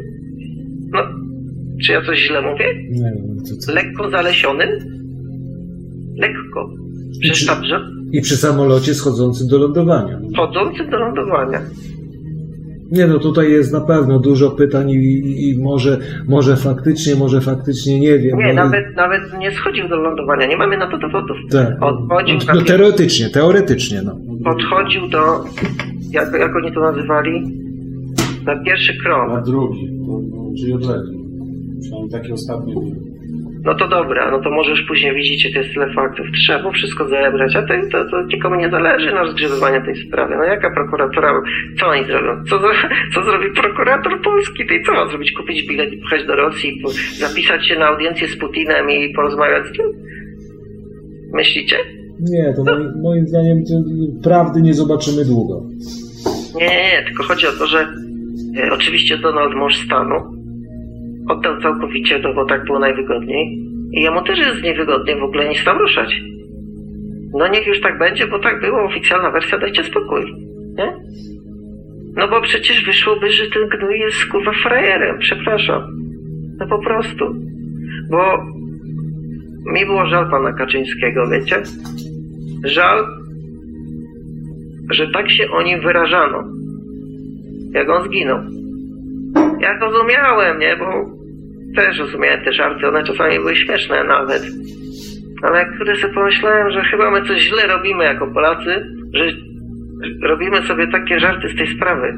No, 0.91 0.99
czy 1.83 1.91
ja 1.91 2.01
coś 2.01 2.19
źle 2.27 2.41
mówię? 2.41 2.65
Nie 2.91 3.01
wiem, 3.03 3.37
to 3.49 3.57
co. 3.57 3.73
Lekko 3.73 4.09
zalesionym? 4.09 4.69
Lekko. 6.17 6.69
Przecież 7.21 7.45
tam, 7.45 7.65
że 7.65 7.79
I 8.11 8.21
przy 8.21 8.37
samolocie 8.37 8.93
schodzącym 8.93 9.47
do 9.47 9.57
lądowania. 9.57 10.19
chodzącym 10.37 10.89
do 10.89 10.97
lądowania. 10.99 11.61
Nie 12.91 13.07
no, 13.07 13.19
tutaj 13.19 13.51
jest 13.51 13.73
na 13.73 13.81
pewno 13.81 14.19
dużo 14.19 14.51
pytań 14.51 14.89
i, 14.91 14.95
i, 14.95 15.49
i 15.49 15.57
może, 15.57 15.97
może 16.27 16.55
faktycznie, 16.55 17.15
może 17.15 17.41
faktycznie 17.41 17.99
nie 17.99 18.19
wiem. 18.19 18.37
Nie, 18.37 18.47
no, 18.53 18.63
nawet, 18.63 18.95
nawet 18.95 19.21
nie 19.39 19.51
schodził 19.51 19.87
do 19.89 19.95
lądowania, 19.95 20.47
nie 20.47 20.57
mamy 20.57 20.77
na 20.77 20.91
to 20.91 20.97
dowodów. 20.97 21.37
Tak. 21.51 21.83
Odchodził 21.83 22.37
No, 22.47 22.53
na 22.53 22.61
teoretycznie, 22.61 23.29
teoretycznie, 23.29 24.01
no. 24.01 24.17
podchodził 24.43 25.07
do, 25.07 25.43
jak, 26.11 26.33
jak 26.39 26.55
oni 26.55 26.73
to 26.73 26.79
nazywali, 26.79 27.41
na 28.45 28.63
pierwszy 28.63 28.93
Na 28.97 29.03
krąg. 29.03 29.45
drugi, 29.45 29.89
no, 30.07 30.19
no, 30.29 30.51
czyli 30.59 30.73
odległy. 30.73 31.13
Przynajmniej 31.81 32.11
takie 32.11 32.33
ostatnie 32.33 32.73
były. 32.73 32.95
No 33.65 33.75
to 33.75 33.87
dobra, 33.87 34.31
no 34.31 34.39
to 34.39 34.51
możesz 34.51 34.81
później 34.81 35.15
widzicie, 35.15 35.51
to 35.53 35.59
jest 35.59 35.73
tyle 35.73 35.93
faktów. 35.93 36.25
Trzeba 36.33 36.71
wszystko 36.71 37.07
zebrać, 37.07 37.55
a 37.55 37.61
to, 37.61 37.73
to, 37.91 38.09
to 38.11 38.21
nikomu 38.21 38.55
nie 38.55 38.69
zależy 38.69 39.11
na 39.11 39.23
rozgrzebywanie 39.23 39.81
tej 39.81 39.95
sprawy. 39.95 40.35
No 40.37 40.43
jaka 40.43 40.71
prokuratura, 40.71 41.41
co 41.79 41.87
oni 41.87 42.05
zrobią? 42.05 42.43
Co, 42.49 42.59
co 43.13 43.23
zrobi 43.23 43.51
prokurator 43.61 44.21
polski? 44.21 44.67
Tej 44.67 44.83
co 44.83 44.91
ma 44.91 45.07
zrobić? 45.07 45.31
Kupić 45.31 45.67
bilet 45.67 45.93
i 45.93 45.97
pojechać 45.97 46.27
do 46.27 46.35
Rosji, 46.35 46.81
zapisać 47.13 47.67
się 47.67 47.79
na 47.79 47.85
audiencję 47.87 48.27
z 48.27 48.37
Putinem 48.37 48.91
i 48.91 49.13
porozmawiać 49.13 49.67
z 49.67 49.79
nim? 49.79 49.87
Myślicie? 51.33 51.77
Nie, 52.19 52.53
to 52.55 52.63
moim, 52.63 53.01
moim 53.01 53.27
zdaniem 53.27 53.63
prawdy 54.23 54.61
nie 54.61 54.73
zobaczymy 54.73 55.25
długo. 55.25 55.61
Nie, 56.55 56.67
nie, 56.67 56.91
nie, 56.91 57.03
tylko 57.05 57.23
chodzi 57.23 57.47
o 57.47 57.51
to, 57.51 57.67
że 57.67 57.87
e, 58.57 58.71
oczywiście 58.71 59.17
Donald, 59.17 59.55
mąż 59.55 59.85
stanu, 59.85 60.15
oddał 61.29 61.61
całkowicie 61.61 62.19
to, 62.19 62.33
bo 62.33 62.45
tak 62.45 62.65
było 62.65 62.79
najwygodniej. 62.79 63.59
I 63.91 64.01
jemu 64.01 64.21
też 64.23 64.39
jest 64.39 64.63
niewygodnie 64.63 65.15
w 65.15 65.23
ogóle 65.23 65.49
nic 65.49 65.63
tam 65.63 65.77
ruszać. 65.77 66.21
No 67.33 67.47
niech 67.47 67.67
już 67.67 67.81
tak 67.81 67.99
będzie, 67.99 68.27
bo 68.27 68.39
tak 68.39 68.61
było, 68.61 68.83
oficjalna 68.83 69.31
wersja, 69.31 69.57
dajcie 69.57 69.83
spokój. 69.83 70.33
Nie? 70.77 70.93
No 72.15 72.27
bo 72.27 72.41
przecież 72.41 72.85
wyszłoby, 72.85 73.31
że 73.31 73.43
ten 73.47 73.69
gnój 73.69 73.99
jest 73.99 74.25
kurwa 74.25 74.51
frajerem, 74.63 75.17
przepraszam. 75.19 75.81
No 76.59 76.67
po 76.67 76.79
prostu. 76.79 77.35
Bo 78.11 78.43
mi 79.73 79.85
było 79.85 80.05
żal 80.05 80.29
pana 80.29 80.53
Kaczyńskiego, 80.53 81.29
wiecie? 81.29 81.63
Żal, 82.63 83.05
że 84.91 85.07
tak 85.07 85.31
się 85.31 85.51
o 85.51 85.61
nim 85.61 85.81
wyrażano. 85.81 86.43
Jak 87.71 87.89
on 87.89 88.03
zginął. 88.03 88.39
Ja 89.59 89.79
rozumiałem, 89.79 90.59
nie? 90.59 90.77
Bo 90.77 91.14
też 91.75 91.99
rozumiałem 91.99 92.45
te 92.45 92.53
żarty, 92.53 92.87
one 92.87 93.03
czasami 93.03 93.39
były 93.39 93.55
śmieszne 93.55 94.03
nawet. 94.03 94.43
Ale 95.43 95.59
jak 95.59 95.77
kurde 95.77 95.95
sobie 95.95 96.13
pomyślałem, 96.13 96.71
że 96.71 96.83
chyba 96.83 97.11
my 97.11 97.27
coś 97.27 97.41
źle 97.41 97.67
robimy 97.67 98.03
jako 98.03 98.27
Polacy, 98.27 98.85
że 99.13 99.25
robimy 100.23 100.61
sobie 100.61 100.87
takie 100.87 101.19
żarty 101.19 101.49
z 101.49 101.55
tej 101.55 101.67
sprawy. 101.67 102.17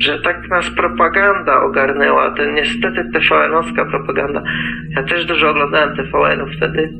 Że 0.00 0.18
tak 0.18 0.48
nas 0.48 0.70
propaganda 0.70 1.62
ogarnęła, 1.62 2.30
ten 2.30 2.54
niestety 2.54 3.04
TVN-owska 3.14 3.90
propaganda. 3.90 4.42
Ja 4.96 5.02
też 5.02 5.26
dużo 5.26 5.50
oglądałem 5.50 5.96
TVN-ów 5.96 6.48
wtedy. 6.56 6.92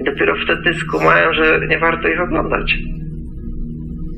I 0.00 0.04
dopiero 0.04 0.34
wtedy 0.44 0.74
skumałem, 0.74 1.34
że 1.34 1.60
nie 1.68 1.78
warto 1.78 2.08
ich 2.08 2.20
oglądać. 2.20 2.78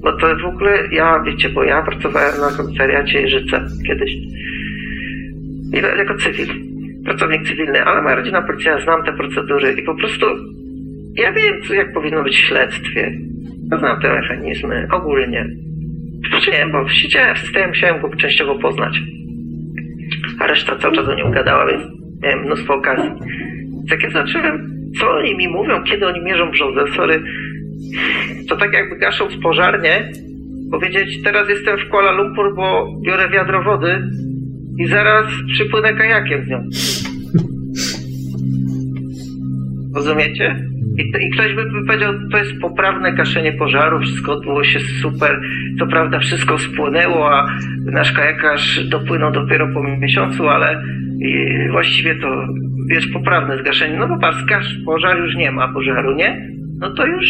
Bo 0.03 0.13
to 0.13 0.37
w 0.37 0.45
ogóle, 0.45 0.79
ja 0.93 1.23
wiecie, 1.27 1.49
bo 1.49 1.65
ja 1.65 1.83
pracowałem 1.83 2.41
na 2.41 2.57
komisariacie 2.57 3.21
Jeżyce 3.21 3.65
kiedyś. 3.87 4.13
Jako 5.73 6.15
cywil, 6.15 6.49
pracownik 7.05 7.49
cywilny, 7.49 7.85
ale 7.85 8.03
moja 8.03 8.15
rodzina 8.15 8.43
policja, 8.43 8.81
znam 8.81 9.05
te 9.05 9.13
procedury 9.13 9.73
i 9.73 9.83
po 9.83 9.95
prostu 9.95 10.27
ja 11.15 11.33
wiem, 11.33 11.77
jak 11.77 11.93
powinno 11.93 12.23
być 12.23 12.37
w 12.37 12.47
śledztwie. 12.47 13.13
Znam 13.79 14.01
te 14.01 14.15
mechanizmy 14.15 14.89
ogólnie. 14.93 15.47
Nie, 16.53 16.67
bo 16.73 16.89
siedziałem 16.89 17.35
w 17.35 17.39
systemie, 17.39 17.69
musiałem 17.69 18.03
go 18.03 18.17
częściowo 18.17 18.59
poznać. 18.59 19.01
A 20.41 20.47
reszta 20.47 20.77
cały 20.77 20.95
czas 20.95 21.09
o 21.09 21.15
nim 21.15 21.31
gadała, 21.31 21.67
więc 21.67 21.83
miałem 22.23 22.45
mnóstwo 22.45 22.75
okazji. 22.75 23.11
Jak 23.91 24.03
ja 24.03 24.11
zacząłem, 24.11 24.69
co 25.01 25.11
oni 25.11 25.37
mi 25.37 25.49
mówią, 25.49 25.83
kiedy 25.83 26.07
oni 26.07 26.21
mierzą 26.21 26.51
brzozę, 26.51 26.93
sorry, 26.97 27.23
to 28.49 28.57
tak 28.57 28.73
jakby 28.73 28.97
gasząc 28.97 29.33
pożar, 29.43 29.83
nie? 29.83 30.11
Powiedzieć, 30.71 31.23
teraz 31.23 31.49
jestem 31.49 31.79
w 31.79 31.89
Kuala 31.89 32.13
Lumpur, 32.13 32.55
bo 32.55 32.87
biorę 33.07 33.29
wiadro 33.29 33.63
wody 33.63 34.03
i 34.79 34.87
zaraz 34.87 35.27
przypłynę 35.53 35.95
kajakiem 35.95 36.45
z 36.45 36.49
nią. 36.49 36.63
Rozumiecie? 39.95 40.57
I, 40.99 41.27
I 41.27 41.31
ktoś 41.31 41.55
by 41.55 41.65
powiedział, 41.87 42.13
to 42.31 42.39
jest 42.39 42.61
poprawne 42.61 43.13
gaszenie 43.13 43.53
pożaru, 43.53 44.01
wszystko 44.01 44.33
odbyło 44.33 44.65
się 44.65 44.81
super. 44.81 45.41
Co 45.79 45.87
prawda 45.87 46.19
wszystko 46.19 46.59
spłynęło, 46.59 47.35
a 47.35 47.57
nasz 47.93 48.13
kajakarz 48.13 48.85
dopłynął 48.89 49.33
dopiero 49.33 49.69
po 49.75 49.83
miesiącu, 49.83 50.49
ale 50.49 50.83
właściwie 51.71 52.15
to 52.15 52.47
jest 52.91 53.13
poprawne 53.13 53.59
zgaszenie. 53.59 53.97
No 53.99 54.09
bo 54.09 54.19
patrz, 54.19 54.77
pożar 54.85 55.19
już 55.19 55.37
nie 55.37 55.53
ma 55.53 55.73
pożaru, 55.73 56.15
nie? 56.15 56.49
No 56.79 56.95
to 56.95 57.07
już 57.07 57.27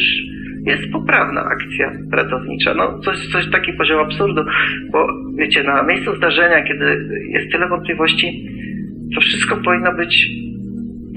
jest 0.66 0.92
poprawna 0.92 1.44
akcja 1.44 1.92
ratownicza. 2.12 2.74
No 2.74 2.98
coś, 3.04 3.28
coś 3.32 3.50
taki 3.50 3.72
poziom 3.72 4.00
absurdu, 4.00 4.42
bo 4.92 5.06
wiecie, 5.38 5.62
na 5.62 5.82
miejscu 5.82 6.16
zdarzenia, 6.16 6.62
kiedy 6.62 6.84
jest 7.28 7.52
tyle 7.52 7.68
wątpliwości, 7.68 8.48
to 9.14 9.20
wszystko 9.20 9.56
powinno 9.56 9.94
być 9.94 10.28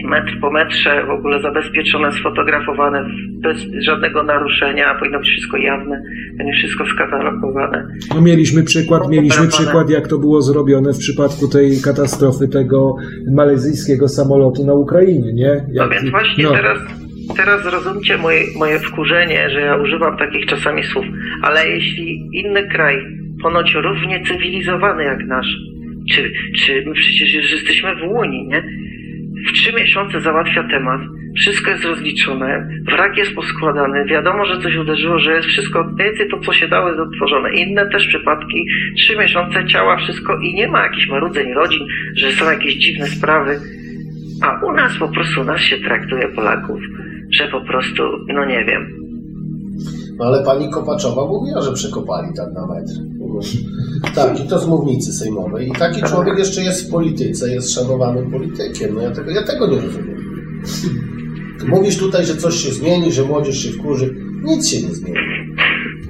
metr 0.04 0.40
po 0.42 0.52
metrze 0.52 1.06
w 1.08 1.10
ogóle 1.10 1.42
zabezpieczone, 1.42 2.12
sfotografowane 2.12 3.06
bez 3.42 3.58
żadnego 3.86 4.24
naruszenia, 4.24 4.96
powinno 5.00 5.20
być 5.20 5.28
wszystko 5.28 5.58
jawne, 5.58 6.04
będzie 6.38 6.54
wszystko 6.54 6.86
skatalogowane. 6.86 7.88
No 8.16 8.22
mieliśmy 8.22 8.64
przykład, 8.64 9.10
mieliśmy 9.10 9.48
przykład, 9.48 9.90
jak 9.90 10.08
to 10.08 10.18
było 10.18 10.42
zrobione 10.42 10.94
w 10.94 10.98
przypadku 10.98 11.48
tej 11.48 11.82
katastrofy 11.84 12.48
tego 12.48 12.96
malezyjskiego 13.36 14.08
samolotu 14.08 14.66
na 14.66 14.74
Ukrainie, 14.74 15.34
nie? 15.34 15.66
No 15.74 15.84
Jak, 15.84 15.92
więc 15.92 16.12
właśnie 16.12 16.44
no. 16.44 16.52
teraz, 16.52 17.05
teraz 17.34 17.64
zrozumcie 17.64 18.18
moje, 18.18 18.44
moje 18.56 18.80
wkurzenie, 18.80 19.50
że 19.50 19.62
ja 19.62 19.76
używam 19.76 20.18
takich 20.18 20.46
czasami 20.46 20.84
słów, 20.84 21.06
ale 21.42 21.70
jeśli 21.70 22.30
inny 22.34 22.68
kraj, 22.68 23.02
ponoć 23.42 23.74
równie 23.74 24.24
cywilizowany 24.26 25.04
jak 25.04 25.26
nasz, 25.26 25.56
czy, 26.12 26.34
czy 26.56 26.84
my 26.88 26.94
przecież 26.94 27.34
już 27.34 27.52
jesteśmy 27.52 27.96
w 27.96 28.04
Unii, 28.04 28.48
nie? 28.48 28.64
W 29.50 29.54
trzy 29.54 29.74
miesiące 29.74 30.22
załatwia 30.22 30.64
temat, 30.64 31.02
wszystko 31.38 31.72
jest 31.72 31.86
rozliczone, 31.86 32.68
wrak 32.86 33.18
jest 33.18 33.36
poskładany, 33.36 34.06
wiadomo, 34.06 34.46
że 34.46 34.62
coś 34.62 34.76
uderzyło, 34.76 35.20
że 35.20 35.36
jest 35.36 35.48
wszystko, 35.48 35.96
więcej 36.00 36.30
to, 36.30 36.40
co 36.40 36.54
się 36.54 36.68
dało, 36.68 36.88
jest 36.88 37.00
odtworzone. 37.00 37.54
Inne 37.54 37.90
też 37.90 38.08
przypadki, 38.08 38.66
trzy 38.98 39.18
miesiące 39.18 39.66
ciała, 39.66 39.98
wszystko 39.98 40.40
i 40.40 40.54
nie 40.54 40.68
ma 40.68 40.84
jakichś 40.84 41.08
marudzeń 41.08 41.54
rodzin, 41.54 41.88
że 42.16 42.32
są 42.32 42.52
jakieś 42.52 42.76
dziwne 42.76 43.08
sprawy. 43.08 43.60
A 44.42 44.66
u 44.66 44.72
nas 44.72 44.98
po 44.98 45.08
prostu 45.08 45.44
nas 45.44 45.62
się 45.62 45.78
traktuje 45.78 46.28
Polaków, 46.28 46.80
że 47.38 47.48
po 47.48 47.62
prostu, 47.62 48.04
no 48.28 48.46
nie 48.46 48.66
wiem. 48.66 49.06
No 50.18 50.26
ale 50.26 50.44
pani 50.44 50.70
Kopaczowa 50.70 51.26
mówiła, 51.26 51.62
że 51.62 51.74
przekopali 51.74 52.28
tak 52.36 52.54
na 52.54 52.68
metr. 52.68 52.94
Tak, 54.16 54.46
i 54.46 54.48
to 54.48 54.60
z 54.60 54.68
mównicy 54.68 55.14
sejmowej. 55.14 55.68
I 55.68 55.72
taki 55.72 56.02
człowiek 56.02 56.38
jeszcze 56.38 56.62
jest 56.62 56.88
w 56.88 56.92
polityce, 56.92 57.54
jest 57.54 57.74
szanowanym 57.74 58.32
politykiem. 58.32 58.96
No 58.96 59.02
ja 59.02 59.12
tego, 59.12 59.32
ja 59.32 59.44
tego 59.44 59.68
nie 59.68 59.82
rozumiem. 59.82 60.16
Mówisz 61.68 61.98
tutaj, 61.98 62.26
że 62.26 62.36
coś 62.36 62.56
się 62.56 62.72
zmieni, 62.72 63.12
że 63.12 63.24
młodzież 63.24 63.58
się 63.64 63.72
wkurzy. 63.72 64.16
Nic 64.44 64.70
się 64.70 64.88
nie 64.88 64.94
zmieni. 64.94 65.56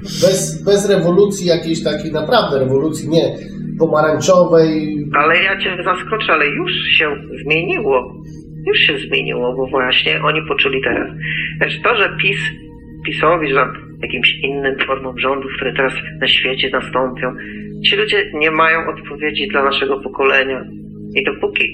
Bez, 0.02 0.62
bez 0.64 0.88
rewolucji 0.88 1.46
jakiejś 1.46 1.82
takiej 1.82 2.12
naprawdę 2.12 2.58
rewolucji, 2.58 3.08
nie 3.08 3.36
pomarańczowej, 3.78 4.98
Ale 5.14 5.42
ja 5.42 5.60
cię 5.60 5.76
zaskoczę, 5.84 6.32
ale 6.32 6.46
już 6.46 6.72
się 6.72 7.16
zmieniło. 7.44 8.14
Już 8.66 8.78
się 8.78 8.98
zmieniło, 8.98 9.56
bo 9.56 9.66
właśnie 9.66 10.22
oni 10.22 10.40
poczuli 10.48 10.82
teraz. 10.82 11.08
Znaczy 11.56 11.82
to, 11.82 11.96
że 11.96 12.16
PiS, 12.22 12.38
PiSowi, 13.06 13.48
że 13.48 13.66
jakimś 14.02 14.34
innym 14.42 14.78
formom 14.86 15.18
rządów, 15.18 15.50
które 15.56 15.72
teraz 15.72 15.92
na 16.20 16.28
świecie 16.28 16.70
nastąpią, 16.72 17.34
ci 17.86 17.96
ludzie 17.96 18.30
nie 18.34 18.50
mają 18.50 18.78
odpowiedzi 18.88 19.48
dla 19.48 19.64
naszego 19.64 20.00
pokolenia. 20.00 20.64
I 21.14 21.24
dopóki 21.24 21.64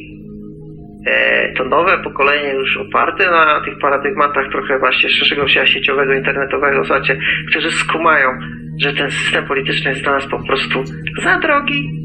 e, 1.07 1.53
to 1.53 1.65
nowe 1.65 2.03
pokolenie 2.05 2.55
już 2.55 2.77
oparte 2.77 3.31
na 3.31 3.61
tych 3.65 3.79
paradygmatach 3.79 4.51
trochę 4.53 4.79
właśnie 4.79 5.11
szerszego 5.11 5.49
sieciowego, 5.49 6.15
internetowego, 6.15 6.85
zacie, 6.85 7.19
którzy 7.51 7.71
skumają, 7.71 8.29
że 8.81 8.93
ten 8.93 9.11
system 9.11 9.47
polityczny 9.47 9.91
jest 9.91 10.03
dla 10.03 10.13
nas 10.13 10.27
po 10.27 10.47
prostu 10.47 10.85
za 11.23 11.39
drogi, 11.39 12.02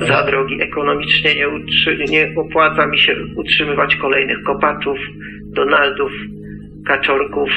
za 0.00 0.22
drogi 0.26 0.62
ekonomicznie 0.62 1.34
nie, 1.34 1.46
nie 2.08 2.34
opłaca 2.36 2.86
mi 2.86 2.98
się 2.98 3.14
utrzymywać 3.36 3.96
kolejnych 3.96 4.42
kopaczów, 4.46 4.98
Donaldów, 5.54 6.12
Kaczorków, 6.86 7.50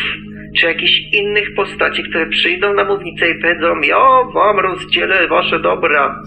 czy 0.58 0.66
jakichś 0.66 1.14
innych 1.14 1.56
postaci, 1.56 2.04
które 2.04 2.26
przyjdą 2.30 2.74
na 2.74 2.84
mównicę 2.84 3.30
i 3.30 3.42
powiedzą, 3.42 3.82
ja 3.82 4.00
wam 4.34 4.60
rozdzielę 4.60 5.28
wasze 5.28 5.60
dobra. 5.60 6.22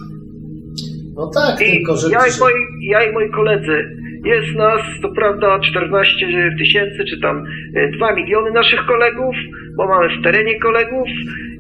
no 1.17 1.31
tak, 1.35 1.61
I 1.61 1.73
tylko 1.73 1.97
że... 1.97 2.09
ja, 2.11 2.19
i 2.27 2.41
moi, 2.41 2.53
ja 2.83 3.11
i 3.11 3.13
moi 3.13 3.31
koledzy, 3.31 3.85
jest 4.25 4.57
nas, 4.57 4.81
to 5.03 5.09
prawda, 5.09 5.59
14 5.61 6.27
tysięcy, 6.59 7.05
czy 7.05 7.21
tam 7.21 7.45
e, 7.75 7.91
2 7.91 8.15
miliony 8.15 8.51
naszych 8.51 8.87
kolegów, 8.87 9.37
bo 9.77 9.89
mamy 9.89 10.09
w 10.09 10.23
terenie 10.23 10.61
kolegów 10.61 11.09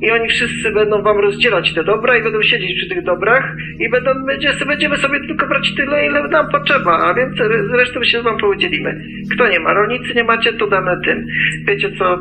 i 0.00 0.10
oni 0.10 0.28
wszyscy 0.28 0.72
będą 0.72 1.02
wam 1.02 1.18
rozdzielać 1.18 1.74
te 1.74 1.84
dobra 1.84 2.16
i 2.16 2.22
będą 2.22 2.42
siedzieć 2.42 2.76
przy 2.76 2.88
tych 2.88 3.04
dobrach 3.04 3.56
i 3.80 3.88
będą, 3.90 4.10
będzie, 4.26 4.52
będziemy 4.66 4.96
sobie 4.96 5.20
tylko 5.20 5.46
brać 5.46 5.74
tyle, 5.74 6.06
ile 6.06 6.28
nam 6.28 6.50
potrzeba, 6.50 6.98
a 6.98 7.14
więc 7.14 7.36
zresztą 7.70 8.04
się 8.04 8.22
wam 8.22 8.38
podzielimy. 8.38 9.04
Kto 9.34 9.48
nie 9.48 9.60
ma, 9.60 9.74
rolnicy 9.74 10.14
nie 10.14 10.24
macie, 10.24 10.52
to 10.52 10.66
damy 10.66 10.96
tym. 11.04 11.26
Wiecie 11.66 11.90
co, 11.98 12.18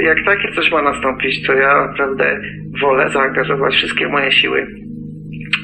jak 0.00 0.24
takie 0.24 0.52
coś 0.52 0.72
ma 0.72 0.82
nastąpić, 0.82 1.46
to 1.46 1.52
ja 1.52 1.86
naprawdę 1.86 2.40
wolę 2.80 3.10
zaangażować 3.10 3.74
wszystkie 3.74 4.08
moje 4.08 4.32
siły 4.32 4.66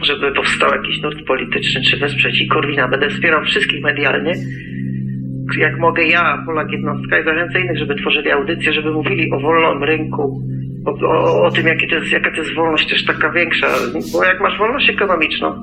żeby 0.03 0.33
powstał 0.33 0.71
jakiś 0.71 1.03
nurt 1.03 1.27
polityczny, 1.27 1.81
czy 1.83 1.97
wesprzeć 1.97 2.41
i 2.41 2.49
Korwina. 2.49 2.89
Będę 2.89 3.09
wspierał 3.09 3.45
wszystkich 3.45 3.83
medialnie. 3.83 4.33
Jak 5.57 5.79
mogę 5.79 6.05
ja, 6.05 6.43
Polak 6.47 6.73
jednostka 6.73 7.19
i 7.19 7.25
zachęcę 7.25 7.61
innych, 7.61 7.79
żeby 7.79 7.95
tworzyli 7.95 8.31
audycje, 8.31 8.73
żeby 8.73 8.91
mówili 8.91 9.33
o 9.33 9.41
wolnym 9.41 9.85
rynku, 9.85 10.43
o, 10.87 11.07
o, 11.07 11.43
o 11.43 11.51
tym, 11.51 11.65
to 11.89 11.95
jest, 11.95 12.13
jaka 12.13 12.31
to 12.31 12.37
jest 12.37 12.55
wolność 12.55 12.91
też 12.91 13.05
taka 13.05 13.31
większa. 13.31 13.67
Bo 14.13 14.25
jak 14.25 14.41
masz 14.41 14.59
wolność 14.59 14.91
ekonomiczną, 14.91 15.55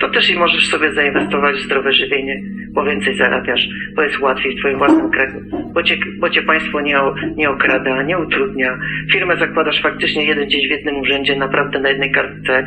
to 0.00 0.08
też 0.08 0.30
i 0.30 0.38
możesz 0.38 0.68
sobie 0.68 0.94
zainwestować 0.94 1.56
w 1.56 1.64
zdrowe 1.64 1.92
żywienie. 1.92 2.40
Bo 2.72 2.84
więcej 2.84 3.16
zarabiasz, 3.16 3.68
bo 3.96 4.02
jest 4.02 4.20
łatwiej 4.20 4.56
w 4.56 4.58
twoim 4.60 4.78
własnym 4.78 5.10
kraju, 5.10 5.40
bo 5.74 5.82
cię, 5.82 5.96
bo 6.18 6.30
cię 6.30 6.42
państwo 6.42 6.80
nie, 6.80 7.00
o, 7.00 7.14
nie 7.36 7.50
okrada, 7.50 8.02
nie 8.02 8.18
utrudnia. 8.18 8.78
Firmę 9.12 9.36
zakładasz 9.36 9.82
faktycznie 9.82 10.24
jeden 10.24 10.46
gdzieś 10.46 10.68
w 10.68 10.70
jednym 10.70 10.96
urzędzie, 10.96 11.36
naprawdę 11.36 11.80
na 11.80 11.88
jednej 11.88 12.12
kartce, 12.12 12.64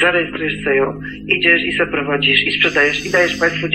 zarejestrujesz 0.00 0.64
sobie 0.64 0.76
ją, 0.76 1.00
idziesz 1.26 1.64
i 1.64 1.72
se 1.72 1.86
prowadzisz 1.86 2.46
i 2.46 2.52
sprzedajesz 2.52 3.06
i 3.06 3.12
dajesz 3.12 3.36
państwu 3.40 3.66
10% 3.66 3.70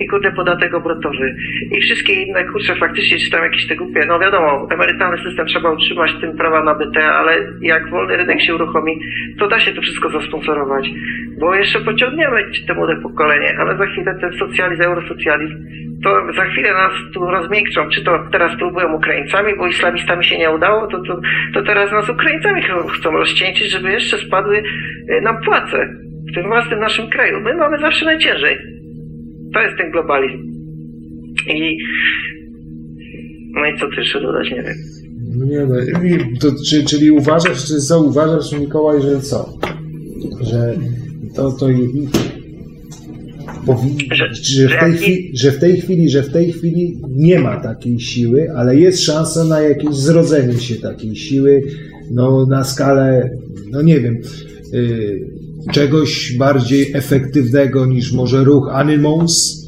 i 0.00 0.08
kurde 0.08 0.32
podatek 0.32 0.74
obrotowy. 0.74 1.36
I 1.70 1.80
wszystkie 1.80 2.12
inne 2.12 2.44
kurcze 2.44 2.74
faktycznie 2.74 3.18
czy 3.18 3.30
tam 3.30 3.44
jakieś 3.44 3.68
te 3.68 3.76
głupie, 3.76 4.00
no 4.08 4.18
wiadomo, 4.18 4.68
emerytalny 4.70 5.18
system 5.22 5.46
trzeba 5.46 5.70
utrzymać, 5.70 6.10
tym 6.20 6.36
prawa 6.36 6.62
nabyte, 6.64 7.04
ale 7.04 7.32
jak 7.60 7.90
wolny 7.90 8.16
rynek 8.16 8.40
się 8.40 8.54
uruchomi, 8.54 8.98
to 9.38 9.48
da 9.48 9.60
się 9.60 9.72
to 9.72 9.82
wszystko 9.82 10.10
zasponsorować, 10.10 10.90
bo 11.38 11.54
jeszcze 11.54 11.80
pociągniemy 11.80 12.44
te 12.66 12.74
młode 12.74 12.96
pokolenie, 12.96 13.56
ale 13.58 13.76
za 13.76 13.86
chwilę 13.86 14.18
ten 14.20 14.32
socjalizm, 14.66 14.82
eurosocjalizm, 14.82 15.56
to 16.04 16.10
za 16.36 16.44
chwilę 16.44 16.72
nas 16.72 16.92
tu 17.14 17.20
rozmiękczą. 17.20 17.88
Czy 17.88 18.04
to 18.04 18.18
teraz 18.32 18.58
próbują 18.58 18.96
Ukraińcami, 18.96 19.52
bo 19.58 19.66
islamistami 19.66 20.24
się 20.24 20.38
nie 20.38 20.50
udało, 20.50 20.86
to, 20.86 20.98
to, 20.98 21.20
to 21.54 21.62
teraz 21.62 21.92
nas 21.92 22.08
Ukraińcami 22.08 22.62
ch- 22.62 22.92
chcą 22.98 23.10
rozcieńczyć, 23.10 23.70
żeby 23.70 23.90
jeszcze 23.90 24.18
spadły 24.18 24.56
y, 24.58 25.20
nam 25.22 25.36
płace 25.44 25.88
w 26.30 26.34
tym 26.34 26.46
własnym 26.46 26.80
naszym 26.80 27.10
kraju. 27.10 27.40
My 27.40 27.54
mamy 27.54 27.78
zawsze 27.80 28.04
najciężej. 28.04 28.56
To 29.54 29.60
jest 29.60 29.78
ten 29.78 29.90
globalizm. 29.90 30.38
I 31.48 31.78
no 33.54 33.66
i 33.66 33.78
co 33.78 33.88
ty 33.88 33.96
jeszcze 33.96 34.20
dodać, 34.20 34.50
nie 34.50 34.62
wiem. 34.62 34.74
No 35.38 35.44
nie 35.46 35.66
no, 35.66 35.74
to, 36.40 36.48
czy, 36.68 36.84
czyli 36.84 37.10
uważasz, 37.10 37.66
czy 37.68 37.74
co 37.80 38.02
uważasz, 38.02 38.52
Mikołaj, 38.60 39.02
że 39.02 39.20
co? 39.20 39.48
Że 40.40 40.74
to, 41.36 41.52
to 41.52 41.66
i- 43.66 43.68
powi- 43.68 44.14
Że- 44.14 44.34
że, 44.34 44.68
że 44.68 44.76
w 44.76 44.80
tej 44.80 44.92
chwili, 44.96 45.30
że 45.38 45.52
w 45.52 45.58
tej 45.60 45.80
chwili, 45.80 46.10
że 46.10 46.22
w 46.22 46.32
tej 46.32 46.52
chwili 46.52 46.96
nie 47.10 47.38
ma 47.38 47.60
takiej 47.60 48.00
siły, 48.00 48.46
ale 48.56 48.76
jest 48.76 49.02
szansa 49.04 49.44
na 49.44 49.60
jakieś 49.60 49.94
zrodzenie 49.94 50.54
się 50.58 50.74
takiej 50.76 51.16
siły, 51.16 51.62
no 52.10 52.46
na 52.46 52.64
skalę, 52.64 53.30
no 53.70 53.82
nie 53.82 54.00
wiem, 54.00 54.16
y, 54.74 55.20
czegoś 55.72 56.36
bardziej 56.38 56.86
efektywnego 56.94 57.86
niż 57.86 58.12
może 58.12 58.44
ruch 58.44 58.68
Animals. 58.72 59.66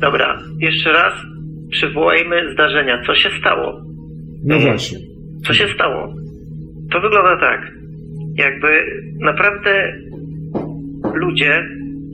Dobra, 0.00 0.42
jeszcze 0.60 0.92
raz 0.92 1.12
przywołajmy 1.70 2.52
zdarzenia. 2.54 3.02
Co 3.06 3.14
się 3.14 3.28
stało? 3.40 3.80
No 4.44 4.60
właśnie. 4.60 4.98
Co 5.46 5.54
się 5.54 5.64
stało? 5.74 6.14
To 6.92 7.00
wygląda 7.00 7.36
tak. 7.40 7.60
Jakby 8.34 8.68
naprawdę 9.20 9.92
ludzie 11.14 11.62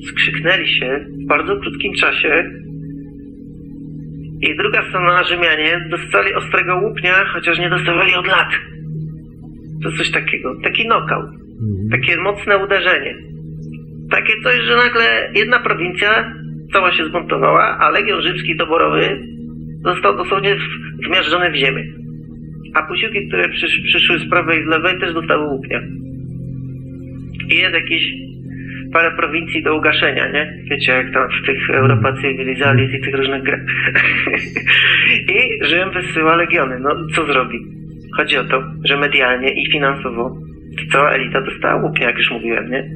skrzyknęli 0.03 0.69
się 0.69 1.07
w 1.25 1.27
bardzo 1.27 1.57
krótkim 1.57 1.93
czasie 1.95 2.45
i 4.41 4.57
druga 4.57 4.89
strona 4.89 5.25
Rzymianie 5.25 5.89
dostali 5.91 6.35
ostrego 6.35 6.81
łupnia, 6.81 7.25
chociaż 7.33 7.59
nie 7.59 7.71
dostawali 7.71 8.15
od 8.15 8.27
lat. 8.27 8.49
To 9.83 9.93
coś 9.93 10.11
takiego. 10.11 10.57
Taki 10.65 10.85
knockout. 10.85 11.27
Takie 11.91 12.17
mocne 12.17 12.65
uderzenie. 12.65 13.15
Takie 14.11 14.33
coś, 14.43 14.61
że 14.61 14.77
nagle 14.77 15.31
jedna 15.35 15.59
prowincja 15.59 16.35
cała 16.73 16.93
się 16.93 17.05
zbuntowała, 17.05 17.79
a 17.79 17.91
Legion 17.91 18.23
Rzymski 18.23 18.57
doborowy 18.57 19.27
został 19.85 20.17
dosłownie 20.17 20.57
wmiażdżony 21.07 21.51
w 21.51 21.57
ziemię. 21.57 21.85
A 22.75 22.83
posiłki, 22.83 23.29
które 23.29 23.49
przysz, 23.49 23.81
przyszły 23.87 24.19
z 24.19 24.31
prawej 24.31 24.61
i 24.61 24.65
z 24.65 24.67
lewej 24.67 25.01
też 25.01 25.15
dostały 25.15 25.51
łupnia. 25.51 25.81
I 27.51 27.57
jest 27.57 27.75
jakieś 27.75 28.24
parę 28.95 29.17
prowincji 29.17 29.63
do 29.63 29.77
ugaszenia, 29.77 30.33
nie? 30.33 30.63
Wiecie, 30.71 30.93
jak 30.93 31.13
tam 31.13 31.29
w 31.29 31.47
tych 31.47 31.71
Europa 31.71 32.13
Civilizalis 32.23 32.95
i 32.95 33.01
tych 33.05 33.15
różnych 33.15 33.43
grach. 33.43 33.61
I 35.37 35.67
Rzym 35.67 35.91
wysyła 35.91 36.37
legiony. 36.37 36.81
No, 36.81 36.91
co 37.15 37.27
zrobi? 37.27 37.59
Chodzi 38.17 38.37
o 38.37 38.45
to, 38.45 38.63
że 38.85 38.97
medialnie 38.97 39.63
i 39.63 39.73
finansowo 39.73 40.37
cała 40.93 41.11
elita 41.11 41.41
dostała 41.41 41.83
łupnia, 41.83 42.07
jak 42.07 42.19
już 42.19 42.31
mówiłem, 42.31 42.71
nie? 42.71 42.91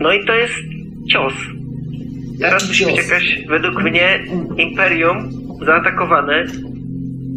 No 0.00 0.12
i 0.12 0.24
to 0.24 0.34
jest 0.34 0.64
cios. 1.12 1.34
Teraz 2.40 2.68
musi 2.68 2.84
być 2.84 2.96
jakaś, 2.96 3.46
według 3.48 3.82
mnie, 3.82 4.18
imperium 4.56 5.16
zaatakowane 5.66 6.44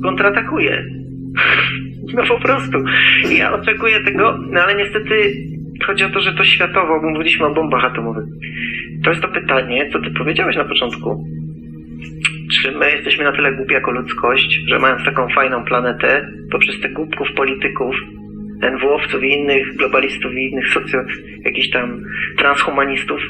kontratakuje. 0.04 0.84
No 2.14 2.24
po 2.28 2.40
prostu. 2.40 2.78
Ja 3.38 3.54
oczekuję 3.54 4.04
tego, 4.04 4.38
no 4.52 4.62
ale 4.62 4.76
niestety 4.76 5.34
chodzi 5.86 6.04
o 6.04 6.10
to, 6.10 6.20
że 6.20 6.34
to 6.34 6.44
światowo, 6.44 7.00
bo 7.02 7.10
mówiliśmy 7.10 7.46
o 7.46 7.54
bombach 7.54 7.86
atomowych. 7.86 8.26
To 9.04 9.10
jest 9.10 9.22
to 9.22 9.28
pytanie, 9.28 9.90
co 9.92 10.00
ty 10.00 10.12
powiedziałeś 10.18 10.56
na 10.56 10.66
początku. 10.66 11.26
Czy 12.54 12.72
my 12.72 12.92
jesteśmy 12.92 13.24
na 13.24 13.32
tyle 13.32 13.54
głupi 13.54 13.74
jako 13.74 13.92
ludzkość, 13.92 14.62
że 14.68 14.80
mając 14.80 15.06
taką 15.06 15.28
fajną 15.36 15.64
planetę, 15.64 16.28
poprzez 16.52 16.80
tych 16.80 16.94
głupków 16.94 17.28
polityków, 17.36 17.96
NW-owców 18.62 19.24
i 19.24 19.34
innych 19.34 19.76
globalistów 19.76 20.34
i 20.34 20.52
innych 20.52 20.68
socjo, 20.68 21.00
jakichś 21.46 21.70
tam 21.70 22.04
transhumanistów, 22.38 23.22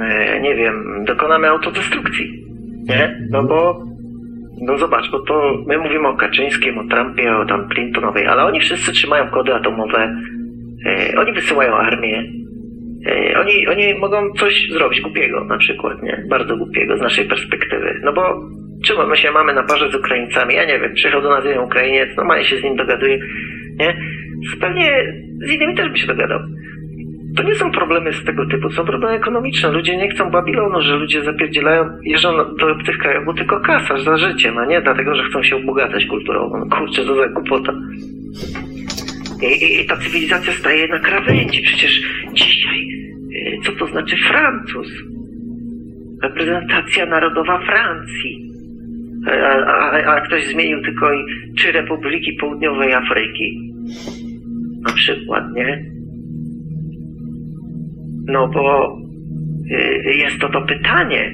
e, 0.00 0.40
nie 0.40 0.54
wiem, 0.54 1.04
dokonamy 1.04 1.48
autodestrukcji. 1.48 2.44
Nie? 2.88 3.26
No 3.30 3.42
bo 3.42 3.90
no 4.60 4.78
zobacz, 4.78 5.10
bo 5.10 5.20
to 5.20 5.64
my 5.66 5.78
mówimy 5.78 6.08
o 6.08 6.16
Kaczyńskim, 6.16 6.78
o 6.78 6.84
Trumpie, 6.84 7.36
o 7.36 7.46
tam 7.46 7.68
Clintonowej, 7.68 8.26
ale 8.26 8.44
oni 8.44 8.60
wszyscy 8.60 8.92
trzymają 8.92 9.28
kody 9.30 9.54
atomowe, 9.54 10.16
oni 11.16 11.32
wysyłają 11.32 11.74
armię, 11.74 12.24
e, 13.06 13.40
oni, 13.40 13.68
oni 13.68 13.94
mogą 13.94 14.32
coś 14.32 14.68
zrobić 14.70 15.00
głupiego 15.00 15.44
na 15.44 15.58
przykład, 15.58 16.02
nie? 16.02 16.24
Bardzo 16.28 16.56
głupiego 16.56 16.96
z 16.96 17.00
naszej 17.00 17.24
perspektywy. 17.24 18.00
No 18.04 18.12
bo 18.12 18.40
czemu 18.84 19.06
my 19.06 19.16
się 19.16 19.30
mamy 19.30 19.54
na 19.54 19.62
parze 19.62 19.90
z 19.90 19.94
Ukraińcami? 19.94 20.54
Ja 20.54 20.64
nie 20.64 20.78
wiem, 20.78 20.94
przyjechał 20.94 21.22
do 21.22 21.30
nas 21.30 21.44
jeden 21.44 21.64
Ukrainiec, 21.64 22.16
normalnie 22.16 22.44
się 22.44 22.56
z 22.56 22.62
nim 22.62 22.76
dogaduje, 22.76 23.18
nie? 23.78 23.96
Pewnie 24.60 25.14
z 25.46 25.50
innymi 25.50 25.74
też 25.74 25.88
by 25.88 25.98
się 25.98 26.06
dogadał. 26.06 26.38
To 27.36 27.42
nie 27.42 27.54
są 27.54 27.70
problemy 27.70 28.12
z 28.12 28.24
tego 28.24 28.46
typu, 28.46 28.70
są 28.70 28.84
problemy 28.84 29.16
ekonomiczne. 29.16 29.70
Ludzie 29.70 29.96
nie 29.96 30.08
chcą 30.08 30.30
Babilonu, 30.30 30.80
że 30.80 30.96
ludzie 30.96 31.24
zapierdzielają, 31.24 31.84
jeżdżą 32.02 32.36
do 32.36 32.84
tych 32.86 32.98
krajów, 32.98 33.24
bo 33.26 33.34
tylko 33.34 33.60
kasa 33.60 33.98
za 33.98 34.16
życiem, 34.16 34.58
a 34.58 34.66
nie 34.66 34.80
dlatego, 34.80 35.14
że 35.14 35.24
chcą 35.24 35.42
się 35.42 35.56
ubogacać 35.56 36.06
kulturowo. 36.06 36.58
No 36.58 36.76
kurczę, 36.76 37.04
to 37.04 37.16
za 37.16 37.28
głupota. 37.28 37.72
I, 39.42 39.86
ta 39.86 39.96
cywilizacja 39.96 40.52
staje 40.52 40.88
na 40.88 40.98
krawędzi. 40.98 41.62
Przecież 41.62 42.00
dzisiaj, 42.32 42.80
y, 43.34 43.58
co 43.64 43.72
to 43.72 43.86
znaczy 43.86 44.16
Francuz? 44.16 44.88
Reprezentacja 46.22 47.06
narodowa 47.06 47.60
Francji. 47.66 48.50
A, 49.26 49.30
a, 49.30 50.04
a, 50.04 50.20
ktoś 50.20 50.46
zmienił 50.46 50.82
tylko 50.82 51.10
trzy 51.56 51.72
republiki 51.72 52.32
południowej 52.32 52.94
Afryki. 52.94 53.72
Na 54.86 54.92
przykład, 54.92 55.44
nie? 55.52 55.84
No 58.26 58.48
bo 58.48 58.96
y, 59.70 60.14
jest 60.14 60.38
to 60.40 60.48
to 60.48 60.62
pytanie. 60.62 61.32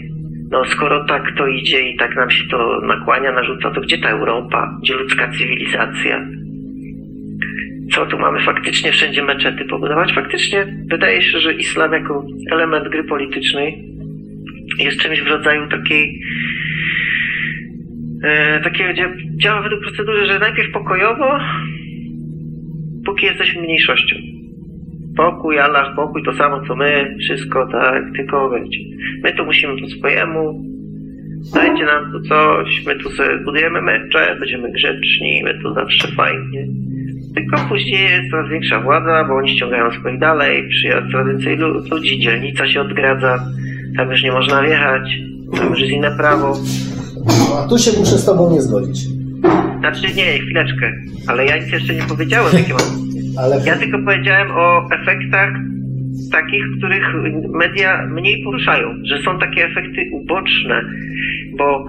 No 0.50 0.64
skoro 0.64 1.04
tak 1.04 1.36
to 1.36 1.46
idzie 1.46 1.90
i 1.90 1.96
tak 1.96 2.16
nam 2.16 2.30
się 2.30 2.44
to 2.50 2.80
nakłania, 2.80 3.32
narzuca, 3.32 3.70
to 3.70 3.80
gdzie 3.80 3.98
ta 3.98 4.10
Europa? 4.10 4.78
Gdzie 4.82 4.94
ludzka 4.94 5.30
cywilizacja? 5.32 6.26
Co 7.96 8.06
tu 8.06 8.18
mamy 8.18 8.40
faktycznie 8.40 8.92
wszędzie 8.92 9.22
meczety 9.22 9.64
pobudować? 9.64 10.12
Faktycznie 10.12 10.66
wydaje 10.86 11.22
się, 11.22 11.40
że 11.40 11.52
islam 11.52 11.92
jako 11.92 12.26
element 12.50 12.88
gry 12.88 13.04
politycznej 13.04 13.84
jest 14.78 15.00
czymś 15.00 15.20
w 15.20 15.26
rodzaju 15.26 15.68
takiej 15.68 16.20
e, 18.24 18.60
takiego 18.60 18.90
dzia- 18.90 19.36
działa 19.36 19.62
według 19.62 19.82
procedury, 19.82 20.26
że 20.26 20.38
najpierw 20.38 20.72
pokojowo, 20.72 21.38
póki 23.06 23.26
jesteśmy 23.26 23.62
mniejszością. 23.62 24.16
Pokój, 25.16 25.58
Allah, 25.58 25.96
pokój, 25.96 26.22
to 26.22 26.32
samo 26.32 26.66
co 26.66 26.76
my, 26.76 27.16
wszystko 27.20 27.66
tak, 27.72 28.04
tylko 28.16 28.50
wiecie. 28.50 28.78
My 29.22 29.32
tu 29.32 29.44
musimy 29.44 29.80
po 29.80 29.88
swojemu, 29.88 30.64
dajcie 31.54 31.84
nam 31.84 32.12
tu 32.12 32.20
coś, 32.20 32.84
my 32.86 32.96
tu 32.96 33.10
sobie 33.10 33.38
budujemy 33.44 33.82
mecze, 33.82 34.36
będziemy 34.40 34.72
grzeczni, 34.72 35.42
my 35.44 35.58
tu 35.62 35.74
zawsze 35.74 36.08
fajnie. 36.08 36.66
Tylko 37.36 37.56
później 37.68 38.10
jest 38.10 38.30
coraz 38.30 38.50
większa 38.50 38.80
władza, 38.80 39.24
bo 39.28 39.34
oni 39.34 39.56
ściągają 39.56 39.90
swoich 39.90 40.18
dalej, 40.18 40.68
przyjeżdża 40.68 41.12
coraz 41.12 41.28
więcej 41.28 41.56
lu- 41.56 41.82
ludzi, 41.90 42.20
dzielnica 42.20 42.66
się 42.68 42.80
odgradza, 42.80 43.38
tam 43.96 44.10
już 44.10 44.22
nie 44.22 44.32
można 44.32 44.62
wjechać, 44.62 45.18
tam 45.56 45.70
już 45.70 45.80
jest 45.80 45.92
inne 45.92 46.16
prawo. 46.16 46.56
A 47.64 47.68
tu 47.68 47.78
się 47.78 47.90
muszę 47.98 48.18
z 48.18 48.24
tobą 48.26 48.52
nie 48.54 48.62
zgodzić. 48.62 48.98
Znaczy 49.78 50.14
nie, 50.16 50.38
chwileczkę, 50.38 50.92
ale 51.26 51.46
ja 51.46 51.56
nic 51.56 51.72
jeszcze 51.72 51.94
nie 51.94 52.02
powiedziałem, 52.08 52.52
jakie 52.56 52.72
mam 52.72 52.82
Ale 53.42 53.56
Ja 53.66 53.76
tylko 53.76 53.98
powiedziałem 53.98 54.48
o 54.50 54.88
efektach 55.02 55.50
takich, 56.32 56.64
których 56.78 57.04
media 57.54 58.06
mniej 58.06 58.44
poruszają, 58.44 58.88
że 59.04 59.22
są 59.22 59.38
takie 59.38 59.64
efekty 59.64 60.00
uboczne, 60.12 60.82
bo 61.58 61.88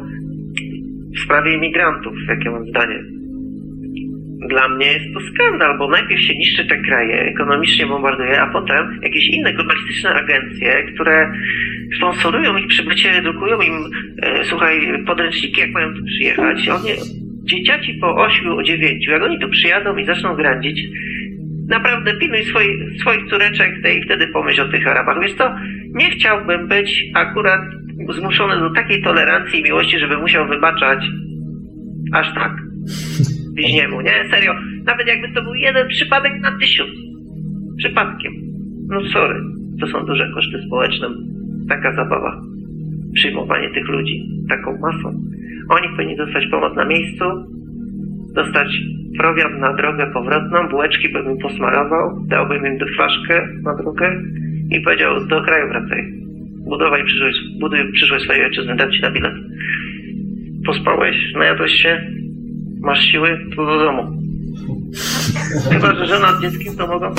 w 1.15 1.19
sprawie 1.25 1.53
imigrantów, 1.53 2.13
jakie 2.29 2.51
mam 2.51 2.67
zdanie, 2.69 2.95
Dla 4.49 4.69
mnie 4.69 4.85
jest 4.85 5.05
to 5.13 5.19
skandal, 5.19 5.77
bo 5.77 5.89
najpierw 5.89 6.21
się 6.21 6.33
niszczy 6.33 6.65
te 6.65 6.77
kraje, 6.77 7.21
ekonomicznie 7.21 7.85
bombarduje, 7.85 8.41
a 8.41 8.47
potem 8.47 8.99
jakieś 9.03 9.29
inne 9.29 9.53
globalistyczne 9.53 10.09
agencje, 10.09 10.83
które 10.93 11.31
sponsorują 11.97 12.57
ich 12.57 12.67
przybycie, 12.67 13.21
drukują 13.21 13.61
im, 13.61 13.73
e, 14.21 14.43
słuchaj, 14.43 15.03
podręczniki, 15.05 15.61
jak 15.61 15.71
mają 15.71 15.93
tu 15.93 16.03
przyjechać. 16.05 16.69
Oni, 16.69 16.89
dzieciaci 17.43 17.93
po 17.93 18.15
ośmiu, 18.15 18.63
dziewięciu, 18.63 19.11
jak 19.11 19.23
oni 19.23 19.39
tu 19.39 19.49
przyjadą 19.49 19.97
i 19.97 20.05
zaczną 20.05 20.35
grandzić, 20.35 20.81
naprawdę 21.67 22.13
pilnuj 22.13 22.43
swoich, 22.43 22.99
swoich 22.99 23.29
córeczek 23.29 23.71
i 23.97 24.03
wtedy 24.05 24.27
pomyśl 24.27 24.61
o 24.61 24.69
tych 24.69 24.87
Arabach. 24.87 25.21
Wiesz 25.21 25.33
co, 25.33 25.55
nie 25.93 26.09
chciałbym 26.09 26.67
być 26.67 27.05
akurat 27.13 27.61
zmuszony 28.09 28.59
do 28.59 28.69
takiej 28.69 29.03
tolerancji 29.03 29.59
i 29.59 29.63
miłości, 29.63 29.99
żeby 29.99 30.17
musiał 30.17 30.47
wybaczać 30.47 30.99
aż 32.13 32.33
tak 32.33 32.51
bliźniemu, 33.57 34.01
nie? 34.01 34.15
Serio, 34.31 34.53
nawet 34.85 35.07
jakby 35.07 35.27
to 35.33 35.43
był 35.43 35.53
jeden 35.53 35.87
przypadek 35.87 36.33
na 36.41 36.51
tysiąc. 36.59 36.89
Przypadkiem. 37.77 38.33
No 38.89 39.01
sorry, 39.13 39.39
to 39.79 39.87
są 39.87 40.05
duże 40.05 40.31
koszty 40.33 40.57
społeczne. 40.67 41.07
Taka 41.69 41.95
zabawa. 41.95 42.41
Przyjmowanie 43.13 43.69
tych 43.69 43.87
ludzi 43.87 44.23
taką 44.49 44.77
masą. 44.77 45.07
Oni 45.69 45.87
powinni 45.95 46.17
dostać 46.17 46.47
pomoc 46.47 46.75
na 46.75 46.85
miejscu, 46.85 47.25
dostać 48.35 48.67
prowiant 49.17 49.59
na 49.59 49.73
drogę 49.73 50.11
powrotną, 50.13 50.67
bułeczki 50.69 51.09
bym 51.09 51.31
im 51.31 51.37
posmarował, 51.37 52.25
dałbym 52.27 52.65
im 52.65 52.79
flaszkę 52.95 53.47
na 53.63 53.75
drogę 53.75 54.21
i 54.71 54.81
powiedział, 54.81 55.27
do 55.27 55.41
kraju 55.41 55.67
wracaj. 55.69 56.01
Budowaj 56.69 57.03
przyszłość, 57.05 57.39
buduj 57.59 57.91
przyszłość 57.91 58.23
swojej 58.23 58.43
ojczyzny, 58.43 58.75
dam 58.75 58.91
ci 58.91 59.01
na 59.01 59.11
bilet. 59.11 59.33
Pospałeś, 60.65 61.33
najadłeś 61.33 61.71
się, 61.71 62.16
masz 62.79 62.99
siły, 62.99 63.39
to 63.55 63.65
do 63.65 63.79
domu. 63.79 64.03
Chyba, 65.71 65.95
że 65.95 66.07
żona 66.07 66.33
z 66.33 66.41
dzieckiem 66.41 66.75
to 66.75 66.87
mogą 66.87 67.13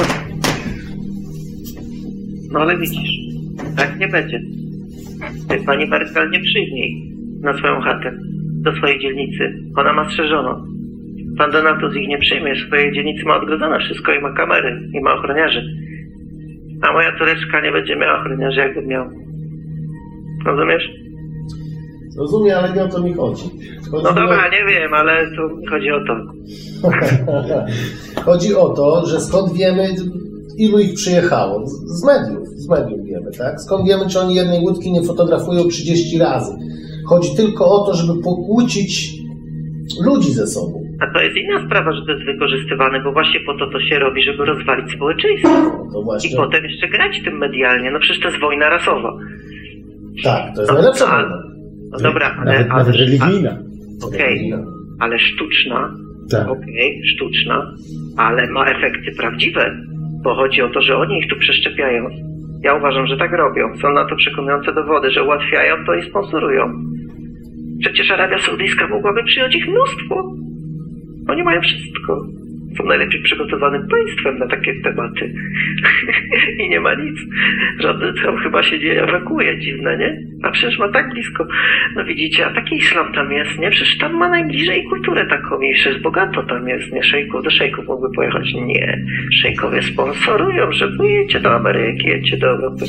No 2.53 2.61
ale 2.61 2.79
widzisz, 2.79 3.11
tak 3.77 3.99
nie 3.99 4.09
będzie. 4.09 4.41
Pani 5.67 5.87
Merkel 5.87 6.31
nie 6.31 6.41
przyjmie 6.41 6.89
ich 6.89 7.15
na 7.41 7.59
swoją 7.59 7.81
chatę, 7.81 8.19
do 8.63 8.77
swojej 8.77 9.01
dzielnicy. 9.01 9.63
Ona 9.77 9.93
ma 9.93 10.11
strzeżono. 10.11 10.67
Pan 11.39 11.51
Donatus 11.51 11.97
ich 11.97 12.09
nie 12.09 12.19
przyjmie, 12.19 12.55
swojej 12.67 12.93
dzielnicy 12.93 13.25
ma 13.25 13.37
odgrodzone 13.37 13.79
wszystko 13.79 14.13
i 14.13 14.21
ma 14.21 14.33
kamery, 14.33 14.81
i 14.95 15.01
ma 15.01 15.15
ochroniarzy. 15.15 15.63
A 16.83 16.93
moja 16.93 17.19
córeczka 17.19 17.61
nie 17.61 17.73
będzie 17.73 17.97
miała 17.97 18.21
ochroniarzy, 18.21 18.61
jakby 18.61 18.83
miał. 18.83 19.11
Rozumiesz? 20.47 21.08
Rozumiem, 22.19 22.59
ale 22.59 22.73
nie 22.75 22.85
o 22.85 22.89
to 22.89 23.01
mi 23.03 23.13
chodzi. 23.13 23.43
chodzi 23.91 24.05
No 24.05 24.13
dobra, 24.15 24.49
nie 24.49 24.65
wiem, 24.75 24.95
ale 24.95 25.27
tu 25.37 25.71
chodzi 25.71 25.91
o 25.91 26.01
to. 26.07 26.13
o... 26.89 26.91
chodzi 28.31 28.55
o 28.55 28.69
to, 28.69 29.07
że 29.07 29.21
skąd 29.21 29.53
wiemy, 29.53 29.89
ilu 30.59 30.79
ich 30.79 30.95
przyjechało? 30.95 31.67
Z- 31.67 32.05
mediów, 32.07 32.49
z 32.49 32.69
mediów 32.69 33.05
wiemy, 33.05 33.31
tak? 33.39 33.61
Skąd 33.61 33.89
wiemy, 33.89 34.07
czy 34.09 34.21
oni 34.21 34.35
jednej 34.35 34.61
łódki 34.61 34.93
nie 34.93 35.03
fotografują 35.03 35.65
30 35.69 36.19
razy? 36.19 36.53
Chodzi 37.07 37.37
tylko 37.37 37.65
o 37.71 37.87
to, 37.87 37.95
żeby 37.95 38.23
pokłócić 38.23 39.13
ludzi 40.05 40.33
ze 40.33 40.47
sobą. 40.47 40.83
A 41.01 41.15
to 41.15 41.21
jest 41.21 41.37
inna 41.37 41.67
sprawa, 41.67 41.93
że 41.93 42.01
to 42.07 42.13
jest 42.13 42.25
wykorzystywane, 42.25 43.01
bo 43.05 43.13
właśnie 43.13 43.41
po 43.47 43.55
to 43.59 43.71
to 43.73 43.81
się 43.81 43.99
robi, 43.99 44.23
żeby 44.23 44.45
rozwalić 44.45 44.93
społeczeństwo. 44.93 45.49
No 45.93 46.01
I 46.33 46.37
potem 46.37 46.65
jeszcze 46.65 46.89
grać 46.89 47.21
tym 47.25 47.39
medialnie. 47.39 47.91
No 47.91 47.99
przecież 48.01 48.23
to 48.23 48.29
jest 48.29 48.41
wojna 48.41 48.69
rasowa. 48.71 49.13
Tak, 50.25 50.55
to 50.55 50.61
jest 50.61 50.73
No, 50.73 50.79
najlepsza 50.79 51.07
wojna. 51.07 51.58
No 51.93 51.99
dobra, 51.99 52.37
ale... 52.39 52.53
Nawet, 52.53 52.71
ale 52.71 52.79
nawet 52.79 52.97
religijna. 52.97 53.59
Okej, 54.07 54.53
ale 55.01 55.19
sztuczna, 55.19 55.95
Tak. 56.31 56.49
okej, 56.49 57.03
sztuczna, 57.15 57.73
ale 58.17 58.51
ma 58.51 58.67
efekty 58.67 59.11
prawdziwe, 59.19 59.77
bo 60.25 60.35
chodzi 60.35 60.63
o 60.63 60.69
to, 60.69 60.81
że 60.83 60.97
oni 60.97 61.19
ich 61.19 61.29
tu 61.31 61.37
przeszczepiają. 61.39 62.09
Ja 62.63 62.75
uważam, 62.75 63.07
że 63.07 63.17
tak 63.17 63.33
robią. 63.33 63.77
Są 63.83 63.93
na 63.93 64.05
to 64.09 64.17
przekonujące 64.17 64.75
dowody, 64.75 65.11
że 65.11 65.23
ułatwiają 65.25 65.75
to 65.87 65.95
i 65.95 66.03
sponsorują. 66.03 66.73
Przecież 67.81 68.11
Arabia 68.11 68.39
Saudyjska 68.39 68.89
mogłaby 68.89 69.25
przyjąć 69.25 69.57
ich 69.57 69.69
mnóstwo. 69.69 70.33
Oni 71.29 71.43
mają 71.43 71.61
wszystko. 71.61 72.27
Są 72.79 72.85
najlepiej 72.85 73.23
przygotowanym 73.23 73.89
państwem 73.89 74.39
na 74.39 74.47
takie 74.47 74.75
tematy. 74.81 75.35
I 76.65 76.69
nie 76.69 76.81
ma 76.81 76.95
nic. 76.95 77.19
Żadny 77.81 78.13
tam 78.23 78.39
chyba 78.39 78.63
się 78.63 78.79
dzieje, 78.79 79.07
brakuje, 79.07 79.59
dziwne, 79.59 79.99
nie? 79.99 80.23
A 80.43 80.51
przecież 80.51 80.79
ma 80.79 80.89
tak 80.89 81.11
blisko. 81.11 81.47
No 81.97 82.05
widzicie, 82.05 82.47
a 82.47 82.55
taki 82.55 82.77
islam 82.77 83.13
tam 83.13 83.33
jest, 83.33 83.59
nie? 83.59 83.71
Przecież 83.71 83.99
tam 83.99 84.15
ma 84.15 84.29
najbliżej 84.29 84.85
kulturę 84.85 85.27
taką 85.27 85.61
i 85.61 85.75
bogato 86.03 86.43
tam 86.43 86.69
jest, 86.69 86.93
nie? 86.93 87.03
Szejków 87.03 87.45
do 87.45 87.51
szejków 87.51 87.87
mógłby 87.87 88.15
pojechać. 88.17 88.55
Nie. 88.55 89.05
Szejkowie 89.43 89.83
sponsorują, 89.83 90.73
że 90.73 90.89
jedźcie 91.03 91.41
do 91.41 91.55
Ameryki, 91.55 92.09
jedźcie 92.09 92.37
do 92.37 92.47
Europy. 92.47 92.85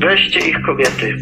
Weźcie 0.00 0.40
ich 0.50 0.60
kobiety. 0.60 1.16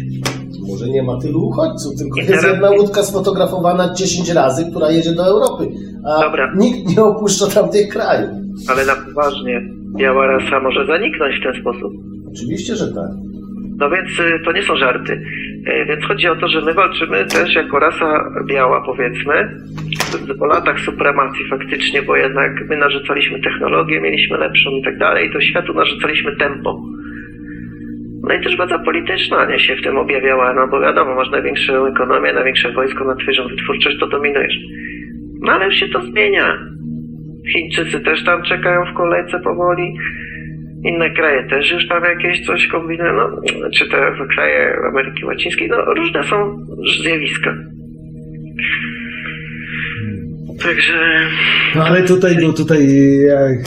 Może 0.67 0.87
nie 0.87 1.03
ma 1.03 1.19
tylu 1.21 1.47
uchodźców, 1.47 1.95
tylko 1.97 2.19
I 2.19 2.25
jest 2.25 2.47
jedna 2.47 2.69
łódka 2.71 3.03
sfotografowana 3.03 3.93
10 3.93 4.29
razy, 4.29 4.65
która 4.71 4.91
jedzie 4.91 5.11
do 5.11 5.25
Europy, 5.25 5.67
a 6.05 6.21
Dobra. 6.21 6.53
nikt 6.57 6.89
nie 6.89 7.03
opuszcza 7.03 7.47
tamtych 7.47 7.89
krajów. 7.89 8.29
Ale 8.69 8.85
na 8.85 8.95
poważnie, 8.95 9.61
biała 9.97 10.27
rasa 10.27 10.59
może 10.59 10.85
zaniknąć 10.85 11.35
w 11.39 11.43
ten 11.43 11.61
sposób. 11.61 11.93
Oczywiście, 12.33 12.75
że 12.75 12.93
tak. 12.93 13.09
No 13.77 13.89
więc 13.89 14.19
y, 14.19 14.45
to 14.45 14.51
nie 14.51 14.63
są 14.63 14.75
żarty. 14.75 15.13
Y, 15.13 15.85
Więc 15.85 16.05
chodzi 16.05 16.27
o 16.27 16.35
to, 16.35 16.47
że 16.47 16.61
my 16.61 16.73
walczymy 16.73 17.25
też 17.25 17.55
jako 17.55 17.79
rasa 17.79 18.23
biała, 18.45 18.83
powiedzmy, 18.85 19.61
po 20.39 20.45
latach 20.45 20.79
supremacji 20.79 21.49
faktycznie, 21.49 22.01
bo 22.01 22.15
jednak 22.15 22.51
my 22.69 22.77
narzucaliśmy 22.77 23.41
technologię, 23.41 24.01
mieliśmy 24.01 24.37
lepszą 24.37 24.69
i 24.69 24.83
tak 24.83 24.97
dalej, 24.97 25.29
to 25.33 25.41
światu 25.41 25.73
narzucaliśmy 25.73 26.35
tempo. 26.35 26.81
No 28.23 28.33
i 28.33 28.41
też 28.41 28.57
władza 28.57 28.79
polityczna 28.79 29.45
nie 29.45 29.59
się 29.59 29.75
w 29.75 29.81
tym 29.81 29.97
objawiała, 29.97 30.53
no 30.53 30.67
bo 30.67 30.79
wiadomo, 30.79 31.15
masz 31.15 31.31
największą 31.31 31.85
ekonomię, 31.85 32.33
największe 32.33 32.71
wojsko, 32.71 33.03
najwyższą 33.05 33.47
wytwórczość, 33.47 33.99
to 33.99 34.07
dominujesz. 34.07 34.57
No 35.41 35.51
ale 35.51 35.65
już 35.65 35.75
się 35.75 35.87
to 35.87 36.01
zmienia. 36.01 36.57
Chińczycy 37.53 37.99
też 37.99 38.23
tam 38.23 38.43
czekają 38.43 38.85
w 38.85 38.97
kolejce 38.97 39.39
powoli. 39.39 39.97
Inne 40.85 41.09
kraje 41.09 41.43
też 41.43 41.71
już 41.71 41.87
tam 41.87 42.03
jakieś 42.03 42.45
coś 42.45 42.67
kombinują, 42.67 43.13
no, 43.13 43.41
czy 43.75 43.89
te 43.89 44.11
kraje 44.35 44.75
Ameryki 44.89 45.25
Łacińskiej, 45.25 45.69
no 45.69 45.93
różne 45.93 46.23
są 46.23 46.65
zjawiska. 47.01 47.55
Także 50.61 50.93
No 51.75 51.85
ale 51.85 52.03
tutaj, 52.03 52.37
bo 52.41 52.53
tutaj 52.53 52.87
jak, 53.27 53.57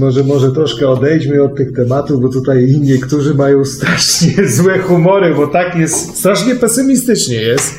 może, 0.00 0.24
może 0.24 0.52
troszkę 0.52 0.88
odejdźmy 0.88 1.42
od 1.42 1.56
tych 1.56 1.72
tematów, 1.72 2.22
bo 2.22 2.28
tutaj 2.28 2.66
niektórzy 2.80 3.34
mają 3.34 3.64
strasznie 3.64 4.48
złe 4.58 4.78
humory, 4.78 5.34
bo 5.34 5.46
tak 5.46 5.76
jest, 5.76 6.16
strasznie 6.18 6.54
pesymistycznie 6.54 7.36
jest, 7.36 7.78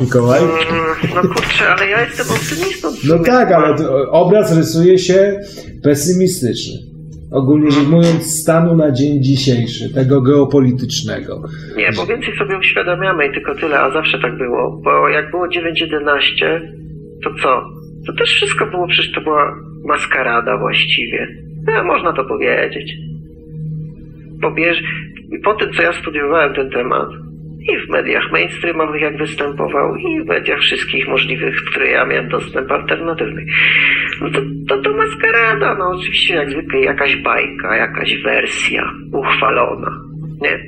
Mikołaj. 0.00 0.40
mm, 0.42 0.54
no 1.14 1.22
kurczę, 1.22 1.68
ale 1.68 1.86
ja 1.86 2.00
jestem 2.04 2.26
optymistą. 2.30 2.88
No 3.08 3.18
tak, 3.18 3.52
ale 3.52 3.76
obraz 4.10 4.56
rysuje 4.56 4.98
się 4.98 5.40
pesymistyczny. 5.82 6.74
Ogólnie 7.32 7.70
rzecz 7.70 7.86
mówiąc, 7.86 8.40
stanu 8.40 8.76
na 8.76 8.90
dzień 8.92 9.22
dzisiejszy, 9.22 9.94
tego 9.94 10.20
geopolitycznego. 10.22 11.42
Nie, 11.76 11.90
bo 11.96 12.06
więcej 12.06 12.36
sobie 12.38 12.58
uświadamiamy 12.58 13.26
i 13.26 13.32
tylko 13.34 13.54
tyle, 13.54 13.80
a 13.80 13.92
zawsze 13.92 14.18
tak 14.18 14.38
było. 14.38 14.80
Bo 14.84 15.08
jak 15.08 15.30
było 15.30 15.46
9.11, 15.46 16.60
to 17.24 17.30
co? 17.42 17.79
To 18.06 18.12
też 18.12 18.30
wszystko 18.30 18.66
było, 18.66 18.86
przecież 18.86 19.12
to 19.12 19.20
była 19.20 19.56
maskarada 19.84 20.58
właściwie. 20.58 21.28
No, 21.66 21.84
można 21.84 22.12
to 22.12 22.24
powiedzieć. 22.24 22.96
Bo 24.40 24.54
wiesz, 24.54 24.82
po 25.44 25.54
tym 25.54 25.72
co 25.72 25.82
ja 25.82 25.92
studiowałem 25.92 26.54
ten 26.54 26.70
temat, 26.70 27.08
i 27.60 27.86
w 27.86 27.88
mediach 27.88 28.32
mainstreamowych 28.32 29.02
jak 29.02 29.18
występował, 29.18 29.96
i 29.96 30.20
w 30.20 30.26
mediach 30.26 30.60
wszystkich 30.60 31.08
możliwych, 31.08 31.56
które 31.70 31.90
ja 31.90 32.06
miałem 32.06 32.28
dostęp 32.28 32.70
alternatywnych, 32.70 33.44
no 34.20 34.30
to, 34.30 34.40
to 34.68 34.82
to 34.82 34.96
maskarada, 34.96 35.74
no 35.78 35.90
oczywiście 35.90 36.34
jak 36.34 36.50
zwykle 36.50 36.80
jakaś 36.80 37.16
bajka, 37.16 37.76
jakaś 37.76 38.22
wersja 38.22 38.90
uchwalona, 39.12 39.90
nie? 40.40 40.60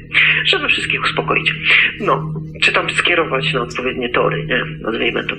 Żeby 0.47 0.69
wszystkich 0.69 1.03
uspokoić. 1.03 1.55
No, 2.01 2.35
czy 2.63 2.73
tam 2.73 2.91
skierować 2.91 3.53
na 3.55 3.63
odpowiednie 3.63 4.09
tory, 4.09 4.47
nie? 4.47 4.63
Nazwijmy 4.81 5.25
to. 5.25 5.37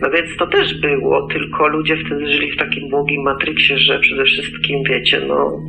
No 0.00 0.10
więc 0.10 0.36
to 0.36 0.46
też 0.46 0.80
było, 0.80 1.28
tylko 1.32 1.68
ludzie 1.68 1.96
wtedy 1.96 2.32
żyli 2.32 2.52
w 2.52 2.56
takim 2.56 2.88
błogim 2.88 3.22
matryksie, 3.22 3.78
że 3.78 3.98
przede 3.98 4.24
wszystkim, 4.24 4.82
wiecie, 4.82 5.20
no, 5.28 5.60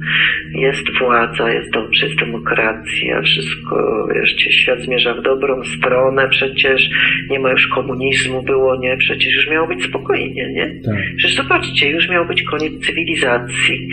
jest 0.54 0.98
władza, 1.00 1.52
jest 1.52 1.72
dobrze, 1.72 2.06
jest 2.06 2.20
demokracja, 2.20 3.22
wszystko, 3.22 4.08
wieszcie, 4.16 4.52
świat 4.52 4.82
zmierza 4.82 5.14
w 5.14 5.22
dobrą 5.22 5.64
stronę, 5.64 6.30
przecież 6.30 6.90
nie 7.30 7.40
ma 7.40 7.52
już 7.52 7.68
komunizmu, 7.68 8.44
było, 8.44 8.76
nie, 8.76 8.98
przecież 8.98 9.36
już 9.36 9.50
miało 9.50 9.68
być 9.68 9.84
spokojnie, 9.84 10.52
nie? 10.54 10.82
Tak. 10.86 10.96
Przecież 11.18 11.36
zobaczcie, 11.36 11.90
już 11.90 12.10
miał 12.10 12.26
być 12.26 12.44
koniec 12.44 12.86
cywilizacji. 12.86 13.90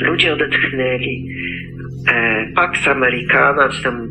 Ludzie 0.00 0.32
odetchnęli. 0.32 1.28
E, 2.12 2.52
Pax 2.54 2.88
Americana, 2.88 3.68
czy 3.68 3.82
tam 3.82 4.10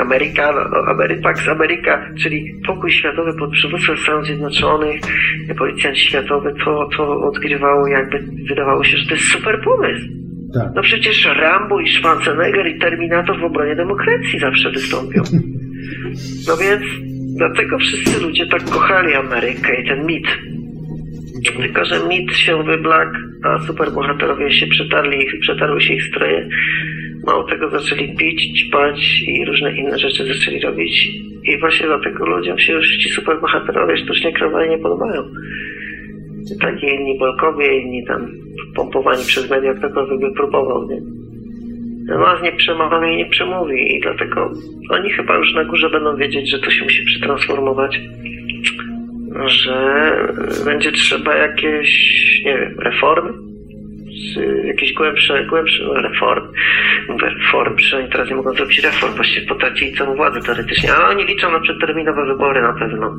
Americana, 0.00 0.68
no, 0.72 0.78
Amery, 0.90 1.20
Pax 1.22 1.48
America, 1.48 2.06
czyli 2.18 2.60
pokój 2.66 2.90
światowy 2.90 3.34
pod 3.38 3.52
przywództwem 3.52 3.96
Stanów 3.96 4.26
Zjednoczonych, 4.26 5.00
policjant 5.58 5.98
światowy, 5.98 6.54
to, 6.64 6.88
to 6.96 7.20
odgrywało 7.20 7.86
jakby, 7.86 8.24
wydawało 8.48 8.84
się, 8.84 8.96
że 8.96 9.06
to 9.06 9.14
jest 9.14 9.26
super 9.26 9.60
pomysł. 9.64 10.06
Tak. 10.54 10.68
No 10.74 10.82
przecież 10.82 11.24
Rambo 11.24 11.80
i 11.80 11.88
Schwarzenegger 11.88 12.66
i 12.66 12.78
Terminator 12.78 13.40
w 13.40 13.44
obronie 13.44 13.76
demokracji 13.76 14.38
zawsze 14.38 14.70
wystąpią. 14.70 15.22
No 16.48 16.56
więc 16.56 16.82
dlatego 17.36 17.78
wszyscy 17.78 18.22
ludzie 18.22 18.46
tak 18.46 18.64
kochali 18.64 19.14
Amerykę 19.14 19.82
i 19.82 19.88
ten 19.88 20.06
mit. 20.06 20.26
Tylko, 21.56 21.84
że 21.84 22.08
mit 22.08 22.32
się 22.36 22.62
wyblakł, 22.64 23.16
a 23.44 23.58
superbohaterowie 23.58 24.52
się 24.52 24.66
przetarli, 24.66 25.26
przetarły 25.40 25.80
się 25.80 25.94
ich 25.94 26.04
stroje. 26.04 26.48
Mało 27.26 27.44
tego 27.44 27.70
zaczęli 27.70 28.16
pić, 28.16 28.60
ćpać 28.60 29.22
i 29.26 29.44
różne 29.44 29.76
inne 29.76 29.98
rzeczy 29.98 30.34
zaczęli 30.34 30.60
robić. 30.60 31.08
I 31.44 31.60
właśnie 31.60 31.86
dlatego 31.86 32.26
ludziom 32.26 32.58
się 32.58 32.72
już 32.72 32.96
ci 32.96 33.08
superbohaterowie 33.10 33.96
sztucznie 33.96 34.32
kreowani 34.32 34.70
nie 34.70 34.78
podobają. 34.78 35.22
Takie 36.60 36.86
inni 36.86 37.18
bolkowie, 37.18 37.80
inni 37.80 38.06
tam 38.06 38.32
pompowani 38.74 39.24
przez 39.24 39.50
media, 39.50 39.74
ktokolwiek 39.74 40.20
by 40.20 40.32
próbował, 40.32 40.88
nie? 40.88 41.00
Nas 42.18 42.42
nie 42.42 42.52
przemawia 42.52 43.12
i 43.12 43.16
nie 43.16 43.26
przemówi 43.26 43.96
i 43.96 44.00
dlatego 44.00 44.50
oni 44.90 45.10
chyba 45.10 45.36
już 45.36 45.54
na 45.54 45.64
górze 45.64 45.90
będą 45.90 46.16
wiedzieć, 46.16 46.50
że 46.50 46.58
to 46.58 46.70
się 46.70 46.84
musi 46.84 47.04
przetransformować, 47.04 48.00
że 49.46 50.10
będzie 50.64 50.92
trzeba 50.92 51.36
jakieś, 51.36 51.90
nie 52.44 52.58
wiem, 52.58 52.74
reformy, 52.78 53.49
głębsze, 54.96 55.46
głębsze 55.50 55.84
no, 55.84 55.94
reformy, 55.94 56.48
Mówię 57.08 57.26
reform, 57.28 57.76
przynajmniej 57.76 58.12
teraz 58.12 58.28
nie 58.30 58.36
mogą 58.36 58.54
zrobić 58.54 58.82
reform, 58.82 59.14
właściwie 59.14 59.46
potracili 59.46 59.96
całą 59.96 60.16
władzę 60.16 60.40
teoretycznie, 60.40 60.92
ale 60.94 61.08
oni 61.08 61.24
liczą 61.24 61.52
na 61.52 61.60
przedterminowe 61.60 62.26
wybory 62.26 62.62
na 62.62 62.72
pewno. 62.72 63.16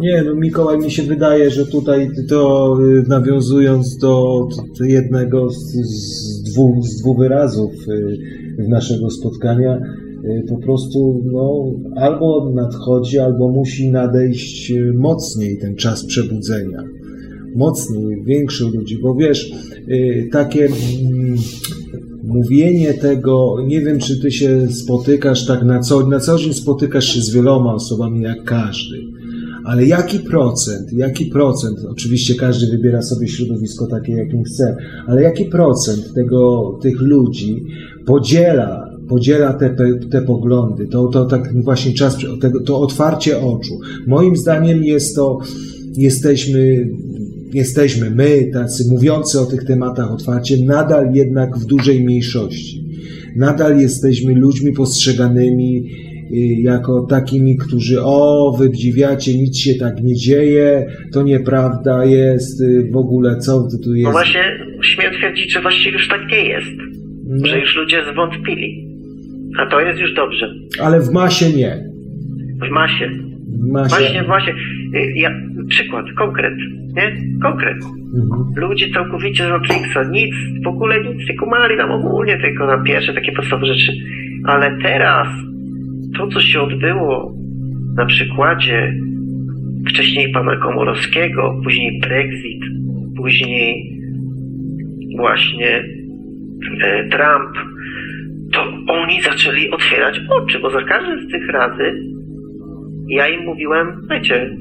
Nie, 0.00 0.22
no 0.22 0.34
Mikołaj, 0.34 0.78
mi 0.78 0.90
się 0.90 1.02
wydaje, 1.02 1.50
że 1.50 1.66
tutaj 1.66 2.08
to 2.28 2.74
y, 2.80 3.02
nawiązując 3.08 3.98
do 3.98 4.48
jednego 4.80 5.50
z, 5.50 5.72
z, 5.72 6.42
dwóch, 6.42 6.84
z 6.84 7.02
dwóch 7.02 7.18
wyrazów 7.18 7.72
y, 7.88 8.68
naszego 8.68 9.10
spotkania, 9.10 9.76
y, 9.76 10.44
po 10.48 10.56
prostu 10.56 11.22
no, 11.32 11.64
albo 12.00 12.52
nadchodzi, 12.54 13.18
albo 13.18 13.48
musi 13.48 13.90
nadejść 13.90 14.70
y, 14.70 14.92
mocniej 14.94 15.58
ten 15.58 15.76
czas 15.76 16.06
przebudzenia. 16.06 16.95
Mocniej, 17.56 18.22
większy 18.24 18.64
ludzi, 18.64 18.98
bo 19.02 19.14
wiesz, 19.14 19.52
y, 19.88 20.28
takie 20.32 20.66
mm, 20.66 21.36
mówienie 22.24 22.94
tego, 22.94 23.56
nie 23.66 23.80
wiem, 23.80 23.98
czy 23.98 24.20
ty 24.20 24.30
się 24.30 24.68
spotykasz 24.70 25.46
tak 25.46 25.64
na 25.64 25.80
co, 25.80 26.06
na 26.06 26.20
co 26.20 26.38
dzień 26.38 26.54
spotykasz 26.54 27.14
się 27.14 27.20
z 27.20 27.30
wieloma 27.30 27.74
osobami, 27.74 28.22
jak 28.22 28.44
każdy. 28.44 28.96
Ale 29.64 29.86
jaki 29.86 30.18
procent, 30.18 30.92
jaki 30.92 31.26
procent, 31.26 31.78
oczywiście 31.90 32.34
każdy 32.34 32.66
wybiera 32.66 33.02
sobie 33.02 33.28
środowisko 33.28 33.86
takie, 33.86 34.12
jakim 34.12 34.44
chce, 34.44 34.76
ale 35.06 35.22
jaki 35.22 35.44
procent 35.44 36.14
tego, 36.14 36.72
tych 36.82 37.00
ludzi 37.00 37.64
podziela, 38.06 38.90
podziela 39.08 39.52
te, 39.54 39.76
te 40.10 40.22
poglądy, 40.22 40.86
to, 40.86 41.08
to 41.08 41.24
tak 41.24 41.62
właśnie 41.62 41.94
czas, 41.94 42.16
to 42.64 42.80
otwarcie 42.80 43.40
oczu. 43.40 43.78
Moim 44.06 44.36
zdaniem 44.36 44.84
jest 44.84 45.16
to, 45.16 45.38
jesteśmy, 45.96 46.88
jesteśmy 47.56 48.10
my, 48.10 48.50
tacy 48.52 48.84
mówiący 48.90 49.40
o 49.40 49.46
tych 49.46 49.64
tematach 49.64 50.12
otwarcie, 50.12 50.56
nadal 50.64 51.10
jednak 51.14 51.56
w 51.58 51.64
dużej 51.66 52.04
mniejszości. 52.04 52.84
Nadal 53.36 53.78
jesteśmy 53.78 54.34
ludźmi 54.34 54.72
postrzeganymi 54.72 55.90
y, 56.32 56.36
jako 56.62 57.06
takimi, 57.10 57.56
którzy 57.56 58.02
o, 58.02 58.56
wy 58.58 58.70
dziwiacie, 58.70 59.38
nic 59.38 59.58
się 59.58 59.74
tak 59.74 60.02
nie 60.02 60.14
dzieje, 60.14 60.86
to 61.12 61.22
nieprawda 61.22 62.04
jest, 62.04 62.60
y, 62.60 62.88
w 62.92 62.96
ogóle 62.96 63.38
co 63.38 63.52
tu 63.82 63.90
No 63.90 63.96
jest. 63.96 64.12
właśnie, 64.12 64.40
śmiem 64.82 65.12
twierdzić, 65.18 65.52
że 65.52 65.62
właściwie 65.62 65.92
już 65.92 66.08
tak 66.08 66.20
nie 66.32 66.44
jest, 66.48 66.66
No, 67.26 67.46
że 67.46 67.60
już 67.60 67.76
ludzie 67.76 67.96
zwątpili. 68.12 68.86
A 69.58 69.70
to 69.70 69.80
jest 69.80 70.00
już 70.00 70.14
dobrze. 70.14 70.54
ale 70.80 71.00
w 71.00 71.10
masie 71.12 71.50
nie. 71.50 71.84
W 72.68 72.70
masie. 72.70 73.10
W 73.48 73.66
masie. 73.72 73.88
Właśnie, 73.96 74.22
właśnie. 74.24 74.52
Y, 74.94 75.12
Ja, 75.16 75.30
przykład, 75.68 76.06
konkret, 76.16 76.54
nie? 76.96 77.16
Konkret. 77.42 77.76
Mhm. 77.76 78.52
Ludzie 78.56 78.90
całkowicie 78.90 79.46
z 79.46 79.50
Matrixa, 79.50 80.02
nic, 80.10 80.34
w 80.64 80.66
ogóle 80.66 81.04
nic 81.04 81.28
nie 81.28 81.36
kumali 81.36 81.76
nam 81.76 81.90
ogólnie, 81.90 82.38
tylko 82.38 82.66
na 82.66 82.78
pierwsze 82.78 83.14
takie 83.14 83.32
podstawowe 83.32 83.66
rzeczy. 83.66 83.92
Ale 84.44 84.78
teraz, 84.82 85.28
to 86.16 86.28
co 86.28 86.40
się 86.40 86.60
odbyło 86.60 87.34
na 87.96 88.06
przykładzie 88.06 88.94
wcześniej 89.88 90.32
pana 90.32 90.56
Komorowskiego, 90.56 91.60
później 91.64 92.00
Brexit, 92.00 92.60
później 93.16 93.92
właśnie 95.16 95.84
e, 96.82 97.08
Trump, 97.08 97.56
to 98.52 98.64
oni 98.88 99.22
zaczęli 99.22 99.70
otwierać 99.70 100.20
oczy, 100.30 100.58
bo 100.58 100.70
za 100.70 100.82
każdym 100.82 101.28
z 101.28 101.32
tych 101.32 101.48
razy 101.48 102.02
ja 103.08 103.28
im 103.28 103.44
mówiłem, 103.44 104.06
wiecie, 104.10 104.56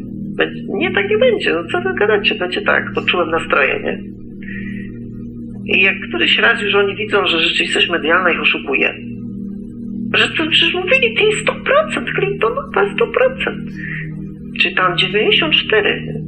nie 0.68 0.92
tak 0.92 1.10
nie 1.10 1.18
będzie, 1.18 1.54
no 1.54 1.64
co 1.72 1.82
wy 1.82 2.00
gadacie, 2.00 2.36
będzie 2.36 2.62
tak, 2.62 2.94
poczułem 2.96 3.30
nastrojenie. 3.30 4.00
I 5.66 5.82
jak 5.82 5.96
któryś 6.10 6.40
raz 6.40 6.62
już 6.62 6.76
oni 6.76 6.96
widzą, 6.96 7.28
że 7.28 7.40
rzeczywistość 7.40 7.90
medialna 7.90 8.32
ich 8.32 8.42
oszukuje, 8.42 8.94
że 10.14 10.28
to 10.28 10.50
przecież 10.50 10.74
mówili, 10.74 11.16
ty 11.16 11.24
100%, 11.24 12.14
Clintonowa 12.16 12.86
100%, 12.86 12.92
czy 14.60 14.76
tam 14.76 14.96
94%. 14.96 16.26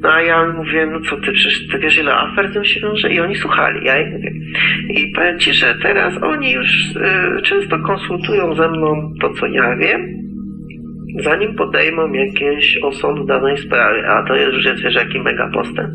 No 0.00 0.12
a 0.12 0.22
ja 0.22 0.52
mówię, 0.52 0.86
no 0.92 1.00
co 1.00 1.16
ty, 1.16 1.32
przecież 1.32 1.68
ty 1.68 1.78
wiesz 1.78 1.98
ile 1.98 2.14
afer 2.14 2.50
z 2.50 2.52
tym 2.52 2.64
się 2.64 2.80
wiąże? 2.80 3.12
I 3.12 3.20
oni 3.20 3.36
słuchali, 3.36 3.86
ja 3.86 4.00
im 4.00 4.12
mówię. 4.12 4.30
I 4.88 5.12
powiem 5.14 5.38
ci, 5.38 5.54
że 5.54 5.74
teraz 5.82 6.22
oni 6.22 6.52
już 6.52 6.90
y, 7.38 7.42
często 7.42 7.78
konsultują 7.78 8.54
ze 8.54 8.68
mną 8.68 9.14
to, 9.20 9.34
co 9.34 9.46
ja 9.46 9.76
wiem, 9.76 10.27
zanim 11.24 11.54
podejmą 11.54 12.12
jakieś 12.12 12.78
osąd 12.82 13.20
w 13.20 13.26
danej 13.26 13.58
sprawie, 13.58 14.08
a 14.08 14.22
to 14.22 14.36
jest 14.36 14.52
już 14.52 14.64
jest, 14.64 14.82
wiesz, 14.82 14.94
jaki 14.94 15.20
mega 15.20 15.50
postęp. 15.54 15.90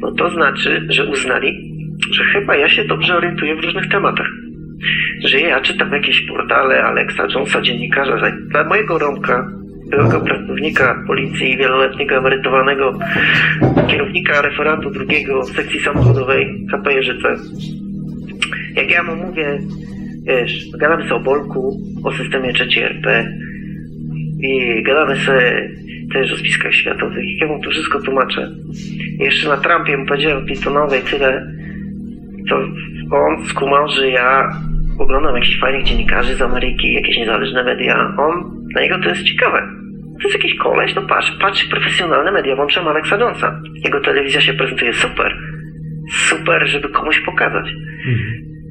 No 0.00 0.12
to 0.12 0.30
znaczy, 0.30 0.86
że 0.88 1.04
uznali, 1.04 1.74
że 2.12 2.24
chyba 2.24 2.56
ja 2.56 2.68
się 2.68 2.84
dobrze 2.84 3.16
orientuję 3.16 3.56
w 3.56 3.64
różnych 3.64 3.88
tematach. 3.88 4.26
Że 5.24 5.40
ja 5.40 5.60
czytam 5.60 5.92
jakieś 5.92 6.20
portale 6.20 6.82
Alexa 6.82 7.26
Jonesa, 7.34 7.60
dziennikarza, 7.60 8.18
że 8.18 8.32
dla 8.50 8.64
mojego 8.64 8.98
Romka, 8.98 9.50
byłego 9.90 10.20
pracownika 10.20 11.04
policji, 11.06 11.56
wieloletniego 11.56 12.16
emerytowanego 12.16 12.98
kierownika 13.88 14.42
referatu 14.42 14.90
drugiego 14.90 15.44
sekcji 15.44 15.80
samochodowej 15.80 16.66
KP 16.70 16.92
Jeżyce. 16.92 17.34
Jak 18.74 18.90
ja 18.90 19.02
mu 19.02 19.16
mówię, 19.16 19.58
wiesz, 20.26 20.70
gadamy 20.78 21.02
sobie 21.02 21.14
o 21.14 21.20
Bolku, 21.20 21.80
o 22.04 22.12
systemie 22.12 22.52
trzeciej 22.52 22.82
RP, 22.82 23.28
i 24.40 24.82
gadamy 24.82 25.16
sobie 25.16 25.70
też 26.12 26.32
o 26.32 26.36
spiskach 26.36 26.74
światowych. 26.74 27.40
Ja 27.40 27.46
mu 27.46 27.62
to 27.62 27.70
wszystko 27.70 28.02
tłumaczę. 28.02 28.50
I 29.20 29.24
jeszcze 29.24 29.48
na 29.48 29.56
Trumpie 29.56 29.96
mu 29.96 30.06
powiedziałem 30.06 30.46
Clintonowej 30.46 31.00
tyle, 31.02 31.52
to 32.48 32.56
on 33.10 33.46
skumał, 33.46 33.88
że 33.88 34.10
ja 34.10 34.52
oglądam 34.98 35.34
jakichś 35.34 35.60
fajnych 35.60 35.84
dziennikarzy 35.84 36.34
z 36.34 36.42
Ameryki, 36.42 36.94
jakieś 36.94 37.16
niezależne 37.16 37.64
media. 37.64 38.14
On, 38.18 38.66
dla 38.72 38.82
niego 38.82 38.98
to 38.98 39.08
jest 39.08 39.22
ciekawe. 39.22 39.68
To 40.22 40.28
jest 40.28 40.44
jakiś 40.44 40.58
koleś, 40.58 40.94
no 40.94 41.02
patrz, 41.02 41.38
patrz, 41.40 41.64
profesjonalne 41.64 42.32
media, 42.32 42.56
włączam 42.56 42.88
Alexa 42.88 43.16
Jonesa. 43.16 43.60
Jego 43.84 44.00
telewizja 44.00 44.40
się 44.40 44.52
prezentuje 44.52 44.92
super. 44.92 45.38
Super, 46.10 46.66
żeby 46.66 46.88
komuś 46.88 47.20
pokazać. 47.20 47.66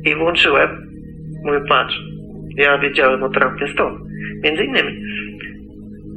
I 0.05 0.15
włączyłem, 0.15 0.69
mówię, 1.43 1.59
patrz, 1.69 1.99
ja 2.55 2.77
wiedziałem 2.77 3.23
o 3.23 3.29
Trumpie 3.29 3.67
stąd. 3.67 3.99
Między 4.43 4.63
innymi. 4.63 5.01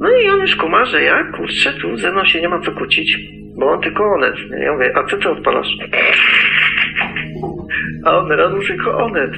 No 0.01 0.09
i 0.09 0.29
on 0.29 0.39
już 0.39 0.55
kuma, 0.55 0.85
że 0.85 1.01
ja, 1.03 1.23
kurczę, 1.23 1.73
tu 1.73 1.97
ze 1.97 2.11
mną 2.11 2.25
się 2.25 2.41
nie 2.41 2.49
ma 2.49 2.61
co 2.61 2.71
kłócić, 2.71 3.17
bo 3.55 3.71
on 3.71 3.81
tylko 3.81 4.03
onet. 4.13 4.35
Ja 4.59 4.73
mówię, 4.73 4.91
a 4.95 5.03
co 5.09 5.17
ty 5.17 5.29
odpalasz? 5.29 5.67
A 8.05 8.17
on 8.17 8.31
robił 8.31 8.67
tylko 8.67 8.97
onet. 8.97 9.31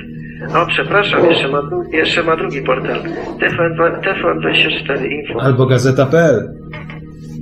O, 0.56 0.65
przepraszam, 0.65 1.26
jeszcze 1.26 1.48
ma, 1.48 1.61
jeszcze 1.91 2.23
ma 2.23 2.35
drugi 2.35 2.61
portal. 2.61 2.99
TVN, 3.40 4.02
TVN24 4.02 5.06
Info. 5.11 5.41
Albo 5.41 5.65
gazeta.pl. 5.65 6.49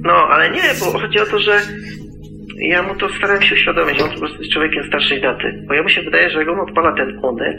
No, 0.04 0.14
ale 0.14 0.50
nie, 0.50 0.62
bo 0.80 1.00
chodzi 1.00 1.20
o 1.20 1.26
to, 1.26 1.40
że 1.40 1.62
ja 2.58 2.84
mu 2.84 2.96
to 2.96 3.10
starałem 3.10 3.42
się 3.42 3.56
uświadomić, 3.56 4.02
on 4.02 4.10
po 4.10 4.20
prostu 4.20 4.38
jest 4.38 4.52
człowiekiem 4.54 4.84
starszej 4.84 5.22
daty. 5.22 5.64
Bo 5.68 5.74
ja 5.74 5.84
mu 5.84 5.90
się 5.90 6.02
wydaje, 6.02 6.30
że 6.30 6.40
jak 6.40 6.50
on 6.50 6.60
odpala 6.60 6.92
ten 6.92 7.20
Onet, 7.22 7.58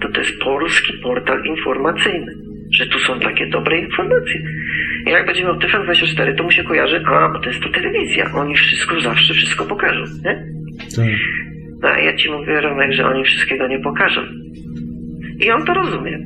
to 0.00 0.08
to 0.08 0.20
jest 0.20 0.38
polski 0.38 0.92
portal 1.02 1.44
informacyjny. 1.44 2.49
Że 2.72 2.86
tu 2.86 2.98
są 2.98 3.20
takie 3.20 3.46
dobre 3.46 3.78
informacje. 3.78 4.40
I 5.06 5.10
jak 5.10 5.26
będzie 5.26 5.44
miał 5.44 5.58
TVN24, 5.58 6.36
to 6.36 6.42
mu 6.42 6.50
się 6.50 6.64
kojarzy, 6.64 7.02
a, 7.06 7.28
bo 7.28 7.38
to 7.38 7.48
jest 7.48 7.62
to 7.62 7.68
telewizja. 7.68 8.30
Oni 8.34 8.54
wszystko 8.54 9.00
zawsze 9.00 9.34
wszystko 9.34 9.64
pokażą, 9.64 10.04
nie? 10.24 10.44
Tak. 10.96 11.06
No, 11.82 11.88
a 11.88 11.98
ja 11.98 12.16
ci 12.16 12.30
mówię, 12.30 12.60
Romek, 12.60 12.92
że 12.92 13.06
oni 13.06 13.24
wszystkiego 13.24 13.68
nie 13.68 13.78
pokażą. 13.78 14.20
I 15.40 15.50
on 15.50 15.64
to 15.64 15.74
rozumie. 15.74 16.18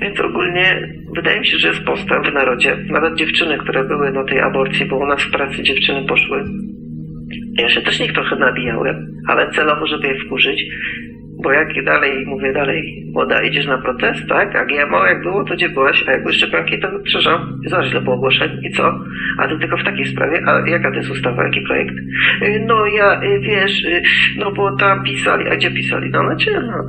Więc 0.00 0.20
ogólnie 0.20 0.88
wydaje 1.14 1.40
mi 1.40 1.46
się, 1.46 1.58
że 1.58 1.68
jest 1.68 1.84
postęp 1.84 2.26
w 2.26 2.32
narodzie. 2.32 2.76
Nawet 2.90 3.14
dziewczyny, 3.14 3.58
które 3.58 3.84
były 3.84 4.12
na 4.12 4.24
tej 4.24 4.40
aborcji, 4.40 4.86
bo 4.86 4.96
u 4.98 5.06
nas 5.06 5.22
w 5.22 5.30
pracy 5.30 5.62
dziewczyny 5.62 6.06
poszły. 6.08 6.44
Ja 7.58 7.68
się 7.68 7.82
też 7.82 8.00
nich 8.00 8.12
trochę 8.12 8.36
nabijałem, 8.36 9.06
ale 9.28 9.50
celowo, 9.50 9.86
żeby 9.86 10.08
je 10.08 10.24
wkurzyć. 10.24 10.64
Bo 11.42 11.52
jak 11.52 11.84
dalej, 11.84 12.26
mówię 12.26 12.52
dalej, 12.52 13.04
młoda, 13.12 13.42
idziesz 13.42 13.66
na 13.66 13.78
protest, 13.78 14.28
tak? 14.28 14.56
A 14.56 14.64
GMO 14.64 15.06
jak 15.06 15.22
było, 15.22 15.44
to 15.44 15.54
gdzie 15.54 15.68
byłaś? 15.68 16.04
A 16.08 16.10
jak 16.10 16.22
były 16.22 16.32
szczepionki, 16.32 16.80
to 16.80 16.88
krzyżam. 17.04 17.60
Zobacz, 17.66 17.90
ile 17.90 18.00
było 18.00 18.16
ogłoszeń 18.16 18.50
i 18.62 18.70
co? 18.70 18.98
A 19.38 19.48
ty 19.48 19.58
tylko 19.58 19.76
w 19.76 19.84
takiej 19.84 20.06
sprawie? 20.06 20.42
A 20.46 20.68
jaka 20.68 20.90
to 20.90 20.96
jest 20.96 21.10
ustawa, 21.10 21.44
jaki 21.44 21.60
projekt? 21.60 21.94
Y, 22.42 22.64
No 22.66 22.86
ja, 22.86 23.22
y, 23.22 23.40
wiesz, 23.40 23.84
y, 23.84 24.02
no 24.38 24.52
bo 24.52 24.76
tam 24.76 25.04
pisali, 25.04 25.48
a 25.48 25.56
gdzie 25.56 25.70
pisali? 25.70 26.10
No 26.10 26.22
na 26.22 26.36
cię, 26.36 26.60
no. 26.60 26.86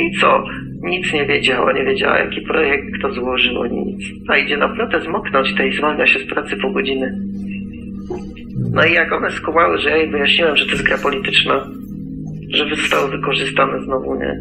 I 0.00 0.10
co? 0.18 0.44
Nic 0.82 1.12
nie 1.12 1.26
wiedziała, 1.26 1.72
nie 1.72 1.84
wiedziała 1.84 2.18
jaki 2.18 2.40
projekt, 2.40 2.98
kto 2.98 3.12
złożył, 3.12 3.64
nic. 3.64 4.00
A 4.28 4.36
idzie 4.36 4.56
na 4.56 4.68
protest 4.68 5.08
moknąć 5.08 5.54
tej, 5.54 5.72
zwalnia 5.72 6.06
się 6.06 6.18
z 6.18 6.26
pracy 6.26 6.56
pół 6.56 6.72
godziny. 6.72 7.18
No 8.72 8.84
i 8.84 8.92
jak 8.92 9.12
one 9.12 9.30
skumały, 9.30 9.78
że 9.78 9.90
ja 9.90 9.96
jej 9.96 10.10
wyjaśniłem, 10.10 10.56
że 10.56 10.64
to 10.64 10.70
jest 10.70 10.84
gra 10.84 10.98
polityczna, 11.02 11.66
że 12.54 12.76
zostały 12.76 13.10
wykorzystane 13.10 13.82
znowu, 13.82 14.14
nie? 14.14 14.36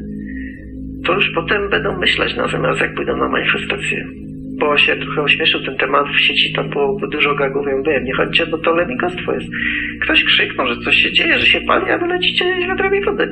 To 1.05 1.13
już 1.13 1.31
potem 1.35 1.69
będą 1.69 1.97
myśleć 1.97 2.35
na 2.35 2.47
zamiast 2.47 2.81
jak 2.81 2.95
pójdą 2.95 3.17
na 3.17 3.29
manifestację. 3.29 4.07
Bo 4.59 4.77
się 4.77 4.95
trochę 4.95 5.21
ośmieszył 5.21 5.63
ten 5.65 5.77
temat 5.77 6.07
w 6.07 6.19
sieci, 6.19 6.53
tam 6.53 6.69
było 6.69 6.99
dużo 7.11 7.35
gagów, 7.35 7.67
ja 7.67 7.77
mówię, 7.77 8.01
nie 8.03 8.13
chodźcie, 8.13 8.45
bo 8.45 8.57
to 8.57 8.75
lenigostwo 8.75 9.33
jest. 9.33 9.47
Ktoś 10.01 10.23
krzyknął, 10.23 10.67
że 10.67 10.77
coś 10.77 10.95
się 10.95 11.11
dzieje, 11.11 11.39
że 11.39 11.45
się 11.45 11.61
pali, 11.61 11.91
a 11.91 11.97
wy 11.97 12.07
lecicie 12.07 12.45
z 12.63 12.67
wiadrami 12.67 13.05
wody. 13.05 13.31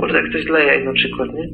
Kurde, 0.00 0.22
ktoś 0.22 0.44
dla 0.44 0.58
jaj 0.58 0.84
na 0.84 0.92
przykład, 0.92 1.34
nie? 1.34 1.48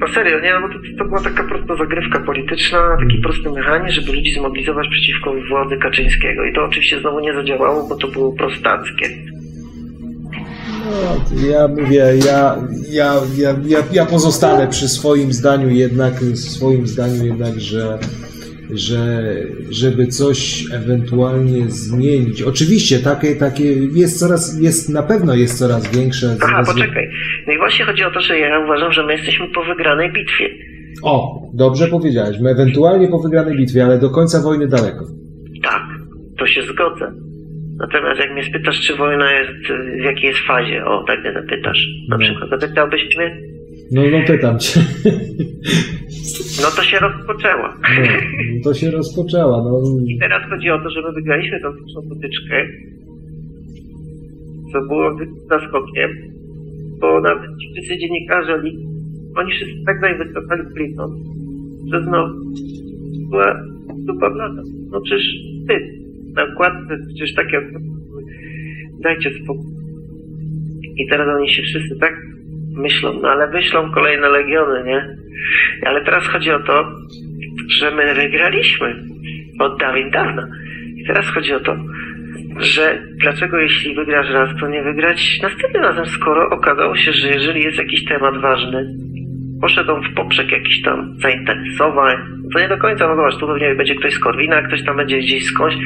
No 0.00 0.06
serio, 0.08 0.40
nie, 0.40 0.52
no 0.60 0.68
to, 0.68 0.74
to 0.98 1.04
była 1.04 1.20
taka 1.20 1.44
prosta 1.44 1.76
zagrywka 1.76 2.20
polityczna, 2.20 2.96
taki 3.00 3.18
prosty 3.18 3.50
mechanizm, 3.50 4.00
żeby 4.00 4.16
ludzi 4.16 4.32
zmobilizować 4.32 4.88
przeciwko 4.88 5.34
władzy 5.48 5.76
Kaczyńskiego. 5.76 6.44
I 6.44 6.52
to 6.52 6.64
oczywiście 6.64 7.00
znowu 7.00 7.20
nie 7.20 7.34
zadziałało, 7.34 7.88
bo 7.88 7.96
to 7.96 8.08
było 8.08 8.32
prostackie. 8.32 9.08
No, 10.84 11.46
ja 11.48 11.68
mówię, 11.68 12.04
ja, 12.26 12.56
ja, 12.90 13.14
ja, 13.36 13.56
ja, 13.66 13.78
ja 13.92 14.06
pozostanę 14.06 14.68
przy 14.68 14.88
swoim 14.88 15.32
zdaniu 15.32 15.70
jednak, 15.70 16.14
swoim 16.34 16.86
zdaniu 16.86 17.24
jednak, 17.24 17.60
że, 17.60 17.98
że 18.70 19.34
żeby 19.70 20.06
coś 20.06 20.64
ewentualnie 20.72 21.70
zmienić. 21.70 22.42
Oczywiście 22.42 22.98
takie, 22.98 23.36
takie 23.36 23.74
jest 23.74 24.18
coraz, 24.18 24.60
jest 24.60 24.88
na 24.88 25.02
pewno 25.02 25.34
jest 25.34 25.58
coraz 25.58 25.96
większe. 25.96 26.36
Aha, 26.42 26.52
coraz 26.52 26.74
poczekaj. 26.74 27.10
No 27.46 27.52
i 27.52 27.58
właśnie 27.58 27.84
chodzi 27.84 28.04
o 28.04 28.10
to, 28.10 28.20
że 28.20 28.38
ja 28.38 28.64
uważam, 28.64 28.92
że 28.92 29.06
my 29.06 29.12
jesteśmy 29.12 29.48
po 29.54 29.64
wygranej 29.64 30.12
bitwie. 30.12 30.48
O, 31.02 31.42
dobrze 31.54 31.86
powiedziałeś. 31.88 32.38
My 32.40 32.50
ewentualnie 32.50 33.08
po 33.08 33.18
wygranej 33.18 33.56
bitwie, 33.56 33.84
ale 33.84 33.98
do 33.98 34.10
końca 34.10 34.40
wojny 34.40 34.68
daleko. 34.68 35.04
Tak, 35.62 35.82
to 36.38 36.46
się 36.46 36.62
zgodzę. 36.62 37.29
Natomiast 37.80 38.20
jak 38.20 38.32
mnie 38.32 38.44
spytasz, 38.44 38.80
czy 38.80 38.96
wojna 38.96 39.32
jest, 39.32 39.52
w 40.00 40.04
jakiej 40.04 40.28
jest 40.28 40.40
fazie, 40.40 40.84
o, 40.84 41.04
tak 41.06 41.20
mnie 41.20 41.32
zapytasz. 41.32 41.86
Na 42.08 42.16
No. 42.16 42.24
przykład, 42.24 42.50
zapytałbyś 42.60 43.16
mnie, 43.16 43.36
No, 43.92 44.02
no 44.12 44.18
pytam 44.26 44.58
cię. 44.58 44.80
no 46.62 46.68
to 46.76 46.82
się 46.82 46.98
rozpoczęła. 46.98 47.76
No, 48.54 48.60
to 48.64 48.74
się 48.74 48.90
rozpoczęła. 48.90 49.56
No, 49.64 49.80
I 50.06 50.18
teraz 50.18 50.42
chodzi 50.50 50.70
o 50.70 50.78
to, 50.78 50.90
że 50.90 51.02
my 51.02 51.12
wygraliśmy 51.12 51.60
tą 51.60 51.72
pierwszą 51.72 52.08
potyczkę, 52.08 52.66
co 54.72 54.80
było 54.80 55.16
zaskokiem, 55.50 56.10
bo 57.00 57.20
nawet 57.20 57.50
ci 57.60 57.66
wszyscy 57.72 57.98
dziennikarze, 57.98 58.54
oni, 58.54 58.86
oni 59.36 59.52
wszyscy 59.52 59.74
tak 59.86 60.00
zainwestowali 60.00 60.62
w 60.62 60.74
Clinton, 60.74 61.10
że 61.92 62.02
znowu 62.02 62.34
była 63.30 63.62
dupa 64.06 64.30
blada. 64.30 64.62
No 64.90 65.00
przecież 65.00 65.26
ty, 65.68 65.74
na 66.36 66.44
układce 66.44 66.96
przecież 67.06 67.34
takie 67.34 67.60
dajcie 69.02 69.30
spokój. 69.30 69.70
I 70.96 71.06
teraz 71.10 71.28
oni 71.38 71.50
się 71.50 71.62
wszyscy 71.62 71.98
tak 72.00 72.14
myślą, 72.76 73.20
no 73.22 73.28
ale 73.28 73.50
wyślą 73.50 73.90
kolejne 73.92 74.28
legiony, 74.28 74.84
nie? 74.84 75.16
Ale 75.86 76.04
teraz 76.04 76.26
chodzi 76.26 76.50
o 76.50 76.60
to, 76.60 76.84
że 77.68 77.90
my 77.90 78.14
wygraliśmy 78.14 79.02
od 79.60 79.80
dawien 79.80 80.10
dawna. 80.10 80.48
I 80.96 81.06
teraz 81.06 81.26
chodzi 81.26 81.52
o 81.54 81.60
to, 81.60 81.76
że 82.58 83.02
dlaczego 83.16 83.58
jeśli 83.58 83.94
wygrasz 83.94 84.30
raz, 84.30 84.60
to 84.60 84.68
nie 84.68 84.82
wygrać 84.82 85.38
następnym 85.42 85.82
razem, 85.82 86.06
skoro 86.06 86.50
okazało 86.50 86.96
się, 86.96 87.12
że 87.12 87.28
jeżeli 87.28 87.62
jest 87.62 87.78
jakiś 87.78 88.04
temat 88.04 88.40
ważny, 88.40 88.94
poszedł 89.60 90.02
w 90.02 90.14
poprzek 90.14 90.52
jakichś 90.52 90.82
tam 90.82 91.14
zainteresowań, 91.18 92.16
to 92.52 92.60
nie 92.60 92.68
do 92.68 92.78
końca, 92.78 93.08
no 93.08 93.16
zobacz, 93.16 93.36
tu 93.36 93.46
pewnie 93.46 93.74
będzie 93.74 93.94
ktoś 93.94 94.14
z 94.14 94.18
Korwina, 94.18 94.62
ktoś 94.62 94.84
tam 94.84 94.96
będzie 94.96 95.18
gdzieś 95.18 95.44
skądś. 95.44 95.76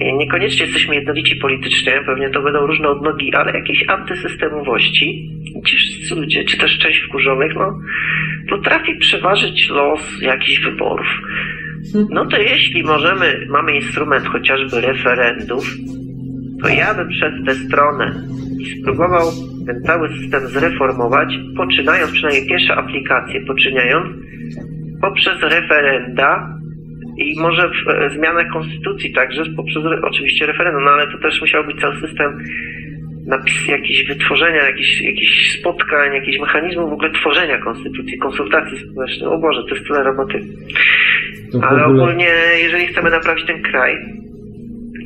I 0.00 0.14
Niekoniecznie 0.14 0.66
jesteśmy 0.66 0.94
jednolici 0.94 1.36
politycznie, 1.36 2.02
pewnie 2.06 2.30
to 2.30 2.42
będą 2.42 2.66
różne 2.66 2.88
odnogi, 2.88 3.34
ale 3.34 3.52
jakiejś 3.52 3.84
antysystemowości, 3.88 5.30
ci 5.66 5.76
wszyscy 5.76 6.14
ludzie, 6.14 6.44
czy 6.44 6.58
też 6.58 6.78
część 6.78 7.00
wkurzonych, 7.00 7.54
no, 7.54 7.78
potrafi 8.48 8.94
przeważyć 8.94 9.70
los 9.70 10.22
jakichś 10.22 10.60
wyborów. 10.60 11.06
No 12.10 12.26
to 12.26 12.36
jeśli 12.36 12.82
możemy, 12.82 13.46
mamy 13.48 13.74
instrument 13.74 14.26
chociażby 14.26 14.80
referendów, 14.80 15.64
to 16.62 16.68
ja 16.68 16.94
bym 16.94 17.12
szedł 17.12 17.42
w 17.42 17.46
tę 17.46 17.54
stronę 17.54 18.14
i 18.60 18.80
spróbował 18.80 19.26
ten 19.66 19.82
cały 19.82 20.08
system 20.08 20.46
zreformować, 20.46 21.28
poczynając 21.56 22.12
przynajmniej 22.12 22.48
pierwsze 22.48 22.74
aplikacje, 22.74 23.40
poczyniając 23.46 24.06
poprzez 25.00 25.42
referenda 25.42 26.58
i 27.16 27.40
może 27.40 27.68
w, 27.68 27.90
e, 27.90 28.10
zmianę 28.10 28.44
konstytucji 28.52 29.12
także 29.12 29.42
poprzez 29.56 29.82
oczywiście 30.02 30.46
referendum, 30.46 30.84
no 30.84 30.90
ale 30.90 31.06
to 31.06 31.18
też 31.18 31.40
musiał 31.40 31.64
być 31.64 31.80
cały 31.80 32.00
system 32.00 32.38
napis 33.26 33.68
jakiś 33.68 34.06
wytworzenia, 34.08 34.62
jakichś 34.62 35.00
jakichś 35.00 35.58
spotkań, 35.60 36.14
jakichś 36.14 36.38
mechanizmów 36.38 36.90
w 36.90 36.92
ogóle 36.92 37.10
tworzenia 37.10 37.58
konstytucji, 37.58 38.18
konsultacji 38.18 38.78
społecznych. 38.78 39.30
O 39.32 39.38
Boże, 39.38 39.62
to 39.68 39.74
jest 39.74 39.86
tyle 39.86 40.02
roboty. 40.02 40.40
to 41.52 41.64
Ale 41.64 41.84
ogólnie, 41.84 42.28
jeżeli 42.62 42.86
chcemy 42.86 43.10
naprawić 43.10 43.46
ten 43.46 43.62
kraj, 43.62 43.96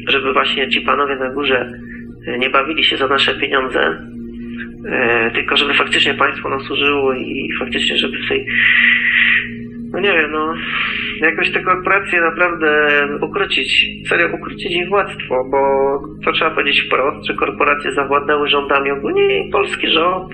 żeby 0.08 0.32
właśnie 0.32 0.68
ci 0.68 0.80
panowie 0.80 1.16
na 1.16 1.30
górze 1.30 1.72
e, 2.26 2.38
nie 2.38 2.50
bawili 2.50 2.84
się 2.84 2.96
za 2.96 3.08
nasze 3.08 3.34
pieniądze, 3.34 3.98
e, 4.88 5.30
tylko 5.34 5.56
żeby 5.56 5.74
faktycznie 5.74 6.14
państwo 6.14 6.48
nam 6.48 6.60
służyło 6.60 7.14
i 7.14 7.48
faktycznie, 7.58 7.96
żeby 7.96 8.18
w 8.18 8.28
tej, 8.28 8.46
no 9.92 10.00
nie 10.00 10.12
wiem, 10.12 10.30
no, 10.32 10.54
jakoś 11.20 11.50
te 11.50 11.60
korporacje 11.60 12.20
naprawdę 12.20 12.88
ukrócić, 13.20 13.86
serio 14.08 14.28
ukrócić 14.34 14.72
ich 14.72 14.88
władztwo, 14.88 15.44
bo 15.50 15.58
to 16.24 16.32
trzeba 16.32 16.50
powiedzieć 16.50 16.80
wprost, 16.80 17.26
że 17.26 17.34
korporacje 17.34 17.92
zawładnęły 17.92 18.48
rządami 18.48 18.90
ogólnie 18.90 19.46
i 19.46 19.50
polski 19.50 19.88
rząd 19.88 20.32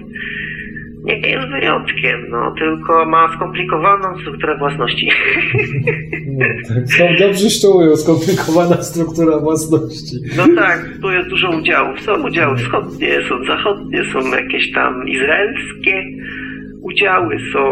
nie 1.16 1.28
jest 1.28 1.48
wyjątkiem, 1.48 2.26
no, 2.30 2.54
tylko 2.58 3.06
ma 3.06 3.36
skomplikowaną 3.36 4.18
strukturę 4.18 4.58
własności. 4.58 5.10
No, 6.26 6.46
tak, 6.68 6.88
są 6.88 7.04
dobrze 7.18 7.50
szczują, 7.50 7.96
skomplikowana 7.96 8.82
struktura 8.82 9.38
własności. 9.38 10.16
No 10.36 10.44
tak, 10.56 10.88
tu 11.02 11.10
jest 11.10 11.28
dużo 11.28 11.50
udziałów. 11.50 12.00
Są 12.00 12.26
udziały 12.26 12.56
wschodnie, 12.56 13.22
są 13.28 13.44
zachodnie, 13.44 14.04
są 14.04 14.36
jakieś 14.36 14.72
tam 14.72 15.08
izraelskie 15.08 16.04
udziały, 16.82 17.38
są, 17.52 17.62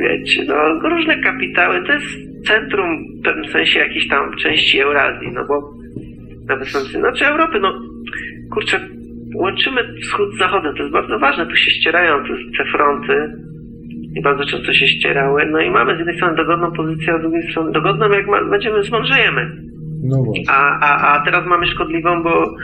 wiecie, 0.00 0.44
no 0.44 0.88
różne 0.88 1.22
kapitały. 1.22 1.86
To 1.86 1.92
jest 1.92 2.06
centrum 2.46 3.04
w 3.20 3.22
pewnym 3.24 3.52
sensie 3.52 3.78
jakiejś 3.78 4.08
tam 4.08 4.36
części 4.36 4.80
Eurazji, 4.80 5.28
no 5.32 5.44
bo 5.46 5.74
nawet 6.46 6.68
są, 6.68 6.78
znaczy 6.78 7.26
Europy, 7.26 7.60
no 7.60 7.72
kurczę, 8.50 8.80
łączymy 9.40 9.80
wschód 10.02 10.34
z 10.34 10.38
zachodem, 10.38 10.74
to 10.74 10.82
jest 10.82 10.92
bardzo 10.92 11.18
ważne, 11.18 11.46
tu 11.46 11.56
się 11.56 11.70
ścierają 11.70 12.22
te, 12.22 12.34
te 12.58 12.70
fronty 12.70 13.32
i 14.16 14.22
bardzo 14.22 14.44
często 14.44 14.72
się 14.72 14.86
ścierały, 14.86 15.46
no 15.46 15.60
i 15.60 15.70
mamy 15.70 15.94
z 15.94 15.98
jednej 15.98 16.16
strony 16.16 16.36
dogodną 16.36 16.72
pozycję, 16.72 17.14
a 17.14 17.18
z 17.18 17.20
drugiej 17.20 17.50
strony 17.50 17.72
dogodną, 17.72 18.10
jak 18.10 18.26
ma, 18.26 18.44
będziemy 18.44 18.82
zmądrzejemy. 18.82 19.50
No 20.02 20.22
właśnie. 20.24 20.44
A, 20.48 20.78
a, 20.80 21.14
a 21.14 21.24
teraz 21.24 21.46
mamy 21.46 21.66
szkodliwą, 21.66 22.22
bo, 22.22 22.54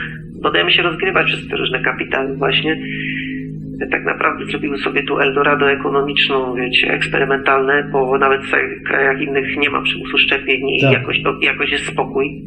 bo 0.43 0.51
dajemy 0.51 0.71
się 0.73 0.83
rozgrywać 0.83 1.27
przez 1.27 1.49
te 1.49 1.57
różne 1.57 1.81
kapitały 1.81 2.37
właśnie. 2.37 2.81
Tak 3.91 4.05
naprawdę 4.05 4.45
zrobiły 4.45 4.79
sobie 4.79 5.03
tu 5.03 5.19
Eldorado 5.19 5.71
ekonomiczną, 5.71 6.55
wiecie, 6.55 6.93
eksperymentalne, 6.93 7.89
bo 7.93 8.19
nawet 8.19 8.41
w 8.43 8.87
krajach 8.89 9.21
innych 9.21 9.57
nie 9.57 9.71
ma 9.71 9.83
przymusu 9.83 10.19
szczepień 10.19 10.69
i 10.69 10.81
Tak. 10.81 10.93
jakoś, 10.93 11.23
to, 11.23 11.35
jakoś 11.43 11.73
jest 11.73 11.87
spokój, 11.87 12.43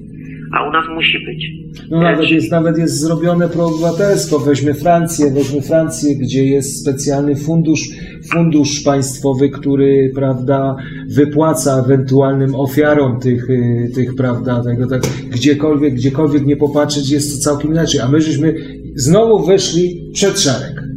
a 0.51 0.69
u 0.69 0.71
nas 0.71 0.85
musi 0.95 1.17
być. 1.25 1.51
No 1.89 2.01
nawet 2.01 2.21
Czyli- 2.21 2.35
jest, 2.35 2.51
nawet 2.51 2.77
jest 2.77 2.99
zrobione 2.99 3.49
proobywatelstwo. 3.49 4.39
Weźmy 4.39 4.73
Francję, 4.73 5.31
weźmy 5.31 5.61
Francję, 5.61 6.15
gdzie 6.15 6.45
jest 6.45 6.81
specjalny 6.81 7.35
fundusz 7.35 7.89
fundusz 8.33 8.79
państwowy, 8.83 9.49
który, 9.49 10.11
prawda, 10.15 10.75
wypłaca 11.09 11.79
ewentualnym 11.85 12.55
ofiarom 12.55 13.19
tych, 13.19 13.49
y, 13.49 13.91
tych 13.95 14.15
prawda, 14.15 14.63
tego, 14.63 14.87
tak, 14.87 15.01
gdziekolwiek, 15.31 15.93
gdziekolwiek 15.95 16.45
nie 16.45 16.57
popatrzeć, 16.57 17.09
jest 17.09 17.35
to 17.35 17.43
całkiem 17.49 17.71
inaczej. 17.71 18.01
A 18.01 18.07
my 18.07 18.21
żeśmy 18.21 18.55
znowu 18.95 19.45
weszli 19.45 20.09
przed 20.13 20.39
szereg. 20.39 20.88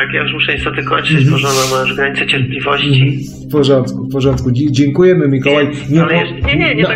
Tak, 0.00 0.12
ja 0.14 0.22
już 0.22 0.32
muszę 0.32 0.52
niestety 0.54 0.82
kończyć, 0.84 1.30
bo 1.30 1.38
żona 1.38 1.54
ma 1.72 1.80
już 1.82 1.94
granicę 1.96 2.26
cierpliwości. 2.26 3.18
W 3.48 3.52
porządku, 3.52 4.04
w 4.04 4.12
porządku. 4.12 4.50
Dziękujemy, 4.52 5.28
Mikołaj. 5.28 5.68
Nie, 5.90 6.02
ale 6.02 6.16
jeszcze, 6.16 6.34
nie, 6.34 6.56
nie, 6.56 6.74
nie, 6.74 6.82
No, 6.82 6.88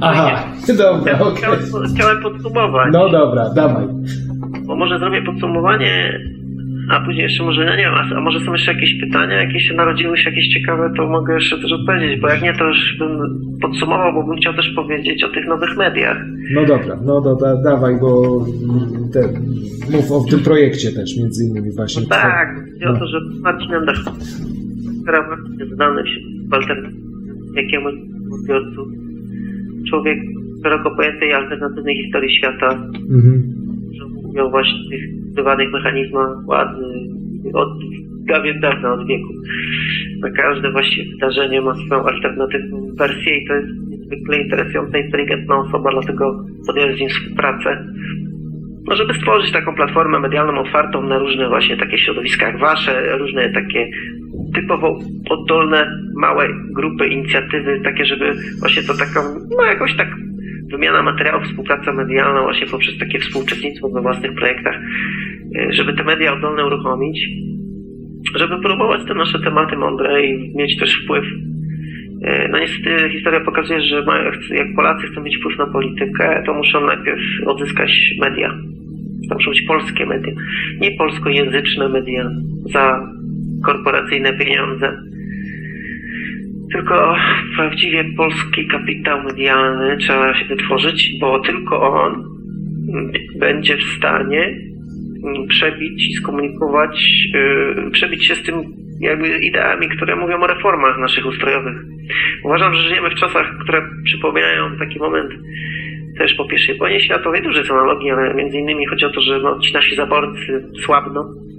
Aha, 0.00 0.44
dobra, 0.78 1.12
Ja 1.12 1.20
okej. 1.20 1.36
chciałem, 1.36 1.58
chciałem 1.94 2.22
podsumować, 2.22 2.88
No 2.92 3.08
dobra, 3.08 3.50
dawaj. 3.54 3.84
bo 4.66 4.76
może 4.76 4.98
zrobię 4.98 5.22
podsumowanie, 5.22 6.20
a 6.90 7.00
później 7.04 7.22
jeszcze 7.22 7.44
może, 7.44 7.64
no 7.64 7.70
nie 7.70 7.82
wiem, 7.82 7.94
a, 8.16 8.20
może 8.20 8.40
są 8.40 8.52
jeszcze 8.52 8.72
jakieś 8.74 9.00
pytania, 9.00 9.42
jakieś 9.42 9.62
się 9.68 9.74
narodziły 9.74 10.18
się 10.18 10.30
jakieś 10.30 10.48
ciekawe, 10.48 10.92
to 10.96 11.08
mogę 11.08 11.34
jeszcze 11.34 11.58
też 11.58 11.72
odpowiedzieć, 11.72 12.20
bo 12.20 12.28
jak 12.28 12.42
nie, 12.42 12.52
to 12.54 12.64
już 12.68 12.96
bym 12.98 13.10
podsumował, 13.60 14.12
bo 14.14 14.26
bym 14.26 14.36
chciał 14.36 14.54
też 14.54 14.72
powiedzieć 14.76 15.24
o 15.24 15.28
tych 15.28 15.46
nowych 15.46 15.76
mediach. 15.76 16.16
No 16.54 16.64
dobra, 16.66 16.98
no 17.04 17.20
do, 17.20 17.34
da, 17.36 17.62
dawaj, 17.62 17.94
bo 18.00 18.24
mm, 18.70 19.10
te, 19.12 19.20
mów 19.96 20.12
o 20.12 20.24
tym 20.30 20.40
projekcie 20.40 20.92
też, 20.92 21.16
między 21.18 21.44
innymi 21.44 21.70
właśnie. 21.76 22.06
Tak, 22.06 22.48
chodzi 22.72 22.84
o 22.84 22.92
No. 22.92 22.98
to, 22.98 23.06
że 23.06 23.18
Marcin 23.42 23.74
Endach 23.74 23.96
sprawach 25.02 25.38
jest 25.58 25.72
znany 25.74 26.02
w 26.50 26.54
alternatywnym 26.54 27.54
jakiemuś 27.56 27.94
odbiorcu. 28.40 28.86
Człowiek 29.90 30.18
szeroko 30.62 30.96
pojętej 30.96 31.32
alternatywnej 31.34 31.96
historii 32.04 32.36
świata, 32.36 32.68
Mhm. 33.10 33.59
Mówią 34.30 34.50
właśnie 34.50 34.78
o 34.86 34.90
tych 34.90 35.02
zbywanych 35.32 35.72
mechanizmach 35.72 36.44
władzy 36.44 36.84
od 37.54 37.68
dawien 38.28 38.60
dawna, 38.60 38.92
od 38.92 39.06
wieku. 39.06 39.32
Na 40.20 40.30
każde 40.30 40.72
właściwie 40.72 41.10
wydarzenie 41.10 41.60
ma 41.60 41.74
swoją 41.74 42.04
alternatywną 42.04 42.94
wersję 42.98 43.38
i 43.38 43.46
to 43.46 43.54
jest 43.54 43.68
niezwykle 43.88 44.38
interesująca, 44.38 44.98
inteligentna 44.98 45.58
osoba, 45.58 45.90
dlatego 45.90 46.44
podjąłem 46.66 46.96
z 46.96 47.00
nim 47.00 47.08
współpracę. 47.08 47.86
No, 48.88 48.96
żeby 48.96 49.14
stworzyć 49.14 49.52
taką 49.52 49.74
platformę 49.74 50.20
medialną 50.20 50.60
otwartą 50.60 51.02
na 51.02 51.18
różne 51.18 51.48
właśnie 51.48 51.76
takie 51.76 51.98
środowiska 51.98 52.46
jak 52.46 52.58
wasze, 52.58 53.18
różne 53.18 53.50
takie 53.50 53.90
typowo 54.54 54.98
oddolne, 55.30 55.90
małe 56.16 56.48
grupy, 56.74 57.06
inicjatywy, 57.06 57.80
takie, 57.84 58.04
żeby 58.04 58.32
właśnie 58.60 58.82
to 58.82 58.94
taką, 58.94 59.20
no 59.58 59.64
jakoś 59.64 59.96
tak 59.96 60.08
wymiana 60.70 61.02
materiałów, 61.02 61.44
współpraca 61.44 61.92
medialna 61.92 62.42
właśnie 62.42 62.66
poprzez 62.66 62.98
takie 62.98 63.18
współuczestnictwo 63.18 63.88
we 63.88 64.00
własnych 64.02 64.34
projektach, 64.34 64.76
e, 65.56 65.72
żeby 65.72 65.92
te 65.92 66.04
media 66.04 66.32
oddolne 66.32 66.66
uruchomić, 66.66 67.28
żeby 68.36 68.60
próbować 68.62 69.00
te 69.08 69.14
nasze 69.14 69.38
tematy 69.38 69.76
mądre 69.76 70.26
i 70.26 70.56
mieć 70.56 70.78
też 70.78 71.02
wpływ. 71.04 71.24
E, 72.22 72.48
No 72.48 72.58
niestety 72.58 73.10
historia 73.12 73.40
pokazuje, 73.40 73.80
że 73.80 74.04
jak 74.50 74.74
Polacy 74.76 75.06
chcą 75.06 75.22
mieć 75.22 75.36
wpływ 75.36 75.58
na 75.58 75.66
politykę, 75.66 76.42
to 76.46 76.54
muszą 76.54 76.86
najpierw 76.86 77.20
odzyskać 77.46 78.14
media. 78.20 78.54
To 79.28 79.34
muszą 79.34 79.50
być 79.50 79.62
polskie 79.62 80.06
media, 80.06 80.32
nie 80.80 80.90
polskojęzyczne 80.98 81.88
media 81.88 82.30
za 82.72 83.06
korporacyjne 83.64 84.32
pieniądze. 84.32 84.98
Tylko 86.72 87.16
prawdziwie 87.56 88.04
polski 88.16 88.66
kapitał 88.66 89.22
medialny 89.22 89.96
trzeba 89.96 90.34
się 90.34 90.44
wytworzyć, 90.44 91.14
bo 91.20 91.40
tylko 91.40 91.92
on 92.02 92.24
będzie 93.38 93.76
w 93.76 93.82
stanie 93.82 94.54
przebić 95.48 96.08
i 96.08 96.12
skomunikować, 96.12 97.26
yy, 97.34 97.90
przebić 97.90 98.26
się 98.26 98.34
z 98.34 98.42
tym 98.42 98.54
jakby 99.00 99.38
ideami, 99.38 99.88
które 99.88 100.16
mówią 100.16 100.40
o 100.40 100.46
reformach 100.46 100.98
naszych 100.98 101.26
ustrojowych. 101.26 101.76
Uważam, 102.44 102.74
że 102.74 102.88
żyjemy 102.88 103.10
w 103.10 103.14
czasach, 103.14 103.58
które 103.62 103.82
przypominają 104.04 104.76
taki 104.78 104.98
moment 104.98 105.30
też 106.18 106.34
po 106.34 106.44
pierwszej 106.44 106.78
wojnie 106.78 107.00
światowej, 107.00 107.42
duże 107.42 107.64
są 107.64 107.74
analogii, 107.74 108.10
ale 108.10 108.34
między 108.34 108.58
innymi 108.58 108.86
chodzi 108.86 109.04
o 109.04 109.10
to, 109.10 109.20
że 109.20 109.38
no, 109.38 109.58
ci 109.58 109.74
nasi 109.74 109.96
zaborcy 109.96 110.64
słabną 110.84 111.49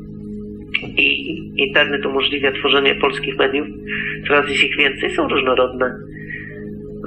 i 0.98 1.38
internet 1.58 2.06
umożliwia 2.06 2.52
tworzenie 2.52 2.96
polskich 2.96 3.38
mediów. 3.38 3.68
Coraz 4.28 4.50
jest 4.50 4.64
ich 4.64 4.78
więcej, 4.78 5.16
są 5.16 5.28
różnorodne. 5.28 5.96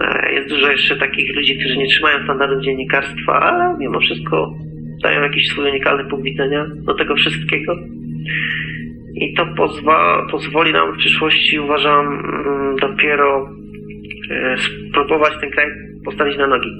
E, 0.01 0.32
Jest 0.32 0.48
dużo 0.48 0.70
jeszcze 0.70 0.96
takich 0.96 1.36
ludzi, 1.36 1.59
którzy 1.59 1.76
nie 1.76 1.86
trzymają 1.86 2.24
standardów 2.24 2.64
dziennikarstwa, 2.64 3.40
ale 3.40 3.78
mimo 3.78 4.01
wszystko 4.01 4.55
dają 5.02 5.22
jakiś 5.22 5.48
swój 5.48 5.68
unikalny 5.70 6.05
punkt 6.10 6.24
widzenia 6.24 6.66
do 6.74 6.94
tego 6.94 7.14
wszystkiego. 7.14 7.76
I 9.14 9.34
to 9.34 9.46
pozwa, 9.56 10.26
pozwoli 10.30 10.72
nam 10.72 10.94
w 10.94 10.96
przyszłości, 10.96 11.59
uważam, 11.60 12.06
mm, 12.06 12.76
dopiero 12.76 13.48
e, 14.30 14.56
spróbować 14.59 15.32
ten 15.40 15.51
kraj 15.51 15.66
postawić 16.05 16.36
na 16.36 16.46
nogi. 16.46 16.70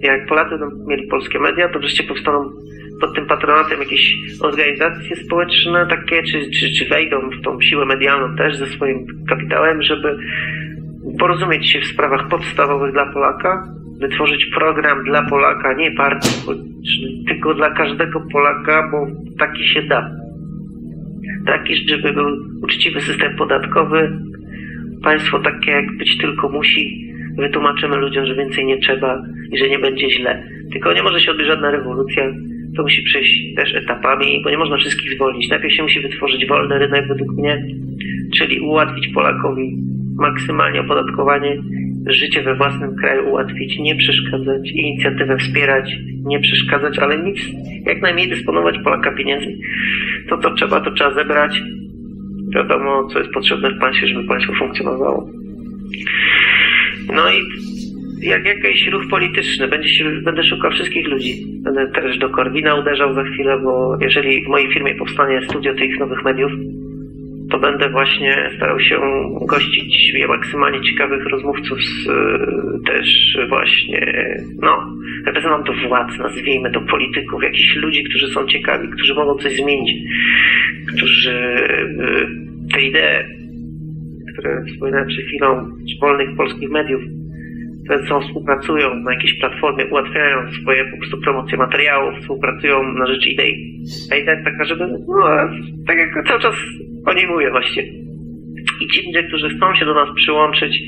Jak 0.00 0.26
Polacy 0.26 0.50
będą 0.50 0.86
mieli 0.88 1.06
polskie 1.06 1.38
media, 1.38 1.68
to 1.68 1.78
wreszcie 1.78 2.04
powstaną 2.04 2.50
pod 3.00 3.14
tym 3.14 3.26
patronatem 3.26 3.80
jakieś 3.80 4.16
organizacje 4.40 5.16
społeczne 5.16 5.86
takie, 5.86 6.22
czy, 6.22 6.50
czy, 6.50 6.72
czy 6.72 6.88
wejdą 6.88 7.30
w 7.30 7.44
tą 7.44 7.60
siłę 7.60 7.86
medialną 7.86 8.36
też 8.36 8.56
ze 8.56 8.66
swoim 8.66 9.06
kapitałem, 9.28 9.82
żeby 9.82 10.18
porozumieć 11.18 11.70
się 11.70 11.80
w 11.80 11.86
sprawach 11.86 12.28
podstawowych 12.28 12.92
dla 12.92 13.12
Polaka, 13.12 13.68
wytworzyć 14.00 14.46
program 14.46 15.04
dla 15.04 15.22
Polaka, 15.22 15.72
nie 15.72 15.90
partii 15.90 16.46
politycznej, 16.46 17.24
tylko 17.28 17.54
dla 17.54 17.70
każdego 17.70 18.22
Polaka, 18.32 18.88
bo 18.92 19.06
taki 19.38 19.68
się 19.68 19.82
da. 19.82 20.10
Taki, 21.46 21.88
żeby 21.88 22.12
był 22.12 22.26
uczciwy 22.62 23.00
system 23.00 23.36
podatkowy, 23.36 24.18
państwo 25.02 25.38
takie 25.38 25.70
jak 25.70 25.96
być 25.96 26.18
tylko 26.18 26.48
musi, 26.48 27.12
wytłumaczymy 27.36 27.96
ludziom, 27.96 28.26
że 28.26 28.34
więcej 28.34 28.66
nie 28.66 28.78
trzeba 28.78 29.22
i 29.52 29.58
że 29.58 29.68
nie 29.68 29.78
będzie 29.78 30.10
źle. 30.10 30.42
Tylko 30.72 30.92
nie 30.92 31.02
może 31.02 31.20
się 31.20 31.30
odbyć 31.30 31.46
żadna 31.46 31.70
rewolucja, 31.70 32.32
to 32.76 32.82
musi 32.82 33.02
przejść 33.02 33.54
też 33.56 33.74
etapami, 33.74 34.40
bo 34.44 34.50
nie 34.50 34.58
można 34.58 34.76
wszystkich 34.76 35.14
zwolnić. 35.14 35.48
Najpierw 35.48 35.74
się 35.74 35.82
musi 35.82 36.00
wytworzyć 36.00 36.46
wolny 36.46 36.78
rynek 36.78 37.08
według 37.08 37.36
mnie, 37.38 37.66
czyli 38.36 38.60
ułatwić 38.60 39.08
Polakowi 39.08 39.76
maksymalnie 40.18 40.80
opodatkowanie, 40.80 41.62
życie 42.06 42.42
we 42.42 42.54
własnym 42.54 42.96
kraju 42.96 43.30
ułatwić, 43.30 43.78
nie 43.78 43.96
przeszkadzać, 43.96 44.70
inicjatywę 44.70 45.36
wspierać, 45.38 45.96
nie 46.24 46.40
przeszkadzać, 46.40 46.98
ale 46.98 47.22
nic, 47.22 47.38
jak 47.86 48.02
najmniej 48.02 48.28
dysponować 48.28 48.78
Polaka 48.84 49.12
pieniędzmi. 49.12 49.56
To 50.28 50.38
co 50.38 50.54
trzeba, 50.54 50.80
to 50.80 50.90
trzeba 50.90 51.14
zebrać. 51.14 51.62
Wiadomo, 52.54 53.08
co 53.08 53.18
jest 53.18 53.30
potrzebne 53.30 53.70
w 53.70 53.78
państwie, 53.78 54.06
żeby 54.06 54.28
państwo 54.28 54.52
funkcjonowało. 54.54 55.30
No 57.14 57.30
i 57.30 57.40
jak 58.20 58.44
jakiś 58.44 58.88
ruch 58.88 59.02
polityczny, 59.10 59.68
będzie 59.68 59.88
się, 59.88 60.04
będę 60.24 60.44
szukał 60.44 60.70
wszystkich 60.70 61.08
ludzi. 61.08 61.44
Będę 61.62 61.86
też 61.90 62.18
do 62.18 62.30
Korwina 62.30 62.74
uderzał 62.74 63.14
za 63.14 63.24
chwilę, 63.24 63.60
bo 63.64 63.98
jeżeli 64.00 64.44
w 64.44 64.48
mojej 64.48 64.72
firmie 64.72 64.94
powstanie 64.94 65.42
studio 65.42 65.74
tych 65.74 65.98
nowych 65.98 66.24
mediów, 66.24 66.52
to 67.50 67.58
będę 67.58 67.90
właśnie 67.90 68.50
starał 68.56 68.80
się 68.80 69.00
gościć 69.48 70.12
maksymalnie 70.28 70.80
ciekawych 70.80 71.26
rozmówców 71.26 71.78
z, 71.82 72.06
y, 72.06 72.12
też 72.86 73.38
właśnie, 73.48 74.14
no, 74.62 74.96
reprezentantów 75.26 75.76
władz, 75.88 76.18
nazwijmy 76.18 76.70
to 76.70 76.80
polityków, 76.80 77.42
jakichś 77.42 77.76
ludzi, 77.76 78.04
którzy 78.04 78.28
są 78.28 78.46
ciekawi, 78.46 78.88
którzy 78.88 79.14
mogą 79.14 79.38
coś 79.38 79.56
zmienić, 79.56 79.92
którzy 80.96 81.30
y, 81.30 82.72
te 82.72 82.82
idee, 82.82 83.24
które 84.32 84.64
wspominałem 84.64 85.08
przed 85.08 85.24
chwilą, 85.24 85.70
z 85.96 86.00
wolnych 86.00 86.36
polskich 86.36 86.70
mediów, 86.70 87.02
ze 87.88 88.06
sobą 88.06 88.20
współpracują 88.20 88.94
na 88.94 89.12
jakiejś 89.12 89.38
platformie, 89.40 89.86
ułatwiają 89.86 90.52
swoje 90.62 90.84
po 90.84 90.96
prostu 90.96 91.20
promocje 91.20 91.58
materiałów, 91.58 92.14
współpracują 92.20 92.92
na 92.92 93.06
rzecz 93.06 93.26
idei. 93.26 93.80
A 94.12 94.16
idea 94.16 94.34
jest 94.34 94.44
taka, 94.44 94.64
żeby, 94.64 94.86
no, 95.08 95.28
tak 95.86 95.98
jak 95.98 96.26
cały 96.28 96.40
czas 96.40 96.54
o 97.06 97.12
niej 97.12 97.26
mówię 97.26 97.50
właśnie. 97.50 97.82
I 98.80 98.86
ci 98.86 99.06
ludzie, 99.06 99.22
którzy 99.22 99.48
chcą 99.48 99.74
się 99.74 99.84
do 99.84 99.94
nas 99.94 100.08
przyłączyć, 100.16 100.82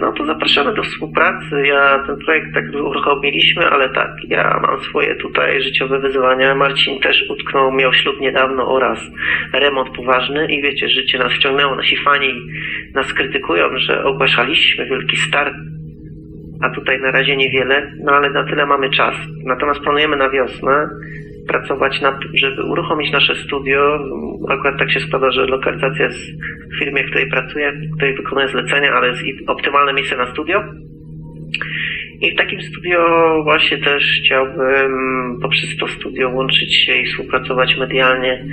no 0.00 0.12
to 0.12 0.24
zapraszamy 0.26 0.74
do 0.74 0.82
współpracy. 0.82 1.66
Ja 1.66 2.04
ten 2.06 2.16
projekt 2.18 2.54
tak 2.54 2.64
uruchomiliśmy, 2.74 3.66
ale 3.66 3.88
tak, 3.88 4.10
ja 4.28 4.60
mam 4.62 4.80
swoje 4.80 5.14
tutaj 5.14 5.62
życiowe 5.62 5.98
wyzwania. 5.98 6.54
Marcin 6.54 7.00
też 7.00 7.24
utknął, 7.30 7.72
miał 7.72 7.92
ślub 7.92 8.20
niedawno 8.20 8.68
oraz 8.68 8.98
remont 9.52 9.96
poważny 9.96 10.46
i 10.46 10.62
wiecie, 10.62 10.88
życie 10.88 11.18
nas 11.18 11.32
wciągnęło. 11.32 11.76
Nasi 11.76 11.96
fani 11.96 12.34
nas 12.94 13.12
krytykują, 13.12 13.78
że 13.78 14.04
ogłaszaliśmy 14.04 14.86
wielki 14.86 15.16
start, 15.16 15.54
a 16.62 16.70
tutaj 16.70 17.00
na 17.00 17.10
razie 17.10 17.36
niewiele, 17.36 17.92
no 18.04 18.12
ale 18.12 18.30
na 18.30 18.44
tyle 18.44 18.66
mamy 18.66 18.90
czas. 18.90 19.14
Natomiast 19.44 19.80
planujemy 19.80 20.16
na 20.16 20.30
wiosnę 20.30 20.88
pracować 21.48 22.00
nad 22.00 22.22
tym, 22.22 22.30
żeby 22.34 22.62
uruchomić 22.62 23.12
nasze 23.12 23.34
studio. 23.34 23.98
Akurat 24.48 24.78
tak 24.78 24.92
się 24.92 25.00
składa, 25.00 25.30
że 25.30 25.46
lokalizacja 25.46 26.04
jest 26.04 26.18
w 26.74 26.78
firmie, 26.78 27.04
w 27.04 27.06
której 27.06 27.30
pracuję, 27.30 27.72
w 27.72 27.96
której 27.96 28.16
wykonuję 28.16 28.48
zlecenia, 28.48 28.92
ale 28.92 29.08
jest 29.08 29.22
optymalne 29.46 29.92
miejsce 29.92 30.16
na 30.16 30.32
studio. 30.32 30.64
I 32.20 32.32
w 32.32 32.36
takim 32.36 32.62
studio 32.62 32.98
właśnie 33.44 33.78
też 33.78 34.20
chciałbym 34.24 34.92
poprzez 35.42 35.76
to 35.76 35.88
studio 35.88 36.30
łączyć 36.30 36.76
się 36.76 36.94
i 36.94 37.06
współpracować 37.06 37.76
medialnie 37.78 38.44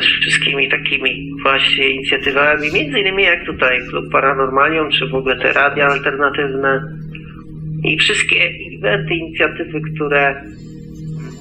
z 0.00 0.04
wszystkimi 0.04 0.68
takimi 0.68 1.30
właśnie 1.42 1.88
inicjatywami, 1.88 2.72
między 2.74 3.00
innymi 3.00 3.22
jak 3.22 3.46
tutaj 3.46 3.78
Klub 3.90 4.12
Paranormalium, 4.12 4.90
czy 4.90 5.06
w 5.06 5.14
ogóle 5.14 5.36
te 5.36 5.52
radia 5.52 5.86
alternatywne 5.86 6.82
i 7.84 7.98
wszystkie 7.98 8.36
eventy, 8.78 9.14
inicjatywy, 9.14 9.80
które 9.94 10.42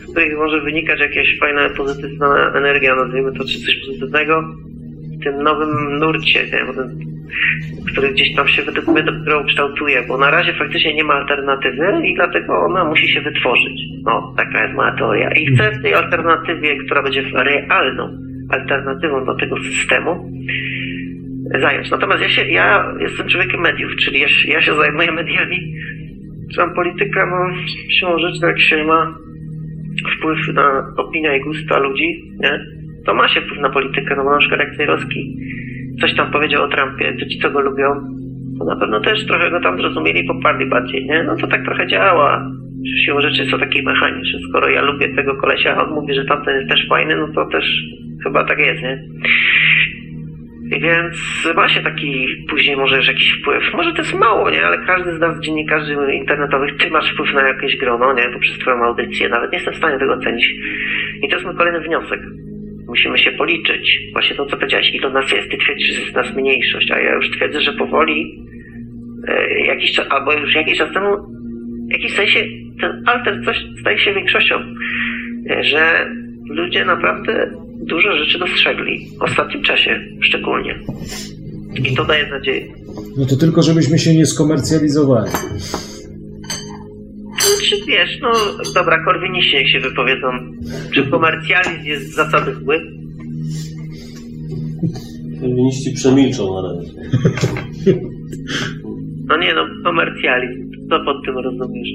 z 0.09 0.11
których 0.11 0.37
może 0.37 0.61
wynikać 0.61 0.99
jakaś 0.99 1.37
fajna, 1.39 1.69
pozytywna 1.69 2.51
energia, 2.55 2.95
nazwijmy 2.95 3.31
to, 3.31 3.43
czy 3.43 3.59
coś 3.59 3.75
pozytywnego 3.85 4.43
w 5.19 5.23
tym 5.23 5.43
nowym 5.43 5.99
nurcie, 5.99 6.43
nie? 6.43 6.65
Który 7.91 8.09
gdzieś 8.13 8.35
tam 8.35 8.47
się 8.47 8.61
mnie 8.87 9.03
dopiero 9.03 9.43
kształtuje, 9.43 10.03
bo 10.07 10.17
na 10.17 10.31
razie 10.31 10.53
faktycznie 10.53 10.93
nie 10.93 11.03
ma 11.03 11.13
alternatywy 11.13 12.07
i 12.07 12.15
dlatego 12.15 12.59
ona 12.59 12.85
musi 12.85 13.07
się 13.07 13.21
wytworzyć. 13.21 13.81
No, 14.05 14.33
taka 14.37 14.63
jest 14.63 14.75
moja 14.75 14.95
teoria. 14.95 15.31
I 15.31 15.45
chcę 15.45 15.71
w 15.71 15.81
tej 15.81 15.93
alternatywie, 15.93 16.77
która 16.77 17.03
będzie 17.03 17.23
realną 17.33 18.17
alternatywą 18.49 19.25
do 19.25 19.35
tego 19.35 19.55
systemu, 19.63 20.31
zająć. 21.61 21.91
Natomiast 21.91 22.21
ja, 22.21 22.29
się, 22.29 22.45
ja 22.45 22.93
jestem 22.99 23.27
człowiekiem 23.27 23.61
mediów, 23.61 23.95
czyli 23.95 24.19
ja, 24.19 24.27
ja 24.47 24.61
się 24.61 24.75
zajmuję 24.75 25.11
mediami. 25.11 25.73
Tam 26.57 26.73
polityka, 26.75 27.25
no, 27.25 27.63
siłą 27.99 28.19
rzeczy, 28.19 28.45
jak 28.45 28.59
się 28.59 28.83
ma 28.83 29.15
wpływ 30.17 30.39
na 30.53 30.93
opinię 30.97 31.37
i 31.37 31.41
gusta 31.41 31.79
ludzi, 31.79 32.31
nie? 32.39 32.59
To 33.05 33.13
ma 33.13 33.27
się 33.27 33.41
wpływ 33.41 33.59
na 33.59 33.69
politykę, 33.69 34.15
no 34.17 34.23
bo 34.23 34.31
na 34.31 34.37
przykład 34.37 34.59
jak 34.59 34.75
Cejrowski 34.75 35.37
coś 36.01 36.15
tam 36.15 36.31
powiedział 36.31 36.63
o 36.63 36.67
Trumpie, 36.67 37.17
to 37.19 37.25
ci, 37.25 37.39
co 37.39 37.49
go 37.51 37.59
lubią, 37.59 37.87
to 38.59 38.65
na 38.65 38.75
pewno 38.75 38.99
też 38.99 39.25
trochę 39.25 39.51
go 39.51 39.61
tam 39.61 39.77
zrozumieli, 39.77 40.27
poparli 40.27 40.65
bardziej, 40.65 41.05
nie? 41.05 41.23
No 41.23 41.35
to 41.35 41.47
tak 41.47 41.65
trochę 41.65 41.87
działa. 41.87 42.51
Siłą 43.05 43.21
rzeczy 43.21 43.51
to 43.51 43.57
taki 43.57 43.83
mechanizm, 43.83 44.25
że 44.25 44.39
skoro 44.49 44.69
ja 44.69 44.81
lubię 44.81 45.15
tego 45.15 45.35
kolesia, 45.35 45.75
a 45.75 45.83
on 45.83 45.93
mówi, 45.93 46.13
że 46.13 46.25
tamten 46.25 46.55
jest 46.55 46.69
też 46.69 46.87
fajny, 46.89 47.15
no 47.17 47.27
to 47.27 47.45
też 47.45 47.83
chyba 48.23 48.43
tak 48.43 48.59
jest, 48.59 48.81
nie? 48.81 49.03
Więc 50.71 51.17
ma 51.55 51.69
się 51.69 51.81
taki 51.81 52.27
później 52.49 52.77
może 52.77 52.97
już 52.97 53.07
jakiś 53.07 53.31
wpływ. 53.31 53.73
Może 53.73 53.91
to 53.91 53.97
jest 53.97 54.13
mało, 54.13 54.49
nie? 54.49 54.65
Ale 54.65 54.77
każdy 54.85 55.13
z 55.13 55.19
nas 55.19 55.39
dziennikarzy 55.39 55.95
internetowych, 56.13 56.77
ty 56.77 56.89
masz 56.89 57.13
wpływ 57.13 57.33
na 57.33 57.47
jakieś 57.47 57.77
grono, 57.77 58.13
nie? 58.13 58.29
Poprzez 58.33 58.59
twoją 58.59 58.83
audycję. 58.83 59.29
Nawet 59.29 59.51
nie 59.51 59.57
jestem 59.57 59.73
w 59.73 59.77
stanie 59.77 59.99
tego 59.99 60.13
ocenić. 60.13 60.55
I 61.23 61.29
to 61.29 61.35
jest 61.35 61.45
mój 61.45 61.55
kolejny 61.55 61.79
wniosek. 61.79 62.19
Musimy 62.87 63.17
się 63.17 63.31
policzyć. 63.31 63.99
Właśnie 64.13 64.35
to, 64.35 64.45
co 64.45 64.57
powiedziałeś. 64.57 64.91
Ile 64.93 65.09
nas 65.09 65.31
jest? 65.31 65.51
Ty 65.51 65.57
twierdzisz, 65.57 65.95
że 65.95 66.01
jest 66.01 66.15
nas 66.15 66.35
mniejszość, 66.35 66.91
a 66.91 66.99
ja 66.99 67.13
już 67.13 67.29
twierdzę, 67.31 67.61
że 67.61 67.73
powoli 67.73 68.45
e, 69.27 69.59
jakiś 69.65 69.91
czas, 69.93 70.07
albo 70.09 70.33
już 70.33 70.55
jakiś 70.55 70.77
czas 70.77 70.93
temu 70.93 71.17
w 71.89 71.91
jakimś 71.91 72.13
sensie 72.13 72.39
ten 72.81 73.03
alter 73.05 73.45
coś 73.45 73.57
staje 73.79 73.97
się 73.97 74.13
większością. 74.13 74.55
E, 75.49 75.63
Że 75.63 76.09
ludzie 76.49 76.85
naprawdę 76.85 77.51
dużo 77.79 78.17
rzeczy 78.17 78.39
dostrzegli. 78.39 79.09
W 79.19 79.21
ostatnim 79.21 79.63
czasie 79.63 79.99
szczególnie. 80.21 80.79
I 81.91 81.95
to 81.95 82.05
daje 82.05 82.29
nadzieję. 82.29 82.73
No 83.17 83.25
to 83.25 83.35
tylko, 83.35 83.63
żebyśmy 83.63 83.99
się 83.99 84.15
nie 84.15 84.25
skomercjalizowali. 84.25 85.31
Czy 87.69 87.75
wiesz, 87.87 88.19
no 88.21 88.31
dobra, 88.75 89.05
korwiniści 89.05 89.55
niech 89.55 89.71
się 89.71 89.79
wypowiedzą. 89.79 90.27
Czy 90.93 91.03
komercjalizm 91.03 91.85
jest 91.85 92.11
z 92.11 92.15
zasady 92.15 92.55
zły? 92.55 92.81
Feministi 95.41 95.93
przemilczą 95.93 96.61
na 96.61 96.61
razie. 96.61 96.91
No 99.25 99.37
nie 99.37 99.53
no, 99.53 99.67
komercjalizm. 99.83 100.69
Co 100.89 101.05
pod 101.05 101.25
tym 101.25 101.37
rozumiesz? 101.37 101.89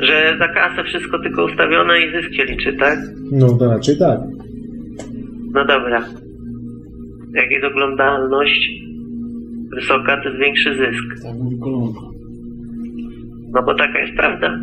Że 0.00 0.36
za 0.38 0.48
kasę 0.48 0.84
wszystko 0.84 1.18
tylko 1.18 1.44
ustawione 1.44 2.00
i 2.00 2.12
zysk 2.12 2.34
się 2.34 2.44
liczy, 2.44 2.72
tak? 2.72 2.98
No 3.32 3.48
to 3.58 3.70
raczej 3.70 3.98
tak. 3.98 4.20
No 5.52 5.64
dobra. 5.64 6.04
Jak 7.34 7.50
jest 7.50 7.64
oglądalność 7.64 8.70
wysoka, 9.74 10.16
to 10.16 10.28
jest 10.28 10.40
większy 10.40 10.74
zysk. 10.76 11.22
Tak 11.22 11.34
mówi. 11.34 11.58
No 13.54 13.62
bo 13.62 13.74
taka 13.74 13.98
jest 13.98 14.14
prawda. 14.16 14.58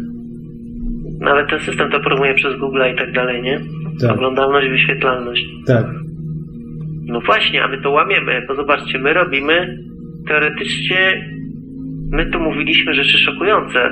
Nawet 1.19 1.49
ten 1.49 1.59
system 1.59 1.91
to 1.91 1.99
promuje 1.99 2.33
przez 2.33 2.59
Google 2.59 2.81
i 2.93 2.97
tak 2.97 3.11
dalej, 3.11 3.41
nie? 3.41 3.61
Tak. 4.01 4.11
Oglądalność, 4.11 4.69
wyświetlalność. 4.69 5.45
Tak. 5.67 5.85
No 7.05 7.21
właśnie, 7.21 7.63
a 7.63 7.67
my 7.67 7.81
to 7.81 7.91
łamiemy, 7.91 8.45
bo 8.47 8.55
zobaczcie, 8.55 8.99
my 8.99 9.13
robimy 9.13 9.77
teoretycznie, 10.27 11.29
my 12.11 12.25
tu 12.25 12.39
mówiliśmy 12.39 12.93
rzeczy 12.93 13.17
szokujące. 13.17 13.89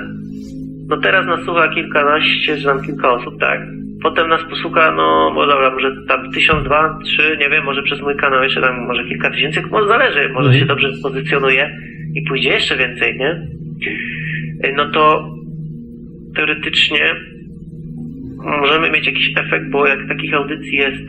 No 0.90 0.98
teraz 0.98 1.26
nas 1.26 1.45
słucha 1.45 1.68
kilkanaście, 1.68 2.57
czy 2.57 2.64
tam 2.64 2.82
kilka 2.82 3.11
osób, 3.11 3.40
tak? 3.40 3.60
Potem 4.03 4.30
nas 4.30 4.44
posłucha, 4.49 4.91
no 4.91 5.34
dobra, 5.36 5.72
może 5.72 5.95
tam 6.07 6.32
tysiąc, 6.32 6.64
dwa, 6.66 6.99
trzy, 7.03 7.38
nie 7.40 7.49
wiem, 7.49 7.64
może 7.66 7.84
przez 7.84 8.02
mój 8.02 8.16
kanał 8.16 8.44
jeszcze 8.44 8.61
tam 8.61 8.86
może 8.88 9.06
kilka 9.06 9.32
tysięcy, 9.32 9.61
może 9.72 9.88
zależy, 9.88 10.30
może 10.30 10.49
Mhm. 10.49 10.60
się 10.60 10.66
dobrze 10.66 10.90
pozycjonuje 11.03 11.78
i 12.16 12.22
pójdzie 12.28 12.49
jeszcze 12.49 12.78
więcej, 12.78 13.18
nie? 13.18 13.48
No 14.78 14.90
to 14.90 15.30
teoretycznie 16.36 17.16
możemy 18.61 18.91
mieć 18.91 19.06
jakiś 19.07 19.34
efekt, 19.38 19.70
bo 19.72 19.88
jak 19.88 20.07
takich 20.07 20.34
audycji 20.34 20.78
jest 20.78 21.03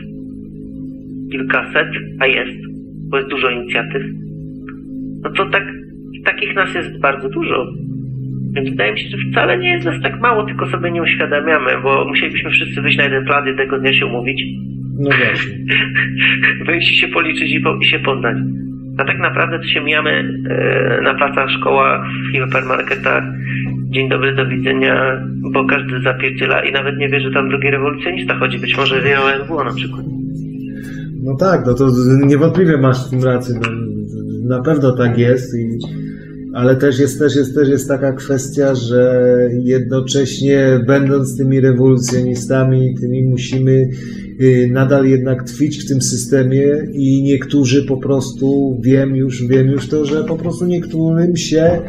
kilkaset, 1.33 1.89
a 2.21 2.27
jest, 2.27 2.59
bo 3.11 3.17
jest 3.17 3.31
dużo 3.31 3.51
inicjatyw, 3.51 4.03
no 5.23 5.31
to 5.31 5.47
tak, 5.47 5.65
takich 6.25 6.55
nas 6.55 6.75
jest 6.75 7.01
bardzo 7.01 7.29
dużo. 7.29 7.67
Więc 8.53 8.71
wydaje 8.71 8.93
mi 8.93 9.01
się, 9.01 9.09
że 9.09 9.17
wcale 9.31 9.59
nie 9.59 9.71
jest 9.73 9.85
nas 9.85 10.03
tak 10.03 10.21
mało, 10.21 10.47
tylko 10.47 10.71
sobie 10.71 10.91
nie 10.91 11.03
uświadamiamy, 11.03 11.71
bo 11.83 12.05
musielibyśmy 12.09 12.51
wszyscy 12.51 12.83
wyjść 12.83 12.99
na 12.99 13.05
jeden 13.05 13.25
plan 13.25 13.47
jednego 13.47 13.79
dnia 13.79 13.95
się 13.95 14.07
umówić, 14.07 14.43
No 14.99 15.11
właśnie. 15.11 15.57
wyjść 16.67 16.93
i 16.93 16.97
się 16.97 17.09
policzyć 17.09 17.53
i, 17.53 17.61
po, 17.61 17.77
i 17.77 17.85
się 17.85 17.99
poznać. 17.99 18.37
A 18.99 19.05
tak 19.05 19.19
naprawdę 19.19 19.59
to 19.59 19.65
się 19.65 19.81
mijamy 19.81 20.11
e, 20.51 21.01
na 21.03 21.15
placach, 21.15 21.51
szkołach, 21.51 22.07
w 22.29 22.33
hipermarketach, 22.33 23.25
dzień 23.91 24.09
dobry, 24.09 24.35
do 24.35 24.47
widzenia, 24.47 25.25
bo 25.53 25.65
każdy 25.65 26.01
zapierdziela 26.01 26.65
i 26.65 26.73
nawet 26.73 26.97
nie 26.99 27.09
wie, 27.09 27.21
że 27.21 27.31
tam 27.31 27.49
drugi 27.49 27.71
rewolucjonista 27.71 28.35
chodzi, 28.35 28.59
być 28.59 28.77
może 28.77 29.03
wie 29.03 29.21
o 29.21 29.45
NWO 29.45 29.65
na 29.65 29.75
przykład. 29.75 30.05
No 31.23 31.37
tak, 31.37 31.67
no 31.67 31.75
to 31.75 31.87
niewątpliwie 32.27 32.79
masz 32.79 33.07
w 33.07 33.11
tym 33.11 33.25
rację. 33.25 33.55
No, 33.63 33.69
na 34.57 34.63
pewno 34.63 34.97
tak 34.97 35.19
jest, 35.19 35.55
i, 35.59 35.79
ale 36.55 36.77
też 36.77 36.99
jest, 36.99 37.19
też, 37.19 37.37
jest, 37.37 37.55
też 37.55 37.69
jest 37.69 37.89
taka 37.89 38.13
kwestia, 38.13 38.75
że 38.75 39.35
jednocześnie 39.63 40.85
będąc 40.87 41.37
tymi 41.37 41.61
rewolucjonistami, 41.61 42.95
tymi 43.01 43.23
musimy 43.23 43.89
y, 44.41 44.69
nadal 44.73 45.07
jednak 45.07 45.43
tkwić 45.45 45.85
w 45.85 45.89
tym 45.89 46.03
systemie 46.03 46.67
i 46.93 47.23
niektórzy 47.23 47.85
po 47.85 47.97
prostu, 47.97 48.81
wiem 48.85 49.17
już, 49.17 49.47
wiem 49.47 49.67
już 49.69 49.89
to, 49.89 50.05
że 50.05 50.25
po 50.25 50.37
prostu 50.37 50.67
niektórym 50.67 51.37
się 51.37 51.81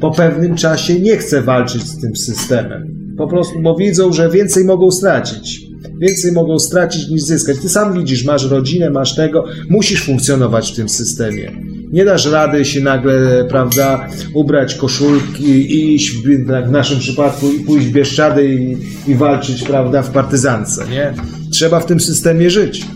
po 0.00 0.10
pewnym 0.10 0.54
czasie 0.54 1.00
nie 1.00 1.16
chce 1.16 1.42
walczyć 1.42 1.82
z 1.82 2.00
tym 2.00 2.16
systemem. 2.16 3.14
Po 3.16 3.26
prostu, 3.26 3.62
bo 3.62 3.76
widzą, 3.76 4.12
że 4.12 4.30
więcej 4.30 4.64
mogą 4.64 4.90
stracić. 4.90 5.60
Więcej 6.00 6.32
mogą 6.32 6.58
stracić 6.58 7.08
niż 7.08 7.22
zyskać. 7.22 7.58
Ty 7.58 7.68
sam 7.68 7.94
widzisz, 7.94 8.24
masz 8.24 8.50
rodzinę, 8.50 8.90
masz 8.90 9.14
tego, 9.14 9.44
musisz 9.68 10.04
funkcjonować 10.04 10.72
w 10.72 10.76
tym 10.76 10.88
systemie. 10.88 11.52
Nie 11.92 12.04
dasz 12.04 12.26
rady 12.26 12.64
się 12.64 12.80
nagle, 12.80 13.44
prawda, 13.50 14.08
ubrać 14.34 14.74
koszulki 14.74 15.44
i 15.44 15.94
iść, 15.94 16.10
w, 16.16 16.48
tak 16.48 16.68
w 16.68 16.70
naszym 16.70 16.98
przypadku, 16.98 17.46
i 17.52 17.64
pójść 17.64 17.86
w 17.86 17.92
Bieszczady 17.92 18.54
i, 18.54 18.76
i 19.10 19.14
walczyć, 19.14 19.62
prawda, 19.62 20.02
w 20.02 20.12
partyzance, 20.12 20.88
nie? 20.90 21.12
Trzeba 21.52 21.80
w 21.80 21.86
tym 21.86 22.00
systemie 22.00 22.50
żyć. 22.50 22.86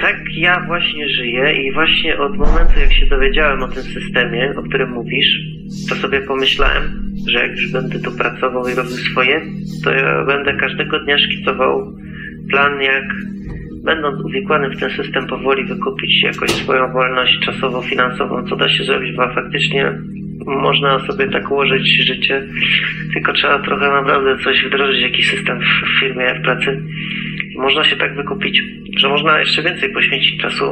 Tak 0.00 0.16
ja 0.36 0.64
właśnie 0.66 1.08
żyję 1.08 1.62
i 1.62 1.72
właśnie 1.72 2.18
od 2.18 2.36
momentu, 2.36 2.80
jak 2.80 2.92
się 2.92 3.06
dowiedziałem 3.06 3.62
o 3.62 3.68
tym 3.68 3.82
systemie, 3.82 4.54
o 4.56 4.62
którym 4.62 4.90
mówisz, 4.90 5.40
to 5.88 5.94
sobie 5.94 6.20
pomyślałem, 6.20 7.12
że 7.28 7.38
jak 7.38 7.50
już 7.50 7.72
będę 7.72 7.98
tu 7.98 8.12
pracował 8.12 8.68
i 8.68 8.74
robił 8.74 8.96
swoje, 8.96 9.40
to 9.84 9.90
ja 9.90 10.24
będę 10.24 10.56
każdego 10.60 11.00
dnia 11.00 11.18
szkicował 11.18 11.92
plan, 12.50 12.80
jak 12.80 13.04
będąc 13.84 14.24
uwikłanym 14.24 14.72
w 14.72 14.80
ten 14.80 14.90
system 14.90 15.26
powoli 15.26 15.64
wykupić 15.64 16.22
jakoś 16.22 16.50
swoją 16.50 16.92
wolność 16.92 17.38
czasowo-finansową, 17.38 18.48
co 18.48 18.56
da 18.56 18.68
się 18.68 18.84
zrobić, 18.84 19.16
bo 19.16 19.34
faktycznie 19.34 19.92
można 20.46 21.06
sobie 21.06 21.28
tak 21.28 21.50
ułożyć 21.50 22.06
życie, 22.06 22.42
tylko 23.12 23.32
trzeba 23.32 23.58
trochę 23.58 23.88
naprawdę 23.88 24.44
coś 24.44 24.64
wdrożyć, 24.64 25.02
jakiś 25.02 25.30
system 25.30 25.60
w 25.60 26.00
firmie, 26.00 26.34
w 26.34 26.42
pracy. 26.42 26.82
Można 27.56 27.84
się 27.84 27.96
tak 27.96 28.14
wykupić, 28.14 28.62
że 28.96 29.08
można 29.08 29.40
jeszcze 29.40 29.62
więcej 29.62 29.92
poświęcić 29.92 30.40
czasu 30.40 30.64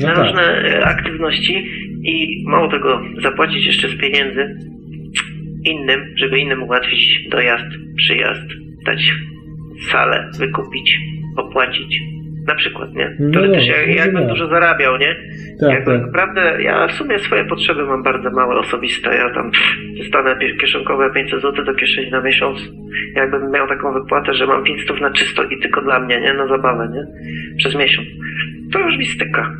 No 0.00 0.08
na 0.08 0.14
tak. 0.14 0.24
różne 0.24 0.42
e, 0.42 0.84
aktywności 0.84 1.70
i 2.04 2.44
mało 2.46 2.68
tego, 2.68 3.02
zapłacić 3.22 3.66
jeszcze 3.66 3.88
z 3.88 3.96
pieniędzy 3.96 4.56
innym, 5.64 6.00
żeby 6.16 6.38
innym 6.38 6.62
ułatwić 6.62 7.28
dojazd, 7.30 7.66
przyjazd, 7.96 8.46
dać 8.86 9.12
salę, 9.90 10.30
wykupić, 10.38 10.98
opłacić. 11.38 12.00
Na 12.46 12.54
przykład, 12.54 12.94
nie? 12.94 13.16
No, 13.18 13.40
jak, 13.40 13.50
no, 13.88 13.94
jakbym 13.94 14.22
no. 14.22 14.28
dużo 14.28 14.48
zarabiał, 14.48 14.96
nie? 14.96 15.16
Tak, 15.60 15.70
Jakby 15.70 15.92
tak. 15.92 16.02
naprawdę, 16.02 16.62
ja 16.62 16.86
w 16.86 16.92
sumie 16.92 17.18
swoje 17.18 17.44
potrzeby 17.44 17.86
mam 17.86 18.02
bardzo 18.02 18.30
małe, 18.30 18.56
osobiste. 18.56 19.16
Ja 19.16 19.34
tam 19.34 19.50
dostanę 19.98 20.36
kieszonkowe 20.60 21.10
500 21.14 21.42
zł 21.42 21.64
do 21.64 21.74
kieszeni 21.74 22.10
na 22.10 22.20
miesiąc. 22.20 22.58
Jakbym 23.14 23.50
miał 23.50 23.68
taką 23.68 23.92
wypłatę, 23.92 24.34
że 24.34 24.46
mam 24.46 24.64
500 24.64 25.00
na 25.00 25.10
czysto 25.10 25.44
i 25.44 25.60
tylko 25.60 25.82
dla 25.82 26.00
mnie, 26.00 26.20
nie? 26.20 26.34
Na 26.34 26.46
zabawę, 26.46 26.88
nie? 26.94 27.06
Przez 27.58 27.74
miesiąc. 27.74 28.08
To 28.72 28.78
już 28.78 28.96
mi 28.96 29.06
styka. 29.06 29.52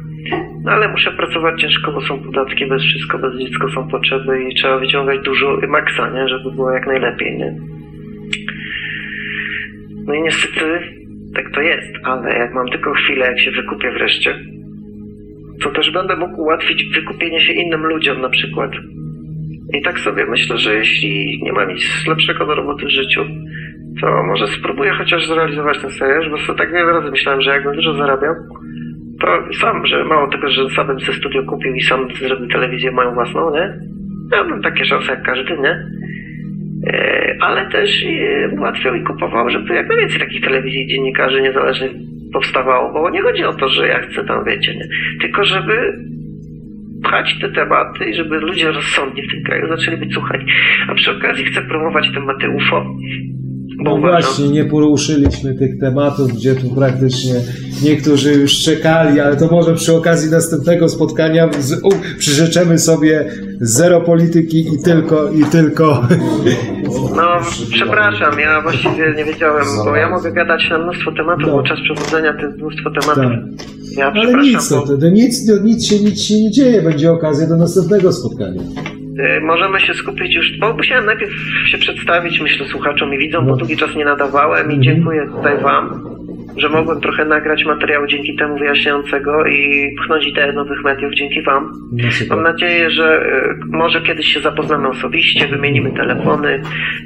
No 0.65 0.71
ale 0.71 0.89
muszę 0.89 1.11
pracować 1.11 1.61
ciężko, 1.61 1.93
bo 1.93 2.01
są 2.01 2.19
podatki, 2.19 2.67
bez 2.67 2.83
wszystko, 2.83 3.19
bez 3.19 3.39
dziecko 3.39 3.69
są 3.69 3.89
potrzeby 3.89 4.45
i 4.45 4.55
trzeba 4.55 4.79
wyciągać 4.79 5.21
dużo 5.21 5.61
maksa, 5.69 6.11
nie? 6.11 6.29
Żeby 6.29 6.51
było 6.51 6.73
jak 6.73 6.87
najlepiej, 6.87 7.39
nie? 7.39 7.55
No 10.07 10.15
i 10.15 10.23
niestety 10.23 10.99
tak 11.35 11.45
to 11.55 11.61
jest, 11.61 11.93
ale 12.05 12.39
jak 12.39 12.55
mam 12.55 12.69
tylko 12.69 12.93
chwilę, 12.95 13.27
jak 13.27 13.41
się 13.41 13.51
wykupię 13.51 13.93
wreszcie, 13.93 14.39
to 15.63 15.71
też 15.71 15.91
będę 15.91 16.17
mógł 16.17 16.43
ułatwić 16.43 16.85
wykupienie 16.95 17.41
się 17.41 17.53
innym 17.53 17.87
ludziom 17.87 18.21
na 18.21 18.29
przykład. 18.29 18.71
I 19.75 19.83
tak 19.83 20.01
sobie 20.01 20.27
myślę, 20.27 20.59
że 20.59 20.75
jeśli 20.75 21.41
nie 21.43 21.53
mam 21.53 21.69
nic 21.69 22.07
lepszego 22.07 22.47
do 22.47 22.55
roboty 22.55 22.87
w 22.87 22.91
życiu, 22.91 23.21
to 24.01 24.23
może 24.23 24.47
spróbuję 24.47 24.93
chociaż 24.93 25.27
zrealizować 25.27 25.79
ten 25.79 25.91
serial, 25.91 26.31
bo 26.31 26.39
sobie 26.39 26.59
tak 26.59 26.73
wiele 26.73 26.93
razy 26.93 27.11
myślałem, 27.11 27.41
że 27.41 27.51
jakbym 27.51 27.75
dużo 27.75 27.95
zarabiał, 27.95 28.35
to 29.21 29.27
sam, 29.61 29.87
że 29.87 30.05
mało 30.05 30.29
tego, 30.29 30.51
że 30.51 30.69
sam 30.71 30.87
bym 30.87 31.01
sobie 31.01 31.19
studio 31.19 31.43
kupił 31.43 31.75
i 31.75 31.81
sam 31.81 32.09
zrobił 32.15 32.49
telewizję 32.49 32.91
moją 32.91 33.15
własną, 33.15 33.51
nie? 33.51 33.79
Miałbym 34.33 34.63
takie 34.63 34.85
szanse 34.85 35.13
jak 35.13 35.23
każdy, 35.23 35.59
nie? 35.59 35.87
E, 36.87 37.37
ale 37.41 37.71
też 37.71 38.05
e, 38.05 38.49
ułatwiał 38.49 38.95
i 38.95 39.05
kupował, 39.05 39.51
żeby 39.51 39.75
jak 39.75 39.89
najwięcej 39.89 40.21
takich 40.21 40.45
telewizji 40.45 40.87
dziennikarzy 40.87 41.43
niezależnych 41.43 41.93
powstawało, 42.33 42.93
bo 42.93 43.11
nie 43.11 43.23
chodzi 43.23 43.45
o 43.45 43.53
to, 43.53 43.69
że 43.69 43.89
ja 43.89 44.01
chcę 44.01 44.25
tam, 44.25 44.45
wiecie, 44.45 44.75
nie? 44.75 44.89
Tylko 45.21 45.45
żeby 45.45 45.99
pchać 47.03 47.39
te 47.41 47.49
tematy 47.49 48.05
i 48.05 48.15
żeby 48.15 48.41
ludzie 48.41 48.73
rozsądnie 48.73 49.23
w 49.23 49.31
tym 49.31 49.43
kraju 49.43 49.69
zaczęli 49.69 49.97
być 49.97 50.15
słuchani. 50.15 50.45
A 50.89 50.95
przy 50.95 51.11
okazji 51.17 51.45
chcę 51.45 51.63
promować 51.63 52.13
tematy 52.15 52.51
UFO. 52.51 52.95
Bo 53.79 53.85
No 53.85 53.95
uważam, 53.95 54.23
właśnie, 54.23 54.49
nie 54.49 54.65
poruszyliśmy 54.65 55.55
tych 55.55 55.79
tematów, 55.79 56.33
gdzie 56.33 56.55
tu 56.55 56.71
praktycznie 56.75 57.35
niektórzy 57.83 58.33
już 58.33 58.63
czekali, 58.63 59.21
ale 59.21 59.37
to 59.37 59.49
może 59.51 59.75
przy 59.75 59.97
okazji 59.97 60.31
następnego 60.31 60.89
spotkania 60.89 61.49
z, 61.59 61.73
u, 61.73 61.91
przyżyczymy 62.19 62.79
sobie 62.79 63.31
zero 63.61 64.01
polityki 64.01 64.59
i 64.61 64.83
tylko, 64.85 65.33
i 65.33 65.45
tylko. 65.45 66.09
No, 67.17 67.41
przepraszam, 67.71 68.41
ja 68.41 68.63
właściwie 68.63 69.15
nie 69.17 69.25
wiedziałem, 69.25 69.65
bo 69.85 69.97
ja 69.97 70.11
mogę 70.11 70.33
gadać 70.33 70.71
na 70.71 70.79
mnóstwo 70.79 71.13
tematów, 71.13 71.51
bo 71.51 71.63
czas 71.63 71.79
przewodzenia 71.81 72.33
to 72.33 72.47
jest 72.47 72.59
mnóstwo 72.59 72.91
tematów. 72.91 73.25
Tak. 73.25 73.69
Ja 73.97 74.13
Ale 74.13 74.43
nic, 74.43 74.71
no, 74.71 74.81
bo 74.81 74.87
to, 74.87 74.99
to 74.99 75.09
nic, 75.09 75.47
to 75.47 75.63
nic, 75.63 75.87
się, 75.87 76.01
nic 76.01 76.23
się 76.23 76.43
nie 76.43 76.51
dzieje, 76.51 76.83
będzie 76.83 77.13
okazja 77.13 77.47
do 77.47 77.57
następnego 77.57 78.13
spotkania. 78.13 78.63
Y, 79.19 79.41
możemy 79.41 79.81
się 79.81 79.95
skupić 79.95 80.35
już, 80.35 80.59
bo 80.59 80.73
musiałem 80.75 81.07
najpierw 81.07 81.33
się 81.67 81.79
przedstawić, 81.79 82.41
myślę, 82.41 82.67
słuchaczom 82.67 83.15
i 83.15 83.19
widzom, 83.19 83.45
bo 83.45 83.51
No. 83.51 83.57
długi 83.57 83.77
czas 83.77 83.97
nie 83.97 84.05
nadawałem 84.05 84.61
Mhm. 84.61 84.81
i 84.81 84.85
dziękuję 84.85 85.27
tutaj 85.37 85.59
wam, 85.63 86.05
że 86.57 86.69
mogłem 86.69 87.01
trochę 87.01 87.25
nagrać 87.25 87.65
materiału 87.65 88.07
dzięki 88.07 88.37
temu 88.37 88.59
wyjaśniającego 88.59 89.47
i 89.47 89.91
pchnąć 90.01 90.27
ideę 90.27 90.53
nowych 90.53 90.85
mediów 90.85 91.15
dzięki 91.15 91.43
wam. 91.43 91.73
No. 91.93 92.09
Mam 92.31 92.43
nadzieję, 92.43 92.91
że 92.91 93.23
y, 93.27 93.77
może 93.77 94.03
kiedyś 94.03 94.27
się 94.27 94.41
zapoznamy 94.41 94.89
osobiście, 94.89 95.47
wymienimy 95.49 95.91
telefony. 95.93 96.63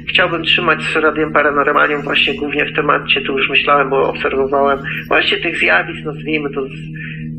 Chciałbym 0.07 0.43
trzymać 0.43 0.81
z 0.83 0.95
Radiem 0.95 1.33
Paranormalium 1.33 2.01
właśnie 2.01 2.33
głównie 2.35 2.65
w 2.65 2.75
temacie, 2.75 3.21
tu 3.21 3.37
już 3.37 3.49
myślałem, 3.49 3.89
bo 3.89 4.09
obserwowałem 4.09 4.79
właśnie 5.07 5.37
tych 5.37 5.57
zjawisk, 5.59 6.05
nazwijmy 6.05 6.49
to 6.49 6.61
z, 6.65 6.71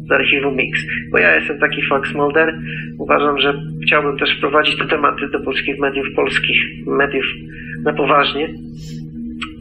z 0.08 0.12
archiwum 0.12 0.56
Mix. 0.56 0.80
Bo 1.12 1.18
ja 1.18 1.36
jestem 1.36 1.58
taki 1.58 1.82
fax 1.82 2.14
molder. 2.14 2.58
Uważam, 2.98 3.38
że 3.38 3.54
chciałbym 3.86 4.18
też 4.18 4.36
wprowadzić 4.36 4.78
te 4.78 4.84
tematy 4.84 5.28
do 5.28 5.40
polskich 5.40 5.78
mediów, 5.78 6.06
polskich 6.16 6.58
mediów 6.86 7.24
na 7.84 7.92
poważnie. 7.92 8.48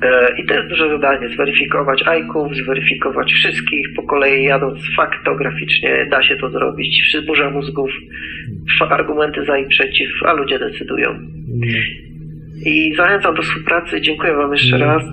E, 0.01 0.41
I 0.41 0.45
to 0.45 0.53
jest 0.53 0.69
duże 0.69 0.89
zadanie, 0.89 1.29
zweryfikować 1.29 2.03
ajków, 2.07 2.55
zweryfikować 2.55 3.33
wszystkich 3.33 3.87
po 3.95 4.03
kolei 4.03 4.43
jadąc 4.43 4.79
faktograficznie, 4.95 6.07
da 6.11 6.23
się 6.23 6.35
to 6.35 6.49
zrobić, 6.49 7.17
burza 7.27 7.49
mózgów, 7.49 7.89
argumenty 8.89 9.45
za 9.45 9.57
i 9.57 9.67
przeciw, 9.67 10.09
a 10.25 10.33
ludzie 10.33 10.59
decydują. 10.59 11.09
I 12.65 12.95
zachęcam 12.95 13.35
do 13.35 13.41
współpracy, 13.41 14.01
dziękuję 14.01 14.33
Wam 14.33 14.51
jeszcze 14.51 14.77
raz. 14.77 15.03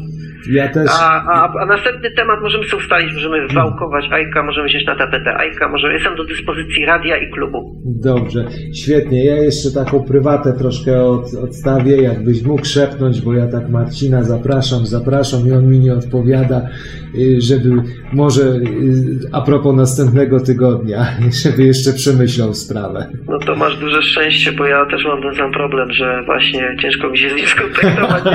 Ja 0.49 0.69
też. 0.69 0.91
A, 1.01 1.25
a, 1.25 1.53
a 1.63 1.67
następny 1.67 2.11
temat 2.11 2.41
możemy 2.43 2.65
sobie 2.65 2.83
ustalić, 2.83 3.15
możemy 3.15 3.49
wałkować 3.49 4.05
Ajka, 4.13 4.43
możemy 4.43 4.69
wziąć 4.69 4.87
na 4.87 4.97
tapetę 4.97 5.37
Ajka, 5.37 5.69
może 5.69 5.93
jestem 5.93 6.17
do 6.17 6.25
dyspozycji 6.25 6.87
radia 6.87 7.17
i 7.17 7.31
klubu. 7.31 7.83
Dobrze, 7.85 8.45
świetnie. 8.75 9.25
Ja 9.25 9.37
jeszcze 9.37 9.71
taką 9.85 10.05
prywatę 10.05 10.53
troszkę 10.53 11.03
od, 11.03 11.35
odstawię, 11.45 12.03
jakbyś 12.03 12.43
mógł 12.43 12.65
szepnąć, 12.65 13.21
bo 13.21 13.35
ja 13.35 13.47
tak 13.47 13.69
Marcina 13.71 14.23
zapraszam, 14.23 14.87
zapraszam 14.87 15.49
i 15.49 15.53
on 15.53 15.69
mi 15.69 15.79
nie 15.79 15.95
odpowiada, 15.95 16.69
y, 17.15 17.41
żeby 17.41 17.71
może 18.13 18.43
y, 18.43 18.61
a 19.33 19.41
propos 19.41 19.77
następnego 19.77 20.41
tygodnia, 20.41 21.07
żeby 21.45 21.63
jeszcze 21.63 21.93
przemyślał 21.93 22.55
sprawę. 22.55 23.07
No 23.29 23.39
to 23.39 23.57
masz 23.57 23.77
duże 23.77 24.03
szczęście, 24.03 24.53
bo 24.53 24.67
ja 24.67 24.87
też 24.87 25.05
mam 25.05 25.23
ten 25.23 25.35
sam 25.35 25.53
problem, 25.53 25.93
że 25.93 26.23
właśnie 26.27 26.77
ciężko 26.83 27.11
mi 27.11 27.19
się 27.19 27.31
z 27.31 27.35
nim 27.35 27.47
skontaktować. 27.47 28.25
Ni- 28.25 28.31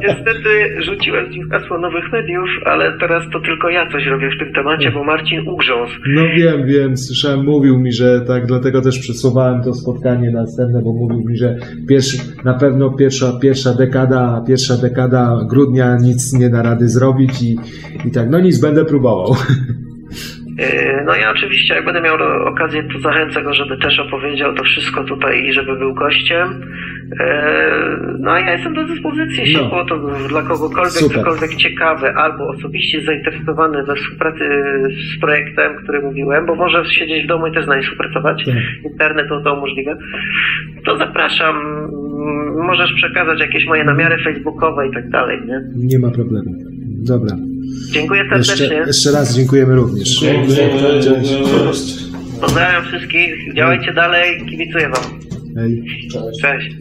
Niestety 0.08 0.82
rzuciłem 0.82 1.26
z 1.26 1.30
nim 1.36 1.43
hasło 1.50 1.78
nowych 1.78 2.12
mediów, 2.12 2.48
ale 2.64 2.98
teraz 2.98 3.24
to 3.32 3.40
tylko 3.40 3.70
ja 3.70 3.90
coś 3.90 4.06
robię 4.06 4.30
w 4.36 4.38
tym 4.38 4.52
temacie, 4.52 4.90
bo 4.90 5.04
Marcin 5.04 5.48
ugrzązł. 5.48 5.94
No 6.06 6.22
wiem, 6.22 6.66
wiem, 6.66 6.96
słyszałem, 6.96 7.44
mówił 7.44 7.78
mi, 7.78 7.92
że 7.92 8.20
tak, 8.20 8.46
dlatego 8.46 8.82
też 8.82 8.98
przesuwałem 8.98 9.62
to 9.62 9.74
spotkanie 9.74 10.30
następne, 10.30 10.82
bo 10.82 10.92
mówił 10.92 11.28
mi, 11.28 11.36
że 11.36 11.56
pierwszy, 11.88 12.16
na 12.44 12.54
pewno 12.54 12.90
pierwsza, 12.90 13.26
pierwsza 13.42 13.74
dekada, 13.74 14.44
pierwsza 14.48 14.76
dekada 14.76 15.38
grudnia 15.50 15.96
nic 16.02 16.32
nie 16.32 16.50
da 16.50 16.62
rady 16.62 16.88
zrobić 16.88 17.42
i, 17.42 17.56
i 18.08 18.10
tak, 18.10 18.30
no 18.30 18.40
nic, 18.40 18.60
będę 18.60 18.84
próbował. 18.84 19.36
Yy, 20.58 20.94
No 21.06 21.14
ja 21.14 21.30
oczywiście, 21.30 21.74
jak 21.74 21.84
będę 21.84 22.00
miał 22.00 22.16
okazję, 22.46 22.82
to 22.92 22.98
zachęcę 22.98 23.42
go, 23.42 23.54
żeby 23.54 23.78
też 23.78 23.98
opowiedział 23.98 24.54
to 24.54 24.64
wszystko 24.64 25.04
tutaj 25.04 25.44
i 25.44 25.52
żeby 25.52 25.78
był 25.78 25.94
gościem. 25.94 26.60
Yy, 27.10 28.18
No 28.18 28.30
a 28.30 28.40
ja 28.40 28.52
jestem 28.52 28.74
do 28.74 28.84
dyspozycji, 28.84 29.38
jeśli 29.40 29.56
No. 29.56 29.68
było 29.68 29.84
to 29.84 29.98
dla 30.28 30.42
kogokolwiek, 30.42 30.92
Super. 30.92 31.16
cokolwiek 31.18 31.54
ciekawe, 31.54 32.14
albo 32.14 32.48
osobiście 32.48 33.04
zainteresowany 33.04 33.82
we 33.82 33.94
współpracy 33.96 34.44
z 35.16 35.20
projektem, 35.20 35.72
który 35.82 36.02
mówiłem, 36.02 36.46
bo 36.46 36.54
może 36.54 36.84
siedzieć 36.90 37.24
w 37.24 37.28
domu 37.28 37.46
i 37.46 37.52
też 37.54 37.64
z 37.64 37.68
nami 37.68 37.82
współpracować. 37.82 38.44
Tak. 38.44 38.54
Internet 38.92 39.28
to, 39.28 39.40
to 39.40 39.54
umożliwia. 39.54 39.96
To 40.84 40.98
zapraszam. 40.98 41.54
Możesz 42.66 42.92
przekazać 42.92 43.40
jakieś 43.40 43.66
moje 43.66 43.84
namiary 43.84 44.16
facebookowe 44.24 44.88
i 44.88 44.92
tak 44.94 45.10
dalej, 45.10 45.38
nie? 45.46 45.60
Nie 45.76 45.98
ma 45.98 46.10
problemu. 46.10 46.50
Dobra. 47.06 47.36
Dziękuję 47.92 48.22
Jeszcze, 48.22 48.44
serdecznie. 48.44 48.76
jeszcze 48.86 49.10
raz 49.12 49.36
dziękujemy 49.36 49.74
również. 49.74 50.20
Cześć. 50.20 52.04
Pozdrawiam 52.40 52.82
wszystkich. 52.84 53.54
Działajcie 53.54 53.92
dalej. 53.92 54.46
Kibicuję 54.50 54.88
wam. 54.88 55.04
Hej. 55.56 55.84
Cześć. 56.40 56.76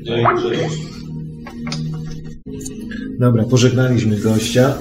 Dobra, 3.19 3.43
pożegnaliśmy 3.43 4.17
gościa. 4.17 4.73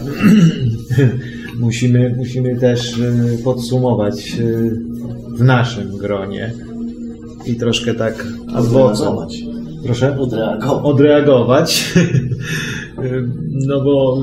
musimy, 1.61 2.15
musimy 2.17 2.57
też 2.57 2.99
y, 2.99 3.43
podsumować 3.45 4.39
y, 4.39 4.81
w 5.37 5.45
naszym 5.45 5.97
gronie 5.97 6.53
i 7.47 7.57
troszkę 7.57 7.95
tak. 7.95 8.27
Odreagować. 8.55 9.43
Proszę? 9.85 10.19
Odreagować. 10.19 10.85
Odreagować. 10.85 11.71
No 13.67 13.85
bo 13.85 14.23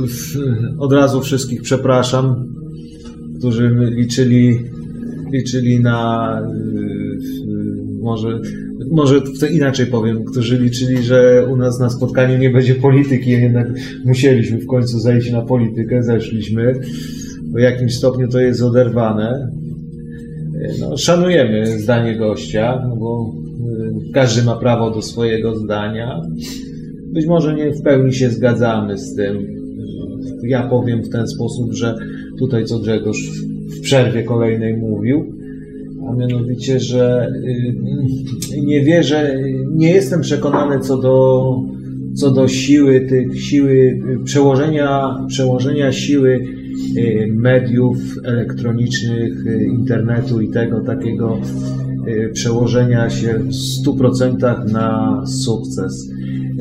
od 0.79 0.93
razu 0.93 1.21
wszystkich 1.21 1.61
przepraszam, 1.61 2.53
którzy 3.39 3.75
liczyli, 3.91 4.59
liczyli 5.31 5.79
na 5.79 6.41
y, 6.41 8.01
może 8.01 8.39
może 8.91 9.21
to 9.21 9.45
inaczej 9.45 9.85
powiem, 9.85 10.23
którzy 10.23 10.59
liczyli, 10.59 11.03
że 11.03 11.47
u 11.51 11.55
nas 11.55 11.79
na 11.79 11.89
spotkaniu 11.89 12.37
nie 12.37 12.49
będzie 12.49 12.75
polityki, 12.75 13.29
jednak 13.29 13.67
musieliśmy 14.05 14.57
w 14.57 14.67
końcu 14.67 14.99
zejść 14.99 15.31
na 15.31 15.41
politykę, 15.41 16.03
zeszliśmy. 16.03 16.79
W 17.55 17.59
jakimś 17.59 17.97
stopniu 17.97 18.27
to 18.27 18.39
jest 18.39 18.61
oderwane. 18.61 19.51
No, 20.79 20.97
szanujemy 20.97 21.79
zdanie 21.79 22.17
gościa, 22.17 22.85
no 22.89 22.95
bo 22.95 23.33
y, 24.09 24.13
każdy 24.13 24.43
ma 24.43 24.55
prawo 24.55 24.91
do 24.91 25.01
swojego 25.01 25.55
zdania. 25.55 26.21
Być 27.13 27.25
może 27.25 27.55
nie 27.55 27.71
w 27.71 27.81
pełni 27.81 28.13
się 28.13 28.29
zgadzamy 28.29 28.97
z 28.97 29.15
tym. 29.15 29.47
Ja 30.43 30.67
powiem 30.67 31.03
w 31.03 31.09
ten 31.09 31.27
sposób, 31.27 31.73
że 31.73 31.95
tutaj 32.39 32.65
co 32.65 32.79
Grzegorz 32.79 33.29
w 33.77 33.81
przerwie 33.81 34.23
kolejnej 34.23 34.77
mówił, 34.77 35.38
a 36.09 36.15
mianowicie, 36.15 36.79
że 36.79 37.31
y, 38.53 38.61
nie 38.61 38.83
wierzę, 38.83 39.35
nie 39.71 39.91
jestem 39.91 40.21
przekonany 40.21 40.79
co 40.79 40.97
do, 40.97 41.55
co 42.15 42.31
do 42.31 42.47
siły 42.47 43.01
tych, 43.01 43.41
siły 43.41 44.01
przełożenia, 44.23 45.15
przełożenia 45.27 45.91
siły 45.91 46.39
y, 46.97 47.33
mediów 47.35 47.97
elektronicznych, 48.23 49.47
y, 49.47 49.65
internetu 49.65 50.41
i 50.41 50.49
tego 50.49 50.81
takiego 50.81 51.39
przełożenia 52.33 53.09
się 53.09 53.39
w 53.39 53.53
100% 53.87 54.71
na 54.71 55.23
sukces. 55.27 56.09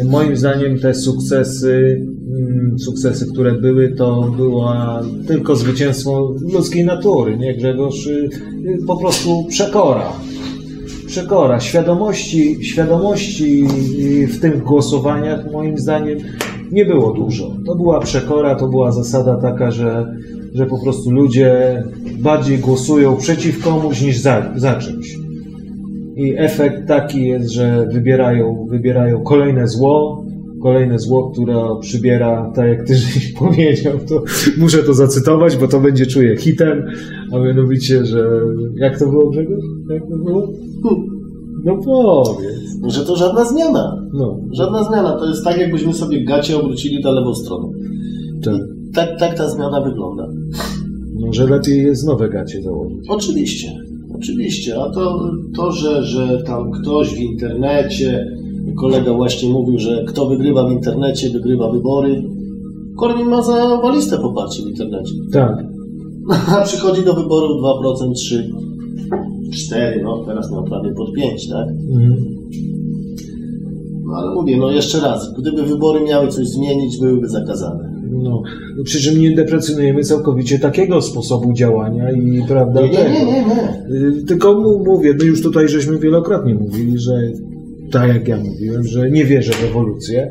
Moim 0.05 0.37
zdaniem 0.37 0.79
te 0.79 0.95
sukcesy 0.95 2.07
sukcesy, 2.79 3.27
które 3.33 3.53
były, 3.53 3.89
to 3.89 4.33
była 4.37 5.03
tylko 5.27 5.57
zwycięstwo 5.57 6.35
ludzkiej 6.53 6.85
natury, 6.85 7.37
nie 7.37 7.55
Grzegorz? 7.55 8.07
Y, 8.07 8.29
y, 8.65 8.79
Po 8.87 8.97
prostu 8.97 9.45
przekora. 9.49 10.13
Przekora. 11.07 11.61
Świadomości, 11.61 12.65
świadomości 12.65 13.65
y, 14.23 14.27
w 14.27 14.41
tych 14.41 14.63
głosowaniach 14.63 15.53
moim 15.53 15.79
zdaniem 15.79 16.19
nie 16.73 16.85
było 16.85 17.13
dużo. 17.13 17.57
To 17.67 17.75
była 17.75 18.01
przekora, 18.01 18.55
to 18.55 18.69
była 18.69 18.93
zasada 18.93 19.37
taka, 19.37 19.71
że, 19.71 20.17
że 20.55 20.67
po 20.67 20.79
prostu 20.79 21.11
ludzie 21.11 21.83
bardziej 22.19 22.59
głosują 22.59 23.17
przeciw 23.17 23.65
komuś 23.65 24.03
niż 24.03 24.19
za, 24.19 24.53
za 24.57 24.75
czymś. 24.75 25.19
I 26.17 26.35
efekt 26.37 26.89
taki 26.89 27.27
jest, 27.27 27.51
że 27.51 27.89
wybierają, 27.93 28.67
wybierają 28.71 29.23
kolejne 29.23 29.69
zło, 29.69 30.25
kolejne 30.63 30.99
zło, 30.99 31.31
które 31.31 31.63
przybiera, 31.81 32.53
tak 32.55 32.69
jak 32.69 32.87
ty 32.87 32.95
żeś 33.03 33.33
powiedział, 33.33 33.99
to 34.09 34.23
muszę 34.59 34.79
to 34.79 34.95
zacytować, 34.95 35.57
bo 35.57 35.69
to 35.69 35.81
będzie 35.81 36.07
czuję 36.07 36.37
hitem, 36.37 36.83
a 37.33 37.39
mianowicie, 37.39 38.05
że 38.05 38.31
jak 38.77 38.99
to 38.99 39.07
było 39.07 39.31
Grzegorz? 39.31 39.65
Jak 39.91 40.03
to 40.09 40.17
było? 40.17 40.49
No 41.65 41.77
powiedz. 41.85 42.95
Że 42.95 43.05
to 43.05 43.17
żadna 43.17 43.45
zmiana. 43.45 44.07
No, 44.13 44.39
Żadna 44.53 44.85
zmiana. 44.85 45.19
To 45.19 45.29
jest 45.29 45.45
tak, 45.45 45.59
jakbyśmy 45.61 45.93
sobie 45.95 46.25
gacie 46.25 46.59
obrócili 46.61 47.03
na 47.05 47.11
lewą 47.11 47.35
stronę. 47.35 47.69
tak. 48.45 48.55
Tak, 48.95 49.19
tak 49.19 49.37
ta 49.39 49.49
zmiana 49.51 49.81
wygląda. 49.81 50.29
No, 51.15 51.33
że 51.33 51.47
lepiej 51.47 51.83
jest 51.83 52.07
nowe 52.07 52.29
gacie 52.29 52.63
założyć. 52.63 52.99
Oczywiście, 53.09 53.73
oczywiście. 54.15 54.81
A 54.83 54.91
to, 54.91 55.31
to 55.57 55.73
że, 55.73 56.03
że 56.03 56.43
tam 56.47 56.71
ktoś 56.71 57.15
w 57.15 57.19
internecie, 57.19 58.27
kolega 58.75 59.13
właśnie 59.13 59.49
mówił, 59.49 59.79
że 59.79 60.05
kto 60.09 60.29
wygrywa 60.29 60.69
w 60.69 60.73
internecie, 60.73 61.31
wygrywa 61.31 61.71
wybory. 61.71 62.23
Korwin 62.97 63.27
ma 63.27 63.43
za 63.43 63.77
waliste 63.83 64.19
poparcie 64.19 64.63
w 64.63 64.69
internecie. 64.69 65.13
Tak. 65.33 65.65
A 66.59 66.63
przychodzi 66.65 67.05
do 67.05 67.15
wyborów 67.15 67.51
2%, 67.63 68.13
3, 68.15 68.51
4, 69.53 70.03
no 70.03 70.25
teraz 70.27 70.53
miał 70.53 70.65
prawie 70.65 70.95
pod 70.95 71.13
5, 71.13 71.49
tak? 71.49 71.69
Mhm. 71.69 72.39
No 74.05 74.15
ale 74.17 74.35
mówię, 74.35 74.57
no 74.57 74.71
jeszcze 74.71 75.01
raz, 75.01 75.35
gdyby 75.39 75.63
wybory 75.63 76.01
miały 76.01 76.29
coś 76.29 76.49
zmienić, 76.49 77.01
byłyby 77.01 77.29
zakazane. 77.29 77.99
No, 78.11 78.43
przy 78.85 79.01
czym 79.01 79.21
nie 79.21 79.37
deprecjonujemy 79.37 80.05
całkowicie 80.05 80.59
takiego 80.59 81.03
sposobu 81.03 81.53
działania 81.53 82.11
i 82.13 82.43
prawda 82.49 82.81
Nie, 82.81 82.89
nie, 82.89 82.99
nie, 82.99 83.25
nie, 83.25 83.45
nie. 83.45 84.19
Y, 84.21 84.25
Tylko 84.27 84.55
mówię, 84.87 85.15
my 85.19 85.25
już 85.25 85.43
tutaj 85.43 85.69
żeśmy 85.69 85.99
wielokrotnie 85.99 86.55
mówili, 86.55 86.99
że 86.99 87.13
tak 87.91 88.09
jak 88.09 88.29
ja 88.29 88.37
mówiłem, 88.37 88.83
że 88.85 89.11
nie 89.11 89.25
wierzę 89.25 89.53
w 89.53 89.65
ewolucję, 89.65 90.31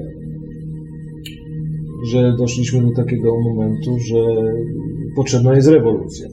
że 2.12 2.36
doszliśmy 2.38 2.82
do 2.82 2.92
takiego 2.92 3.40
momentu, 3.40 3.98
że 4.00 4.16
potrzebna 5.16 5.56
jest 5.56 5.68
rewolucja. 5.68 6.28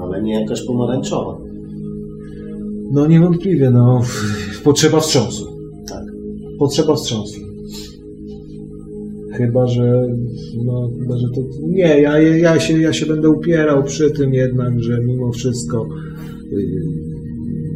Ale 0.00 0.22
nie 0.22 0.40
jakaś 0.40 0.66
pomarańczowa. 0.66 1.38
No 2.92 3.06
niewątpliwie, 3.06 3.70
no 3.70 4.02
potrzeba 4.64 5.00
wstrząsu. 5.00 5.46
Tak. 5.88 6.04
Potrzeba 6.58 6.94
wstrząsu. 6.94 7.40
Chyba, 9.32 9.66
że 9.66 10.08
no, 10.64 10.90
chyba, 11.00 11.18
że 11.18 11.28
to 11.34 11.40
nie, 11.62 12.00
ja, 12.00 12.18
ja, 12.18 12.60
się, 12.60 12.80
ja 12.80 12.92
się 12.92 13.06
będę 13.06 13.30
upierał 13.30 13.84
przy 13.84 14.10
tym 14.10 14.34
jednak, 14.34 14.80
że 14.80 15.00
mimo 15.00 15.32
wszystko 15.32 15.88
yy, 16.50 17.13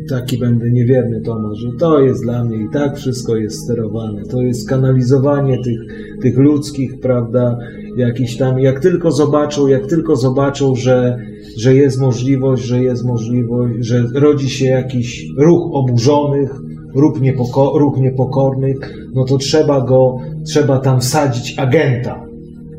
taki 0.08 0.38
będę 0.38 0.70
niewierny 0.70 1.20
Tomasz, 1.20 1.58
że 1.58 1.68
to 1.78 2.00
jest 2.00 2.22
dla 2.22 2.44
mnie 2.44 2.56
i 2.56 2.68
tak 2.72 2.96
wszystko 2.96 3.36
jest 3.36 3.64
sterowane. 3.64 4.22
To 4.24 4.42
jest 4.42 4.68
kanalizowanie 4.68 5.58
tych, 5.64 5.78
tych 6.22 6.38
ludzkich, 6.38 7.00
prawda, 7.00 7.58
jakiś 7.96 8.36
tam, 8.36 8.58
jak 8.58 8.80
tylko 8.80 9.10
zobaczą, 9.10 9.66
jak 9.66 9.86
tylko 9.86 10.16
zobaczą, 10.16 10.74
że, 10.74 11.18
że 11.56 11.74
jest 11.74 12.00
możliwość, 12.00 12.64
że 12.64 12.82
jest 12.82 13.04
możliwość, 13.04 13.74
że 13.80 14.04
rodzi 14.14 14.50
się 14.50 14.64
jakiś 14.64 15.26
ruch 15.38 15.70
oburzonych, 15.72 16.50
ruch, 16.94 17.20
niepoko, 17.20 17.78
ruch 17.78 17.98
niepokornych, 18.00 18.76
no 19.14 19.24
to 19.24 19.38
trzeba 19.38 19.80
go, 19.80 20.16
trzeba 20.46 20.78
tam 20.78 21.00
wsadzić 21.00 21.58
agenta. 21.58 22.26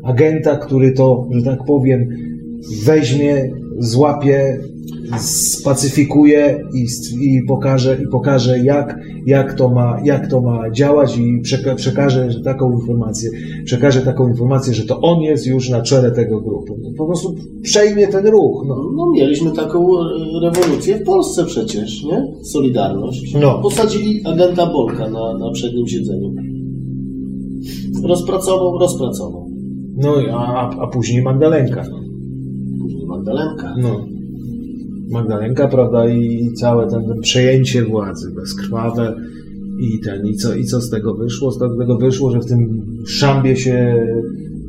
Agenta, 0.04 0.56
który 0.56 0.92
to, 0.92 1.28
że 1.30 1.42
tak 1.42 1.64
powiem, 1.66 2.08
weźmie, 2.84 3.50
złapie, 3.78 4.60
spacyfikuje 5.18 6.64
i, 6.74 6.86
i 7.20 7.42
pokaże, 7.48 7.98
i 8.04 8.08
pokaże 8.08 8.58
jak, 8.58 8.98
jak, 9.26 9.54
to 9.54 9.68
ma, 9.68 9.96
jak 10.04 10.30
to 10.30 10.40
ma 10.40 10.70
działać 10.70 11.18
i 11.18 11.42
przeka- 11.42 11.74
przekaże 11.74 12.30
że 12.30 12.40
taką 12.40 12.72
informację, 12.72 13.30
przekaże 13.64 14.00
taką 14.00 14.28
informację, 14.28 14.74
że 14.74 14.84
to 14.84 15.00
on 15.00 15.20
jest 15.20 15.46
już 15.46 15.70
na 15.70 15.82
czele 15.82 16.10
tego 16.10 16.40
grupu. 16.40 16.76
Po 16.98 17.06
prostu 17.06 17.34
przejmie 17.62 18.08
ten 18.08 18.26
ruch. 18.26 18.64
No. 18.68 18.76
No 18.96 19.10
mieliśmy 19.14 19.50
taką 19.52 19.98
e, 20.00 20.04
rewolucję 20.42 20.96
w 20.98 21.04
Polsce 21.04 21.44
przecież, 21.44 22.04
nie? 22.04 22.34
Solidarność. 22.42 23.34
No. 23.34 23.60
Posadzili 23.62 24.20
agenta 24.24 24.66
Bolka 24.66 25.10
na, 25.10 25.38
na 25.38 25.50
przednim 25.52 25.86
siedzeniu. 25.88 26.34
Rozpracował, 28.04 28.78
rozpracował. 28.78 29.50
No, 29.96 30.14
a, 30.32 30.70
a 30.80 30.86
później 30.86 31.22
Magdalenka. 31.22 31.84
Później 32.82 33.06
Magdalenka. 33.06 33.74
No. 33.78 34.19
Magdalenka, 35.10 35.68
prawda, 35.68 36.08
i 36.08 36.52
całe 36.52 36.90
ten, 36.90 37.06
ten 37.06 37.20
przejęcie 37.20 37.84
władzy 37.84 38.30
bezkrwawe 38.30 39.16
i 39.80 40.00
ten, 40.04 40.26
i 40.26 40.34
co, 40.34 40.54
i 40.54 40.64
co 40.64 40.80
z 40.80 40.90
tego 40.90 41.14
wyszło? 41.14 41.50
Z 41.52 41.58
tego 41.58 41.98
wyszło, 41.98 42.30
że 42.30 42.40
w 42.40 42.46
tym 42.46 42.82
szambie 43.06 43.56
się 43.56 44.06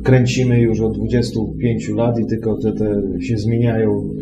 kręcimy 0.04 0.60
już 0.60 0.80
od 0.80 0.96
25 0.96 1.88
lat 1.88 2.18
i 2.18 2.26
tylko 2.26 2.56
te, 2.56 2.72
te 2.72 3.02
się 3.20 3.38
zmieniają, 3.38 4.14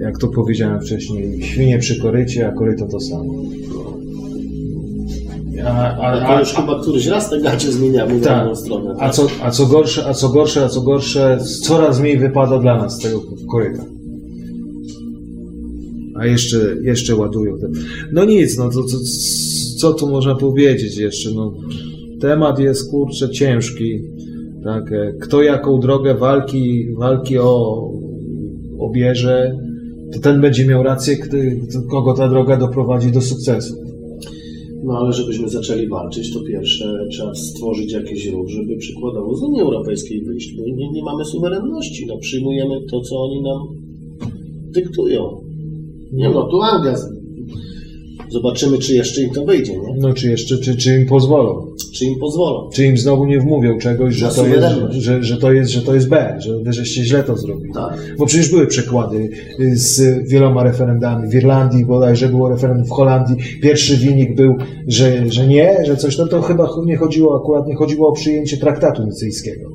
jak 0.00 0.18
to 0.18 0.28
powiedziałem 0.28 0.80
wcześniej, 0.80 1.42
świnie 1.42 1.78
przy 1.78 2.00
korycie, 2.02 2.48
a 2.48 2.52
koryto 2.52 2.86
to 2.86 3.00
samo. 3.00 3.32
A, 5.64 5.96
Ale 5.96 6.26
to 6.26 6.40
już 6.40 6.52
chyba 6.52 6.80
któryś 6.82 7.06
raz 7.06 7.30
te 7.30 7.40
gacie 7.40 7.72
zmieniamy 7.72 8.18
na 8.18 8.24
Tak. 8.24 8.44
inną 8.44 8.56
stronę. 8.56 8.94
a, 8.98 9.10
co, 9.10 9.26
a 9.42 9.50
co 9.50 9.66
gorsze, 9.66 10.06
a 10.06 10.14
co 10.14 10.28
gorsze, 10.28 10.64
a 10.64 10.68
co 10.68 10.80
gorsze, 10.80 11.38
coraz 11.62 12.00
mniej 12.00 12.18
wypada 12.18 12.58
dla 12.58 12.76
nas 12.76 12.98
z 12.98 13.02
tego 13.02 13.20
koryta. 13.50 13.84
A 16.18 16.26
jeszcze, 16.26 16.76
jeszcze 16.82 17.16
ładują. 17.16 17.52
No 18.12 18.24
nic, 18.24 18.58
no 18.58 18.70
to, 18.70 18.82
to 18.82 18.98
co 19.78 19.94
tu 19.94 20.06
można 20.06 20.34
powiedzieć 20.34 20.96
jeszcze? 20.96 21.30
No, 21.34 21.54
temat 22.20 22.58
jest 22.58 22.90
kurczę 22.90 23.30
ciężki. 23.30 24.00
Tak, 24.64 24.92
e, 24.92 25.12
kto 25.20 25.42
jaką 25.42 25.80
drogę 25.80 26.14
walki, 26.14 26.94
walki 26.98 27.38
o 27.38 27.82
obierze, 28.78 29.58
to 30.12 30.20
ten 30.20 30.40
będzie 30.40 30.66
miał 30.66 30.82
rację, 30.82 31.16
kogo 31.90 32.14
ta 32.14 32.28
droga 32.28 32.56
doprowadzi 32.56 33.12
do 33.12 33.20
sukcesu. 33.20 33.74
No 34.84 34.98
ale 34.98 35.12
żebyśmy 35.12 35.48
zaczęli 35.48 35.88
walczyć, 35.88 36.34
to 36.34 36.40
pierwsze 36.40 36.84
trzeba 37.10 37.34
stworzyć 37.34 37.92
jakiś 37.92 38.26
ruch, 38.26 38.48
żeby 38.48 38.76
przykładowo 38.76 39.36
z 39.36 39.42
Unii 39.42 39.60
Europejskiej 39.60 40.24
wyjść. 40.24 40.56
My 40.58 40.72
nie, 40.72 40.90
nie 40.90 41.02
mamy 41.02 41.24
suwerenności, 41.24 42.06
no 42.06 42.18
przyjmujemy 42.18 42.74
to, 42.90 43.00
co 43.00 43.16
oni 43.16 43.42
nam 43.42 43.58
dyktują. 44.74 45.45
Nie 46.12 46.28
no, 46.28 46.42
tu 46.50 46.62
Anglia. 46.62 46.96
z- 46.96 47.16
Zobaczymy, 48.30 48.78
czy 48.78 48.94
jeszcze 48.94 49.22
im 49.22 49.30
to 49.30 49.44
wyjdzie, 49.44 49.72
nie? 49.72 49.94
No 49.98 50.12
czy 50.14 50.30
jeszcze, 50.30 50.58
czy, 50.58 50.76
czy 50.76 50.94
im 51.00 51.06
pozwolą? 51.06 51.66
Czy 51.94 52.04
im 52.04 52.18
pozwolą. 52.18 52.70
Czy 52.72 52.84
im 52.86 52.96
znowu 52.98 53.26
nie 53.26 53.40
wmówią 53.40 53.78
czegoś, 53.78 54.14
że 54.14 54.28
to, 54.28 54.46
jest, 54.46 54.66
że, 54.90 55.22
że, 55.22 55.36
to 55.36 55.52
jest, 55.52 55.70
że 55.70 55.82
to 55.82 55.94
jest 55.94 56.08
B, 56.08 56.38
że 56.40 56.72
żeście 56.72 57.04
źle 57.04 57.24
to 57.24 57.36
zrobili. 57.36 57.72
Tak. 57.74 58.14
Bo 58.18 58.26
przecież 58.26 58.50
były 58.50 58.66
przykłady 58.66 59.30
y, 59.60 59.76
z 59.76 60.00
wieloma 60.28 60.62
referendami. 60.64 61.28
W 61.28 61.34
Irlandii 61.34 61.84
bodajże 61.84 62.28
było 62.28 62.48
referendum, 62.48 62.86
w 62.86 62.90
Holandii 62.90 63.36
pierwszy 63.62 63.96
wynik 63.96 64.34
był, 64.36 64.54
że, 64.86 65.30
że 65.32 65.46
nie, 65.46 65.76
że 65.86 65.96
coś 65.96 66.16
tam, 66.16 66.28
to 66.28 66.42
chyba 66.42 66.68
nie 66.86 66.96
chodziło 66.96 67.36
akurat, 67.42 67.66
nie 67.68 67.74
chodziło 67.74 68.08
o 68.08 68.12
przyjęcie 68.12 68.56
traktatu 68.56 69.04
nicyjskiego. 69.04 69.70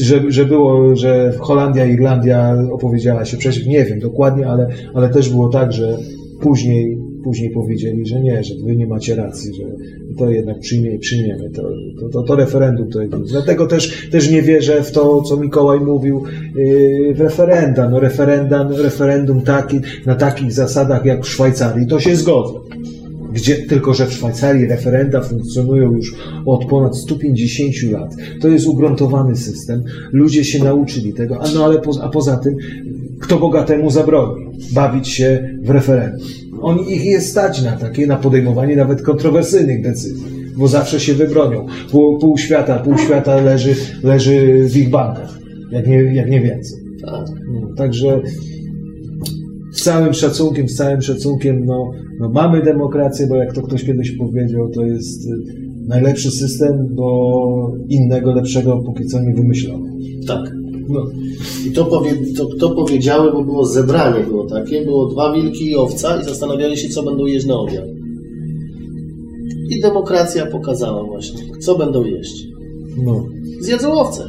Że, 0.00 0.22
że 0.28 0.44
było, 0.44 0.96
że 0.96 1.32
Holandia 1.38 1.86
Irlandia 1.86 2.56
opowiedziała 2.72 3.24
się 3.24 3.36
przeciw, 3.36 3.66
nie 3.66 3.84
wiem 3.84 4.00
dokładnie, 4.00 4.46
ale, 4.46 4.68
ale 4.94 5.08
też 5.08 5.30
było 5.30 5.48
tak, 5.48 5.72
że 5.72 5.96
później, 6.40 6.98
później 7.24 7.50
powiedzieli, 7.50 8.06
że 8.06 8.20
nie, 8.20 8.44
że 8.44 8.54
wy 8.64 8.76
nie 8.76 8.86
macie 8.86 9.14
racji, 9.14 9.54
że 9.54 9.64
to 10.18 10.30
jednak 10.30 10.58
przyjmie, 10.60 10.98
przyjmiemy 10.98 11.50
to, 11.50 11.62
to, 12.00 12.08
to, 12.08 12.22
to 12.22 12.36
referendum. 12.36 12.90
To, 12.90 13.18
dlatego 13.18 13.66
też, 13.66 14.08
też 14.10 14.30
nie 14.30 14.42
wierzę 14.42 14.82
w 14.82 14.92
to, 14.92 15.22
co 15.22 15.36
Mikołaj 15.36 15.80
mówił, 15.80 16.22
yy, 16.56 17.14
w 17.14 17.20
referenda. 17.20 17.88
No 17.90 18.00
referenda, 18.00 18.68
referendum 18.82 19.40
taki, 19.40 19.80
na 20.06 20.14
takich 20.14 20.52
zasadach 20.52 21.04
jak 21.04 21.24
w 21.24 21.28
Szwajcarii, 21.28 21.86
to 21.86 22.00
się 22.00 22.16
zgodzę. 22.16 22.58
Gdzie, 23.32 23.56
tylko, 23.56 23.94
że 23.94 24.06
w 24.06 24.12
Szwajcarii 24.12 24.66
referenda 24.66 25.20
funkcjonują 25.20 25.92
już 25.92 26.14
od 26.46 26.64
ponad 26.64 26.96
150 26.96 27.92
lat. 27.92 28.14
To 28.40 28.48
jest 28.48 28.66
ugruntowany 28.66 29.36
system. 29.36 29.84
Ludzie 30.12 30.44
się 30.44 30.64
nauczyli 30.64 31.12
tego, 31.12 31.42
a, 31.42 31.48
no 31.54 31.64
ale 31.64 31.78
po, 31.78 31.90
a 32.02 32.08
poza 32.08 32.36
tym, 32.36 32.56
kto 33.20 33.38
bogatemu 33.38 33.90
zabroni 33.90 34.46
bawić 34.72 35.08
się 35.08 35.58
w 35.62 35.70
referendum? 35.70 36.26
On 36.62 36.78
ich 36.78 37.04
jest 37.04 37.30
stać 37.30 37.62
na 37.62 37.72
takie, 37.72 38.06
na 38.06 38.16
podejmowanie 38.16 38.76
nawet 38.76 39.02
kontrowersyjnych 39.02 39.82
decyzji. 39.82 40.24
bo 40.56 40.68
zawsze 40.68 41.00
się 41.00 41.14
wybronią. 41.14 41.66
Pół, 41.90 42.18
pół 42.18 42.38
świata, 42.38 42.78
pół 42.78 42.98
świata 42.98 43.36
leży, 43.36 43.74
leży 44.02 44.66
w 44.68 44.76
ich 44.76 44.90
bankach, 44.90 45.38
jak 45.70 45.86
nie, 45.86 46.14
jak 46.14 46.30
nie 46.30 46.40
więcej. 46.40 46.78
Tak. 47.04 47.26
No, 47.52 47.74
także 47.76 48.20
z 49.82 49.84
całym 49.84 50.14
szacunkiem, 50.14 50.68
z 50.68 50.74
całym 50.74 51.02
szacunkiem, 51.02 51.64
no, 51.64 51.90
no 52.20 52.28
mamy 52.28 52.62
demokrację, 52.62 53.26
bo 53.26 53.36
jak 53.36 53.54
to 53.54 53.62
ktoś 53.62 53.84
kiedyś 53.84 54.16
powiedział, 54.16 54.70
to 54.74 54.84
jest 54.84 55.26
y, 55.26 55.30
najlepszy 55.88 56.30
system, 56.30 56.88
bo 56.90 57.72
innego 57.88 58.32
lepszego 58.32 58.82
póki 58.86 59.06
co 59.06 59.22
nie 59.22 59.34
wymyślono. 59.34 59.86
Tak. 60.26 60.40
No, 60.88 61.06
I 61.66 61.72
to, 61.72 61.84
powie, 61.84 62.12
to, 62.36 62.46
to 62.60 62.70
powiedziały, 62.70 63.32
bo 63.32 63.44
było 63.44 63.66
zebranie 63.66 64.24
było 64.24 64.46
takie, 64.46 64.84
było 64.84 65.06
dwa 65.06 65.32
wilki 65.32 65.70
i 65.70 65.76
owca 65.76 66.20
i 66.20 66.24
zastanawiali 66.24 66.76
się, 66.76 66.88
co 66.88 67.02
będą 67.02 67.26
jeść 67.26 67.46
na 67.46 67.54
obiad. 67.54 67.84
I 69.70 69.80
demokracja 69.80 70.46
pokazała 70.46 71.04
właśnie, 71.04 71.40
co 71.60 71.78
będą 71.78 72.04
jeść. 72.04 72.46
no. 73.04 73.26
Zjedzą 73.60 73.92
owce. 73.92 74.24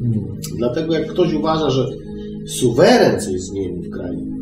no. 0.00 0.22
Dlatego 0.58 0.94
jak 0.94 1.06
ktoś 1.08 1.34
uważa, 1.34 1.70
że 1.70 1.86
suweren 2.46 3.20
coś 3.20 3.40
zmienił 3.40 3.82
w 3.82 3.90
kraju, 3.90 4.37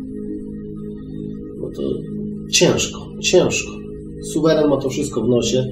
to 1.77 1.83
ciężko, 2.51 2.99
ciężko. 3.21 3.71
Suweren 4.33 4.69
ma 4.69 4.77
to 4.77 4.89
wszystko 4.89 5.21
w 5.21 5.29
nosie. 5.29 5.65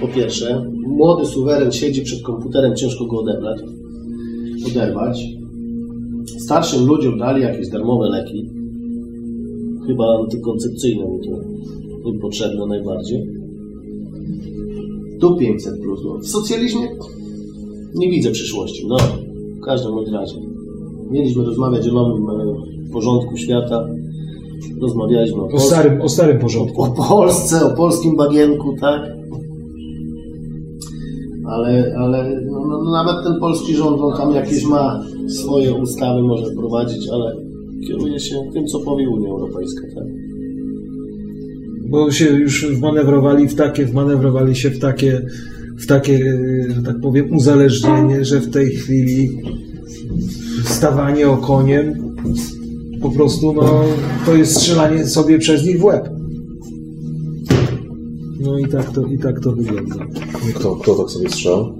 Po 0.00 0.08
pierwsze, 0.08 0.70
młody 0.86 1.26
suweren 1.26 1.72
siedzi 1.72 2.02
przed 2.02 2.22
komputerem, 2.22 2.76
ciężko 2.76 3.06
go 3.06 3.20
odebrać, 3.20 3.60
oderwać. 4.66 5.26
Starszym 6.38 6.86
ludziom 6.86 7.18
dali 7.18 7.42
jakieś 7.42 7.68
darmowe 7.68 8.08
leki, 8.08 8.50
chyba 9.86 10.18
antykoncepcyjne 10.18 11.08
mi 11.08 11.20
to 11.20 11.40
im 12.08 12.18
potrzebne 12.18 12.66
najbardziej. 12.66 13.26
Tu 15.20 15.36
500 15.36 15.80
plus. 15.80 16.00
No. 16.04 16.18
W 16.18 16.26
socjalizmie 16.26 16.88
nie 17.94 18.10
widzę 18.10 18.30
przyszłości. 18.30 18.86
No, 18.88 18.96
w 19.60 19.64
każdym 19.64 20.14
razie. 20.14 20.36
Mieliśmy 21.10 21.44
rozmawiać 21.44 21.88
o 21.88 21.92
nowym 21.92 22.30
e, 22.30 22.54
porządku 22.92 23.36
świata. 23.36 23.88
Rozmawialiśmy 24.80 25.42
o, 25.42 25.46
O 25.46 25.60
starym, 25.60 26.00
o 26.00 26.08
starym 26.08 26.38
porządku. 26.38 26.82
o 26.82 26.90
Polsce, 26.90 27.66
o 27.66 27.76
polskim 27.76 28.16
bagienku, 28.16 28.76
tak? 28.80 29.00
Ale, 31.46 31.94
ale 31.98 32.42
no, 32.50 32.60
no, 32.68 32.84
no, 32.84 32.90
nawet 32.90 33.24
ten 33.24 33.40
polski 33.40 33.74
rząd, 33.74 34.00
on 34.00 34.16
tam 34.16 34.34
jakieś 34.34 34.64
ma 34.64 35.02
swoje 35.28 35.74
ustawy, 35.74 36.22
może 36.22 36.50
prowadzić, 36.56 37.08
ale 37.12 37.36
kieruje 37.86 38.20
się 38.20 38.36
tym, 38.52 38.66
co 38.66 38.80
powie 38.80 39.08
Unia 39.10 39.30
Europejska, 39.30 39.82
tak? 39.94 40.04
bo 41.90 42.10
się 42.10 42.24
już 42.24 42.66
wmanewrowali 42.66 43.48
w 43.48 43.54
takie, 43.54 43.86
wmanewrowali 43.86 44.56
się 44.56 44.70
w 44.70 44.78
takie, 44.78 45.22
w 45.78 45.86
takie, 45.86 46.18
że 46.76 46.82
tak 46.82 47.00
powiem, 47.00 47.32
uzależnienie, 47.36 48.24
że 48.24 48.40
w 48.40 48.50
tej 48.50 48.70
chwili 48.70 49.30
stawanie 50.64 51.28
okoniem 51.28 52.14
po 53.02 53.10
prostu, 53.10 53.52
no, 53.52 53.84
to 54.26 54.34
jest 54.34 54.56
strzelanie 54.56 55.06
sobie 55.06 55.38
przez 55.38 55.66
nich 55.66 55.80
w 55.80 55.84
łeb. 55.84 56.08
No 58.40 58.58
i 58.58 58.68
tak 58.68 58.92
to, 58.92 59.06
i 59.06 59.18
tak 59.18 59.40
to 59.40 59.52
wygląda. 59.52 59.96
Kto, 60.54 60.76
kto 60.76 60.94
tak 60.94 61.10
sobie 61.10 61.28
strzał? 61.28 61.74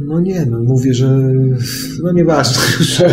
No 0.00 0.20
nie, 0.20 0.46
no 0.50 0.62
mówię, 0.62 0.94
że 0.94 1.32
no 2.02 2.12
nieważne. 2.12 2.62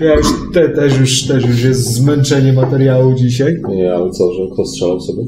Ja 0.00 0.14
już 0.14 0.26
te, 0.54 0.68
też 0.68 1.00
już 1.00 1.26
też 1.26 1.46
już 1.46 1.64
jest 1.64 1.94
zmęczenie 1.94 2.52
materiału 2.52 3.14
dzisiaj. 3.14 3.56
Nie, 3.68 3.94
ale 3.94 4.10
co, 4.10 4.32
że 4.32 4.42
kto 4.52 4.64
strzelał 4.64 5.00
sobie? 5.00 5.22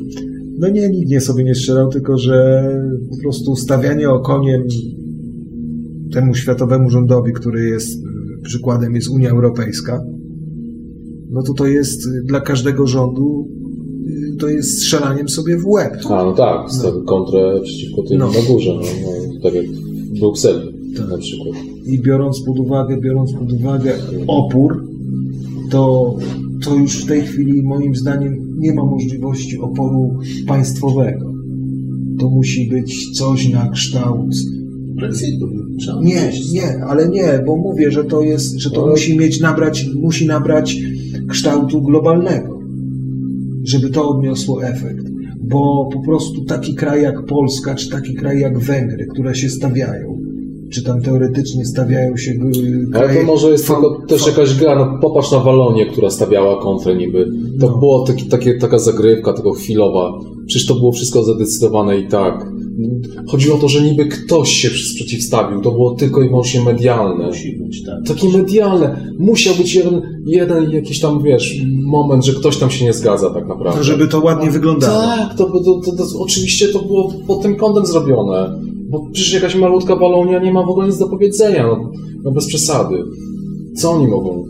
No 0.58 0.68
nie, 0.68 0.88
nikt 0.88 1.10
nie 1.10 1.20
sobie 1.20 1.44
nie 1.44 1.54
strzelał, 1.54 1.90
tylko 1.90 2.18
że 2.18 2.68
po 3.10 3.22
prostu 3.22 3.56
stawianie 3.56 4.10
okoniem 4.10 4.62
temu 6.12 6.34
światowemu 6.34 6.90
rządowi, 6.90 7.32
który 7.32 7.64
jest 7.64 8.02
przykładem 8.42 8.94
jest 8.94 9.08
Unia 9.08 9.30
Europejska, 9.30 10.00
no 11.30 11.42
to 11.42 11.54
to 11.54 11.66
jest 11.66 12.06
y, 12.06 12.22
dla 12.24 12.40
każdego 12.40 12.86
rządu 12.86 13.48
y, 14.34 14.36
to 14.36 14.48
jest 14.48 14.78
strzelaniem 14.78 15.28
sobie 15.28 15.58
w 15.58 15.66
łeb. 15.66 15.92
A, 16.10 16.24
no 16.24 16.32
tak, 16.32 16.72
stawił 16.72 17.04
kontrę 17.04 17.60
przeciwko 17.64 18.02
tym 18.02 18.18
No. 18.18 18.26
na 18.26 18.42
górze, 18.48 18.70
no, 18.74 18.80
no, 18.80 19.40
tak 19.42 19.54
jak 19.54 19.66
w 19.66 20.18
Brukseli 20.20 20.72
Tak. 20.96 21.08
na 21.08 21.18
przykład. 21.18 21.56
I 21.86 21.98
biorąc 21.98 22.40
pod 22.46 22.58
uwagę, 22.58 23.00
biorąc 23.00 23.32
pod 23.32 23.52
uwagę 23.52 23.94
opór, 24.26 24.84
to, 25.70 26.14
to 26.64 26.74
już 26.74 27.04
w 27.04 27.06
tej 27.08 27.22
chwili 27.22 27.62
moim 27.62 27.96
zdaniem 27.96 28.54
nie 28.58 28.74
ma 28.74 28.84
możliwości 28.84 29.58
oporu 29.58 30.18
państwowego. 30.46 31.32
To 32.20 32.30
musi 32.30 32.68
być 32.70 33.10
coś 33.18 33.48
na 33.48 33.68
kształt 33.70 34.34
Brexitu. 34.94 35.48
Trzeba 35.80 36.02
Nie, 36.02 36.16
powiedzieć. 36.20 36.52
nie, 36.52 36.84
ale 36.84 37.08
nie, 37.08 37.42
bo 37.46 37.56
mówię, 37.56 37.90
że 37.90 38.04
to 38.04 38.22
jest, 38.22 38.58
że 38.60 38.70
to 38.70 38.82
Ale- 38.82 38.90
musi 38.90 39.18
mieć 39.18 39.40
nabrać, 39.40 39.86
musi 39.94 40.26
nabrać 40.26 40.76
kształtu 41.28 41.82
globalnego, 41.82 42.60
żeby 43.64 43.90
to 43.90 44.08
odniosło 44.08 44.64
efekt. 44.64 45.06
Bo 45.40 45.88
po 45.92 46.02
prostu 46.02 46.44
taki 46.44 46.74
kraj 46.74 47.02
jak 47.02 47.26
Polska, 47.26 47.74
czy 47.74 47.90
taki 47.90 48.14
kraj 48.14 48.40
jak 48.40 48.58
Węgry, 48.58 49.06
które 49.06 49.34
się 49.34 49.48
stawiają, 49.48 50.18
czy 50.72 50.82
tam 50.84 51.02
teoretycznie 51.02 51.64
stawiają 51.64 52.16
się 52.16 52.30
g- 52.34 52.62
Ale 52.94 53.05
kraje... 53.05 53.20
to 53.20 53.26
może 53.26 53.51
jest 53.51 53.66
tylko 53.66 54.02
też 54.09 54.22
fa- 54.22 54.30
jakaś 54.30 54.55
gra, 54.55 54.74
no 54.78 54.98
popatrz 55.02 55.32
na 55.32 55.38
Walonię, 55.38 55.86
która 55.86 56.10
stawiała 56.10 56.62
kontrę 56.62 56.97
niby. 56.97 57.26
To 57.60 57.66
No. 57.70 57.78
było 57.78 58.05
taki, 58.06 58.24
takie, 58.24 58.55
taka 58.59 58.78
zagrywka, 58.78 59.32
tylko 59.32 59.52
chwilowa. 59.52 60.12
Przecież 60.47 60.66
to 60.68 60.74
było 60.74 60.93
wszystko 60.93 61.24
zadecydowane 61.24 61.98
i 61.98 62.09
tak. 62.09 62.47
Chodziło 63.28 63.56
o 63.56 63.59
to, 63.59 63.68
że 63.68 63.82
niby 63.82 64.06
ktoś 64.06 64.51
się 64.51 64.68
przeciwstawił. 64.70 65.60
To 65.60 65.70
było 65.70 65.94
tylko 65.94 66.22
i 66.22 66.28
wyłącznie 66.28 66.60
medialne. 66.64 67.26
Musi 67.26 67.56
być, 67.59 67.82
tak. 67.84 67.94
Takie 68.16 68.38
medialne. 68.38 69.12
Musiał 69.18 69.55
być 69.55 69.74
jeden, 69.74 70.02
jeden 70.26 70.70
jakiś 70.70 71.01
tam, 71.01 71.22
wiesz, 71.22 71.60
moment, 71.84 72.24
że 72.24 72.32
ktoś 72.32 72.56
tam 72.56 72.70
się 72.70 72.84
nie 72.84 72.93
zgadza 72.93 73.30
tak 73.30 73.48
naprawdę. 73.48 73.78
To 73.78 73.84
żeby 73.84 74.09
to 74.09 74.20
ładnie 74.20 74.51
wyglądało. 74.51 75.02
Tak, 75.02 75.34
to, 75.38 75.44
to, 75.44 75.80
to, 75.84 75.97
to, 75.97 76.05
oczywiście 76.20 76.68
to 76.68 76.78
było 76.82 77.12
pod 77.26 77.43
tym 77.43 77.56
kątem 77.56 77.86
zrobione. 77.86 78.60
Bo 78.97 79.06
przecież 79.12 79.32
jakaś 79.32 79.55
malutka 79.55 79.97
Walonia 79.97 80.39
nie 80.39 80.52
ma 80.52 80.62
w 80.62 80.68
ogóle 80.68 80.86
nic 80.86 80.98
do 80.98 81.09
powiedzenia. 81.09 81.66
No, 81.66 81.90
no 82.24 82.31
bez 82.31 82.47
przesady. 82.47 83.02
Co 83.77 83.90
oni 83.90 84.09
mogą? 84.09 84.44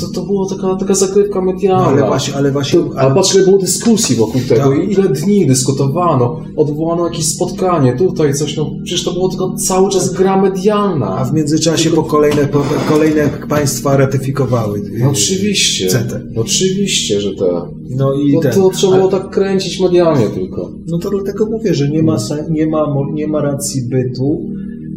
To, 0.00 0.08
to 0.14 0.26
była 0.26 0.48
taka, 0.48 0.76
taka 0.76 0.94
zagrywka 0.94 1.40
No, 1.40 1.44
medialna. 1.52 1.86
ale 1.86 2.06
właśnie, 2.06 2.34
ale 2.34 2.52
właśnie... 2.52 2.80
Ale 2.96 3.14
patrz, 3.14 3.34
ile 3.34 3.44
było 3.44 3.58
dyskusji 3.58 4.16
wokół 4.16 4.40
tego 4.48 4.60
Tak. 4.70 4.78
i 4.88 4.92
ile 4.92 5.08
dni 5.08 5.46
dyskutowano, 5.46 6.40
odwołano 6.56 7.04
jakieś 7.08 7.26
spotkanie, 7.26 7.96
tutaj 7.96 8.34
coś, 8.34 8.56
no 8.56 8.70
przecież 8.84 9.04
to 9.04 9.12
było 9.12 9.28
tylko 9.28 9.54
cały 9.54 9.90
czas 9.90 10.12
gra 10.12 10.42
medialna. 10.42 11.06
A 11.18 11.24
w 11.24 11.34
międzyczasie 11.34 11.90
po 11.90 12.02
kolejne, 12.02 12.46
po, 12.46 12.62
kolejne 12.88 13.30
państwa 13.48 13.96
ratyfikowały 13.96 14.78
y, 14.78 14.82
No 15.04 15.10
oczywiście, 15.10 15.86
CETę. 15.88 16.20
oczywiście, 16.36 17.20
że 17.20 17.30
tak. 17.34 17.64
No 17.90 18.14
i 18.14 18.32
No 18.34 18.40
ten, 18.40 18.52
to 18.52 18.70
trzeba 18.70 18.92
ale- 18.92 19.02
było 19.08 19.10
tak 19.20 19.30
kręcić 19.30 19.80
medialnie 19.80 20.26
tylko. 20.28 20.70
No 20.86 20.98
to 20.98 21.10
dlatego 21.10 21.46
mówię, 21.46 21.74
że 21.74 21.88
nie 21.88 22.02
ma, 22.02 22.16
nie 22.50 22.66
ma, 22.66 22.86
nie 23.14 23.26
ma 23.26 23.40
racji 23.42 23.82
bytu 23.88 24.40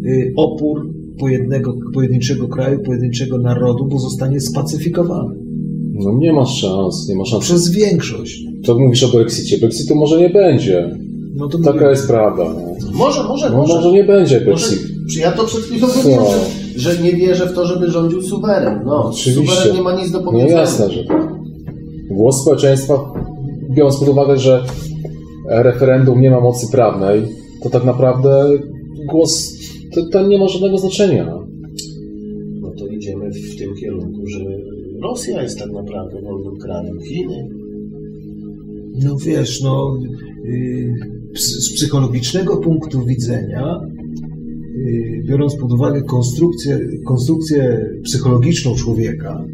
y, 0.06 0.34
opór 0.38 0.82
pojednego, 1.22 1.74
pojedynczego 1.94 2.48
kraju, 2.48 2.80
pojedynczego 2.86 3.38
narodu, 3.38 3.86
bo 3.86 4.00
zostanie 4.00 4.40
spacyfikowany. 4.42 5.36
No 5.94 6.14
nie 6.18 6.34
ma 6.34 6.46
szans, 6.46 7.08
nie 7.10 7.16
ma 7.16 7.26
szans. 7.26 7.44
Przez 7.44 7.72
większość. 7.72 8.44
To 8.66 8.80
mówisz 8.80 9.04
o 9.04 9.08
Brexicie. 9.08 9.58
Brexitu 9.58 9.96
może 9.96 10.20
nie 10.20 10.30
będzie. 10.30 10.98
No 11.36 11.48
to 11.48 11.58
Taka 11.58 11.74
mówię, 11.74 11.90
jest 11.90 12.08
prawda. 12.08 12.44
No. 12.44 12.92
Może, 12.94 13.24
może, 13.24 13.50
No, 13.50 13.58
może. 13.58 13.74
może 13.76 13.92
nie 13.92 14.04
będzie 14.04 14.36
Może, 14.36 14.46
Brexit. 14.46 14.80
czy 15.14 15.20
ja 15.20 15.32
to 15.32 15.44
przed 15.46 15.62
chwilą 15.62 15.88
mówiłem, 15.98 16.20
No. 16.20 16.26
że, 16.76 16.94
że 16.94 17.04
nie 17.04 17.12
wierzę 17.14 17.46
w 17.48 17.54
to, 17.54 17.66
żeby 17.66 17.92
rządził 17.92 18.22
suweren. 18.22 18.82
No, 18.86 19.06
Oczywiście. 19.06 19.56
suweren 19.56 19.76
nie 19.76 19.82
ma 19.82 19.96
nic 20.02 20.12
do 20.12 20.20
No 20.20 20.26
powiedzenia. 20.32 20.60
jasne, 20.62 20.90
że 20.92 21.04
tak. 21.04 21.28
Głos 22.12 22.42
społeczeństwa, 22.42 23.14
biorąc 23.76 23.98
pod 24.00 24.10
uwagę, 24.10 24.38
że 24.38 24.64
referendum 25.50 26.22
nie 26.22 26.32
ma 26.32 26.40
mocy 26.40 26.68
prawnej, 26.72 27.22
to 27.64 27.70
tak 27.70 27.84
naprawdę 27.86 28.50
głos 29.10 29.61
to, 29.94 30.06
to 30.06 30.28
nie 30.28 30.38
ma 30.38 30.48
żadnego 30.48 30.78
znaczenia. 30.78 31.38
No 32.62 32.72
to 32.80 32.88
idziemy 32.88 33.30
w 33.32 33.56
tym 33.58 33.76
kierunku, 33.76 34.28
że 34.28 34.40
Rosja 35.02 35.42
jest 35.42 35.60
tak 35.60 35.72
naprawdę 35.72 36.22
wolnym 36.22 36.56
krajem. 36.58 37.00
Chiny. 37.02 37.50
no 39.04 39.18
wiesz, 39.26 39.62
no 39.62 39.98
y, 40.46 40.94
z 41.36 41.74
psychologicznego 41.74 42.58
punktu 42.58 43.06
widzenia, 43.06 43.80
y, 44.76 45.24
biorąc 45.28 45.56
pod 45.56 45.72
uwagę 45.72 46.02
konstrukcję, 46.02 46.80
konstrukcję 47.06 47.90
psychologiczną 48.04 48.76
człowieka, 48.76 49.46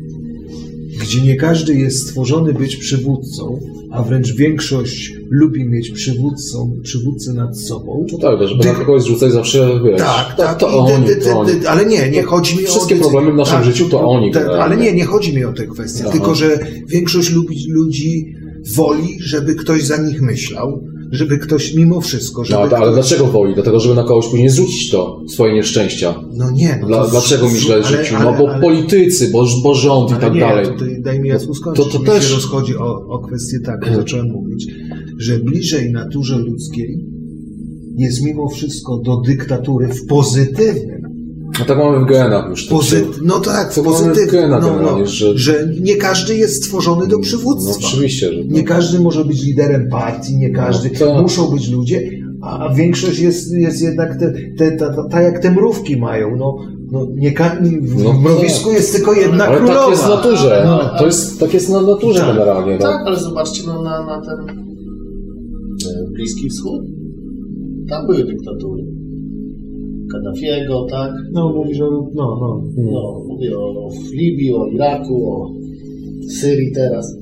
gdzie 1.01 1.21
nie 1.21 1.35
każdy 1.35 1.75
jest 1.75 2.03
stworzony 2.07 2.53
być 2.53 2.75
przywódcą, 2.75 3.59
a 3.91 4.03
wręcz 4.03 4.31
większość 4.35 5.13
lubi 5.29 5.65
mieć 5.65 5.89
przywódcą, 5.91 6.71
przywódcę 6.83 7.33
nad 7.33 7.59
sobą. 7.59 8.05
No 8.11 8.17
tak, 8.17 8.47
żeby 8.47 8.63
Ty- 8.63 8.67
na 8.67 8.75
kogoś 8.75 9.01
zrzucać 9.03 9.31
zawsze, 9.31 9.79
wiesz, 9.85 9.97
Tak, 9.99 10.35
to, 10.37 10.43
tak. 10.43 10.59
to 10.59 10.69
i 10.69 10.73
oni, 10.73 11.07
to 11.23 11.39
oni. 11.39 11.65
Ale 11.65 11.85
nie, 11.85 12.09
nie 12.09 12.23
chodzi 12.23 12.57
mi 12.57 12.63
o... 12.63 12.67
Wszystkie 12.67 12.95
problemy 12.95 13.31
w 13.31 13.35
naszym 13.35 13.63
życiu 13.63 13.89
to 13.89 14.01
oni 14.09 14.31
te- 14.31 14.39
generalnie. 14.39 14.63
Ale 14.63 14.77
nie, 14.77 14.93
nie 14.93 15.05
chodzi 15.05 15.35
mi 15.35 15.43
o 15.45 15.53
tę 15.53 15.67
kwestię. 15.67 16.03
Aha. 16.03 16.11
Tylko, 16.11 16.35
że 16.35 16.59
większość 16.87 17.31
ludzi 17.69 18.33
woli, 18.75 19.17
żeby 19.19 19.55
ktoś 19.55 19.83
za 19.83 19.97
nich 19.97 20.21
myślał, 20.21 20.83
żeby 21.11 21.37
ktoś 21.37 21.73
mimo 21.75 22.01
wszystko, 22.01 22.43
żeby 22.45 22.59
No, 22.59 22.65
ale, 22.65 22.77
ale 22.77 22.91
ktoś... 22.91 22.95
dlaczego 23.09 23.31
woli? 23.31 23.53
Dlatego, 23.53 23.79
żeby 23.79 23.95
na 23.95 24.03
kogoś 24.03 24.27
później 24.27 24.49
zrzucić 24.49 24.89
to, 24.91 25.21
swoje 25.29 25.53
nieszczęścia. 25.53 26.15
No 26.33 26.51
nie, 26.51 26.77
no 26.81 26.87
Dla, 26.87 27.03
to 27.05 27.11
dlaczego 27.11 27.49
źle 27.49 27.75
ale- 27.75 27.83
rzucił? 27.83 28.17
No 28.19 28.33
bo 28.33 28.49
ale- 28.49 28.61
politycy, 28.61 29.29
bo, 29.31 29.45
bo 29.63 29.75
rząd 29.75 30.11
i 30.11 30.13
tak 30.13 30.33
nie, 30.33 30.39
dalej. 30.39 30.65
Tutaj 30.67 31.01
daj 31.01 31.19
mi 31.19 31.29
jasno 31.29 31.53
skończyć. 31.53 31.85
To- 31.85 31.91
to 31.91 31.99
Mi 31.99 32.05
też- 32.05 32.27
się 32.29 32.35
rozchodzi 32.35 32.77
o, 32.77 32.95
o 33.07 33.19
kwestię 33.19 33.59
taką, 33.65 33.95
zacząłem 33.95 34.27
mówić, 34.31 34.67
że 35.17 35.39
bliżej 35.39 35.91
naturze 35.91 36.37
ludzkiej 36.37 37.05
jest 37.97 38.23
mimo 38.23 38.49
wszystko 38.49 38.97
do 38.97 39.21
dyktatury 39.21 39.87
w 39.87 40.05
pozytywnym. 40.05 40.96
No 41.59 41.65
tak 41.65 41.77
mamy 41.77 41.99
w 41.99 42.05
genach 42.05 42.49
już. 42.49 42.63
Pozy... 42.65 43.05
No 43.23 43.39
tak, 43.39 43.73
gena 44.31 44.59
No, 44.59 44.81
no, 44.81 45.05
że- 45.05 45.37
że 45.37 45.67
nie 45.81 45.95
każdy 45.95 46.37
jest 46.37 46.63
stworzony 46.65 47.07
do 47.07 47.15
No 47.15 47.21
przywództwa. 47.23 47.87
oczywiście, 47.87 48.33
że... 48.33 48.45
Nie 48.45 48.63
każdy 48.63 48.99
może 48.99 49.25
być 49.25 49.43
liderem 49.43 49.89
partii, 49.89 50.37
nie 50.37 50.49
każdy. 50.49 50.89
No 50.99 51.05
tak. 51.13 51.21
Muszą 51.21 51.47
być 51.51 51.69
ludzie, 51.69 52.09
a 52.41 52.73
większość 52.73 53.19
jest, 53.19 53.51
jest 53.53 53.81
jednak 53.81 54.19
te, 54.19 54.33
te, 54.57 54.71
ta, 54.71 54.93
ta, 54.95 55.03
ta, 55.09 55.21
jak 55.21 55.39
te 55.41 55.51
mrówki 55.51 55.97
mają. 55.97 56.35
No, 56.35 56.55
no, 56.91 57.07
nie 57.15 57.31
ka- 57.31 57.57
w 57.81 58.03
No 58.03 58.13
mrowisku 58.13 58.71
jest 58.71 58.95
tylko 58.95 59.13
jedna 59.13 59.45
Ale 59.45 59.57
królowa. 59.57 59.79
tak 59.81 59.89
jest 59.91 60.03
w 60.03 60.09
naturze. 60.09 60.63
No. 60.65 60.99
To 60.99 61.05
jest, 61.05 61.39
tak 61.39 61.53
jest 61.53 61.69
na 61.69 61.81
naturze 61.81 62.19
Tak. 62.19 62.27
generalnie. 62.33 62.73
No. 62.73 62.79
Tak, 62.79 63.01
ale 63.05 63.19
zobaczcie 63.19 63.63
no, 63.67 63.81
na, 63.83 64.05
na 64.05 64.21
ten 64.21 64.49
e, 64.49 66.11
Bliski 66.13 66.49
Wschód. 66.49 66.81
Tam 67.89 68.05
były 68.05 68.17
dyktatury. 68.17 68.83
Kaddafiego, 70.11 70.85
tak? 70.89 71.11
No, 71.31 71.53
mówisz 71.53 71.81
o... 71.81 71.89
No, 72.15 72.37
no. 72.41 72.61
No, 72.77 73.23
mówię 73.27 73.57
o, 73.57 73.61
o 73.61 73.89
Libii, 74.13 74.53
o 74.53 74.67
Iraku, 74.67 75.31
o 75.31 75.49
Syrii 76.29 76.71
teraz. 76.71 77.17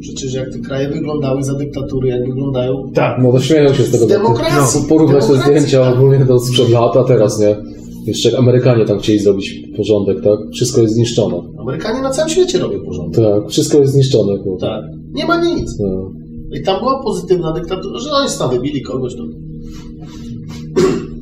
Przecież 0.00 0.34
jak 0.34 0.52
te 0.52 0.58
kraje 0.58 0.88
wyglądały 0.88 1.44
za 1.44 1.54
dyktatury, 1.54 2.08
jak 2.08 2.26
wyglądają 2.26 2.90
Tak. 2.94 3.22
No 3.22 3.32
to 3.32 3.40
śmieją 3.40 3.74
się 3.74 3.82
z 3.82 3.90
tego. 3.90 4.06
w 4.06 4.08
demokracji. 4.08 4.80
No, 4.82 4.88
porównać 4.88 5.26
te 5.26 5.36
zdjęcia 5.36 5.80
tak. 5.80 5.94
ogólnie 5.94 6.24
do 6.24 6.38
sprzed 6.40 6.70
lat, 6.70 6.96
a 6.96 7.04
teraz 7.04 7.40
nie. 7.40 7.56
Jeszcze 8.06 8.30
jak 8.30 8.38
Amerykanie 8.38 8.84
tam 8.84 8.98
chcieli 8.98 9.18
zrobić 9.18 9.62
porządek, 9.76 10.16
tak? 10.24 10.38
Wszystko 10.52 10.80
jest 10.80 10.94
zniszczone. 10.94 11.36
Amerykanie 11.58 12.02
na 12.02 12.10
całym 12.10 12.30
świecie 12.30 12.58
robią 12.58 12.80
porządek. 12.84 13.24
Tak, 13.24 13.50
wszystko 13.50 13.78
jest 13.78 13.92
zniszczone. 13.92 14.38
kurde. 14.38 14.66
Tak. 14.66 14.84
Nie 15.14 15.24
ma 15.24 15.44
nic. 15.44 15.78
No. 15.80 16.12
I 16.52 16.62
tam 16.62 16.78
była 16.78 17.02
pozytywna 17.02 17.52
dyktatura, 17.52 17.98
że 17.98 18.10
oni 18.10 18.28
tam 18.38 18.50
wybili 18.50 18.82
kogoś, 18.82 19.14
to... 19.16 19.22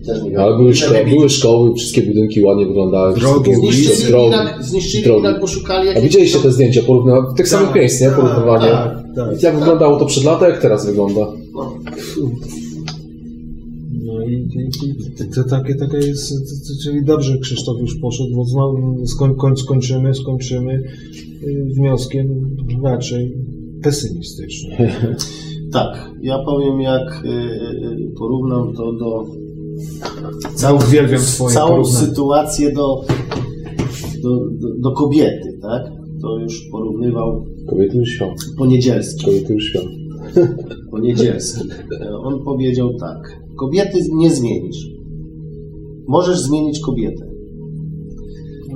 Też 0.06 0.22
nie. 0.22 0.38
Ale 0.38 0.56
były, 0.56 0.70
szko- 0.74 1.08
były 1.10 1.28
szkoły, 1.28 1.74
wszystkie 1.74 2.02
budynki 2.02 2.42
ładnie 2.42 2.66
wyglądały. 2.66 3.14
Drogi, 3.14 3.20
wszystko 3.50 3.60
było 3.60 3.72
Zniszczyli 3.72 3.88
czyste, 3.96 4.08
drogi. 4.08 4.34
Zniszczyli 4.60 5.04
drogi. 5.04 5.20
Irak, 5.20 5.40
bo 5.40 5.46
szukali 5.46 5.88
A 5.88 6.00
widzieliście 6.00 6.38
te 6.38 6.52
zdjęcia, 6.52 6.80
porównywa- 6.82 7.34
tych 7.36 7.48
samych 7.48 7.74
miejsc, 7.74 8.00
nie? 8.00 8.06
tak, 8.06 8.16
Porównywanie. 8.16 8.66
tak, 8.70 9.04
tak. 9.16 9.42
Jak 9.42 9.58
wyglądało 9.58 9.98
to 9.98 10.06
przed 10.06 10.24
latem, 10.24 10.50
jak 10.50 10.62
teraz 10.62 10.86
wygląda? 10.86 11.20
No. 11.54 11.72
No 14.04 14.20
i, 14.26 14.32
i, 14.32 14.68
i 15.22 15.28
to 15.34 15.44
takie, 15.44 15.74
takie 15.74 15.96
jest, 15.96 16.28
to, 16.28 16.34
to, 16.36 16.82
czyli 16.84 17.04
dobrze 17.04 17.38
Krzysztof 17.38 17.80
już 17.80 18.00
poszedł, 18.00 18.30
bo 18.36 18.44
znowu 18.44 19.06
skoń, 19.06 19.34
koń, 19.36 19.56
skończymy, 19.56 20.14
skończymy 20.14 20.72
y, 21.42 21.64
wnioskiem 21.76 22.56
raczej 22.84 23.34
pesymistycznym. 23.82 24.72
Tak, 25.72 26.10
ja 26.22 26.38
powiem 26.46 26.80
jak 26.80 27.24
y, 27.24 27.28
y, 27.28 28.12
porównam 28.18 28.72
to 28.76 28.92
do 28.92 29.26
Całą 31.50 31.68
porównanie. 31.68 32.06
sytuację 32.06 32.72
do, 32.72 33.04
do, 34.22 34.30
do, 34.50 34.68
do 34.78 34.92
kobiety, 34.92 35.58
tak? 35.62 35.82
To 36.22 36.38
już 36.38 36.68
porównywał 36.70 37.44
Kobiety 37.66 37.96
już 37.96 38.08
śpią. 38.08 38.34
Poniedzielski. 38.58 39.24
Kobiety 39.24 39.52
już 39.52 39.64
śpią. 39.64 39.80
Poniedzielski. 40.90 41.68
On 42.22 42.44
powiedział 42.44 42.94
tak. 43.00 43.40
Kobiety 43.56 43.98
nie 44.12 44.30
zmienisz. 44.30 44.86
Możesz 46.08 46.40
zmienić 46.40 46.80
kobietę. 46.80 47.26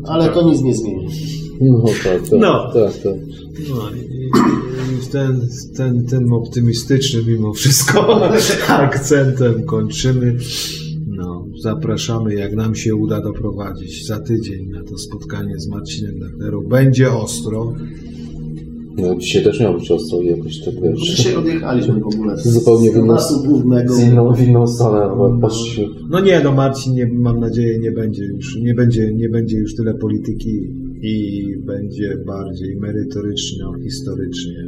Ale 0.04 0.28
to 0.28 0.42
nic 0.42 0.62
nie 0.62 0.74
zmieni. 0.74 1.06
No 1.60 1.84
tak, 2.04 2.28
tak. 2.28 2.40
No. 2.40 2.72
tak, 2.72 2.92
tak. 3.02 3.14
No 3.68 3.90
i, 3.96 4.94
i 4.94 4.96
w 4.96 5.08
ten, 5.08 5.48
ten, 5.76 6.06
tym 6.06 6.32
optymistycznym 6.32 7.24
mimo 7.26 7.52
wszystko 7.52 8.22
akcentem 8.68 9.62
kończymy. 9.62 10.36
No, 11.58 11.62
zapraszamy, 11.62 12.34
jak 12.34 12.54
nam 12.56 12.74
się 12.74 12.94
uda 12.94 13.20
doprowadzić 13.20 14.06
za 14.06 14.20
tydzień 14.20 14.68
na 14.70 14.84
to 14.84 14.98
spotkanie 14.98 15.58
z 15.60 15.68
Marcinem 15.68 16.18
Dachnerą. 16.18 16.62
Będzie 16.62 17.12
ostro. 17.12 17.74
No 18.96 19.16
dzisiaj 19.18 19.44
też 19.44 19.60
miał 19.60 19.74
być 19.78 19.90
ostro 19.90 20.20
i 20.20 20.26
jakoś 20.26 20.60
tak 20.60 20.74
wiesz. 20.82 21.00
Dzisiaj 21.00 21.36
odjechaliśmy 21.36 22.00
w 22.00 22.06
ogóle 22.06 22.36
z, 22.36 22.48
Zupełnie 22.48 22.90
z 22.90 22.94
inną- 22.94 23.46
głównego. 23.46 23.94
Z 23.94 24.00
inną, 24.00 24.32
w 24.34 24.48
inną 24.48 24.66
stronę, 24.66 25.16
no, 25.16 25.38
poszliśmy. 25.40 25.84
No 26.10 26.20
nie, 26.20 26.40
no 26.44 26.52
Marcin, 26.52 26.94
nie, 26.94 27.06
mam 27.06 27.40
nadzieję, 27.40 27.78
nie 27.78 27.92
będzie 27.92 28.24
już, 28.24 28.56
nie 28.56 28.74
będzie, 28.74 29.14
nie 29.14 29.28
będzie 29.28 29.58
już 29.58 29.74
tyle 29.74 29.94
polityki 29.94 30.60
i 31.02 31.44
będzie 31.66 32.16
bardziej 32.26 32.76
merytorycznie, 32.76 33.64
historycznie. 33.82 34.64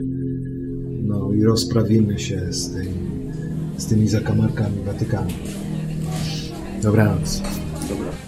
No 1.02 1.32
i 1.32 1.42
rozprawimy 1.44 2.18
się 2.18 2.40
z, 2.50 2.70
tym, 2.70 2.86
z 3.76 3.86
tymi 3.86 4.08
zakamarkami 4.08 4.76
Watykanu. 4.86 5.30
Dobranoc. 6.82 7.42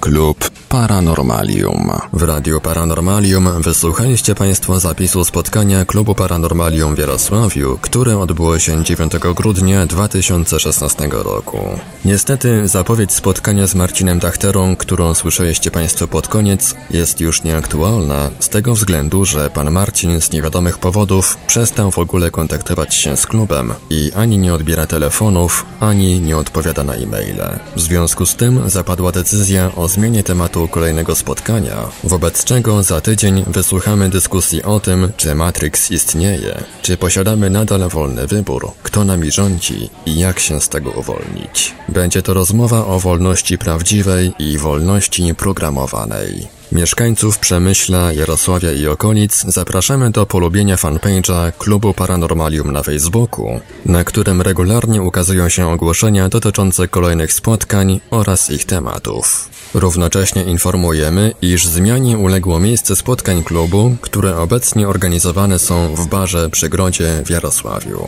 Klub 0.00 0.51
Paranormalium. 0.72 1.90
W 2.12 2.22
Radiu 2.22 2.60
Paranormalium 2.60 3.62
wysłuchaliście 3.62 4.34
Państwo 4.34 4.80
zapisu 4.80 5.24
spotkania 5.24 5.84
Klubu 5.84 6.14
Paranormalium 6.14 6.94
w 6.94 6.98
Jarosławiu, 6.98 7.78
które 7.80 8.18
odbyło 8.18 8.58
się 8.58 8.84
9 8.84 9.12
grudnia 9.34 9.86
2016 9.86 11.08
roku. 11.12 11.58
Niestety 12.04 12.68
zapowiedź 12.68 13.12
spotkania 13.12 13.66
z 13.66 13.74
Marcinem 13.74 14.18
Dachterą, 14.18 14.76
którą 14.76 15.14
słyszeliście 15.14 15.70
Państwo 15.70 16.08
pod 16.08 16.28
koniec, 16.28 16.74
jest 16.90 17.20
już 17.20 17.42
nieaktualna 17.42 18.30
z 18.40 18.48
tego 18.48 18.74
względu, 18.74 19.24
że 19.24 19.50
pan 19.50 19.70
Marcin 19.70 20.20
z 20.20 20.32
niewiadomych 20.32 20.78
powodów 20.78 21.36
przestał 21.46 21.90
w 21.90 21.98
ogóle 21.98 22.30
kontaktować 22.30 22.94
się 22.94 23.16
z 23.16 23.26
klubem 23.26 23.74
i 23.90 24.12
ani 24.16 24.38
nie 24.38 24.54
odbiera 24.54 24.86
telefonów, 24.86 25.66
ani 25.80 26.20
nie 26.20 26.36
odpowiada 26.36 26.84
na 26.84 26.94
e-maile. 26.94 27.58
W 27.76 27.80
związku 27.80 28.26
z 28.26 28.36
tym 28.36 28.70
zapadła 28.70 29.12
decyzja 29.12 29.70
o 29.76 29.88
zmianie 29.88 30.22
tematu 30.22 30.61
kolejnego 30.68 31.16
spotkania, 31.16 31.88
wobec 32.04 32.44
czego 32.44 32.82
za 32.82 33.00
tydzień 33.00 33.44
wysłuchamy 33.46 34.08
dyskusji 34.08 34.62
o 34.62 34.80
tym, 34.80 35.12
czy 35.16 35.34
Matrix 35.34 35.90
istnieje, 35.90 36.64
czy 36.82 36.96
posiadamy 36.96 37.50
nadal 37.50 37.88
wolny 37.88 38.26
wybór, 38.26 38.70
kto 38.82 39.04
nami 39.04 39.30
rządzi 39.30 39.90
i 40.06 40.18
jak 40.18 40.40
się 40.40 40.60
z 40.60 40.68
tego 40.68 40.90
uwolnić. 40.90 41.74
Będzie 41.88 42.22
to 42.22 42.34
rozmowa 42.34 42.86
o 42.86 43.00
wolności 43.00 43.58
prawdziwej 43.58 44.32
i 44.38 44.58
wolności 44.58 45.34
programowanej. 45.34 46.48
Mieszkańców 46.72 47.38
Przemyśla, 47.38 48.12
Jarosławia 48.12 48.72
i 48.72 48.86
okolic 48.86 49.44
zapraszamy 49.48 50.10
do 50.10 50.26
polubienia 50.26 50.76
fanpage'a 50.76 51.52
Klubu 51.58 51.94
Paranormalium 51.94 52.72
na 52.72 52.82
Facebooku, 52.82 53.60
na 53.86 54.04
którym 54.04 54.42
regularnie 54.42 55.02
ukazują 55.02 55.48
się 55.48 55.72
ogłoszenia 55.72 56.28
dotyczące 56.28 56.88
kolejnych 56.88 57.32
spotkań 57.32 58.00
oraz 58.10 58.50
ich 58.50 58.64
tematów. 58.64 59.48
Równocześnie 59.74 60.42
informujemy, 60.42 61.32
iż 61.42 61.66
zmianie 61.66 62.18
uległo 62.18 62.60
miejsce 62.60 62.96
spotkań 62.96 63.44
klubu, 63.44 63.96
które 64.00 64.36
obecnie 64.36 64.88
organizowane 64.88 65.58
są 65.58 65.94
w 65.94 66.06
barze 66.06 66.50
Przygrodzie 66.50 67.22
w 67.26 67.30
Jarosławiu. 67.30 68.06